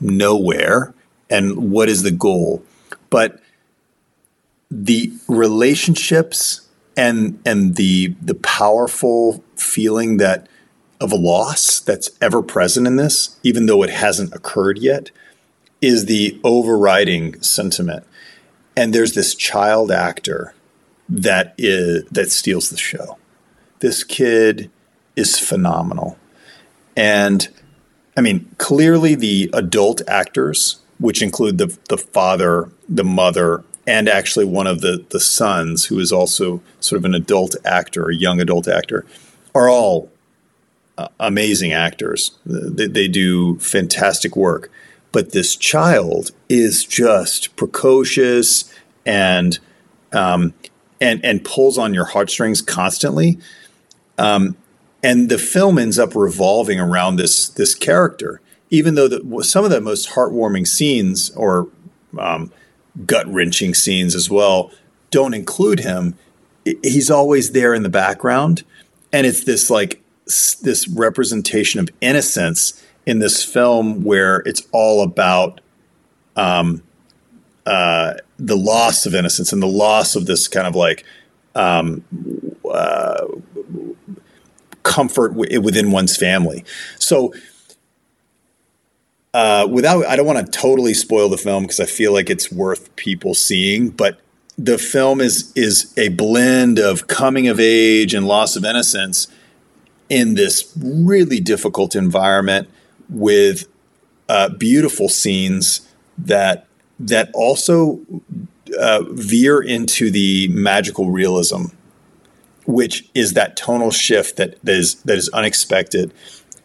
nowhere 0.00 0.94
and 1.30 1.72
what 1.72 1.88
is 1.88 2.02
the 2.02 2.10
goal. 2.10 2.62
But 3.10 3.40
the 4.70 5.12
relationships 5.28 6.68
and 6.96 7.40
and 7.44 7.76
the 7.76 8.14
the 8.20 8.34
powerful 8.34 9.42
feeling 9.56 10.18
that 10.18 10.46
of 11.00 11.12
a 11.12 11.16
loss 11.16 11.80
that's 11.80 12.10
ever 12.20 12.42
present 12.42 12.86
in 12.86 12.96
this 12.96 13.38
even 13.42 13.66
though 13.66 13.82
it 13.82 13.90
hasn't 13.90 14.32
occurred 14.34 14.78
yet 14.78 15.10
is 15.80 16.06
the 16.06 16.38
overriding 16.44 17.40
sentiment 17.42 18.04
and 18.76 18.94
there's 18.94 19.12
this 19.12 19.34
child 19.34 19.90
actor 19.90 20.54
that 21.08 21.54
is 21.58 22.04
that 22.10 22.30
steals 22.30 22.70
the 22.70 22.76
show. 22.76 23.18
This 23.80 24.04
kid 24.04 24.70
is 25.16 25.38
phenomenal. 25.38 26.18
And 26.96 27.48
I 28.16 28.20
mean, 28.20 28.50
clearly 28.58 29.14
the 29.14 29.50
adult 29.52 30.02
actors, 30.08 30.80
which 30.98 31.22
include 31.22 31.58
the 31.58 31.76
the 31.88 31.98
father, 31.98 32.70
the 32.88 33.04
mother, 33.04 33.64
and 33.86 34.08
actually 34.08 34.44
one 34.44 34.66
of 34.66 34.80
the 34.80 35.04
the 35.10 35.20
sons, 35.20 35.86
who 35.86 35.98
is 35.98 36.12
also 36.12 36.62
sort 36.80 36.98
of 36.98 37.04
an 37.04 37.14
adult 37.14 37.56
actor, 37.64 38.08
a 38.08 38.14
young 38.14 38.40
adult 38.40 38.68
actor, 38.68 39.04
are 39.54 39.68
all 39.68 40.10
uh, 40.98 41.08
amazing 41.20 41.72
actors. 41.72 42.32
They, 42.46 42.86
they 42.86 43.08
do 43.08 43.58
fantastic 43.58 44.36
work. 44.36 44.70
But 45.10 45.32
this 45.32 45.56
child 45.56 46.30
is 46.52 46.84
just 46.84 47.56
precocious 47.56 48.70
and 49.06 49.58
um, 50.12 50.52
and 51.00 51.24
and 51.24 51.42
pulls 51.42 51.78
on 51.78 51.94
your 51.94 52.04
heartstrings 52.04 52.60
constantly. 52.60 53.38
Um, 54.18 54.56
and 55.02 55.30
the 55.30 55.38
film 55.38 55.78
ends 55.78 55.98
up 55.98 56.14
revolving 56.14 56.78
around 56.78 57.16
this 57.16 57.48
this 57.48 57.74
character, 57.74 58.42
even 58.68 58.96
though 58.96 59.08
the, 59.08 59.42
some 59.42 59.64
of 59.64 59.70
the 59.70 59.80
most 59.80 60.10
heartwarming 60.10 60.68
scenes 60.68 61.30
or 61.30 61.68
um, 62.18 62.52
gut 63.06 63.26
wrenching 63.26 63.72
scenes 63.72 64.14
as 64.14 64.28
well 64.28 64.70
don't 65.10 65.32
include 65.32 65.80
him. 65.80 66.16
He's 66.82 67.10
always 67.10 67.52
there 67.52 67.72
in 67.72 67.82
the 67.82 67.88
background, 67.88 68.62
and 69.10 69.26
it's 69.26 69.44
this 69.44 69.70
like 69.70 70.02
this 70.26 70.86
representation 70.86 71.80
of 71.80 71.88
innocence 72.02 72.80
in 73.06 73.20
this 73.20 73.42
film 73.42 74.04
where 74.04 74.42
it's 74.44 74.62
all 74.70 75.02
about 75.02 75.62
um, 76.36 76.82
uh, 77.66 78.14
the 78.38 78.56
loss 78.56 79.06
of 79.06 79.14
innocence 79.14 79.52
and 79.52 79.62
the 79.62 79.68
loss 79.68 80.16
of 80.16 80.26
this 80.26 80.48
kind 80.48 80.66
of 80.66 80.74
like 80.74 81.04
um, 81.54 82.02
uh, 82.70 83.26
comfort 84.82 85.30
w- 85.30 85.60
within 85.60 85.90
one's 85.90 86.16
family. 86.16 86.64
So, 86.98 87.32
uh, 89.34 89.66
without, 89.70 90.04
I 90.06 90.16
don't 90.16 90.26
want 90.26 90.44
to 90.44 90.52
totally 90.52 90.92
spoil 90.92 91.28
the 91.28 91.38
film 91.38 91.64
because 91.64 91.80
I 91.80 91.86
feel 91.86 92.12
like 92.12 92.28
it's 92.28 92.52
worth 92.52 92.94
people 92.96 93.34
seeing, 93.34 93.90
but 93.90 94.20
the 94.58 94.76
film 94.76 95.20
is 95.20 95.50
is 95.56 95.94
a 95.96 96.08
blend 96.10 96.78
of 96.78 97.06
coming 97.06 97.48
of 97.48 97.58
age 97.58 98.12
and 98.12 98.26
loss 98.26 98.56
of 98.56 98.64
innocence 98.64 99.28
in 100.10 100.34
this 100.34 100.70
really 100.78 101.40
difficult 101.40 101.96
environment 101.96 102.68
with 103.08 103.66
uh, 104.28 104.50
beautiful 104.50 105.08
scenes 105.08 105.88
that 106.26 106.66
that 106.98 107.30
also 107.34 108.00
uh, 108.78 109.02
veer 109.10 109.60
into 109.60 110.10
the 110.10 110.48
magical 110.48 111.10
realism, 111.10 111.66
which 112.66 113.08
is 113.14 113.32
that 113.34 113.56
tonal 113.56 113.90
shift 113.90 114.36
that, 114.36 114.62
that 114.64 114.74
is 114.74 114.94
that 115.02 115.18
is 115.18 115.28
unexpected, 115.30 116.12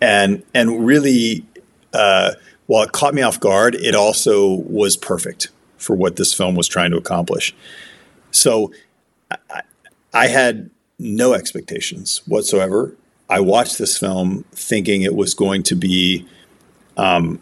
and 0.01 0.43
and 0.53 0.85
really, 0.85 1.45
uh, 1.93 2.33
while 2.67 2.83
it 2.83 2.91
caught 2.91 3.13
me 3.13 3.21
off 3.21 3.39
guard, 3.39 3.75
it 3.75 3.95
also 3.95 4.53
was 4.53 4.95
perfect 4.95 5.49
for 5.77 5.95
what 5.95 6.15
this 6.15 6.33
film 6.33 6.55
was 6.55 6.67
trying 6.67 6.91
to 6.91 6.97
accomplish. 6.97 7.55
So, 8.31 8.71
I, 9.49 9.61
I 10.13 10.27
had 10.27 10.69
no 10.99 11.33
expectations 11.33 12.21
whatsoever. 12.25 12.95
I 13.29 13.39
watched 13.39 13.77
this 13.77 13.97
film 13.97 14.45
thinking 14.51 15.01
it 15.01 15.15
was 15.15 15.33
going 15.33 15.63
to 15.63 15.75
be 15.75 16.25
um, 16.95 17.39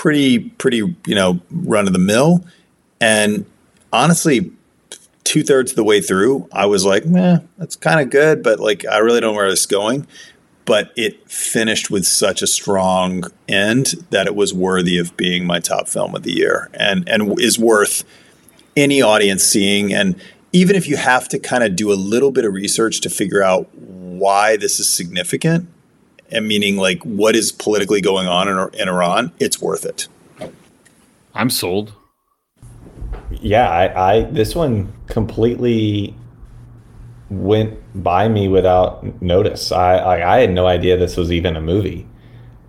pretty 0.00 0.38
pretty 0.38 0.78
you 0.78 1.14
know 1.14 1.38
run 1.50 1.86
of 1.86 1.92
the 1.92 1.98
mill, 1.98 2.42
and 3.02 3.44
honestly, 3.92 4.50
two 5.24 5.42
thirds 5.42 5.72
of 5.72 5.76
the 5.76 5.84
way 5.84 6.00
through, 6.00 6.48
I 6.52 6.64
was 6.64 6.86
like, 6.86 7.04
"Meh, 7.04 7.40
that's 7.58 7.76
kind 7.76 8.00
of 8.00 8.08
good," 8.08 8.42
but 8.42 8.58
like 8.58 8.86
I 8.86 8.96
really 8.96 9.20
don't 9.20 9.34
know 9.34 9.36
where 9.36 9.50
this 9.50 9.60
is 9.60 9.66
going. 9.66 10.06
But 10.64 10.92
it 10.96 11.30
finished 11.30 11.90
with 11.90 12.06
such 12.06 12.40
a 12.40 12.46
strong 12.46 13.24
end 13.46 14.06
that 14.08 14.26
it 14.26 14.34
was 14.34 14.54
worthy 14.54 14.96
of 14.96 15.14
being 15.18 15.44
my 15.44 15.58
top 15.58 15.86
film 15.86 16.14
of 16.14 16.22
the 16.22 16.32
year, 16.32 16.70
and 16.72 17.06
and 17.06 17.38
is 17.38 17.58
worth 17.58 18.02
any 18.74 19.02
audience 19.02 19.42
seeing. 19.42 19.92
And 19.92 20.16
even 20.54 20.76
if 20.76 20.88
you 20.88 20.96
have 20.96 21.28
to 21.28 21.38
kind 21.38 21.62
of 21.62 21.76
do 21.76 21.92
a 21.92 21.94
little 21.94 22.30
bit 22.30 22.46
of 22.46 22.54
research 22.54 23.02
to 23.02 23.10
figure 23.10 23.42
out 23.42 23.68
why 23.74 24.56
this 24.56 24.80
is 24.80 24.88
significant, 24.88 25.68
and 26.30 26.46
meaning 26.46 26.76
like 26.76 27.02
what 27.02 27.34
is 27.34 27.52
politically 27.52 28.00
going 28.00 28.26
on 28.26 28.48
in, 28.48 28.80
in 28.80 28.88
Iran, 28.88 29.32
it's 29.38 29.60
worth 29.60 29.84
it. 29.84 30.08
I'm 31.34 31.50
sold. 31.50 31.92
Yeah, 33.30 33.68
I, 33.68 34.12
I 34.12 34.22
this 34.24 34.54
one 34.54 34.92
completely 35.06 36.14
went 37.30 37.78
by 38.02 38.28
me 38.28 38.48
without 38.48 39.22
notice. 39.22 39.70
I, 39.72 39.96
I, 39.96 40.36
I 40.36 40.40
had 40.40 40.50
no 40.50 40.66
idea 40.66 40.96
this 40.96 41.16
was 41.16 41.30
even 41.30 41.56
a 41.56 41.60
movie. 41.60 42.06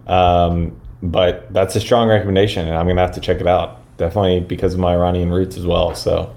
Um, 0.07 0.79
but 1.01 1.51
that's 1.51 1.75
a 1.75 1.79
strong 1.79 2.09
recommendation, 2.09 2.67
and 2.67 2.77
I'm 2.77 2.87
gonna 2.87 3.01
have 3.01 3.13
to 3.13 3.21
check 3.21 3.41
it 3.41 3.47
out. 3.47 3.79
Definitely 3.97 4.41
because 4.41 4.73
of 4.73 4.79
my 4.79 4.93
Iranian 4.93 5.31
roots 5.31 5.57
as 5.57 5.65
well. 5.65 5.95
So, 5.95 6.33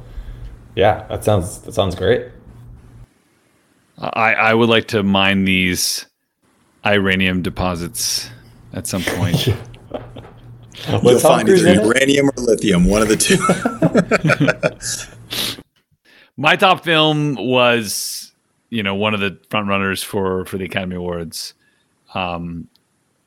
yeah, 0.75 1.07
that 1.09 1.25
sounds 1.25 1.61
that 1.61 1.75
sounds 1.75 1.95
great. 1.95 2.29
I 3.99 4.35
I 4.35 4.55
would 4.55 4.69
like 4.69 4.89
to 4.89 5.03
mine 5.03 5.45
these 5.45 6.07
uranium 6.93 7.43
deposits 7.43 8.31
at 8.73 8.87
some 8.87 9.03
point. 9.03 9.49
You'll 10.89 11.19
find 11.19 11.49
either 11.49 11.75
uranium 11.75 12.29
or 12.29 12.43
lithium, 12.43 12.85
one 12.85 13.01
of 13.01 13.09
the 13.09 13.17
two. 13.17 13.39
My 16.37 16.57
top 16.57 16.85
film 16.85 17.37
was, 17.37 18.33
you 18.71 18.83
know, 18.83 18.95
one 18.95 19.15
of 19.15 19.21
the 19.21 19.39
front 19.51 19.69
runners 19.69 20.03
for 20.03 20.45
for 20.45 20.59
the 20.59 20.65
Academy 20.65 20.97
Awards, 20.97 21.55
um, 22.13 22.69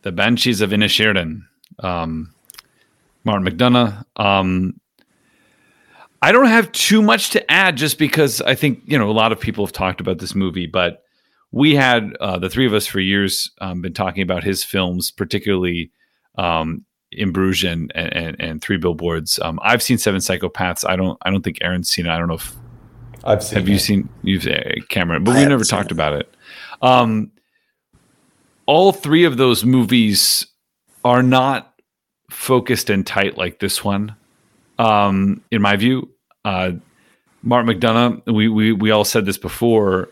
the 0.01 0.11
Banshees 0.11 0.61
of 0.61 0.71
Inisherin, 0.71 1.43
um, 1.79 2.33
Martin 3.23 3.47
McDonagh. 3.47 4.03
Um, 4.17 4.79
I 6.21 6.31
don't 6.31 6.47
have 6.47 6.71
too 6.73 7.01
much 7.01 7.29
to 7.31 7.51
add, 7.51 7.77
just 7.77 7.97
because 7.97 8.41
I 8.41 8.55
think 8.55 8.81
you 8.85 8.99
know 8.99 9.09
a 9.09 9.13
lot 9.13 9.31
of 9.31 9.39
people 9.39 9.65
have 9.65 9.73
talked 9.73 10.01
about 10.01 10.19
this 10.19 10.35
movie, 10.35 10.67
but 10.67 11.03
we 11.51 11.75
had 11.75 12.15
uh, 12.19 12.37
the 12.39 12.49
three 12.49 12.65
of 12.65 12.73
us 12.73 12.85
for 12.85 12.99
years 12.99 13.51
um, 13.61 13.81
been 13.81 13.93
talking 13.93 14.21
about 14.23 14.43
his 14.43 14.63
films, 14.63 15.11
particularly 15.11 15.91
um, 16.37 16.85
in 17.11 17.31
Bruges 17.31 17.71
and, 17.71 17.91
and 17.95 18.35
and 18.39 18.61
Three 18.61 18.77
Billboards. 18.77 19.39
Um, 19.39 19.59
I've 19.63 19.81
seen 19.81 19.97
Seven 19.97 20.19
Psychopaths. 20.19 20.87
I 20.87 20.95
don't 20.95 21.17
I 21.21 21.31
don't 21.31 21.43
think 21.43 21.59
Aaron's 21.61 21.89
seen 21.89 22.05
it. 22.05 22.09
I 22.09 22.17
don't 22.17 22.27
know 22.27 22.35
if 22.35 22.55
I've 23.23 23.43
seen. 23.43 23.59
have 23.59 23.67
it. 23.67 23.71
you 23.71 23.79
seen 23.79 24.09
you've 24.23 24.45
uh, 24.47 24.61
Cameron, 24.89 25.23
but 25.23 25.35
I 25.35 25.43
we 25.43 25.45
never 25.45 25.63
talked 25.63 25.91
it. 25.91 25.93
about 25.93 26.13
it. 26.13 26.33
Um, 26.81 27.31
all 28.65 28.91
three 28.91 29.23
of 29.23 29.37
those 29.37 29.63
movies 29.63 30.45
are 31.05 31.23
not 31.23 31.73
focused 32.29 32.89
and 32.89 33.07
tight 33.07 33.37
like 33.37 33.59
this 33.59 33.83
one. 33.83 34.15
Um, 34.77 35.41
in 35.49 35.61
my 35.61 35.75
view, 35.77 36.09
uh, 36.45 36.71
Mark 37.41 37.65
McDonagh. 37.65 38.21
We 38.31 38.49
we 38.49 38.73
we 38.73 38.91
all 38.91 39.05
said 39.05 39.25
this 39.25 39.37
before. 39.37 40.09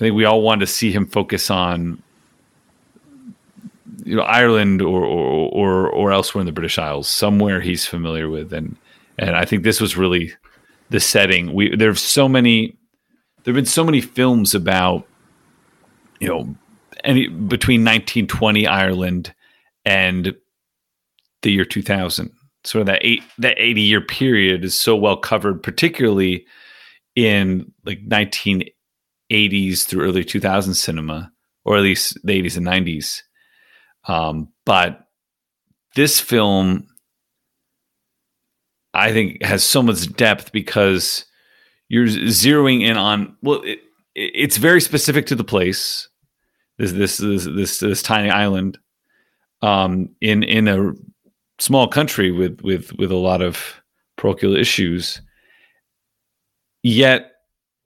I 0.00 0.04
think 0.04 0.16
we 0.16 0.24
all 0.24 0.40
wanted 0.40 0.60
to 0.60 0.72
see 0.72 0.90
him 0.90 1.04
focus 1.06 1.50
on 1.50 2.02
you 4.02 4.16
know 4.16 4.22
Ireland 4.22 4.80
or 4.80 5.04
or 5.04 5.50
or, 5.50 5.90
or 5.90 6.12
elsewhere 6.12 6.40
in 6.40 6.46
the 6.46 6.52
British 6.52 6.78
Isles, 6.78 7.06
somewhere 7.06 7.60
he's 7.60 7.84
familiar 7.84 8.30
with, 8.30 8.54
and 8.54 8.76
and 9.18 9.36
I 9.36 9.44
think 9.44 9.62
this 9.62 9.78
was 9.78 9.98
really 9.98 10.32
the 10.88 11.00
setting. 11.00 11.52
We 11.52 11.76
there's 11.76 12.00
so 12.00 12.30
many 12.30 12.78
there've 13.44 13.54
been 13.54 13.66
so 13.66 13.84
many 13.84 14.00
films 14.00 14.54
about 14.54 15.06
you 16.18 16.28
know 16.28 16.54
any 17.04 17.28
between 17.28 17.82
1920 17.82 18.66
Ireland 18.66 19.34
and 19.84 20.34
the 21.42 21.52
year 21.52 21.64
2000 21.64 22.30
sort 22.64 22.80
of 22.80 22.86
that 22.86 23.00
eight 23.02 23.22
that 23.38 23.54
80 23.58 23.80
year 23.80 24.00
period 24.02 24.64
is 24.64 24.78
so 24.78 24.94
well 24.94 25.16
covered 25.16 25.62
particularly 25.62 26.44
in 27.16 27.72
like 27.86 28.00
1980s 29.30 29.84
through 29.84 30.04
early 30.04 30.24
2000s 30.24 30.76
cinema 30.76 31.30
or 31.64 31.76
at 31.76 31.82
least 31.82 32.18
the 32.24 32.42
80s 32.42 32.56
and 32.56 32.66
90s 32.66 33.22
um, 34.06 34.48
but 34.64 35.06
this 35.94 36.20
film 36.20 36.86
i 38.94 39.12
think 39.12 39.42
has 39.42 39.62
so 39.64 39.82
much 39.82 40.12
depth 40.14 40.52
because 40.52 41.24
you're 41.88 42.06
zeroing 42.06 42.82
in 42.82 42.96
on 42.96 43.36
well 43.42 43.62
it- 43.62 43.80
it's 44.14 44.56
very 44.56 44.80
specific 44.80 45.26
to 45.26 45.36
the 45.36 45.44
place 45.44 46.08
this 46.78 46.92
this 46.92 47.18
this 47.18 47.44
this, 47.44 47.78
this 47.78 48.02
tiny 48.02 48.30
island 48.30 48.78
um, 49.62 50.08
in 50.20 50.42
in 50.42 50.66
a 50.68 50.92
small 51.58 51.86
country 51.86 52.30
with 52.30 52.60
with 52.62 52.92
with 52.98 53.10
a 53.10 53.16
lot 53.16 53.42
of 53.42 53.80
parochial 54.16 54.56
issues. 54.56 55.20
Yet 56.82 57.29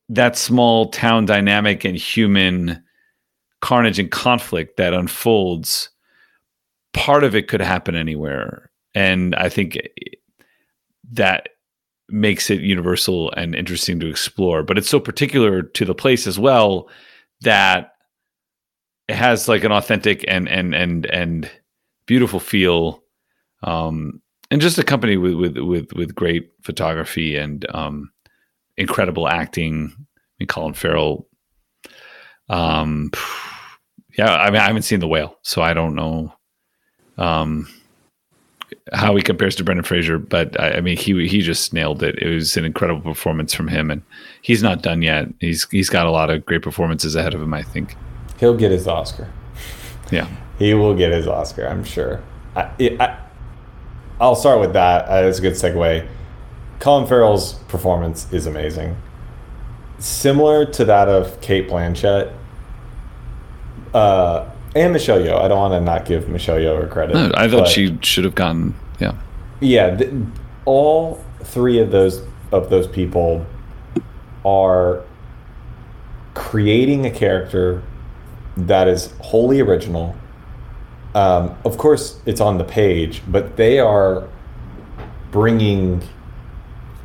that 0.09 0.36
small 0.36 0.90
town 0.90 1.26
dynamic 1.26 1.85
and 1.85 1.97
human 1.97 2.82
carnage 3.60 3.98
and 3.98 4.10
conflict 4.10 4.76
that 4.76 4.93
unfolds 4.93 5.90
part 6.93 7.24
of 7.24 7.35
it 7.35 7.48
could 7.48 7.60
happen 7.62 7.94
anywhere. 7.94 8.70
And 8.94 9.35
i 9.35 9.48
think 9.48 9.78
that 11.12 11.48
makes 12.09 12.51
it 12.51 12.60
universal 12.60 13.32
and 13.32 13.55
interesting 13.55 13.98
to 14.01 14.09
explore. 14.09 14.62
But 14.62 14.78
it's 14.78 14.89
so 14.89 15.01
particular 15.01 15.62
to 15.62 15.85
the 15.85 15.94
place 15.94 16.26
as 16.26 16.39
well 16.39 16.89
that 17.40 17.93
it 19.09 19.16
has 19.16 19.48
like 19.48 19.64
an 19.64 19.72
authentic 19.72 20.24
and 20.28 20.48
and 20.48 20.74
and 20.74 21.06
and 21.06 21.51
beautiful 22.06 22.40
feel 22.40 23.02
um 23.62 24.20
and 24.51 24.60
just 24.60 24.78
accompanied 24.78 25.18
with 25.18 25.35
with 25.35 25.59
with 25.59 25.93
with 25.93 26.14
great 26.14 26.51
photography 26.62 27.36
and 27.36 27.66
um 27.74 28.10
incredible 28.76 29.28
acting 29.28 29.92
I 29.96 30.02
mean, 30.40 30.46
Colin 30.46 30.74
Farrell 30.74 31.26
um 32.48 33.10
yeah 34.18 34.34
I 34.34 34.51
mean 34.51 34.60
I 34.60 34.66
haven't 34.66 34.82
seen 34.82 35.01
the 35.01 35.09
whale 35.09 35.38
so 35.42 35.62
I 35.62 35.74
don't 35.74 35.94
know 35.94 36.32
um 37.18 37.68
how 38.92 39.14
he 39.16 39.22
compares 39.22 39.55
to 39.56 39.64
Brendan 39.64 39.84
Fraser 39.84 40.18
but 40.18 40.59
I, 40.60 40.72
I 40.72 40.80
mean 40.80 40.96
he 40.96 41.26
he 41.26 41.40
just 41.40 41.72
nailed 41.72 42.02
it 42.02 42.18
it 42.20 42.32
was 42.32 42.56
an 42.56 42.64
incredible 42.64 43.01
performance 43.01 43.55
from 43.55 43.68
him 43.68 43.90
and 43.90 44.02
he's 44.42 44.62
not 44.62 44.82
done 44.82 45.02
yet 45.02 45.28
he's 45.40 45.68
he's 45.70 45.88
got 45.88 46.06
a 46.06 46.10
lot 46.10 46.30
of 46.30 46.44
great 46.44 46.62
performances 46.62 47.14
ahead 47.14 47.34
of 47.34 47.40
him 47.40 47.55
I 47.55 47.62
think 47.62 47.96
He'll 48.38 48.56
get 48.56 48.72
his 48.72 48.88
Oscar. 48.88 49.28
yeah 50.10 50.28
He 50.59 50.72
will 50.74 50.94
get 50.94 51.12
his 51.12 51.26
Oscar, 51.26 51.66
I'm 51.66 51.82
sure. 51.82 52.22
I, 52.55 52.70
it, 52.78 53.01
I, 53.01 53.18
I'll 54.20 54.36
start 54.36 54.60
with 54.60 54.72
that. 54.74 55.09
Uh, 55.09 55.26
it's 55.26 55.38
a 55.38 55.42
good 55.42 55.55
segue. 55.55 56.06
Colin 56.80 57.06
Farrell's 57.06 57.55
performance 57.68 58.32
is 58.32 58.46
amazing. 58.46 58.96
Similar 59.98 60.66
to 60.66 60.84
that 60.84 61.09
of 61.09 61.40
Cate 61.40 61.68
Blanchett 61.68 62.32
uh, 63.94 64.51
and 64.74 64.92
Michelle 64.92 65.18
Yeoh. 65.18 65.40
I 65.40 65.48
don't 65.48 65.59
want 65.59 65.72
to 65.72 65.80
not 65.80 66.05
give 66.05 66.28
Michelle 66.28 66.56
Yeoh 66.56 66.82
her 66.82 66.88
credit. 66.88 67.14
No, 67.14 67.32
I 67.36 67.48
thought 67.48 67.68
she 67.68 67.96
should 68.02 68.24
have 68.24 68.34
gotten 68.34 68.74
yeah 69.01 69.12
yeah 69.60 69.96
th- 69.96 70.12
all 70.64 71.22
three 71.42 71.78
of 71.78 71.90
those 71.90 72.22
of 72.52 72.70
those 72.70 72.86
people 72.86 73.44
are 74.44 75.02
creating 76.34 77.06
a 77.06 77.10
character 77.10 77.82
that 78.56 78.88
is 78.88 79.12
wholly 79.20 79.60
original 79.60 80.14
um, 81.14 81.56
of 81.64 81.76
course 81.78 82.20
it's 82.26 82.40
on 82.40 82.59
the 82.59 82.64
page 82.64 83.22
but 83.28 83.56
they 83.56 83.78
are 83.78 84.28
bringing 85.30 86.02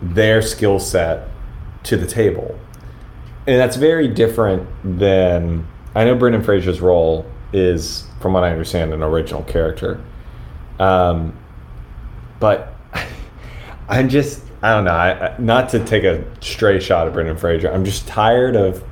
their 0.01 0.41
skill 0.41 0.79
set 0.79 1.27
to 1.83 1.97
the 1.97 2.07
table 2.07 2.57
and 3.47 3.59
that's 3.59 3.75
very 3.75 4.07
different 4.07 4.67
than 4.83 5.67
i 5.95 6.03
know 6.03 6.15
brendan 6.15 6.43
fraser's 6.43 6.81
role 6.81 7.25
is 7.53 8.05
from 8.19 8.33
what 8.33 8.43
i 8.43 8.51
understand 8.51 8.93
an 8.93 9.01
original 9.01 9.43
character 9.43 10.01
um, 10.79 11.37
but 12.39 12.73
I'm 13.89 14.09
just 14.09 14.43
I 14.61 14.73
don't 14.73 14.85
know. 14.85 14.91
I, 14.91 15.35
not 15.39 15.69
to 15.69 15.83
take 15.85 16.03
a 16.03 16.23
stray 16.41 16.79
shot 16.79 17.07
at 17.07 17.13
Brendan 17.13 17.37
Fraser. 17.37 17.71
I'm 17.71 17.85
just 17.85 18.07
tired 18.07 18.55
of 18.55 18.83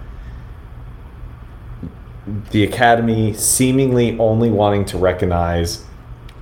the 2.52 2.64
Academy 2.64 3.34
seemingly 3.34 4.18
only 4.18 4.50
wanting 4.50 4.86
to 4.86 4.98
recognize 4.98 5.84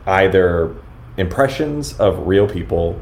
either 0.06 0.76
impressions 1.18 1.98
of 2.00 2.28
real 2.28 2.48
people 2.48 3.00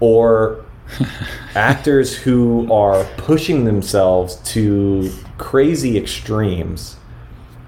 or 0.00 0.63
actors 1.54 2.16
who 2.16 2.70
are 2.72 3.04
pushing 3.16 3.64
themselves 3.64 4.36
to 4.52 5.10
crazy 5.38 5.96
extremes, 5.98 6.96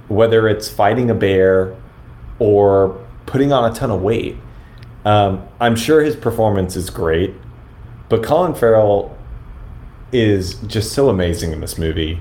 whether 0.08 0.48
it's 0.48 0.68
fighting 0.68 1.10
a 1.10 1.14
bear 1.14 1.76
or 2.38 3.00
putting 3.26 3.52
on 3.52 3.70
a 3.70 3.74
ton 3.74 3.90
of 3.90 4.02
weight. 4.02 4.36
Um, 5.04 5.46
I'm 5.60 5.76
sure 5.76 6.02
his 6.02 6.16
performance 6.16 6.76
is 6.76 6.90
great, 6.90 7.34
but 8.08 8.22
Colin 8.22 8.54
Farrell 8.54 9.16
is 10.12 10.54
just 10.66 10.92
so 10.92 11.08
amazing 11.08 11.52
in 11.52 11.60
this 11.60 11.78
movie. 11.78 12.20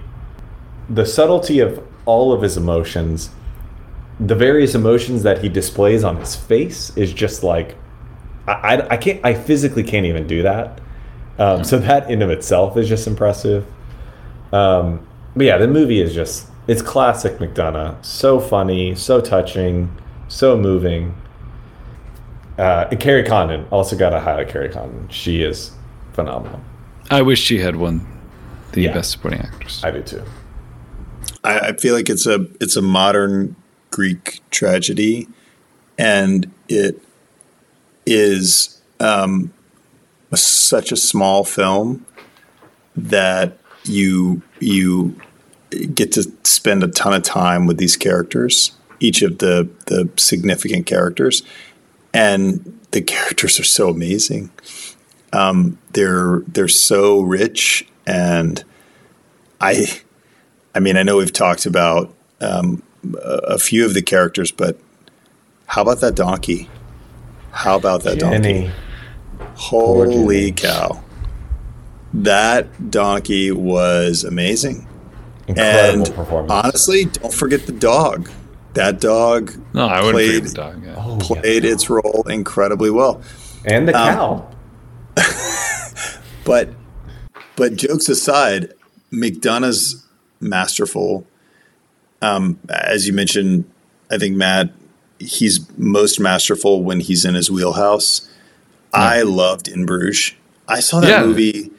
The 0.90 1.06
subtlety 1.06 1.60
of 1.60 1.84
all 2.06 2.32
of 2.32 2.42
his 2.42 2.58
emotions, 2.58 3.30
the 4.20 4.36
various 4.36 4.76
emotions 4.76 5.24
that 5.24 5.42
he 5.42 5.50
displays 5.50 6.04
on 6.04 6.18
his 6.18 6.36
face, 6.36 6.96
is 6.96 7.12
just 7.12 7.44
like 7.44 7.76
I, 8.48 8.52
I, 8.52 8.90
I 8.92 8.98
can't 8.98 9.20
I 9.24 9.34
physically 9.34 9.84
can't 9.84 10.06
even 10.06 10.28
do 10.28 10.44
that. 10.44 10.80
Um, 11.38 11.64
so 11.64 11.78
that 11.80 12.10
in 12.10 12.22
of 12.22 12.30
itself 12.30 12.78
is 12.78 12.88
just 12.88 13.08
impressive. 13.08 13.66
Um, 14.54 15.06
but 15.36 15.46
yeah, 15.46 15.58
the 15.58 15.68
movie 15.68 16.02
is 16.02 16.14
just 16.14 16.48
it's 16.68 16.82
classic 16.82 17.38
McDonagh. 17.40 18.04
So 18.06 18.40
funny, 18.40 18.96
so 18.96 19.20
touching, 19.22 19.92
so 20.28 20.58
moving. 20.58 21.14
Uh, 22.58 22.88
and 22.90 23.00
Kerry 23.00 23.24
Condon 23.24 23.66
also 23.70 23.98
got 23.98 24.12
to 24.12 24.20
highlight 24.20 24.48
Kerry 24.50 24.70
Condon. 24.70 25.10
She 25.10 25.42
is 25.42 25.72
phenomenal. 26.14 26.62
I 27.12 27.22
wish 27.22 27.40
she 27.42 27.60
had 27.60 27.76
won 27.76 28.08
the 28.72 28.84
Yeah. 28.84 28.94
best 28.94 29.12
supporting 29.12 29.42
actress. 29.42 29.84
I 29.84 29.92
do 29.92 30.02
too. 30.02 30.24
I, 31.44 31.60
I 31.60 31.74
feel 31.74 31.94
like 31.96 32.10
it's 32.10 32.26
a 32.26 32.48
it's 32.62 32.76
a 32.78 32.82
modern 32.82 33.56
Greek 33.92 34.40
tragedy, 34.52 35.28
and 35.98 36.50
it 36.70 37.02
is 38.06 38.82
um, 39.00 39.52
a, 39.52 39.52
such 40.34 40.92
a 40.92 40.98
small 40.98 41.44
film 41.44 42.06
that 42.96 43.58
you 43.84 44.42
you 44.60 45.20
get 45.94 46.12
to 46.14 46.32
spend 46.44 46.84
a 46.84 46.88
ton 46.88 47.14
of 47.14 47.24
time 47.24 47.66
with 47.66 47.78
these 47.78 47.96
characters, 47.96 48.72
each 49.00 49.22
of 49.22 49.40
the 49.40 49.70
the 49.86 50.10
significant 50.18 50.86
characters, 50.86 51.44
and 52.14 52.80
the 52.92 53.02
characters 53.14 53.60
are 53.60 53.66
so 53.66 53.90
amazing. 53.90 54.52
Um, 55.34 55.78
they're 55.92 56.42
they're 56.48 56.68
so 56.68 57.22
rich, 57.22 57.88
and 58.06 58.64
I 59.60 60.02
I 60.74 60.80
mean, 60.80 60.98
I 60.98 61.04
know 61.04 61.18
we've 61.18 61.34
talked 61.34 61.66
about 61.66 62.14
um, 62.42 62.84
a, 63.16 63.40
a 63.54 63.58
few 63.58 63.86
of 63.86 63.94
the 63.94 64.02
characters, 64.02 64.52
but 64.52 64.78
how 65.68 65.82
about 65.82 66.02
that 66.02 66.16
donkey? 66.16 66.70
How 67.52 67.78
about 67.78 68.04
that 68.04 68.20
donkey? 68.20 68.72
Jenny, 69.58 70.16
Holy 70.18 70.52
cow. 70.52 71.02
That 72.14 72.92
donkey 72.92 73.52
was 73.52 74.24
amazing. 74.24 74.88
incredible 75.48 76.06
and 76.06 76.16
performance. 76.16 76.52
honestly, 76.52 77.06
don't 77.06 77.34
forget 77.34 77.66
the 77.66 77.72
dog. 77.72 78.30
That 78.74 79.00
dog 79.00 79.54
No, 79.74 79.86
I 79.88 79.98
wouldn't 80.02 80.16
Played- 80.16 80.44
the 80.46 80.54
dog. 80.54 80.84
Yeah. 80.84 80.96
Oh, 80.98 81.18
played 81.20 81.64
its 81.66 81.90
role 81.90 82.26
incredibly 82.30 82.90
well. 82.90 83.22
And 83.66 83.88
the 83.88 83.96
Um, 83.98 84.14
cow. 84.16 84.50
But 86.46 86.70
but 87.56 87.76
jokes 87.76 88.08
aside, 88.10 88.74
McDonagh's 89.12 90.06
masterful. 90.40 91.26
Um, 92.22 92.60
as 92.70 93.08
you 93.08 93.14
mentioned, 93.14 93.66
I 94.12 94.18
think 94.20 94.36
Matt, 94.36 94.72
he's 95.20 95.62
most 95.78 96.20
masterful 96.20 96.84
when 96.84 97.00
he's 97.00 97.26
in 97.26 97.34
his 97.34 97.50
wheelhouse. 97.50 98.28
I 98.96 99.22
loved 99.24 99.68
In 99.68 99.86
Bruges. 99.86 100.34
I 100.68 100.80
saw 100.80 101.00
that 101.02 101.10
Yeah. 101.10 101.26
movie 101.26 101.72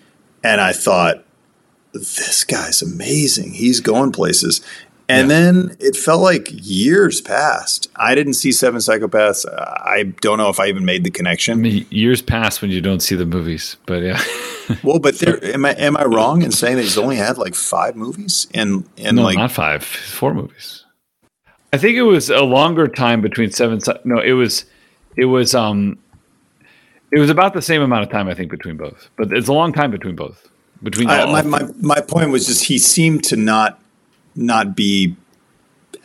and 0.45 0.61
I 0.61 0.73
thought, 0.73 1.25
this 1.93 2.45
guy's 2.45 2.83
amazing. 2.83 3.53
He's 3.55 3.81
going 3.81 4.13
places. 4.13 4.61
And 5.09 5.31
then 5.31 5.77
it 5.79 5.97
felt 5.97 6.21
like 6.21 6.49
years 6.51 7.21
passed. 7.21 7.89
I 7.95 8.17
didn't 8.17 8.35
see 8.35 8.51
Seven 8.51 8.81
Psychopaths. 8.81 9.47
I 9.49 10.13
don't 10.21 10.37
know 10.37 10.49
if 10.49 10.59
I 10.59 10.67
even 10.67 10.85
made 10.85 11.05
the 11.05 11.11
I 11.11 11.17
connection. 11.17 11.63
mean, 11.63 11.87
years 11.91 12.21
pass 12.23 12.61
when 12.61 12.73
you 12.73 12.81
don't 12.81 12.99
see 13.01 13.15
the 13.15 13.25
movies, 13.27 13.77
but 13.87 14.03
yeah. 14.03 14.21
Well, 14.83 14.99
but 14.99 15.21
there, 15.21 15.43
am 15.45 15.65
I 15.65 15.75
am 15.75 15.97
I 15.97 16.05
wrong 16.07 16.43
in 16.43 16.51
saying 16.51 16.75
that 16.75 16.83
he's 16.83 16.99
only 16.99 17.15
had 17.15 17.39
like 17.39 17.55
five 17.55 17.95
movies 17.95 18.49
and 18.53 18.85
and 18.99 19.15
no, 19.17 19.23
like 19.23 19.37
not 19.39 19.53
five, 19.53 19.85
four 19.85 20.35
movies. 20.35 20.85
I 21.73 21.79
think 21.79 21.97
it 21.97 22.03
was 22.03 22.31
a 22.31 22.43
longer 22.43 22.89
time 22.89 23.21
between 23.21 23.53
seven. 23.53 23.79
No, 24.05 24.19
it 24.19 24.33
was, 24.33 24.65
it 25.17 25.27
was, 25.27 25.55
um, 25.55 25.99
it 27.13 27.19
was 27.19 27.31
about 27.31 27.55
the 27.55 27.63
same 27.63 27.83
amount 27.83 28.03
of 28.03 28.11
time 28.11 28.29
I 28.29 28.35
think 28.35 28.51
between 28.51 28.77
both, 28.77 29.11
but 29.17 29.33
it's 29.33 29.49
a 29.49 29.53
long 29.53 29.73
time 29.73 29.91
between 29.91 30.17
both. 30.17 30.49
Between 30.83 31.09
I, 31.09 31.25
my, 31.25 31.43
my 31.43 31.69
my 31.81 32.01
point 32.01 32.31
was 32.31 32.47
just 32.47 32.65
he 32.65 32.79
seemed 32.79 33.25
to 33.25 33.37
not 33.37 33.81
not 34.35 34.77
be 34.77 35.17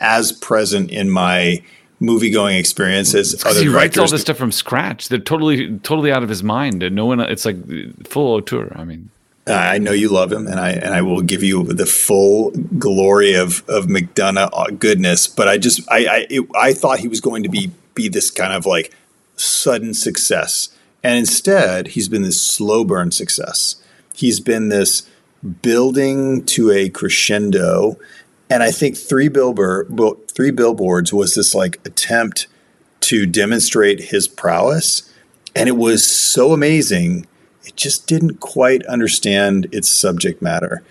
as 0.00 0.32
present 0.32 0.90
in 0.90 1.10
my 1.10 1.62
movie 2.00 2.30
going 2.30 2.56
experience 2.56 3.14
as 3.14 3.42
other 3.46 3.60
he 3.60 3.68
writes 3.68 3.96
all 3.96 4.08
this 4.08 4.22
stuff 4.22 4.36
from 4.36 4.52
scratch. 4.52 5.08
They're 5.08 5.18
totally, 5.18 5.78
totally 5.78 6.12
out 6.12 6.22
of 6.22 6.28
his 6.28 6.42
mind, 6.42 6.82
and 6.82 6.94
no 6.94 7.06
one. 7.06 7.20
It's 7.20 7.44
like 7.44 7.56
full 8.06 8.34
auteur. 8.34 8.72
I 8.74 8.84
mean, 8.84 9.10
I 9.46 9.78
know 9.78 9.92
you 9.92 10.08
love 10.08 10.32
him, 10.32 10.46
and 10.46 10.60
I 10.60 10.70
and 10.70 10.94
I 10.94 11.02
will 11.02 11.22
give 11.22 11.42
you 11.42 11.64
the 11.64 11.86
full 11.86 12.50
glory 12.78 13.34
of 13.34 13.68
of 13.68 13.86
McDonagh 13.86 14.50
uh, 14.52 14.66
goodness. 14.70 15.26
But 15.26 15.48
I 15.48 15.58
just 15.58 15.80
I 15.90 16.06
I, 16.06 16.26
it, 16.28 16.46
I 16.54 16.72
thought 16.72 16.98
he 16.98 17.08
was 17.08 17.20
going 17.20 17.42
to 17.44 17.48
be 17.48 17.70
be 17.94 18.08
this 18.08 18.30
kind 18.30 18.52
of 18.52 18.66
like 18.66 18.92
sudden 19.36 19.94
success, 19.94 20.71
and 21.02 21.18
instead 21.18 21.88
he's 21.88 22.08
been 22.08 22.22
this 22.22 22.40
slow 22.40 22.84
burn 22.84 23.10
success. 23.10 23.76
He's 24.14 24.40
been 24.40 24.68
this 24.68 25.08
building 25.62 26.44
to 26.46 26.70
a 26.70 26.88
crescendo, 26.88 27.98
and 28.48 28.62
I 28.62 28.70
think 28.70 28.96
three 28.96 29.28
billboard 29.28 29.88
three 30.28 30.50
billboards 30.50 31.12
was 31.12 31.34
this 31.34 31.54
like 31.54 31.80
attempt 31.86 32.46
to 33.00 33.26
demonstrate 33.26 34.04
his 34.04 34.28
prowess, 34.28 35.10
and 35.56 35.68
it 35.68 35.76
was 35.76 36.06
so 36.06 36.52
amazing 36.52 37.26
it 37.64 37.76
just 37.76 38.06
didn't 38.06 38.40
quite 38.40 38.84
understand 38.86 39.68
its 39.72 39.88
subject 39.88 40.42
matter. 40.42 40.82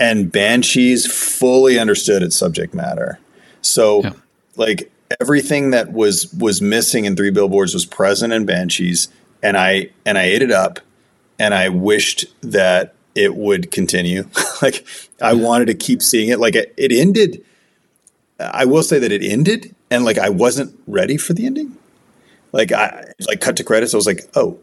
And 0.00 0.32
Banshees 0.32 1.06
fully 1.06 1.78
understood 1.78 2.22
its 2.22 2.36
subject 2.36 2.74
matter. 2.74 3.18
So 3.62 4.02
Yeah. 4.02 4.12
like 4.56 4.90
everything 5.20 5.70
that 5.70 5.92
was 5.92 6.32
was 6.32 6.60
missing 6.62 7.04
in 7.04 7.14
Three 7.14 7.30
Billboards 7.30 7.74
was 7.74 7.84
present 7.84 8.32
in 8.32 8.44
Banshees 8.46 9.08
and 9.44 9.56
I 9.56 9.90
and 10.04 10.18
I 10.18 10.24
ate 10.24 10.42
it 10.42 10.50
up 10.50 10.80
and 11.38 11.54
I 11.54 11.68
wished 11.68 12.24
that 12.40 12.94
it 13.14 13.36
would 13.36 13.70
continue. 13.70 14.28
like 14.62 14.84
I 15.22 15.34
wanted 15.34 15.66
to 15.66 15.74
keep 15.74 16.02
seeing 16.02 16.30
it 16.30 16.40
like 16.40 16.56
it, 16.56 16.74
it 16.76 16.90
ended 16.90 17.44
I 18.40 18.64
will 18.64 18.82
say 18.82 18.98
that 18.98 19.12
it 19.12 19.22
ended 19.22 19.74
and 19.90 20.04
like 20.04 20.18
I 20.18 20.30
wasn't 20.30 20.76
ready 20.86 21.16
for 21.16 21.34
the 21.34 21.46
ending. 21.46 21.76
Like 22.52 22.72
I 22.72 23.12
like 23.28 23.40
cut 23.40 23.56
to 23.58 23.64
credits 23.64 23.94
I 23.94 23.96
was 23.96 24.06
like, 24.06 24.28
"Oh, 24.34 24.58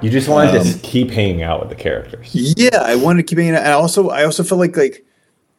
You 0.00 0.10
just 0.10 0.28
wanted 0.28 0.56
um, 0.56 0.66
to 0.66 0.78
keep 0.78 1.10
hanging 1.10 1.42
out 1.42 1.60
with 1.60 1.68
the 1.68 1.76
characters. 1.76 2.30
Yeah, 2.32 2.80
I 2.82 2.96
wanted 2.96 3.26
to 3.26 3.28
keep 3.28 3.38
it. 3.38 3.46
And 3.46 3.56
I 3.56 3.72
also, 3.72 4.08
I 4.08 4.24
also 4.24 4.42
felt 4.42 4.58
like 4.58 4.76
like 4.76 5.04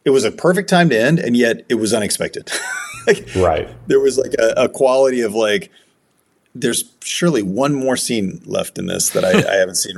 it 0.05 0.09
was 0.09 0.25
a 0.25 0.31
perfect 0.31 0.69
time 0.69 0.89
to 0.89 0.99
end, 0.99 1.19
and 1.19 1.37
yet 1.37 1.65
it 1.69 1.75
was 1.75 1.93
unexpected. 1.93 2.51
like, 3.07 3.27
Right. 3.35 3.69
There 3.87 3.99
was 3.99 4.17
like 4.17 4.33
a, 4.37 4.63
a 4.63 4.69
quality 4.69 5.21
of 5.21 5.33
like, 5.33 5.71
there's 6.55 6.91
surely 7.03 7.41
one 7.41 7.73
more 7.73 7.97
scene 7.97 8.41
left 8.45 8.77
in 8.77 8.85
this 8.87 9.09
that 9.11 9.23
I, 9.25 9.29
I 9.51 9.55
haven't 9.57 9.75
seen. 9.75 9.97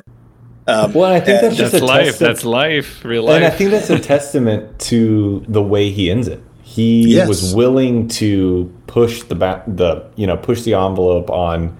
Um, 0.68 0.94
well, 0.94 1.12
I 1.14 1.20
think 1.20 1.38
and 1.44 1.48
that's 1.48 1.58
just 1.58 1.72
that's 1.74 1.84
a 1.84 1.86
life. 1.86 2.06
testament- 2.06 2.34
That's 2.34 2.46
life. 2.46 3.06
Real 3.06 3.24
life. 3.24 3.36
And 3.36 3.46
I 3.46 3.50
think 3.52 3.72
that's 3.72 3.90
a 3.90 4.00
testament 4.16 4.80
to 4.82 5.44
the 5.48 5.62
way 5.62 5.92
he 5.92 6.10
ends 6.10 6.28
it. 6.28 6.42
He 6.64 7.14
Yes. 7.16 7.28
was 7.28 7.54
willing 7.54 8.08
to 8.10 8.74
push 8.88 9.22
the 9.24 9.36
ba- 9.36 9.64
the 9.68 10.04
you 10.16 10.26
know 10.26 10.36
push 10.38 10.64
the 10.64 10.74
envelope 10.74 11.30
on 11.30 11.78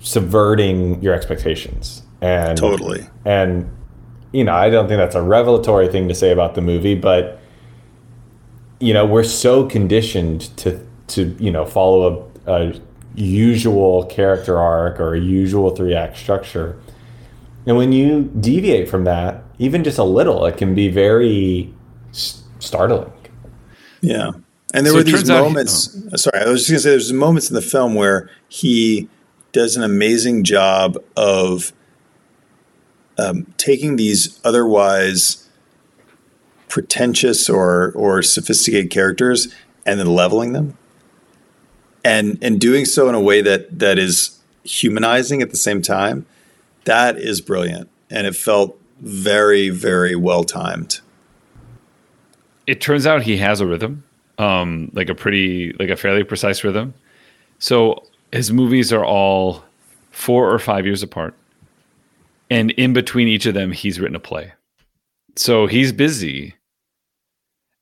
subverting 0.00 1.02
your 1.02 1.14
expectations 1.14 2.02
and 2.20 2.58
Totally. 2.58 3.06
and 3.24 3.68
you 4.32 4.44
know 4.44 4.54
I 4.54 4.70
don't 4.70 4.86
think 4.88 4.98
that's 4.98 5.14
a 5.14 5.22
revelatory 5.22 5.88
thing 5.88 6.08
to 6.08 6.14
say 6.14 6.30
about 6.30 6.54
the 6.54 6.60
movie, 6.60 6.94
but 6.94 7.40
you 8.80 8.92
know 8.94 9.04
we're 9.06 9.24
so 9.24 9.66
conditioned 9.66 10.42
to 10.58 10.80
to 11.08 11.34
you 11.38 11.50
know 11.50 11.64
follow 11.64 12.30
a, 12.46 12.52
a 12.52 12.80
usual 13.14 14.04
character 14.06 14.58
arc 14.58 14.98
or 15.00 15.14
a 15.14 15.20
usual 15.20 15.70
three 15.74 15.94
act 15.94 16.16
structure 16.16 16.76
and 17.66 17.76
when 17.78 17.92
you 17.92 18.24
deviate 18.40 18.90
from 18.90 19.04
that, 19.04 19.42
even 19.58 19.84
just 19.84 19.96
a 19.96 20.04
little, 20.04 20.44
it 20.44 20.58
can 20.58 20.74
be 20.74 20.88
very 20.90 21.72
s- 22.10 22.42
startling. 22.58 23.10
Yeah. 24.02 24.32
And 24.74 24.84
there 24.84 24.92
So 24.92 24.98
were 24.98 25.02
these 25.02 25.14
turns 25.14 25.30
out 25.30 25.44
he- 25.44 25.48
moments. 25.48 25.96
Sorry, 26.22 26.44
I 26.44 26.48
was 26.50 26.66
just 26.66 26.68
going 26.70 26.76
to 26.76 26.80
say 26.80 26.90
there's 26.90 27.10
moments 27.14 27.48
in 27.48 27.54
the 27.54 27.62
film 27.62 27.94
where 27.94 28.28
he 28.50 29.08
does 29.52 29.78
an 29.78 29.82
amazing 29.82 30.44
job 30.44 30.98
of 31.16 31.72
um, 33.16 33.46
taking 33.56 33.96
these 33.96 34.38
otherwise 34.44 35.48
pretentious 36.68 37.48
or 37.48 37.92
or 37.92 38.22
sophisticated 38.22 38.90
characters 38.90 39.48
and 39.86 39.98
then 39.98 40.06
leveling 40.08 40.52
them, 40.52 40.76
and 42.04 42.38
and 42.42 42.60
doing 42.60 42.84
so 42.84 43.08
in 43.08 43.14
a 43.14 43.20
way 43.20 43.40
that 43.42 43.78
that 43.78 43.98
is 43.98 44.38
humanizing 44.64 45.42
at 45.42 45.50
the 45.50 45.56
same 45.56 45.82
time. 45.82 46.26
That 46.84 47.16
is 47.18 47.40
brilliant, 47.40 47.88
and 48.10 48.26
it 48.26 48.36
felt 48.36 48.78
very 49.00 49.70
very 49.70 50.14
well 50.14 50.44
timed. 50.44 51.00
it 52.66 52.80
turns 52.80 53.06
out 53.06 53.22
he 53.22 53.36
has 53.38 53.60
a 53.60 53.66
rhythm, 53.66 54.04
um, 54.38 54.90
like 54.94 55.08
a 55.10 55.14
pretty, 55.14 55.72
like 55.74 55.90
a 55.90 55.96
fairly 55.96 56.24
precise 56.24 56.64
rhythm. 56.64 56.94
So 57.58 58.02
his 58.32 58.52
movies 58.52 58.92
are 58.92 59.04
all 59.04 59.62
four 60.10 60.50
or 60.52 60.58
five 60.58 60.86
years 60.86 61.02
apart, 61.02 61.34
and 62.50 62.70
in 62.72 62.92
between 62.92 63.28
each 63.28 63.46
of 63.46 63.54
them, 63.54 63.72
he's 63.72 64.00
written 64.00 64.16
a 64.16 64.20
play. 64.20 64.52
So 65.36 65.66
he's 65.66 65.92
busy, 65.92 66.54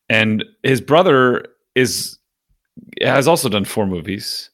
and 0.08 0.44
his 0.62 0.80
brother 0.80 1.46
is 1.74 2.18
has 3.00 3.28
also 3.28 3.48
done 3.48 3.64
four 3.64 3.86
movies 3.86 4.50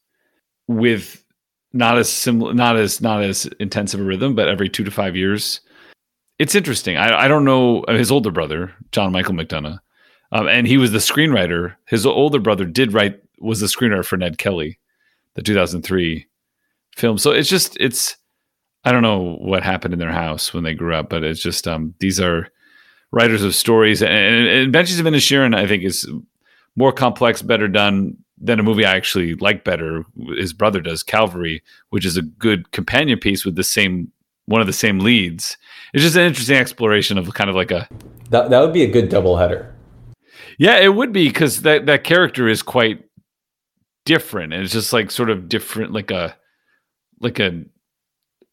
with 0.67 1.25
not 1.73 1.99
as 1.99 2.11
similar, 2.11 2.55
not 2.55 2.77
as 2.77 3.01
not 3.01 3.23
as 3.23 3.47
intensive 3.61 4.01
a 4.01 4.05
rhythm, 4.05 4.35
but 4.35 4.49
every 4.49 4.69
two 4.69 4.85
to 4.85 4.91
five 4.91 5.17
years. 5.17 5.61
It's 6.39 6.55
interesting. 6.55 6.97
I, 6.97 7.25
I 7.25 7.29
don't 7.29 7.45
know 7.45 7.83
uh, 7.85 7.95
his 7.95 8.11
older 8.11 8.31
brother, 8.31 8.73
John 8.93 9.13
Michael 9.13 9.35
McDonagh, 9.35 9.79
um, 10.33 10.49
and 10.49 10.67
he 10.67 10.79
was 10.79 10.93
the 10.93 10.99
screenwriter. 10.99 11.75
His 11.87 12.07
older 12.07 12.39
brother 12.39 12.65
did 12.65 12.93
write 12.93 13.21
was 13.41 13.61
the 13.61 13.67
screenwriter 13.67 14.05
for 14.05 14.17
Ned 14.17 14.39
Kelly, 14.39 14.79
the 15.35 15.43
2003 15.43 16.27
film. 16.97 17.19
So 17.19 17.33
it's 17.33 17.49
just 17.49 17.77
it's 17.81 18.17
I 18.85 18.93
don't 18.93 19.03
know 19.03 19.37
what 19.41 19.63
happened 19.63 19.93
in 19.93 20.01
their 20.01 20.13
house 20.13 20.55
when 20.55 20.65
they 20.65 20.75
grew 20.75 20.95
up, 20.95 21.11
but 21.11 21.25
it's 21.25 21.43
just 21.43 21.67
um, 21.67 21.95
these 22.01 22.21
are 22.21 22.49
writers 23.11 23.43
of 23.43 23.55
stories, 23.55 24.03
and, 24.03 24.13
and, 24.13 24.47
and 24.47 24.77
of 24.77 25.07
Inisherin 25.07 25.57
I 25.57 25.67
think 25.67 25.83
is 25.83 26.09
more 26.79 26.93
complex, 26.93 27.43
better 27.43 27.67
done 27.69 28.17
than 28.41 28.61
a 28.61 28.63
movie 28.63 28.85
I 28.85 28.95
actually 28.95 29.35
like 29.35 29.65
better. 29.65 30.05
His 30.37 30.53
brother 30.53 30.81
does 30.81 31.03
Calvary, 31.03 31.61
which 31.91 32.07
is 32.07 32.17
a 32.17 32.23
good 32.23 32.71
companion 32.71 33.19
piece 33.19 33.45
with 33.45 33.57
the 33.57 33.65
same 33.65 34.13
one 34.47 34.61
of 34.61 34.67
the 34.69 34.73
same 34.73 35.01
leads. 35.01 35.59
It's 35.93 36.05
just 36.05 36.17
an 36.17 36.23
interesting 36.23 36.57
exploration 36.57 37.19
of 37.19 37.35
kind 37.35 37.51
of 37.51 37.57
like 37.57 37.73
a 37.73 37.89
That, 38.31 38.49
that 38.51 38.61
would 38.61 38.73
be 38.73 38.85
a 38.85 38.91
good 38.91 39.09
double 39.09 39.37
header. 39.37 39.75
yeah, 40.59 40.79
it 40.79 40.95
would 40.95 41.13
be 41.13 41.29
because 41.29 41.63
that 41.63 41.87
that 41.87 42.05
character 42.05 42.49
is 42.49 42.63
quite 42.63 43.05
different, 44.05 44.55
and 44.55 44.63
it's 44.63 44.73
just 44.73 44.93
like 44.93 45.11
sort 45.11 45.31
of 45.31 45.49
different, 45.49 45.93
like 45.93 46.11
a 46.13 46.37
like 47.21 47.41
a 47.41 47.65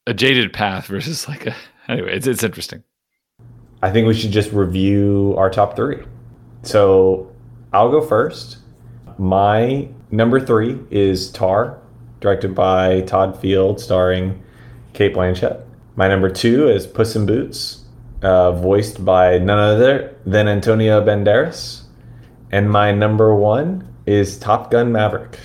a 0.08 0.14
jaded 0.14 0.52
path 0.52 0.88
versus 0.88 1.28
like 1.28 1.46
a 1.46 1.56
anyway. 1.88 2.18
It's 2.18 2.26
it's 2.28 2.44
interesting. 2.44 2.84
I 3.84 3.92
think 3.92 4.08
we 4.08 4.16
should 4.16 4.32
just 4.32 4.52
review 4.52 5.36
our 5.38 5.50
top 5.52 5.76
three. 5.76 6.04
So 6.64 7.32
I'll 7.76 7.92
go 7.92 8.00
first. 8.00 8.60
My 9.18 9.90
number 10.10 10.40
three 10.40 10.80
is 10.90 11.30
Tar, 11.30 11.78
directed 12.22 12.56
by 12.56 13.02
Todd 13.02 13.38
Field, 13.42 13.82
starring 13.82 14.42
Cate 14.94 15.14
Blanchett. 15.14 15.62
My 15.98 16.08
number 16.08 16.30
two 16.30 16.70
is 16.70 16.88
Puss 16.88 17.18
in 17.18 17.26
Boots, 17.26 17.84
uh, 18.22 18.54
voiced 18.54 19.04
by 19.04 19.40
none 19.40 19.60
other 19.60 20.16
than 20.26 20.48
Antonio 20.48 21.04
Banderas. 21.06 21.82
And 22.50 22.72
my 22.72 22.94
number 22.94 23.36
one 23.36 23.86
is 24.06 24.40
Top 24.40 24.72
Gun 24.72 24.94
Maverick. 24.94 25.38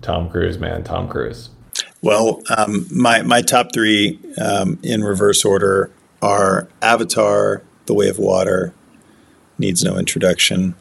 Tom 0.00 0.30
Cruise, 0.30 0.58
man, 0.58 0.84
Tom 0.84 1.06
Cruise. 1.06 1.50
Well, 2.00 2.40
um, 2.56 2.86
my 2.90 3.20
my 3.20 3.42
top 3.42 3.74
three 3.74 4.18
um, 4.40 4.78
in 4.82 5.04
reverse 5.04 5.44
order 5.44 5.90
are 6.22 6.66
Avatar, 6.80 7.62
The 7.84 7.92
Way 7.92 8.08
of 8.08 8.18
Water, 8.18 8.72
needs 9.58 9.84
no 9.84 9.98
introduction. 9.98 10.76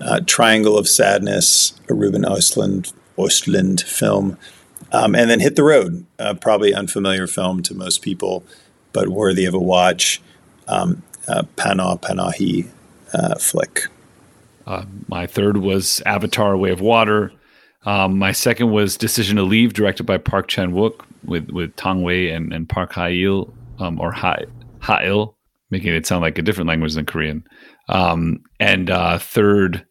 Uh, 0.00 0.20
Triangle 0.26 0.76
of 0.76 0.88
Sadness, 0.88 1.78
a 1.88 1.94
Ruben 1.94 2.22
Östlund 2.22 2.92
Östlund 3.16 3.82
film, 3.82 4.36
um, 4.92 5.14
and 5.14 5.30
then 5.30 5.40
Hit 5.40 5.56
the 5.56 5.62
Road, 5.62 6.04
uh, 6.18 6.34
probably 6.34 6.74
unfamiliar 6.74 7.26
film 7.26 7.62
to 7.62 7.74
most 7.74 8.02
people, 8.02 8.44
but 8.92 9.08
worthy 9.08 9.44
of 9.44 9.54
a 9.54 9.58
watch. 9.58 10.20
Um, 10.66 11.02
uh, 11.28 11.42
Panah 11.56 12.00
Panahi 12.00 12.68
uh, 13.12 13.36
flick. 13.36 13.84
Uh, 14.66 14.84
my 15.08 15.26
third 15.26 15.58
was 15.58 16.02
Avatar: 16.06 16.56
Way 16.56 16.70
of 16.70 16.80
Water. 16.80 17.32
Um, 17.86 18.18
my 18.18 18.32
second 18.32 18.70
was 18.70 18.96
Decision 18.96 19.36
to 19.36 19.42
Leave, 19.42 19.74
directed 19.74 20.04
by 20.04 20.18
Park 20.18 20.48
Chan 20.48 20.72
Wook 20.72 21.04
with 21.24 21.50
with 21.50 21.74
Tang 21.76 22.02
Wei 22.02 22.30
and, 22.30 22.52
and 22.52 22.68
Park 22.68 22.92
Ha 22.92 23.06
Il 23.08 23.52
um, 23.78 24.00
or 24.00 24.12
Ha 24.12 24.36
Ha 24.80 25.00
Il, 25.02 25.34
making 25.70 25.94
it 25.94 26.06
sound 26.06 26.22
like 26.22 26.38
a 26.38 26.42
different 26.42 26.68
language 26.68 26.94
than 26.94 27.06
Korean. 27.06 27.44
Um, 27.88 28.44
and 28.58 28.90
uh, 28.90 29.18
third 29.18 29.86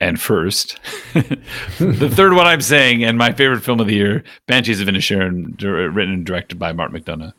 and 0.00 0.20
first, 0.20 0.80
the 1.14 2.10
third 2.12 2.34
one 2.34 2.46
I'm 2.46 2.60
saying, 2.60 3.04
and 3.04 3.16
my 3.16 3.32
favorite 3.32 3.62
film 3.62 3.80
of 3.80 3.86
the 3.86 3.94
year, 3.94 4.24
Banshees 4.46 4.80
of 4.80 4.88
Inisherin, 4.88 5.60
written 5.62 6.12
and 6.12 6.26
directed 6.26 6.58
by 6.58 6.72
Mark 6.72 6.92
McDonagh, 6.92 7.32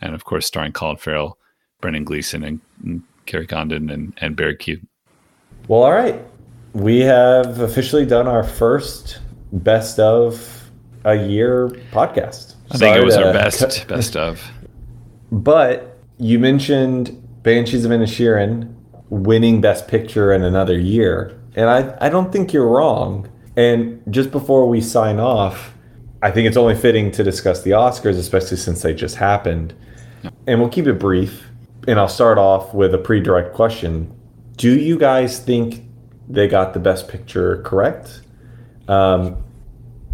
and 0.00 0.14
of 0.14 0.24
course 0.24 0.46
starring 0.46 0.72
Colin 0.72 0.96
Farrell, 0.96 1.38
Brendan 1.80 2.04
Gleeson, 2.04 2.44
and, 2.44 2.60
and 2.84 3.02
Kerry 3.26 3.46
Condon 3.46 3.90
and, 3.90 4.12
and 4.18 4.36
Barry 4.36 4.56
Keoghan. 4.56 4.86
Well, 5.66 5.82
all 5.82 5.92
right. 5.92 6.20
We 6.72 7.00
have 7.00 7.60
officially 7.60 8.06
done 8.06 8.28
our 8.28 8.44
first 8.44 9.20
best 9.52 9.98
of 9.98 10.70
a 11.04 11.14
year 11.14 11.68
podcast. 11.90 12.54
I 12.70 12.78
think 12.78 12.96
it 12.96 13.04
was 13.04 13.16
our 13.16 13.32
best 13.32 13.88
best 13.88 14.16
of. 14.16 14.42
But 15.32 15.98
you 16.18 16.38
mentioned 16.38 17.16
Banshees 17.42 17.84
of 17.84 17.90
Inisherin 17.90 18.74
winning 19.10 19.60
Best 19.60 19.88
Picture 19.88 20.32
in 20.32 20.42
another 20.42 20.78
year, 20.78 21.38
and 21.54 21.68
I 21.68 21.96
I 22.00 22.08
don't 22.08 22.32
think 22.32 22.52
you're 22.52 22.68
wrong. 22.68 23.28
And 23.56 24.02
just 24.10 24.30
before 24.30 24.68
we 24.68 24.80
sign 24.80 25.18
off, 25.18 25.74
I 26.22 26.30
think 26.30 26.46
it's 26.46 26.56
only 26.56 26.76
fitting 26.76 27.10
to 27.12 27.24
discuss 27.24 27.62
the 27.62 27.72
Oscars, 27.72 28.16
especially 28.16 28.56
since 28.56 28.82
they 28.82 28.94
just 28.94 29.16
happened. 29.16 29.74
And 30.46 30.60
we'll 30.60 30.70
keep 30.70 30.86
it 30.86 30.98
brief. 30.98 31.46
And 31.88 31.98
I'll 31.98 32.08
start 32.08 32.38
off 32.38 32.72
with 32.72 32.94
a 32.94 32.98
pretty 32.98 33.22
direct 33.22 33.54
question: 33.54 34.14
Do 34.56 34.78
you 34.78 34.98
guys 34.98 35.40
think 35.40 35.84
they 36.28 36.46
got 36.46 36.72
the 36.72 36.80
best 36.80 37.08
picture 37.08 37.62
correct? 37.62 38.22
Um, 38.88 39.44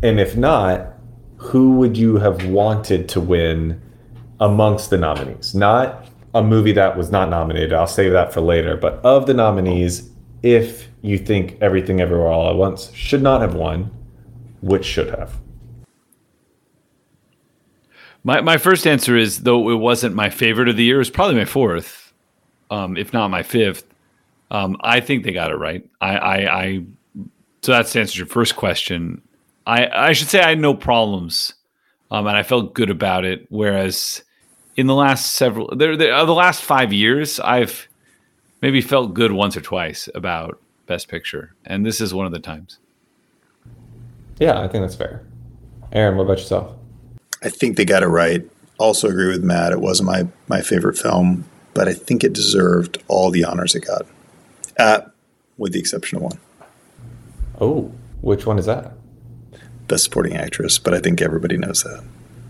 and 0.02 0.20
if 0.20 0.36
not, 0.36 0.94
who 1.36 1.72
would 1.76 1.96
you 1.96 2.16
have 2.16 2.46
wanted 2.46 3.08
to 3.10 3.20
win 3.20 3.80
amongst 4.40 4.90
the 4.90 4.98
nominees? 4.98 5.54
Not 5.54 6.06
a 6.36 6.42
movie 6.42 6.72
that 6.72 6.96
was 6.96 7.10
not 7.10 7.30
nominated. 7.30 7.72
I'll 7.72 7.86
save 7.86 8.12
that 8.12 8.32
for 8.32 8.40
later. 8.40 8.76
But 8.76 8.94
of 9.04 9.26
the 9.26 9.34
nominees, 9.34 10.10
if 10.42 10.88
you 11.02 11.18
think 11.18 11.56
Everything 11.60 12.00
Everywhere 12.00 12.28
All 12.28 12.50
at 12.50 12.56
Once 12.56 12.92
should 12.92 13.22
not 13.22 13.40
have 13.40 13.54
won, 13.54 13.90
which 14.60 14.84
should 14.84 15.08
have? 15.10 15.38
My 18.22 18.40
my 18.40 18.58
first 18.58 18.86
answer 18.86 19.16
is 19.16 19.42
though 19.44 19.70
it 19.70 19.76
wasn't 19.76 20.14
my 20.14 20.30
favorite 20.30 20.68
of 20.68 20.76
the 20.76 20.84
year, 20.84 20.96
it 20.96 20.98
was 20.98 21.10
probably 21.10 21.36
my 21.36 21.44
fourth, 21.44 22.12
um, 22.70 22.96
if 22.96 23.12
not 23.12 23.28
my 23.28 23.42
fifth. 23.42 23.84
Um, 24.50 24.76
I 24.80 25.00
think 25.00 25.24
they 25.24 25.32
got 25.32 25.50
it 25.50 25.56
right. 25.56 25.88
I, 26.00 26.16
I, 26.16 26.62
I 26.62 26.84
so 27.62 27.72
that's 27.72 27.92
to 27.92 28.00
answer 28.00 28.18
your 28.18 28.26
first 28.26 28.56
question. 28.56 29.22
I, 29.66 29.88
I 29.88 30.12
should 30.12 30.28
say 30.28 30.40
I 30.40 30.50
had 30.50 30.60
no 30.60 30.74
problems, 30.74 31.54
um, 32.10 32.26
and 32.26 32.36
I 32.36 32.42
felt 32.42 32.74
good 32.74 32.90
about 32.90 33.24
it. 33.24 33.46
Whereas 33.48 34.22
in 34.76 34.86
the 34.86 34.94
last 34.94 35.34
several, 35.34 35.74
there, 35.74 35.96
there, 35.96 36.12
uh, 36.12 36.24
the 36.24 36.34
last 36.34 36.62
five 36.62 36.92
years, 36.92 37.40
I've 37.40 37.88
maybe 38.60 38.80
felt 38.80 39.14
good 39.14 39.32
once 39.32 39.56
or 39.56 39.60
twice 39.60 40.08
about 40.14 40.60
Best 40.86 41.08
Picture, 41.08 41.54
and 41.64 41.84
this 41.84 42.00
is 42.00 42.14
one 42.14 42.26
of 42.26 42.32
the 42.32 42.38
times. 42.38 42.78
Yeah, 44.38 44.60
I 44.60 44.68
think 44.68 44.84
that's 44.84 44.94
fair. 44.94 45.24
Aaron, 45.92 46.16
what 46.16 46.24
about 46.24 46.38
yourself? 46.38 46.76
I 47.42 47.48
think 47.48 47.76
they 47.76 47.84
got 47.84 48.02
it 48.02 48.08
right. 48.08 48.42
Also 48.78 49.08
agree 49.08 49.28
with 49.28 49.42
Matt. 49.42 49.72
It 49.72 49.80
wasn't 49.80 50.08
my 50.08 50.26
my 50.48 50.60
favorite 50.60 50.98
film, 50.98 51.44
but 51.72 51.88
I 51.88 51.94
think 51.94 52.22
it 52.22 52.34
deserved 52.34 53.02
all 53.08 53.30
the 53.30 53.44
honors 53.44 53.74
it 53.74 53.86
got 53.86 54.06
uh, 54.78 55.00
with 55.56 55.72
the 55.72 55.78
exception 55.78 56.18
of 56.18 56.24
one. 56.24 56.38
Oh, 57.60 57.90
which 58.20 58.44
one 58.44 58.58
is 58.58 58.66
that? 58.66 58.92
Best 59.88 60.04
Supporting 60.04 60.36
Actress, 60.36 60.78
but 60.78 60.92
I 60.92 60.98
think 60.98 61.22
everybody 61.22 61.56
knows 61.56 61.82
that. 61.84 62.04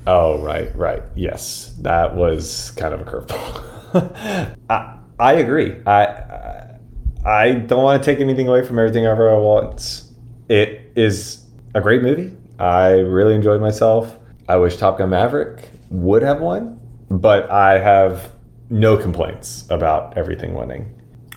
Oh, 0.07 0.39
right, 0.39 0.75
right. 0.77 1.03
Yes, 1.15 1.75
that 1.81 2.15
was 2.15 2.71
kind 2.73 2.95
of 2.95 3.01
a 3.01 3.05
curveball. 3.05 4.57
I, 4.71 4.99
I 5.19 5.33
agree. 5.35 5.77
I, 5.87 6.77
I 7.25 7.53
don't 7.53 7.83
want 7.83 8.03
to 8.03 8.11
take 8.11 8.21
anything 8.21 8.49
away 8.49 8.65
from 8.65 8.79
everything 8.79 9.05
ever 9.05 9.31
I 9.35 9.39
want. 9.39 10.03
It 10.49 10.93
is 10.95 11.45
a 11.75 11.81
great 11.81 12.03
movie. 12.03 12.37
I 12.59 12.91
really 13.01 13.35
enjoyed 13.35 13.61
myself. 13.61 14.17
I 14.49 14.57
wish 14.57 14.77
Top 14.77 14.99
Gun 14.99 15.11
Maverick 15.11 15.71
would 15.91 16.23
have 16.23 16.41
won, 16.41 16.81
but 17.11 17.51
I 17.51 17.79
have 17.79 18.33
no 18.71 18.97
complaints 18.97 19.65
about 19.71 20.17
everything 20.17 20.55
winning 20.55 20.93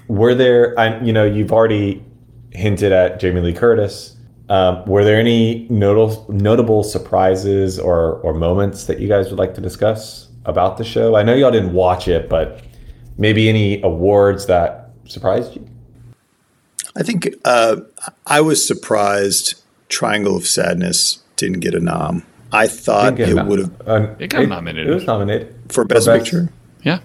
were 0.09 0.33
there 0.35 0.77
I, 0.77 0.99
you 1.01 1.13
know 1.13 1.23
you've 1.23 1.53
already 1.53 2.03
hinted 2.51 2.91
at 2.91 3.19
jamie 3.19 3.39
lee 3.41 3.53
curtis 3.53 4.17
um, 4.49 4.83
were 4.85 5.03
there 5.03 5.19
any 5.19 5.67
notable 5.69 6.25
notable 6.27 6.83
surprises 6.83 7.79
or 7.79 8.15
or 8.21 8.33
moments 8.33 8.85
that 8.85 8.99
you 8.99 9.07
guys 9.07 9.29
would 9.29 9.39
like 9.39 9.53
to 9.53 9.61
discuss 9.61 10.27
about 10.45 10.77
the 10.77 10.83
show 10.83 11.15
i 11.15 11.23
know 11.23 11.35
y'all 11.35 11.51
didn't 11.51 11.73
watch 11.73 12.07
it 12.07 12.27
but 12.27 12.61
maybe 13.17 13.47
any 13.47 13.81
awards 13.83 14.47
that 14.47 14.89
surprised 15.05 15.55
you 15.55 15.67
i 16.95 17.03
think 17.03 17.29
uh, 17.45 17.77
i 18.25 18.41
was 18.41 18.65
surprised 18.65 19.61
triangle 19.87 20.35
of 20.35 20.45
sadness 20.45 21.19
didn't 21.35 21.59
get 21.59 21.75
a 21.75 21.79
nom 21.79 22.23
i 22.51 22.67
thought 22.67 23.19
it 23.19 23.45
would 23.45 23.59
have 23.59 23.81
uh, 23.87 24.15
it 24.17 24.29
got 24.29 24.43
it, 24.43 24.47
nominated 24.47 24.87
it 24.87 24.93
was 24.93 25.05
nominated 25.05 25.47
for 25.69 25.85
best, 25.85 26.05
for 26.05 26.17
best 26.17 26.25
picture 26.25 26.51
yeah 26.83 26.99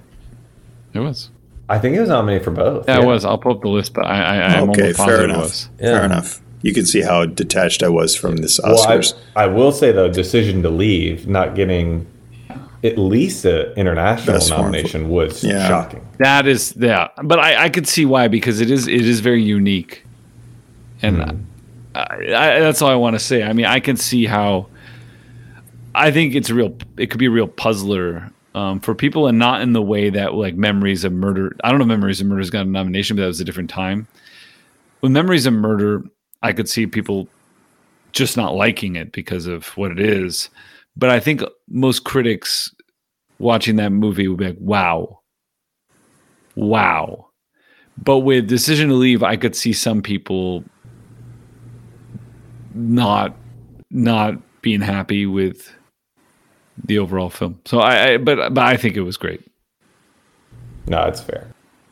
it 0.95 1.01
was 1.01 1.31
I 1.67 1.79
think 1.79 1.97
it 1.97 2.01
was 2.01 2.11
nominated 2.11 2.45
for 2.45 2.51
both. 2.51 2.87
Yeah, 2.87 2.99
yeah. 2.99 3.05
it 3.05 3.07
was. 3.07 3.25
I'll 3.25 3.39
pull 3.39 3.53
up 3.53 3.63
the 3.63 3.71
list, 3.71 3.95
but 3.95 4.05
I, 4.05 4.19
I, 4.19 4.47
I'm 4.59 4.69
okay, 4.69 4.93
fair 4.93 5.25
enough. 5.25 5.67
Yeah. 5.79 5.93
Fair 5.93 6.05
enough. 6.05 6.43
You 6.65 6.73
can 6.73 6.87
see 6.87 7.03
how 7.03 7.27
detached 7.27 7.83
I 7.83 7.91
was 7.91 8.17
from 8.17 8.39
this 8.39 8.59
Oscars. 8.59 9.13
Well, 9.13 9.23
I, 9.37 9.45
I, 9.45 9.47
will 9.49 9.71
say 9.71 9.93
though, 9.93 10.09
decision 10.09 10.63
to 10.63 10.71
leave, 10.71 11.29
not 11.29 11.55
getting 11.55 12.07
at 12.83 12.97
least 12.97 13.45
an 13.45 13.75
international 13.77 14.37
Best 14.37 14.49
nomination 14.49 15.11
was 15.11 15.45
yeah. 15.45 15.69
shocking. 15.69 16.09
That 16.21 16.47
is, 16.47 16.75
yeah, 16.75 17.09
but 17.23 17.39
I, 17.39 17.65
I 17.65 17.69
could 17.69 17.87
see 17.87 18.07
why 18.07 18.29
because 18.29 18.63
it 18.63 18.71
is 18.71 18.89
it 18.89 19.05
is 19.05 19.21
very 19.21 19.43
unique, 19.43 20.07
and 21.03 21.19
mm. 21.19 21.45
I, 21.95 22.61
that's 22.61 22.81
all 22.81 22.89
I 22.89 22.95
want 22.95 23.13
to 23.13 23.21
say. 23.21 23.43
I 23.43 23.53
mean, 23.53 23.67
I 23.67 23.79
can 23.79 23.99
see 23.99 24.25
how. 24.25 24.69
I 25.95 26.13
think 26.13 26.35
it's 26.35 26.49
real. 26.49 26.75
It 26.97 27.11
could 27.11 27.19
be 27.19 27.27
a 27.27 27.31
real 27.31 27.47
puzzler 27.47 28.33
um, 28.55 28.81
for 28.81 28.95
people 28.95 29.27
and 29.27 29.39
not 29.39 29.61
in 29.61 29.75
the 29.75 29.83
way 29.83 30.09
that 30.09 30.33
like 30.33 30.55
Memories 30.55 31.05
of 31.05 31.13
Murder. 31.13 31.55
I 31.63 31.69
don't 31.69 31.79
know 31.79 31.85
Memories 31.85 32.23
of 32.23 32.27
Murder's 32.27 32.49
got 32.49 32.65
a 32.65 32.71
nomination, 32.71 33.17
but 33.17 33.21
that 33.21 33.29
was 33.29 33.41
a 33.43 33.45
different 33.45 33.69
time. 33.69 34.09
With 35.03 35.13
Memories 35.13 35.45
of 35.45 35.53
Murder, 35.53 36.05
I 36.45 36.53
could 36.53 36.69
see 36.69 36.87
people 36.87 37.27
just 38.13 38.37
not 38.37 38.55
liking 38.55 38.97
it 38.97 39.13
because 39.13 39.47
of 39.47 39.69
what 39.79 39.91
it 39.91 39.99
is. 39.99 40.51
But 40.95 41.09
I 41.09 41.19
think 41.19 41.43
most 41.69 42.05
critics 42.05 42.73
watching 43.39 43.77
that 43.77 43.91
movie 43.91 44.29
would 44.29 44.39
be 44.39 44.47
like, 44.49 44.59
wow. 44.61 45.21
Wow. 46.55 47.29
But 47.97 48.19
with 48.19 48.47
Decision 48.47 48.91
to 48.91 48.95
Leave, 48.95 49.23
I 49.23 49.37
could 49.37 49.57
see 49.57 49.73
some 49.73 50.03
people 50.03 50.65
not 52.75 53.37
not 53.91 54.35
being 54.61 54.81
happy 54.81 55.27
with 55.27 55.73
the 56.85 56.99
overall 56.99 57.31
film. 57.31 57.61
So 57.65 57.79
I, 57.79 58.13
I 58.13 58.17
but 58.19 58.53
but 58.53 58.65
I 58.65 58.77
think 58.77 58.97
it 58.97 59.03
was 59.03 59.17
great. 59.17 59.43
No, 60.87 61.05
it's 61.05 61.21
fair. 61.21 61.49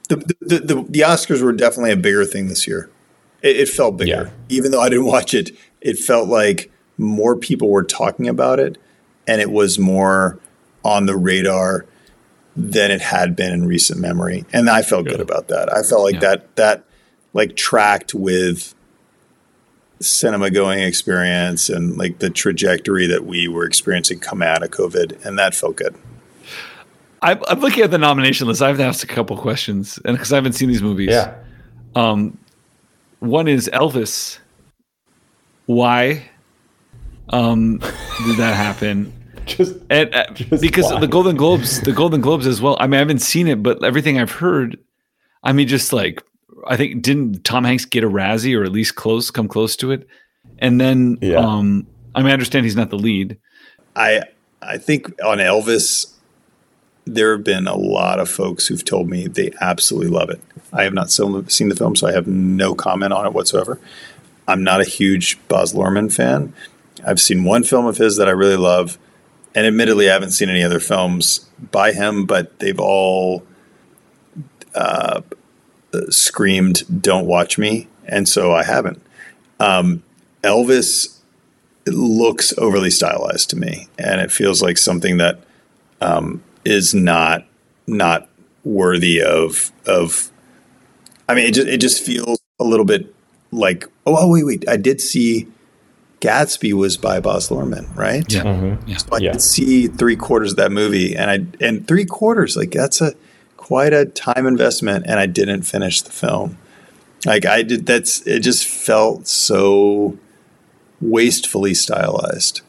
The, 0.08 0.16
the, 0.40 0.58
the, 0.58 0.86
the 0.88 1.00
Oscars 1.00 1.40
were 1.40 1.52
definitely 1.52 1.92
a 1.92 1.96
bigger 1.96 2.26
thing 2.26 2.48
this 2.48 2.66
year. 2.66 2.90
It, 3.42 3.56
it 3.56 3.68
felt 3.68 3.96
bigger, 3.96 4.32
yeah. 4.32 4.56
even 4.56 4.70
though 4.70 4.80
I 4.80 4.88
didn't 4.88 5.06
watch 5.06 5.34
it. 5.34 5.50
It 5.80 5.98
felt 5.98 6.28
like 6.28 6.70
more 6.96 7.36
people 7.36 7.68
were 7.68 7.82
talking 7.82 8.28
about 8.28 8.60
it, 8.60 8.78
and 9.26 9.40
it 9.40 9.50
was 9.50 9.78
more 9.78 10.38
on 10.84 11.06
the 11.06 11.16
radar 11.16 11.86
than 12.54 12.90
it 12.90 13.00
had 13.00 13.34
been 13.34 13.52
in 13.52 13.66
recent 13.66 13.98
memory. 13.98 14.44
And 14.52 14.68
I 14.68 14.82
felt 14.82 15.06
good 15.06 15.20
about 15.20 15.48
that. 15.48 15.72
I 15.72 15.82
felt 15.82 16.02
like 16.02 16.14
yeah. 16.14 16.20
that 16.20 16.56
that 16.56 16.84
like 17.32 17.56
tracked 17.56 18.14
with 18.14 18.74
cinema 20.00 20.50
going 20.50 20.80
experience 20.80 21.68
and 21.68 21.96
like 21.96 22.18
the 22.18 22.28
trajectory 22.28 23.06
that 23.06 23.24
we 23.24 23.48
were 23.48 23.64
experiencing 23.64 24.18
come 24.18 24.42
out 24.42 24.62
of 24.62 24.70
COVID, 24.70 25.24
and 25.24 25.38
that 25.38 25.54
felt 25.54 25.76
good. 25.76 25.96
I'm, 27.22 27.40
I'm 27.48 27.60
looking 27.60 27.84
at 27.84 27.92
the 27.92 27.98
nomination 27.98 28.48
list. 28.48 28.62
I've 28.62 28.80
asked 28.80 29.04
a 29.04 29.06
couple 29.06 29.36
questions, 29.36 29.98
and 30.04 30.16
because 30.16 30.32
I 30.32 30.36
haven't 30.36 30.54
seen 30.54 30.68
these 30.68 30.82
movies, 30.82 31.10
yeah. 31.10 31.34
Um, 31.94 32.38
one 33.22 33.48
is 33.48 33.70
Elvis 33.72 34.38
why 35.66 36.28
um, 37.30 37.78
did 37.78 38.36
that 38.36 38.54
happen? 38.54 39.12
Just 39.46 39.76
And, 39.90 40.14
uh, 40.14 40.26
Just 40.34 40.60
because 40.62 40.84
why? 40.84 41.00
the 41.00 41.06
Golden 41.08 41.36
Globes, 41.36 41.80
the 41.80 41.92
Golden 41.92 42.20
Globes 42.20 42.46
as 42.46 42.60
well. 42.60 42.76
I 42.78 42.86
mean, 42.86 42.94
I 42.94 42.98
haven't 42.98 43.20
seen 43.20 43.48
it, 43.48 43.62
but 43.62 43.82
everything 43.84 44.18
I've 44.20 44.30
heard, 44.32 44.78
I 45.42 45.52
mean, 45.52 45.66
just 45.66 45.92
like 45.92 46.22
I 46.66 46.76
think 46.76 47.02
didn't 47.02 47.44
Tom 47.44 47.64
Hanks 47.64 47.84
get 47.84 48.04
a 48.04 48.08
Razzie 48.08 48.56
or 48.58 48.62
at 48.64 48.70
least 48.72 48.94
close, 48.94 49.30
come 49.30 49.48
close 49.48 49.74
to 49.76 49.90
it, 49.90 50.06
and 50.58 50.80
then 50.80 51.18
Yeah. 51.20 51.36
um, 51.38 51.86
I 52.14 52.20
mean, 52.20 52.28
I 52.30 52.32
understand 52.32 52.66
he's 52.66 52.76
not 52.76 52.90
the 52.90 52.98
lead. 52.98 53.38
I 53.96 54.22
I 54.60 54.78
think 54.78 55.08
on 55.24 55.38
Elvis, 55.38 56.11
there 57.04 57.32
have 57.32 57.44
been 57.44 57.66
a 57.66 57.76
lot 57.76 58.20
of 58.20 58.28
folks 58.28 58.66
who've 58.66 58.84
told 58.84 59.08
me 59.08 59.26
they 59.26 59.52
absolutely 59.60 60.08
love 60.08 60.30
it. 60.30 60.40
I 60.72 60.84
have 60.84 60.94
not 60.94 61.10
seen 61.10 61.68
the 61.68 61.76
film, 61.76 61.96
so 61.96 62.06
I 62.06 62.12
have 62.12 62.26
no 62.26 62.74
comment 62.74 63.12
on 63.12 63.26
it 63.26 63.32
whatsoever. 63.32 63.78
I'm 64.46 64.62
not 64.62 64.80
a 64.80 64.84
huge 64.84 65.38
Baz 65.48 65.72
Luhrmann 65.72 66.12
fan. 66.12 66.52
I've 67.04 67.20
seen 67.20 67.44
one 67.44 67.64
film 67.64 67.86
of 67.86 67.98
his 67.98 68.16
that 68.16 68.28
I 68.28 68.32
really 68.32 68.56
love, 68.56 68.98
and 69.54 69.66
admittedly, 69.66 70.08
I 70.08 70.12
haven't 70.12 70.30
seen 70.30 70.48
any 70.48 70.62
other 70.62 70.80
films 70.80 71.48
by 71.70 71.92
him, 71.92 72.24
but 72.26 72.58
they've 72.58 72.78
all 72.78 73.44
uh, 74.74 75.22
screamed, 76.08 77.02
"Don't 77.02 77.26
watch 77.26 77.58
me," 77.58 77.88
and 78.06 78.28
so 78.28 78.52
I 78.52 78.62
haven't. 78.62 79.02
Um, 79.60 80.02
Elvis 80.42 81.18
looks 81.86 82.56
overly 82.58 82.90
stylized 82.90 83.50
to 83.50 83.56
me, 83.56 83.88
and 83.98 84.20
it 84.20 84.30
feels 84.30 84.62
like 84.62 84.78
something 84.78 85.18
that 85.18 85.40
um, 86.00 86.42
is 86.64 86.94
not 86.94 87.46
not 87.86 88.28
worthy 88.64 89.22
of 89.22 89.72
of. 89.86 90.30
I 91.28 91.34
mean, 91.34 91.46
it 91.46 91.54
just 91.54 91.68
it 91.68 91.78
just 91.80 92.02
feels 92.04 92.38
a 92.60 92.64
little 92.64 92.84
bit 92.84 93.14
like 93.50 93.84
oh, 94.06 94.16
oh 94.18 94.30
wait 94.32 94.44
wait 94.46 94.68
I 94.68 94.76
did 94.76 95.00
see 95.00 95.46
Gatsby 96.20 96.72
was 96.72 96.96
by 96.96 97.18
Baz 97.20 97.48
Luhrmann 97.48 97.94
right 97.96 98.24
Yeah, 98.32 98.42
Mhm. 98.44 98.78
yeah. 98.86 98.96
so 98.98 99.08
I 99.12 99.18
Yeah. 99.18 99.32
did 99.32 99.40
see 99.42 99.88
three 99.88 100.16
quarters 100.16 100.52
of 100.52 100.56
that 100.58 100.70
movie 100.72 101.14
and 101.16 101.30
I 101.30 101.64
and 101.64 101.86
three 101.88 102.04
quarters 102.04 102.56
like 102.56 102.70
that's 102.70 103.00
a 103.00 103.14
quite 103.56 103.92
a 103.92 104.04
time 104.06 104.46
investment 104.46 105.04
and 105.08 105.18
I 105.18 105.26
didn't 105.26 105.62
finish 105.62 106.02
the 106.02 106.12
film 106.12 106.56
like 107.26 107.44
I 107.46 107.62
did 107.62 107.86
that's 107.86 108.20
it 108.26 108.40
just 108.40 108.64
felt 108.64 109.26
so 109.26 110.16
wastefully 111.00 111.74
stylized 111.74 112.60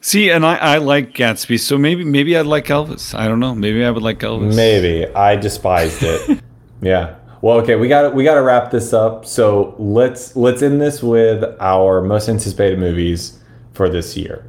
See, 0.00 0.30
and 0.30 0.46
I, 0.46 0.56
I 0.56 0.78
like 0.78 1.12
Gatsby, 1.14 1.58
so 1.58 1.76
maybe 1.76 2.04
maybe 2.04 2.36
I'd 2.36 2.46
like 2.46 2.66
Elvis. 2.66 3.18
I 3.18 3.26
don't 3.26 3.40
know. 3.40 3.54
Maybe 3.54 3.84
I 3.84 3.90
would 3.90 4.02
like 4.02 4.20
Elvis. 4.20 4.54
Maybe 4.54 5.06
I 5.14 5.36
despised 5.36 6.02
it. 6.02 6.40
yeah. 6.82 7.16
Well, 7.40 7.58
okay, 7.58 7.76
we 7.76 7.88
got 7.88 8.14
we 8.14 8.24
got 8.24 8.34
to 8.34 8.42
wrap 8.42 8.70
this 8.70 8.92
up. 8.92 9.26
So 9.26 9.74
let's 9.78 10.36
let's 10.36 10.62
end 10.62 10.80
this 10.80 11.02
with 11.02 11.44
our 11.60 12.00
most 12.00 12.28
anticipated 12.28 12.78
movies 12.78 13.38
for 13.72 13.88
this 13.88 14.16
year. 14.16 14.44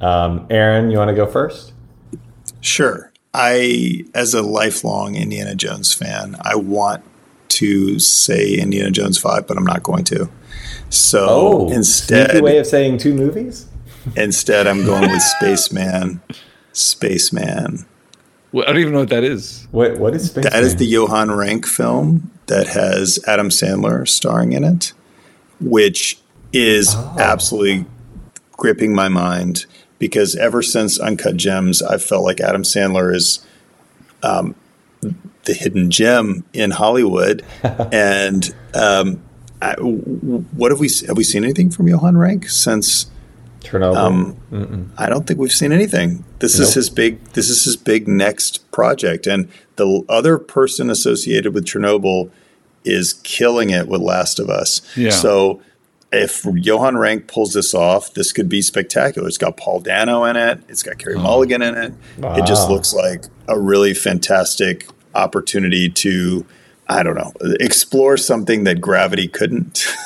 Um, 0.00 0.46
Aaron, 0.50 0.90
you 0.90 0.98
want 0.98 1.08
to 1.08 1.14
go 1.14 1.26
first? 1.26 1.72
Sure. 2.60 3.12
I, 3.32 4.04
as 4.14 4.32
a 4.32 4.42
lifelong 4.42 5.16
Indiana 5.16 5.54
Jones 5.54 5.92
fan, 5.92 6.36
I 6.40 6.54
want 6.54 7.02
to 7.48 7.98
say 7.98 8.54
Indiana 8.54 8.90
Jones 8.90 9.18
5, 9.18 9.46
but 9.46 9.56
I'm 9.56 9.64
not 9.64 9.82
going 9.82 10.04
to. 10.04 10.28
So 10.88 11.26
Oh, 11.28 11.72
instead, 11.72 12.42
way 12.42 12.58
of 12.58 12.66
saying 12.66 12.98
two 12.98 13.12
movies. 13.14 13.66
Instead, 14.16 14.66
I'm 14.66 14.84
going 14.84 15.10
with 15.10 15.22
Spaceman. 15.22 16.20
Spaceman. 16.72 17.86
Well, 18.52 18.64
I 18.66 18.72
don't 18.72 18.80
even 18.80 18.92
know 18.92 19.00
what 19.00 19.08
that 19.08 19.24
is. 19.24 19.66
What 19.70 19.98
what 19.98 20.14
is 20.14 20.26
Space 20.30 20.44
That 20.44 20.62
is 20.62 20.76
the 20.76 20.86
Johan 20.86 21.30
Renck 21.30 21.66
film 21.66 22.30
that 22.46 22.68
has 22.68 23.18
Adam 23.26 23.48
Sandler 23.48 24.06
starring 24.08 24.52
in 24.52 24.62
it, 24.64 24.92
which 25.60 26.18
is 26.52 26.94
Oh. 26.96 27.16
absolutely 27.18 27.86
gripping 28.52 28.94
my 28.94 29.08
mind 29.08 29.66
because 29.98 30.36
ever 30.36 30.62
since 30.62 31.00
Uncut 31.00 31.36
Gems, 31.36 31.82
I've 31.82 32.02
felt 32.02 32.22
like 32.24 32.40
Adam 32.40 32.62
Sandler 32.62 33.12
is 33.14 33.44
um, 34.22 34.54
the 35.44 35.54
hidden 35.54 35.90
gem 35.90 36.44
in 36.52 36.70
Hollywood. 36.72 37.44
and 37.92 38.54
um, 38.74 39.22
I, 39.60 39.74
w- 39.74 39.98
w- 39.98 40.44
what 40.56 40.70
have 40.70 40.78
we 40.80 40.88
have 41.06 41.16
we 41.16 41.24
seen 41.24 41.42
anything 41.44 41.70
from 41.70 41.88
Johan 41.88 42.16
Renck 42.18 42.48
since? 42.48 43.06
Chernobyl. 43.64 43.96
Um, 43.96 44.92
I 44.96 45.08
don't 45.08 45.26
think 45.26 45.40
we've 45.40 45.52
seen 45.52 45.72
anything. 45.72 46.24
This 46.38 46.58
Nope. 46.58 46.68
is 46.68 46.74
his 46.74 46.90
big. 46.90 47.24
This 47.32 47.48
is 47.50 47.64
his 47.64 47.76
big 47.76 48.06
next 48.06 48.70
project, 48.70 49.26
and 49.26 49.48
the 49.76 50.04
other 50.08 50.38
person 50.38 50.90
associated 50.90 51.54
with 51.54 51.64
Chernobyl 51.64 52.30
is 52.84 53.14
killing 53.24 53.70
it 53.70 53.88
with 53.88 54.00
Last 54.00 54.38
of 54.38 54.50
Us. 54.50 54.82
Yeah. 54.96 55.10
So 55.10 55.62
if 56.12 56.44
Johan 56.44 56.96
Renck 56.98 57.26
pulls 57.26 57.54
this 57.54 57.74
off, 57.74 58.12
this 58.14 58.30
could 58.32 58.48
be 58.48 58.62
spectacular. 58.62 59.26
It's 59.26 59.38
got 59.38 59.56
Paul 59.56 59.80
Dano 59.80 60.24
in 60.24 60.36
it. 60.36 60.60
It's 60.68 60.82
got 60.82 60.98
Carey 60.98 61.18
Mulligan 61.18 61.62
in 61.62 61.74
it. 61.76 61.92
It 62.18 62.46
just 62.46 62.68
looks 62.70 62.92
like 62.94 63.24
a 63.48 63.58
really 63.58 63.94
fantastic 63.94 64.86
opportunity 65.14 65.88
to, 65.88 66.46
I 66.88 67.02
don't 67.02 67.16
know, 67.16 67.32
explore 67.58 68.16
something 68.16 68.64
that 68.64 68.80
Gravity 68.80 69.26
couldn't. 69.28 69.86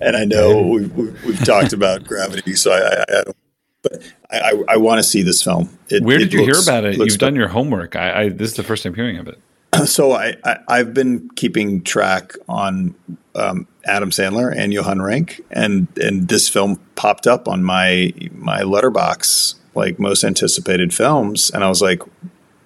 and 0.00 0.16
I 0.16 0.24
know 0.24 0.62
we, 0.62 0.86
we, 0.86 1.10
we've 1.26 1.44
talked 1.44 1.72
about 1.72 2.04
Gravity, 2.08 2.54
so 2.54 2.72
I, 2.72 2.78
I, 2.78 3.02
I 3.02 3.22
don't. 3.24 3.36
But 3.82 4.02
I, 4.30 4.38
I, 4.40 4.64
I 4.70 4.76
want 4.76 4.98
to 4.98 5.02
see 5.02 5.22
this 5.22 5.42
film. 5.42 5.70
It, 5.88 6.02
Where 6.02 6.18
did 6.18 6.32
you 6.32 6.44
looks- 6.44 6.58
hear 6.58 6.74
about 6.74 6.84
it? 6.84 6.98
You've 6.98 7.18
done 7.18 7.34
your 7.34 7.48
homework. 7.48 7.96
I, 7.96 8.22
I 8.24 8.28
this 8.28 8.50
is 8.50 8.56
the 8.56 8.62
first 8.62 8.82
time 8.82 8.94
hearing 8.94 9.16
of 9.18 9.26
it. 9.28 9.38
so 9.86 10.12
I, 10.12 10.34
I 10.44 10.56
I've 10.68 10.92
been 10.92 11.30
keeping 11.36 11.82
track 11.82 12.32
on 12.48 12.94
um, 13.34 13.66
Adam 13.86 14.10
Sandler 14.10 14.54
and 14.54 14.72
Johan 14.72 15.00
Renck, 15.00 15.40
and 15.50 15.88
and 15.98 16.28
this 16.28 16.48
film 16.48 16.78
popped 16.94 17.26
up 17.26 17.48
on 17.48 17.62
my 17.64 18.12
my 18.32 18.60
Letterboxd 18.60 19.54
like 19.74 19.98
most 19.98 20.24
anticipated 20.24 20.92
films, 20.92 21.50
and 21.50 21.62
I 21.64 21.68
was 21.68 21.80
like, 21.80 22.02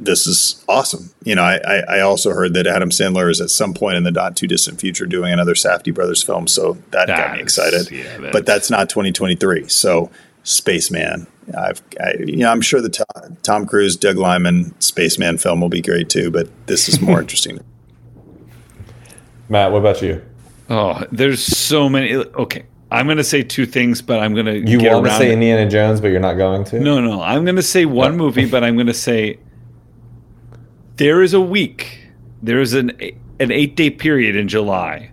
this 0.00 0.26
is 0.26 0.64
awesome. 0.68 1.10
You 1.22 1.34
know, 1.36 1.42
I, 1.42 1.56
I, 1.56 1.96
I 1.96 2.00
also 2.00 2.30
heard 2.32 2.54
that 2.54 2.66
Adam 2.66 2.90
Sandler 2.90 3.30
is 3.30 3.40
at 3.40 3.50
some 3.50 3.74
point 3.74 3.96
in 3.96 4.04
the 4.04 4.10
not 4.10 4.36
too 4.36 4.46
distant 4.46 4.80
future 4.80 5.06
doing 5.06 5.32
another 5.32 5.54
Safdie 5.54 5.94
brothers 5.94 6.22
film, 6.22 6.46
so 6.46 6.78
that 6.90 7.06
got 7.08 7.34
me 7.34 7.40
excited. 7.40 7.90
yeah, 7.90 8.02
that's- 8.04 8.32
but 8.32 8.46
that's 8.46 8.70
not 8.70 8.88
2023. 8.88 9.68
So 9.68 10.10
Spaceman. 10.42 11.26
I've, 11.56 11.82
I, 12.00 12.14
you 12.20 12.36
know, 12.36 12.50
I'm 12.50 12.62
sure 12.62 12.80
the 12.80 12.88
Tom, 12.88 13.36
Tom 13.42 13.66
Cruise, 13.66 13.96
Doug 13.96 14.16
Liman 14.16 14.74
Spaceman 14.80 15.36
film 15.36 15.60
will 15.60 15.68
be 15.68 15.82
great 15.82 16.08
too, 16.08 16.30
but 16.30 16.48
this 16.66 16.88
is 16.88 17.00
more 17.00 17.20
interesting. 17.22 17.60
Matt, 19.48 19.72
what 19.72 19.78
about 19.78 20.00
you? 20.00 20.22
Oh, 20.70 21.02
there's 21.12 21.42
so 21.42 21.88
many. 21.88 22.14
Okay, 22.14 22.64
I'm 22.90 23.06
going 23.06 23.18
to 23.18 23.24
say 23.24 23.42
two 23.42 23.66
things, 23.66 24.00
but 24.00 24.20
I'm 24.20 24.32
going 24.34 24.46
to 24.46 24.58
You 24.58 24.78
get 24.78 24.94
want 24.94 25.06
to 25.06 25.12
say 25.16 25.30
it. 25.30 25.32
Indiana 25.32 25.68
Jones, 25.68 26.00
but 26.00 26.08
you're 26.08 26.20
not 26.20 26.34
going 26.34 26.64
to. 26.64 26.80
No, 26.80 27.00
no. 27.00 27.20
I'm 27.22 27.44
going 27.44 27.56
to 27.56 27.62
say 27.62 27.84
one 27.84 28.12
oh. 28.12 28.16
movie, 28.16 28.46
but 28.46 28.64
I'm 28.64 28.74
going 28.76 28.86
to 28.86 28.94
say 28.94 29.38
there 30.96 31.22
is 31.22 31.34
a 31.34 31.40
week. 31.40 32.00
There 32.42 32.60
is 32.60 32.74
an 32.74 32.90
an 33.40 33.50
eight 33.50 33.76
day 33.76 33.90
period 33.90 34.36
in 34.36 34.48
July 34.48 35.10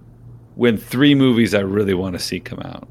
when 0.56 0.78
three 0.78 1.16
movies 1.16 1.54
I 1.54 1.62
really 1.62 1.94
want 1.94 2.14
to 2.14 2.20
see 2.20 2.40
come 2.40 2.60
out 2.60 2.88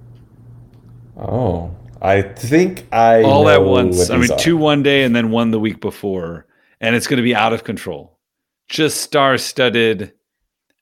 Oh, 1.21 1.77
I 2.01 2.23
think 2.23 2.87
I 2.93 3.23
all 3.23 3.49
at 3.49 3.63
once. 3.63 4.09
I 4.09 4.17
mean, 4.17 4.33
are. 4.33 4.39
two 4.39 4.57
one 4.57 4.83
day 4.83 5.05
and 5.05 5.15
then 5.15 5.31
one 5.31 5.51
the 5.51 5.61
week 5.61 5.81
before, 5.81 6.47
and 6.81 6.97
it's 6.97 7.07
going 7.07 7.19
to 7.19 7.23
be 7.23 7.35
out 7.35 7.53
of 7.53 7.63
control. 7.63 8.19
Just 8.69 9.03
star 9.03 9.37
studded, 9.37 10.15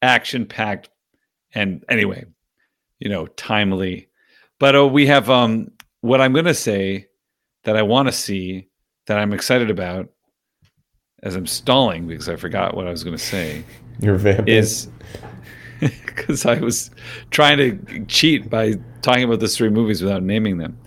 action 0.01 0.47
packed, 0.47 0.91
and 1.53 1.85
anyway, 1.89 2.25
you 3.01 3.09
know, 3.09 3.27
timely. 3.27 4.09
But 4.61 4.77
uh, 4.77 4.87
we 4.87 5.07
have 5.07 5.29
um 5.29 5.73
what 6.03 6.21
I'm 6.21 6.33
going 6.33 6.45
to 6.45 6.55
say 6.55 7.09
that 7.65 7.77
I 7.77 7.83
want 7.83 8.07
to 8.07 8.13
see 8.13 8.69
that 9.07 9.19
I'm 9.19 9.33
excited 9.33 9.71
about 9.71 10.09
as 11.23 11.35
I'm 11.35 11.47
stalling 11.47 12.07
because 12.07 12.29
I 12.29 12.37
forgot 12.37 12.77
what 12.77 12.87
I 12.87 12.91
was 12.91 13.03
going 13.05 13.17
to 13.17 13.23
say 13.23 13.65
You're 14.01 14.17
vamping. 14.17 14.49
is 14.55 14.89
because 15.81 16.47
I 16.47 16.59
was 16.59 16.91
trying 17.31 17.59
to 17.59 18.05
cheat 18.07 18.49
by 18.51 18.75
talking 19.03 19.25
about 19.25 19.41
the 19.41 19.49
three 19.49 19.69
movies 19.71 20.03
without 20.03 20.23
naming 20.23 20.59
them. 20.59 20.79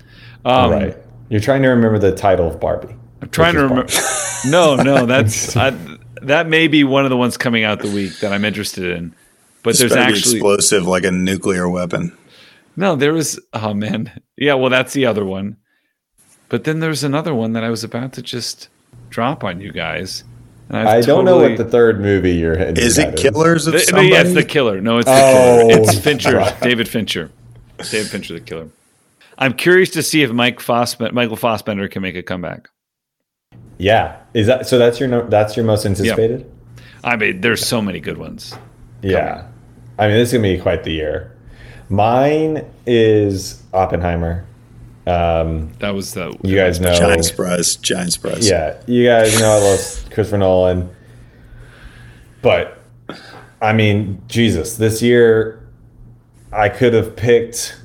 Um, 0.46 0.72
right. 0.72 0.98
You're 1.30 1.40
trying 1.42 1.62
to 1.64 1.70
remember 1.70 1.98
the 2.00 2.14
title 2.14 2.48
of 2.48 2.60
Barbie. 2.60 2.96
I'm 3.22 3.30
trying 3.30 3.54
to 3.54 3.64
remember. 3.64 3.92
no, 4.48 4.76
no, 4.76 5.06
that's 5.06 5.56
I, 5.56 5.78
that 6.22 6.48
may 6.48 6.68
be 6.68 6.84
one 6.84 7.06
of 7.06 7.10
the 7.10 7.18
ones 7.18 7.38
coming 7.38 7.64
out 7.64 7.80
the 7.80 7.92
week 7.92 8.20
that 8.20 8.34
I'm 8.34 8.44
interested 8.46 8.98
in. 8.98 9.14
But 9.64 9.72
It's 9.72 9.80
there's 9.80 9.94
actually 9.94 10.38
explosive 10.38 10.88
like 10.88 11.04
a 11.04 11.12
nuclear 11.12 11.70
weapon. 11.70 12.18
no. 12.76 12.96
There 12.96 13.14
was 13.14 13.40
oh 13.54 13.74
man, 13.76 14.12
yeah. 14.36 14.56
Well, 14.56 14.72
that's 14.72 14.94
the 14.94 15.06
other 15.06 15.24
one. 15.24 15.58
But 16.50 16.64
then 16.64 16.80
there's 16.80 17.04
another 17.04 17.34
one 17.34 17.54
that 17.54 17.64
I 17.64 17.70
was 17.70 17.84
about 17.84 18.14
to 18.14 18.22
just 18.24 18.70
drop 19.12 19.44
on 19.44 19.62
you 19.62 19.72
guys. 19.72 20.24
And 20.70 20.78
I've 20.78 20.88
I 20.88 21.02
don't 21.06 21.26
know 21.26 21.38
what 21.38 21.58
the 21.58 21.66
third 21.66 22.00
movie 22.00 22.32
you're 22.32 22.56
hitting. 22.58 22.84
Is 22.84 22.98
it 22.98 23.18
Killers 23.18 23.68
of 23.68 23.74
The- 23.74 23.80
no, 23.80 23.84
Somebody? 23.86 24.08
yeah, 24.10 24.22
it's 24.22 24.34
the 24.34 24.44
killer. 24.44 24.82
No, 24.82 24.98
it's 24.98 25.06
the 25.06 25.12
Oh, 25.14 25.68
killer. 25.70 25.82
It's 25.84 26.00
Fincher, 26.00 26.38
right. 26.38 26.60
David 26.62 26.88
Fincher. 26.88 27.30
David 27.92 28.08
Fincher, 28.10 28.34
the 28.36 28.40
killer. 28.40 28.70
I'm 29.38 29.54
curious 29.54 29.90
to 29.92 30.02
see 30.04 30.24
if 30.24 30.32
Mike 30.32 30.60
Fassbender, 30.60 31.14
Michael 31.14 31.36
Fassbender 31.36 31.88
can 31.90 32.02
make 32.02 32.16
a 32.16 32.24
comeback. 32.24 32.70
Yeah. 33.78 34.18
Is 34.34 34.48
that 34.48 34.68
so? 34.68 34.78
That's 34.78 35.00
your 35.00 35.24
that's 35.24 35.58
your 35.58 35.66
most 35.66 35.86
anticipated. 35.86 36.50
I 37.04 37.16
mean, 37.16 37.42
there's 37.42 37.66
so 37.66 37.82
many 37.82 38.00
good 38.00 38.18
ones. 38.18 38.54
Yeah. 39.02 39.48
I 39.98 40.08
mean, 40.08 40.18
this 40.18 40.30
is 40.30 40.34
gonna 40.34 40.44
be 40.56 40.60
quite 40.62 40.84
the 40.84 40.92
year. 40.94 41.36
Mine 41.90 42.64
is 42.86 43.62
Oppenheimer. 43.74 44.46
Um, 45.08 45.72
That 45.80 45.96
was 45.96 46.14
the 46.14 46.38
you 46.44 46.56
guys 46.56 46.80
know. 46.80 46.94
Giant 46.96 47.26
surprise. 47.26 47.76
Giant 47.78 48.14
surprise. 48.14 48.48
Yeah, 48.48 48.80
you 48.88 49.06
guys 49.06 49.40
know 49.40 49.50
I 49.52 49.58
love 49.60 49.80
Christopher 50.12 50.38
Nolan. 50.38 50.90
But 52.42 52.82
I 53.62 53.74
mean, 53.74 54.22
Jesus, 54.28 54.78
this 54.78 55.02
year 55.02 55.68
I 56.54 56.70
could 56.70 56.94
have 56.94 57.16
picked 57.16 57.78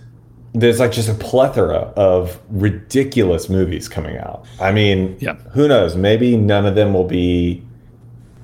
there's 0.52 0.80
like 0.80 0.90
just 0.92 1.08
a 1.10 1.14
plethora 1.14 1.92
of 1.96 2.40
ridiculous 2.48 3.50
movies 3.50 3.88
coming 3.90 4.16
out. 4.16 4.46
I 4.58 4.72
mean, 4.72 5.16
Yeah. 5.20 5.34
who 5.52 5.68
knows? 5.68 5.96
Maybe 5.96 6.34
none 6.34 6.64
of 6.64 6.74
them 6.74 6.94
will 6.94 7.04
be 7.04 7.62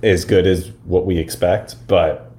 as 0.03 0.27
good 0.27 0.47
as 0.47 0.71
what 0.85 1.07
we 1.07 1.17
expect, 1.17 1.77
but 1.89 2.31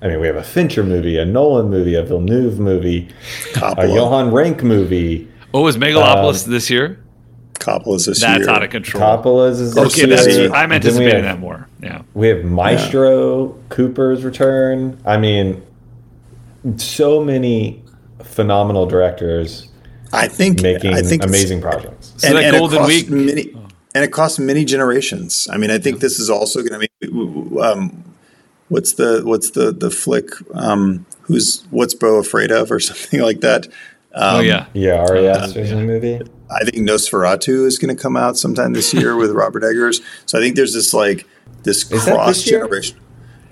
I 0.00 0.06
mean, 0.08 0.20
we 0.20 0.28
have 0.28 0.36
a 0.36 0.44
Fincher 0.44 0.84
movie, 0.84 1.18
a 1.18 1.24
Nolan 1.24 1.68
movie, 1.70 1.94
a 1.96 2.02
Villeneuve 2.04 2.58
movie, 2.60 3.08
a 3.54 3.58
Coppola. 3.58 3.94
Johan 3.94 4.30
Renck 4.30 4.62
movie. 4.62 5.26
Oh, 5.52 5.62
was 5.62 5.76
Megalopolis 5.76 6.44
this 6.46 6.70
year? 6.70 6.98
Coppola's 7.54 8.06
this 8.06 8.20
That's 8.20 8.38
year. 8.38 8.46
That's 8.46 8.56
out 8.56 8.62
of 8.62 8.70
control. 8.70 9.02
Coppola's 9.02 9.60
is 9.60 9.76
Okay, 9.76 10.06
this 10.06 10.20
that's- 10.20 10.36
year. 10.36 10.46
I'm 10.52 10.70
Then 10.70 10.70
we 10.70 10.74
anticipating 10.76 11.24
have- 11.24 11.36
that 11.36 11.38
more. 11.40 11.68
Yeah. 11.82 12.02
We 12.14 12.28
have 12.28 12.44
Maestro 12.44 13.54
Cooper's 13.68 14.24
return. 14.24 14.96
I 15.04 15.18
mean, 15.18 15.62
so 16.76 17.22
many 17.24 17.82
phenomenal 18.22 18.86
directors 18.86 19.66
I 20.12 20.26
think 20.28 20.62
making 20.62 20.92
I 20.94 21.02
think 21.02 21.24
amazing 21.24 21.60
projects. 21.60 22.12
So 22.16 22.32
that 22.32 22.52
Golden 22.52 22.84
Week- 22.86 23.08
many, 23.10 23.52
and 23.94 24.04
it 24.04 24.10
costs 24.12 24.38
many 24.38 24.64
generations. 24.64 25.46
I 25.52 25.56
mean, 25.56 25.70
I 25.70 25.78
think 25.78 26.00
this 26.00 26.18
is 26.18 26.28
also 26.30 26.62
going 26.62 26.80
to 26.80 26.88
be. 27.00 27.60
Um, 27.60 28.04
what's 28.68 28.94
the 28.94 29.20
what's 29.24 29.50
the 29.50 29.70
the 29.72 29.90
flick? 29.90 30.30
Um, 30.54 31.06
who's 31.22 31.62
what's 31.70 31.94
Beau 31.94 32.16
afraid 32.16 32.50
of, 32.50 32.70
or 32.72 32.80
something 32.80 33.20
like 33.20 33.40
that. 33.42 33.68
Um, 34.12 34.36
oh 34.36 34.40
yeah. 34.40 34.66
Yeah, 34.74 35.04
Ari 35.08 35.28
Aster's 35.28 35.70
in 35.70 35.78
the 35.78 35.84
movie. 35.84 36.20
I 36.50 36.64
think 36.64 36.76
Nosferatu 36.78 37.64
is 37.66 37.78
going 37.78 37.94
to 37.94 38.00
come 38.02 38.16
out 38.16 38.36
sometime 38.36 38.72
this 38.72 38.92
year 38.92 39.14
with 39.16 39.30
Robert 39.30 39.62
Eggers. 39.62 40.00
So 40.26 40.38
I 40.38 40.40
think 40.40 40.56
there's 40.56 40.74
this 40.74 40.92
like 40.92 41.26
this 41.62 41.90
Is 41.92 42.04
cross 42.04 42.36
this 42.36 42.44
generation. 42.44 42.98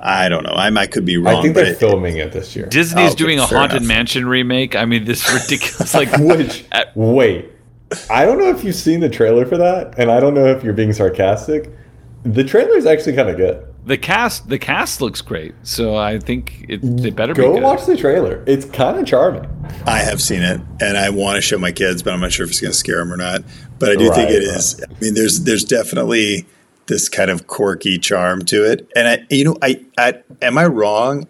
I 0.01 0.29
don't 0.29 0.45
know. 0.45 0.53
I 0.53 0.71
might 0.71 0.91
could 0.93 1.05
be 1.05 1.17
wrong. 1.17 1.37
I 1.37 1.43
think 1.43 1.55
they're 1.55 1.73
it- 1.73 1.79
filming 1.79 2.17
it 2.19 2.33
this 2.33 2.55
year. 2.57 2.67
Disney's 2.67 3.13
Okay, 3.13 3.17
doing 3.17 3.39
a 3.39 3.47
Haunted 3.47 3.79
enough. 3.79 3.89
Mansion 3.89 4.27
remake. 4.29 4.75
I 4.77 4.85
mean, 4.85 5.05
this 5.05 5.33
ridiculous 5.33 5.95
like 5.95 6.09
Which 6.19 6.65
at- 6.73 6.97
wait, 6.97 7.51
I 8.11 8.25
don't 8.25 8.39
know 8.39 8.49
if 8.51 8.65
you've 8.65 8.75
seen 8.75 9.01
the 9.01 9.09
trailer 9.09 9.47
for 9.47 9.57
that, 9.59 9.95
and 9.99 10.11
I 10.11 10.19
don't 10.21 10.35
know 10.35 10.47
if 10.47 10.63
you're 10.65 10.73
being 10.73 10.93
sarcastic. 10.93 11.71
The 12.25 12.43
trailer 12.45 12.77
is 12.77 12.85
actually 12.87 13.15
kind 13.15 13.29
of 13.29 13.37
good. 13.37 13.65
The 13.85 13.97
cast. 13.97 14.49
The 14.49 14.59
cast 14.59 15.01
looks 15.01 15.21
great, 15.23 15.55
so 15.63 15.97
I 15.97 16.19
think 16.19 16.67
it, 16.69 16.81
they 16.83 17.11
better 17.11 17.33
Go 17.35 17.49
be 17.55 17.55
good. 17.61 17.63
watch 17.65 17.87
the 17.87 17.97
trailer. 17.97 18.43
It's 18.47 18.65
kind 18.67 18.99
of 18.99 19.07
charming. 19.07 19.49
I 19.87 19.99
have 19.99 20.21
seen 20.21 20.43
it, 20.43 20.61
and 20.81 20.97
I 20.99 21.11
want 21.11 21.37
to 21.37 21.41
show 21.41 21.59
my 21.59 21.73
kids, 21.73 22.03
but 22.03 22.13
I'm 22.13 22.21
not 22.21 22.33
sure 22.33 22.45
if 22.45 22.51
it's 22.51 22.61
going 22.61 22.73
to 22.73 22.77
scare 22.79 22.99
them 22.99 23.13
or 23.13 23.17
not. 23.17 23.43
But 23.79 23.91
I 23.91 23.97
do 23.97 24.05
think 24.13 24.29
Right, 24.29 24.33
it 24.33 24.43
is. 24.43 24.83
I 24.83 24.93
mean, 25.01 25.15
there's 25.15 25.41
there's 25.45 25.65
definitely 25.65 26.47
this 26.87 27.09
kind 27.09 27.31
of 27.31 27.47
quirky 27.47 27.99
charm 27.99 28.45
to 28.47 28.65
it. 28.71 28.91
And 28.97 29.07
I, 29.09 29.27
you 29.31 29.45
know, 29.45 29.57
I, 29.63 29.85
I 29.99 30.15
am 30.43 30.57
I 30.59 30.67
wrong? 30.67 31.27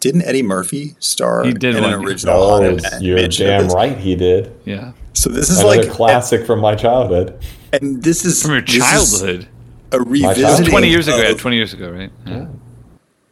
Didn't 0.00 0.22
Eddie 0.22 0.42
Murphy 0.42 0.96
star 0.98 1.44
He 1.44 1.52
did 1.52 1.76
in 1.76 1.82
one. 1.84 1.92
an 1.92 2.04
original 2.04 2.34
Oh, 2.34 2.48
Haunted 2.62 3.02
you're 3.02 3.28
damn 3.28 3.68
right 3.68 3.96
he 3.96 4.16
did. 4.16 4.52
Yeah, 4.64 4.92
So 5.12 5.30
this 5.30 5.48
is 5.48 5.60
Another 5.60 5.82
like 5.82 5.90
classic 5.92 6.44
from 6.44 6.58
my 6.60 6.74
childhood. 6.74 7.38
and, 7.72 7.82
and 7.82 8.02
this 8.02 8.24
is 8.24 8.42
from 8.42 8.52
your 8.52 8.62
this 8.62 8.74
is 8.74 8.80
childhood. 9.20 9.48
A 9.92 9.96
childhood. 9.98 10.08
revisiting. 10.36 10.70
Twenty 10.70 10.88
years 10.88 11.08
ago. 11.08 11.18
of- 11.18 11.24
Yeah, 11.24 11.34
twenty 11.34 11.56
years 11.56 11.72
ago, 11.72 11.90
right? 11.90 12.10
Yeah. 12.26 12.46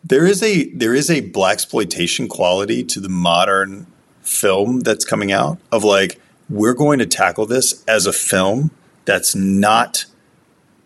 there 0.04 0.26
is 0.26 0.42
a 0.42 0.64
there 0.70 0.94
is 0.94 1.10
a 1.10 1.20
black 1.20 1.54
exploitation 1.54 2.28
quality 2.28 2.82
to 2.84 3.00
the 3.00 3.08
modern 3.08 3.86
film 4.22 4.80
that's 4.80 5.04
coming 5.04 5.30
out 5.32 5.58
of 5.72 5.82
like 5.84 6.20
we're 6.48 6.74
going 6.74 6.98
to 6.98 7.06
tackle 7.06 7.46
this 7.46 7.84
as 7.86 8.06
a 8.06 8.12
film 8.12 8.70
that's 9.04 9.34
not 9.34 10.04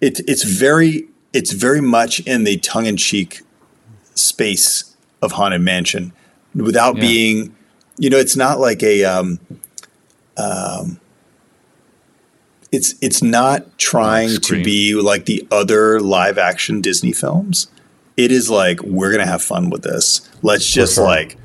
it, 0.01 0.21
it's 0.29 0.43
very 0.45 1.09
it's 1.33 1.53
very 1.53 1.81
much 1.81 2.21
in 2.21 2.45
the 2.45 2.57
tongue-in-cheek 2.59 3.41
space 4.15 4.95
of 5.23 5.33
haunted 5.33 5.61
mansion 5.61 6.13
without 6.55 6.97
Yeah. 6.97 7.01
being 7.03 7.57
you 7.99 8.11
know 8.11 8.19
it's 8.19 8.37
not 8.37 8.59
like 8.61 8.83
a 8.83 9.05
um, 9.05 9.39
um, 10.37 11.01
it's 12.75 12.95
it's 13.01 13.23
not 13.23 13.79
trying 13.79 14.41
to 14.41 14.63
be 14.63 14.95
like 14.95 15.27
the 15.27 15.47
other 15.51 16.01
live 16.01 16.39
action 16.39 16.81
Disney 16.81 17.13
films. 17.13 17.69
It 18.17 18.33
is 18.33 18.51
like 18.51 18.83
we're 18.83 19.13
gonna 19.13 19.27
have 19.27 19.43
fun 19.43 19.71
with 19.71 19.83
this. 19.83 20.29
Let's 20.43 20.67
just 20.67 20.97
sure. 20.97 21.05
like 21.05 21.37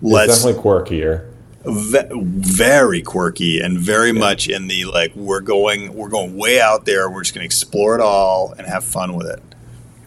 let's 0.00 0.42
definitely 0.42 0.62
quirkier. 0.62 1.30
ve- 1.64 2.08
very 2.12 3.02
quirky 3.02 3.60
and 3.60 3.78
very 3.78 4.12
much 4.12 4.48
in 4.48 4.68
the 4.68 4.86
like 4.86 5.14
we're 5.14 5.40
going 5.40 5.94
we're 5.94 6.08
going 6.08 6.36
way 6.36 6.60
out 6.60 6.86
there. 6.86 7.10
We're 7.10 7.22
just 7.22 7.34
gonna 7.34 7.44
explore 7.44 7.94
it 7.94 8.00
all 8.00 8.54
and 8.56 8.66
have 8.66 8.84
fun 8.84 9.14
with 9.14 9.26
it. 9.26 9.42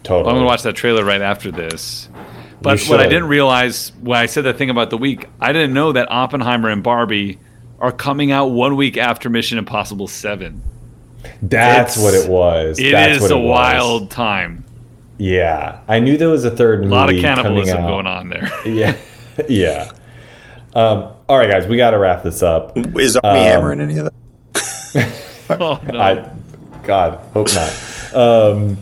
Totally. 0.02 0.28
I'm 0.28 0.36
gonna 0.36 0.46
watch 0.46 0.62
that 0.62 0.74
trailer 0.74 1.04
right 1.04 1.22
after 1.22 1.52
this. 1.52 2.08
But 2.60 2.82
what 2.86 2.98
I 2.98 3.04
didn't 3.04 3.28
realize 3.28 3.92
when 4.00 4.18
I 4.18 4.26
said 4.26 4.44
that 4.44 4.56
thing 4.56 4.70
about 4.70 4.88
the 4.88 4.96
week, 4.96 5.28
I 5.38 5.52
didn't 5.52 5.74
know 5.74 5.92
that 5.92 6.10
Oppenheimer 6.10 6.70
and 6.70 6.82
Barbie 6.82 7.38
are 7.80 7.92
coming 7.92 8.30
out 8.32 8.46
one 8.46 8.76
week 8.76 8.96
after 8.96 9.28
Mission 9.28 9.58
Impossible 9.58 10.08
Seven. 10.08 10.62
That's 11.42 11.96
It's- 11.96 12.02
what 12.04 12.14
it 12.14 12.28
was. 12.30 12.78
It 12.78 12.92
That's 12.92 13.16
is 13.16 13.22
what 13.22 13.30
a 13.32 13.34
it 13.36 13.40
was. 13.40 13.48
wild 13.50 14.10
time. 14.10 14.64
Yeah, 15.18 15.78
I 15.88 16.00
knew 16.00 16.16
there 16.16 16.28
was 16.28 16.44
a 16.44 16.50
third 16.50 16.80
movie 16.80 16.92
A 16.92 16.96
lot 16.96 17.02
of 17.04 17.08
coming 17.10 17.22
cannibalism 17.22 17.78
out. 17.84 17.86
going 17.88 18.06
on 18.06 18.28
there. 18.30 18.50
Yeah, 18.66 18.96
yeah. 19.48 19.90
Um, 20.74 21.08
all 21.28 21.38
right, 21.38 21.48
guys, 21.50 21.66
we 21.68 21.76
got 21.76 21.90
to 21.92 21.98
wrap 21.98 22.22
this 22.24 22.42
up. 22.42 22.76
Is 22.98 23.16
Armie 23.16 23.40
Hammer 23.40 23.72
in 23.72 23.80
any 23.80 23.96
of 23.98 24.06
that? 24.54 25.12
oh, 25.60 25.80
no. 25.92 26.00
I, 26.00 26.30
God, 26.82 27.20
hope 27.32 27.48
not. 27.54 28.14
Um, 28.14 28.76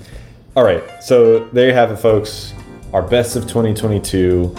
all 0.56 0.64
right, 0.64 0.82
so 1.02 1.46
there 1.50 1.68
you 1.68 1.74
have 1.74 1.90
it, 1.90 1.96
folks. 1.96 2.54
Our 2.94 3.02
best 3.02 3.36
of 3.36 3.42
2022. 3.42 4.54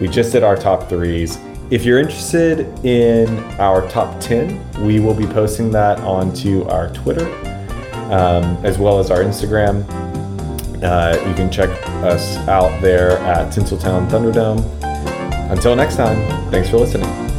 We 0.00 0.08
just 0.08 0.32
did 0.32 0.42
our 0.44 0.56
top 0.56 0.88
threes. 0.88 1.38
If 1.70 1.84
you're 1.84 2.00
interested 2.00 2.60
in 2.84 3.28
our 3.60 3.88
top 3.88 4.20
10, 4.20 4.84
we 4.84 4.98
will 4.98 5.14
be 5.14 5.26
posting 5.26 5.70
that 5.70 6.00
onto 6.00 6.64
our 6.64 6.92
Twitter 6.92 7.32
um, 8.10 8.58
as 8.64 8.76
well 8.76 8.98
as 8.98 9.12
our 9.12 9.20
Instagram. 9.20 9.88
Uh, 10.82 11.16
you 11.28 11.34
can 11.34 11.48
check 11.48 11.70
us 12.02 12.36
out 12.48 12.80
there 12.82 13.18
at 13.18 13.52
Tinseltown 13.52 14.08
Thunderdome. 14.10 14.64
Until 15.48 15.76
next 15.76 15.94
time, 15.94 16.50
thanks 16.50 16.68
for 16.68 16.78
listening. 16.78 17.29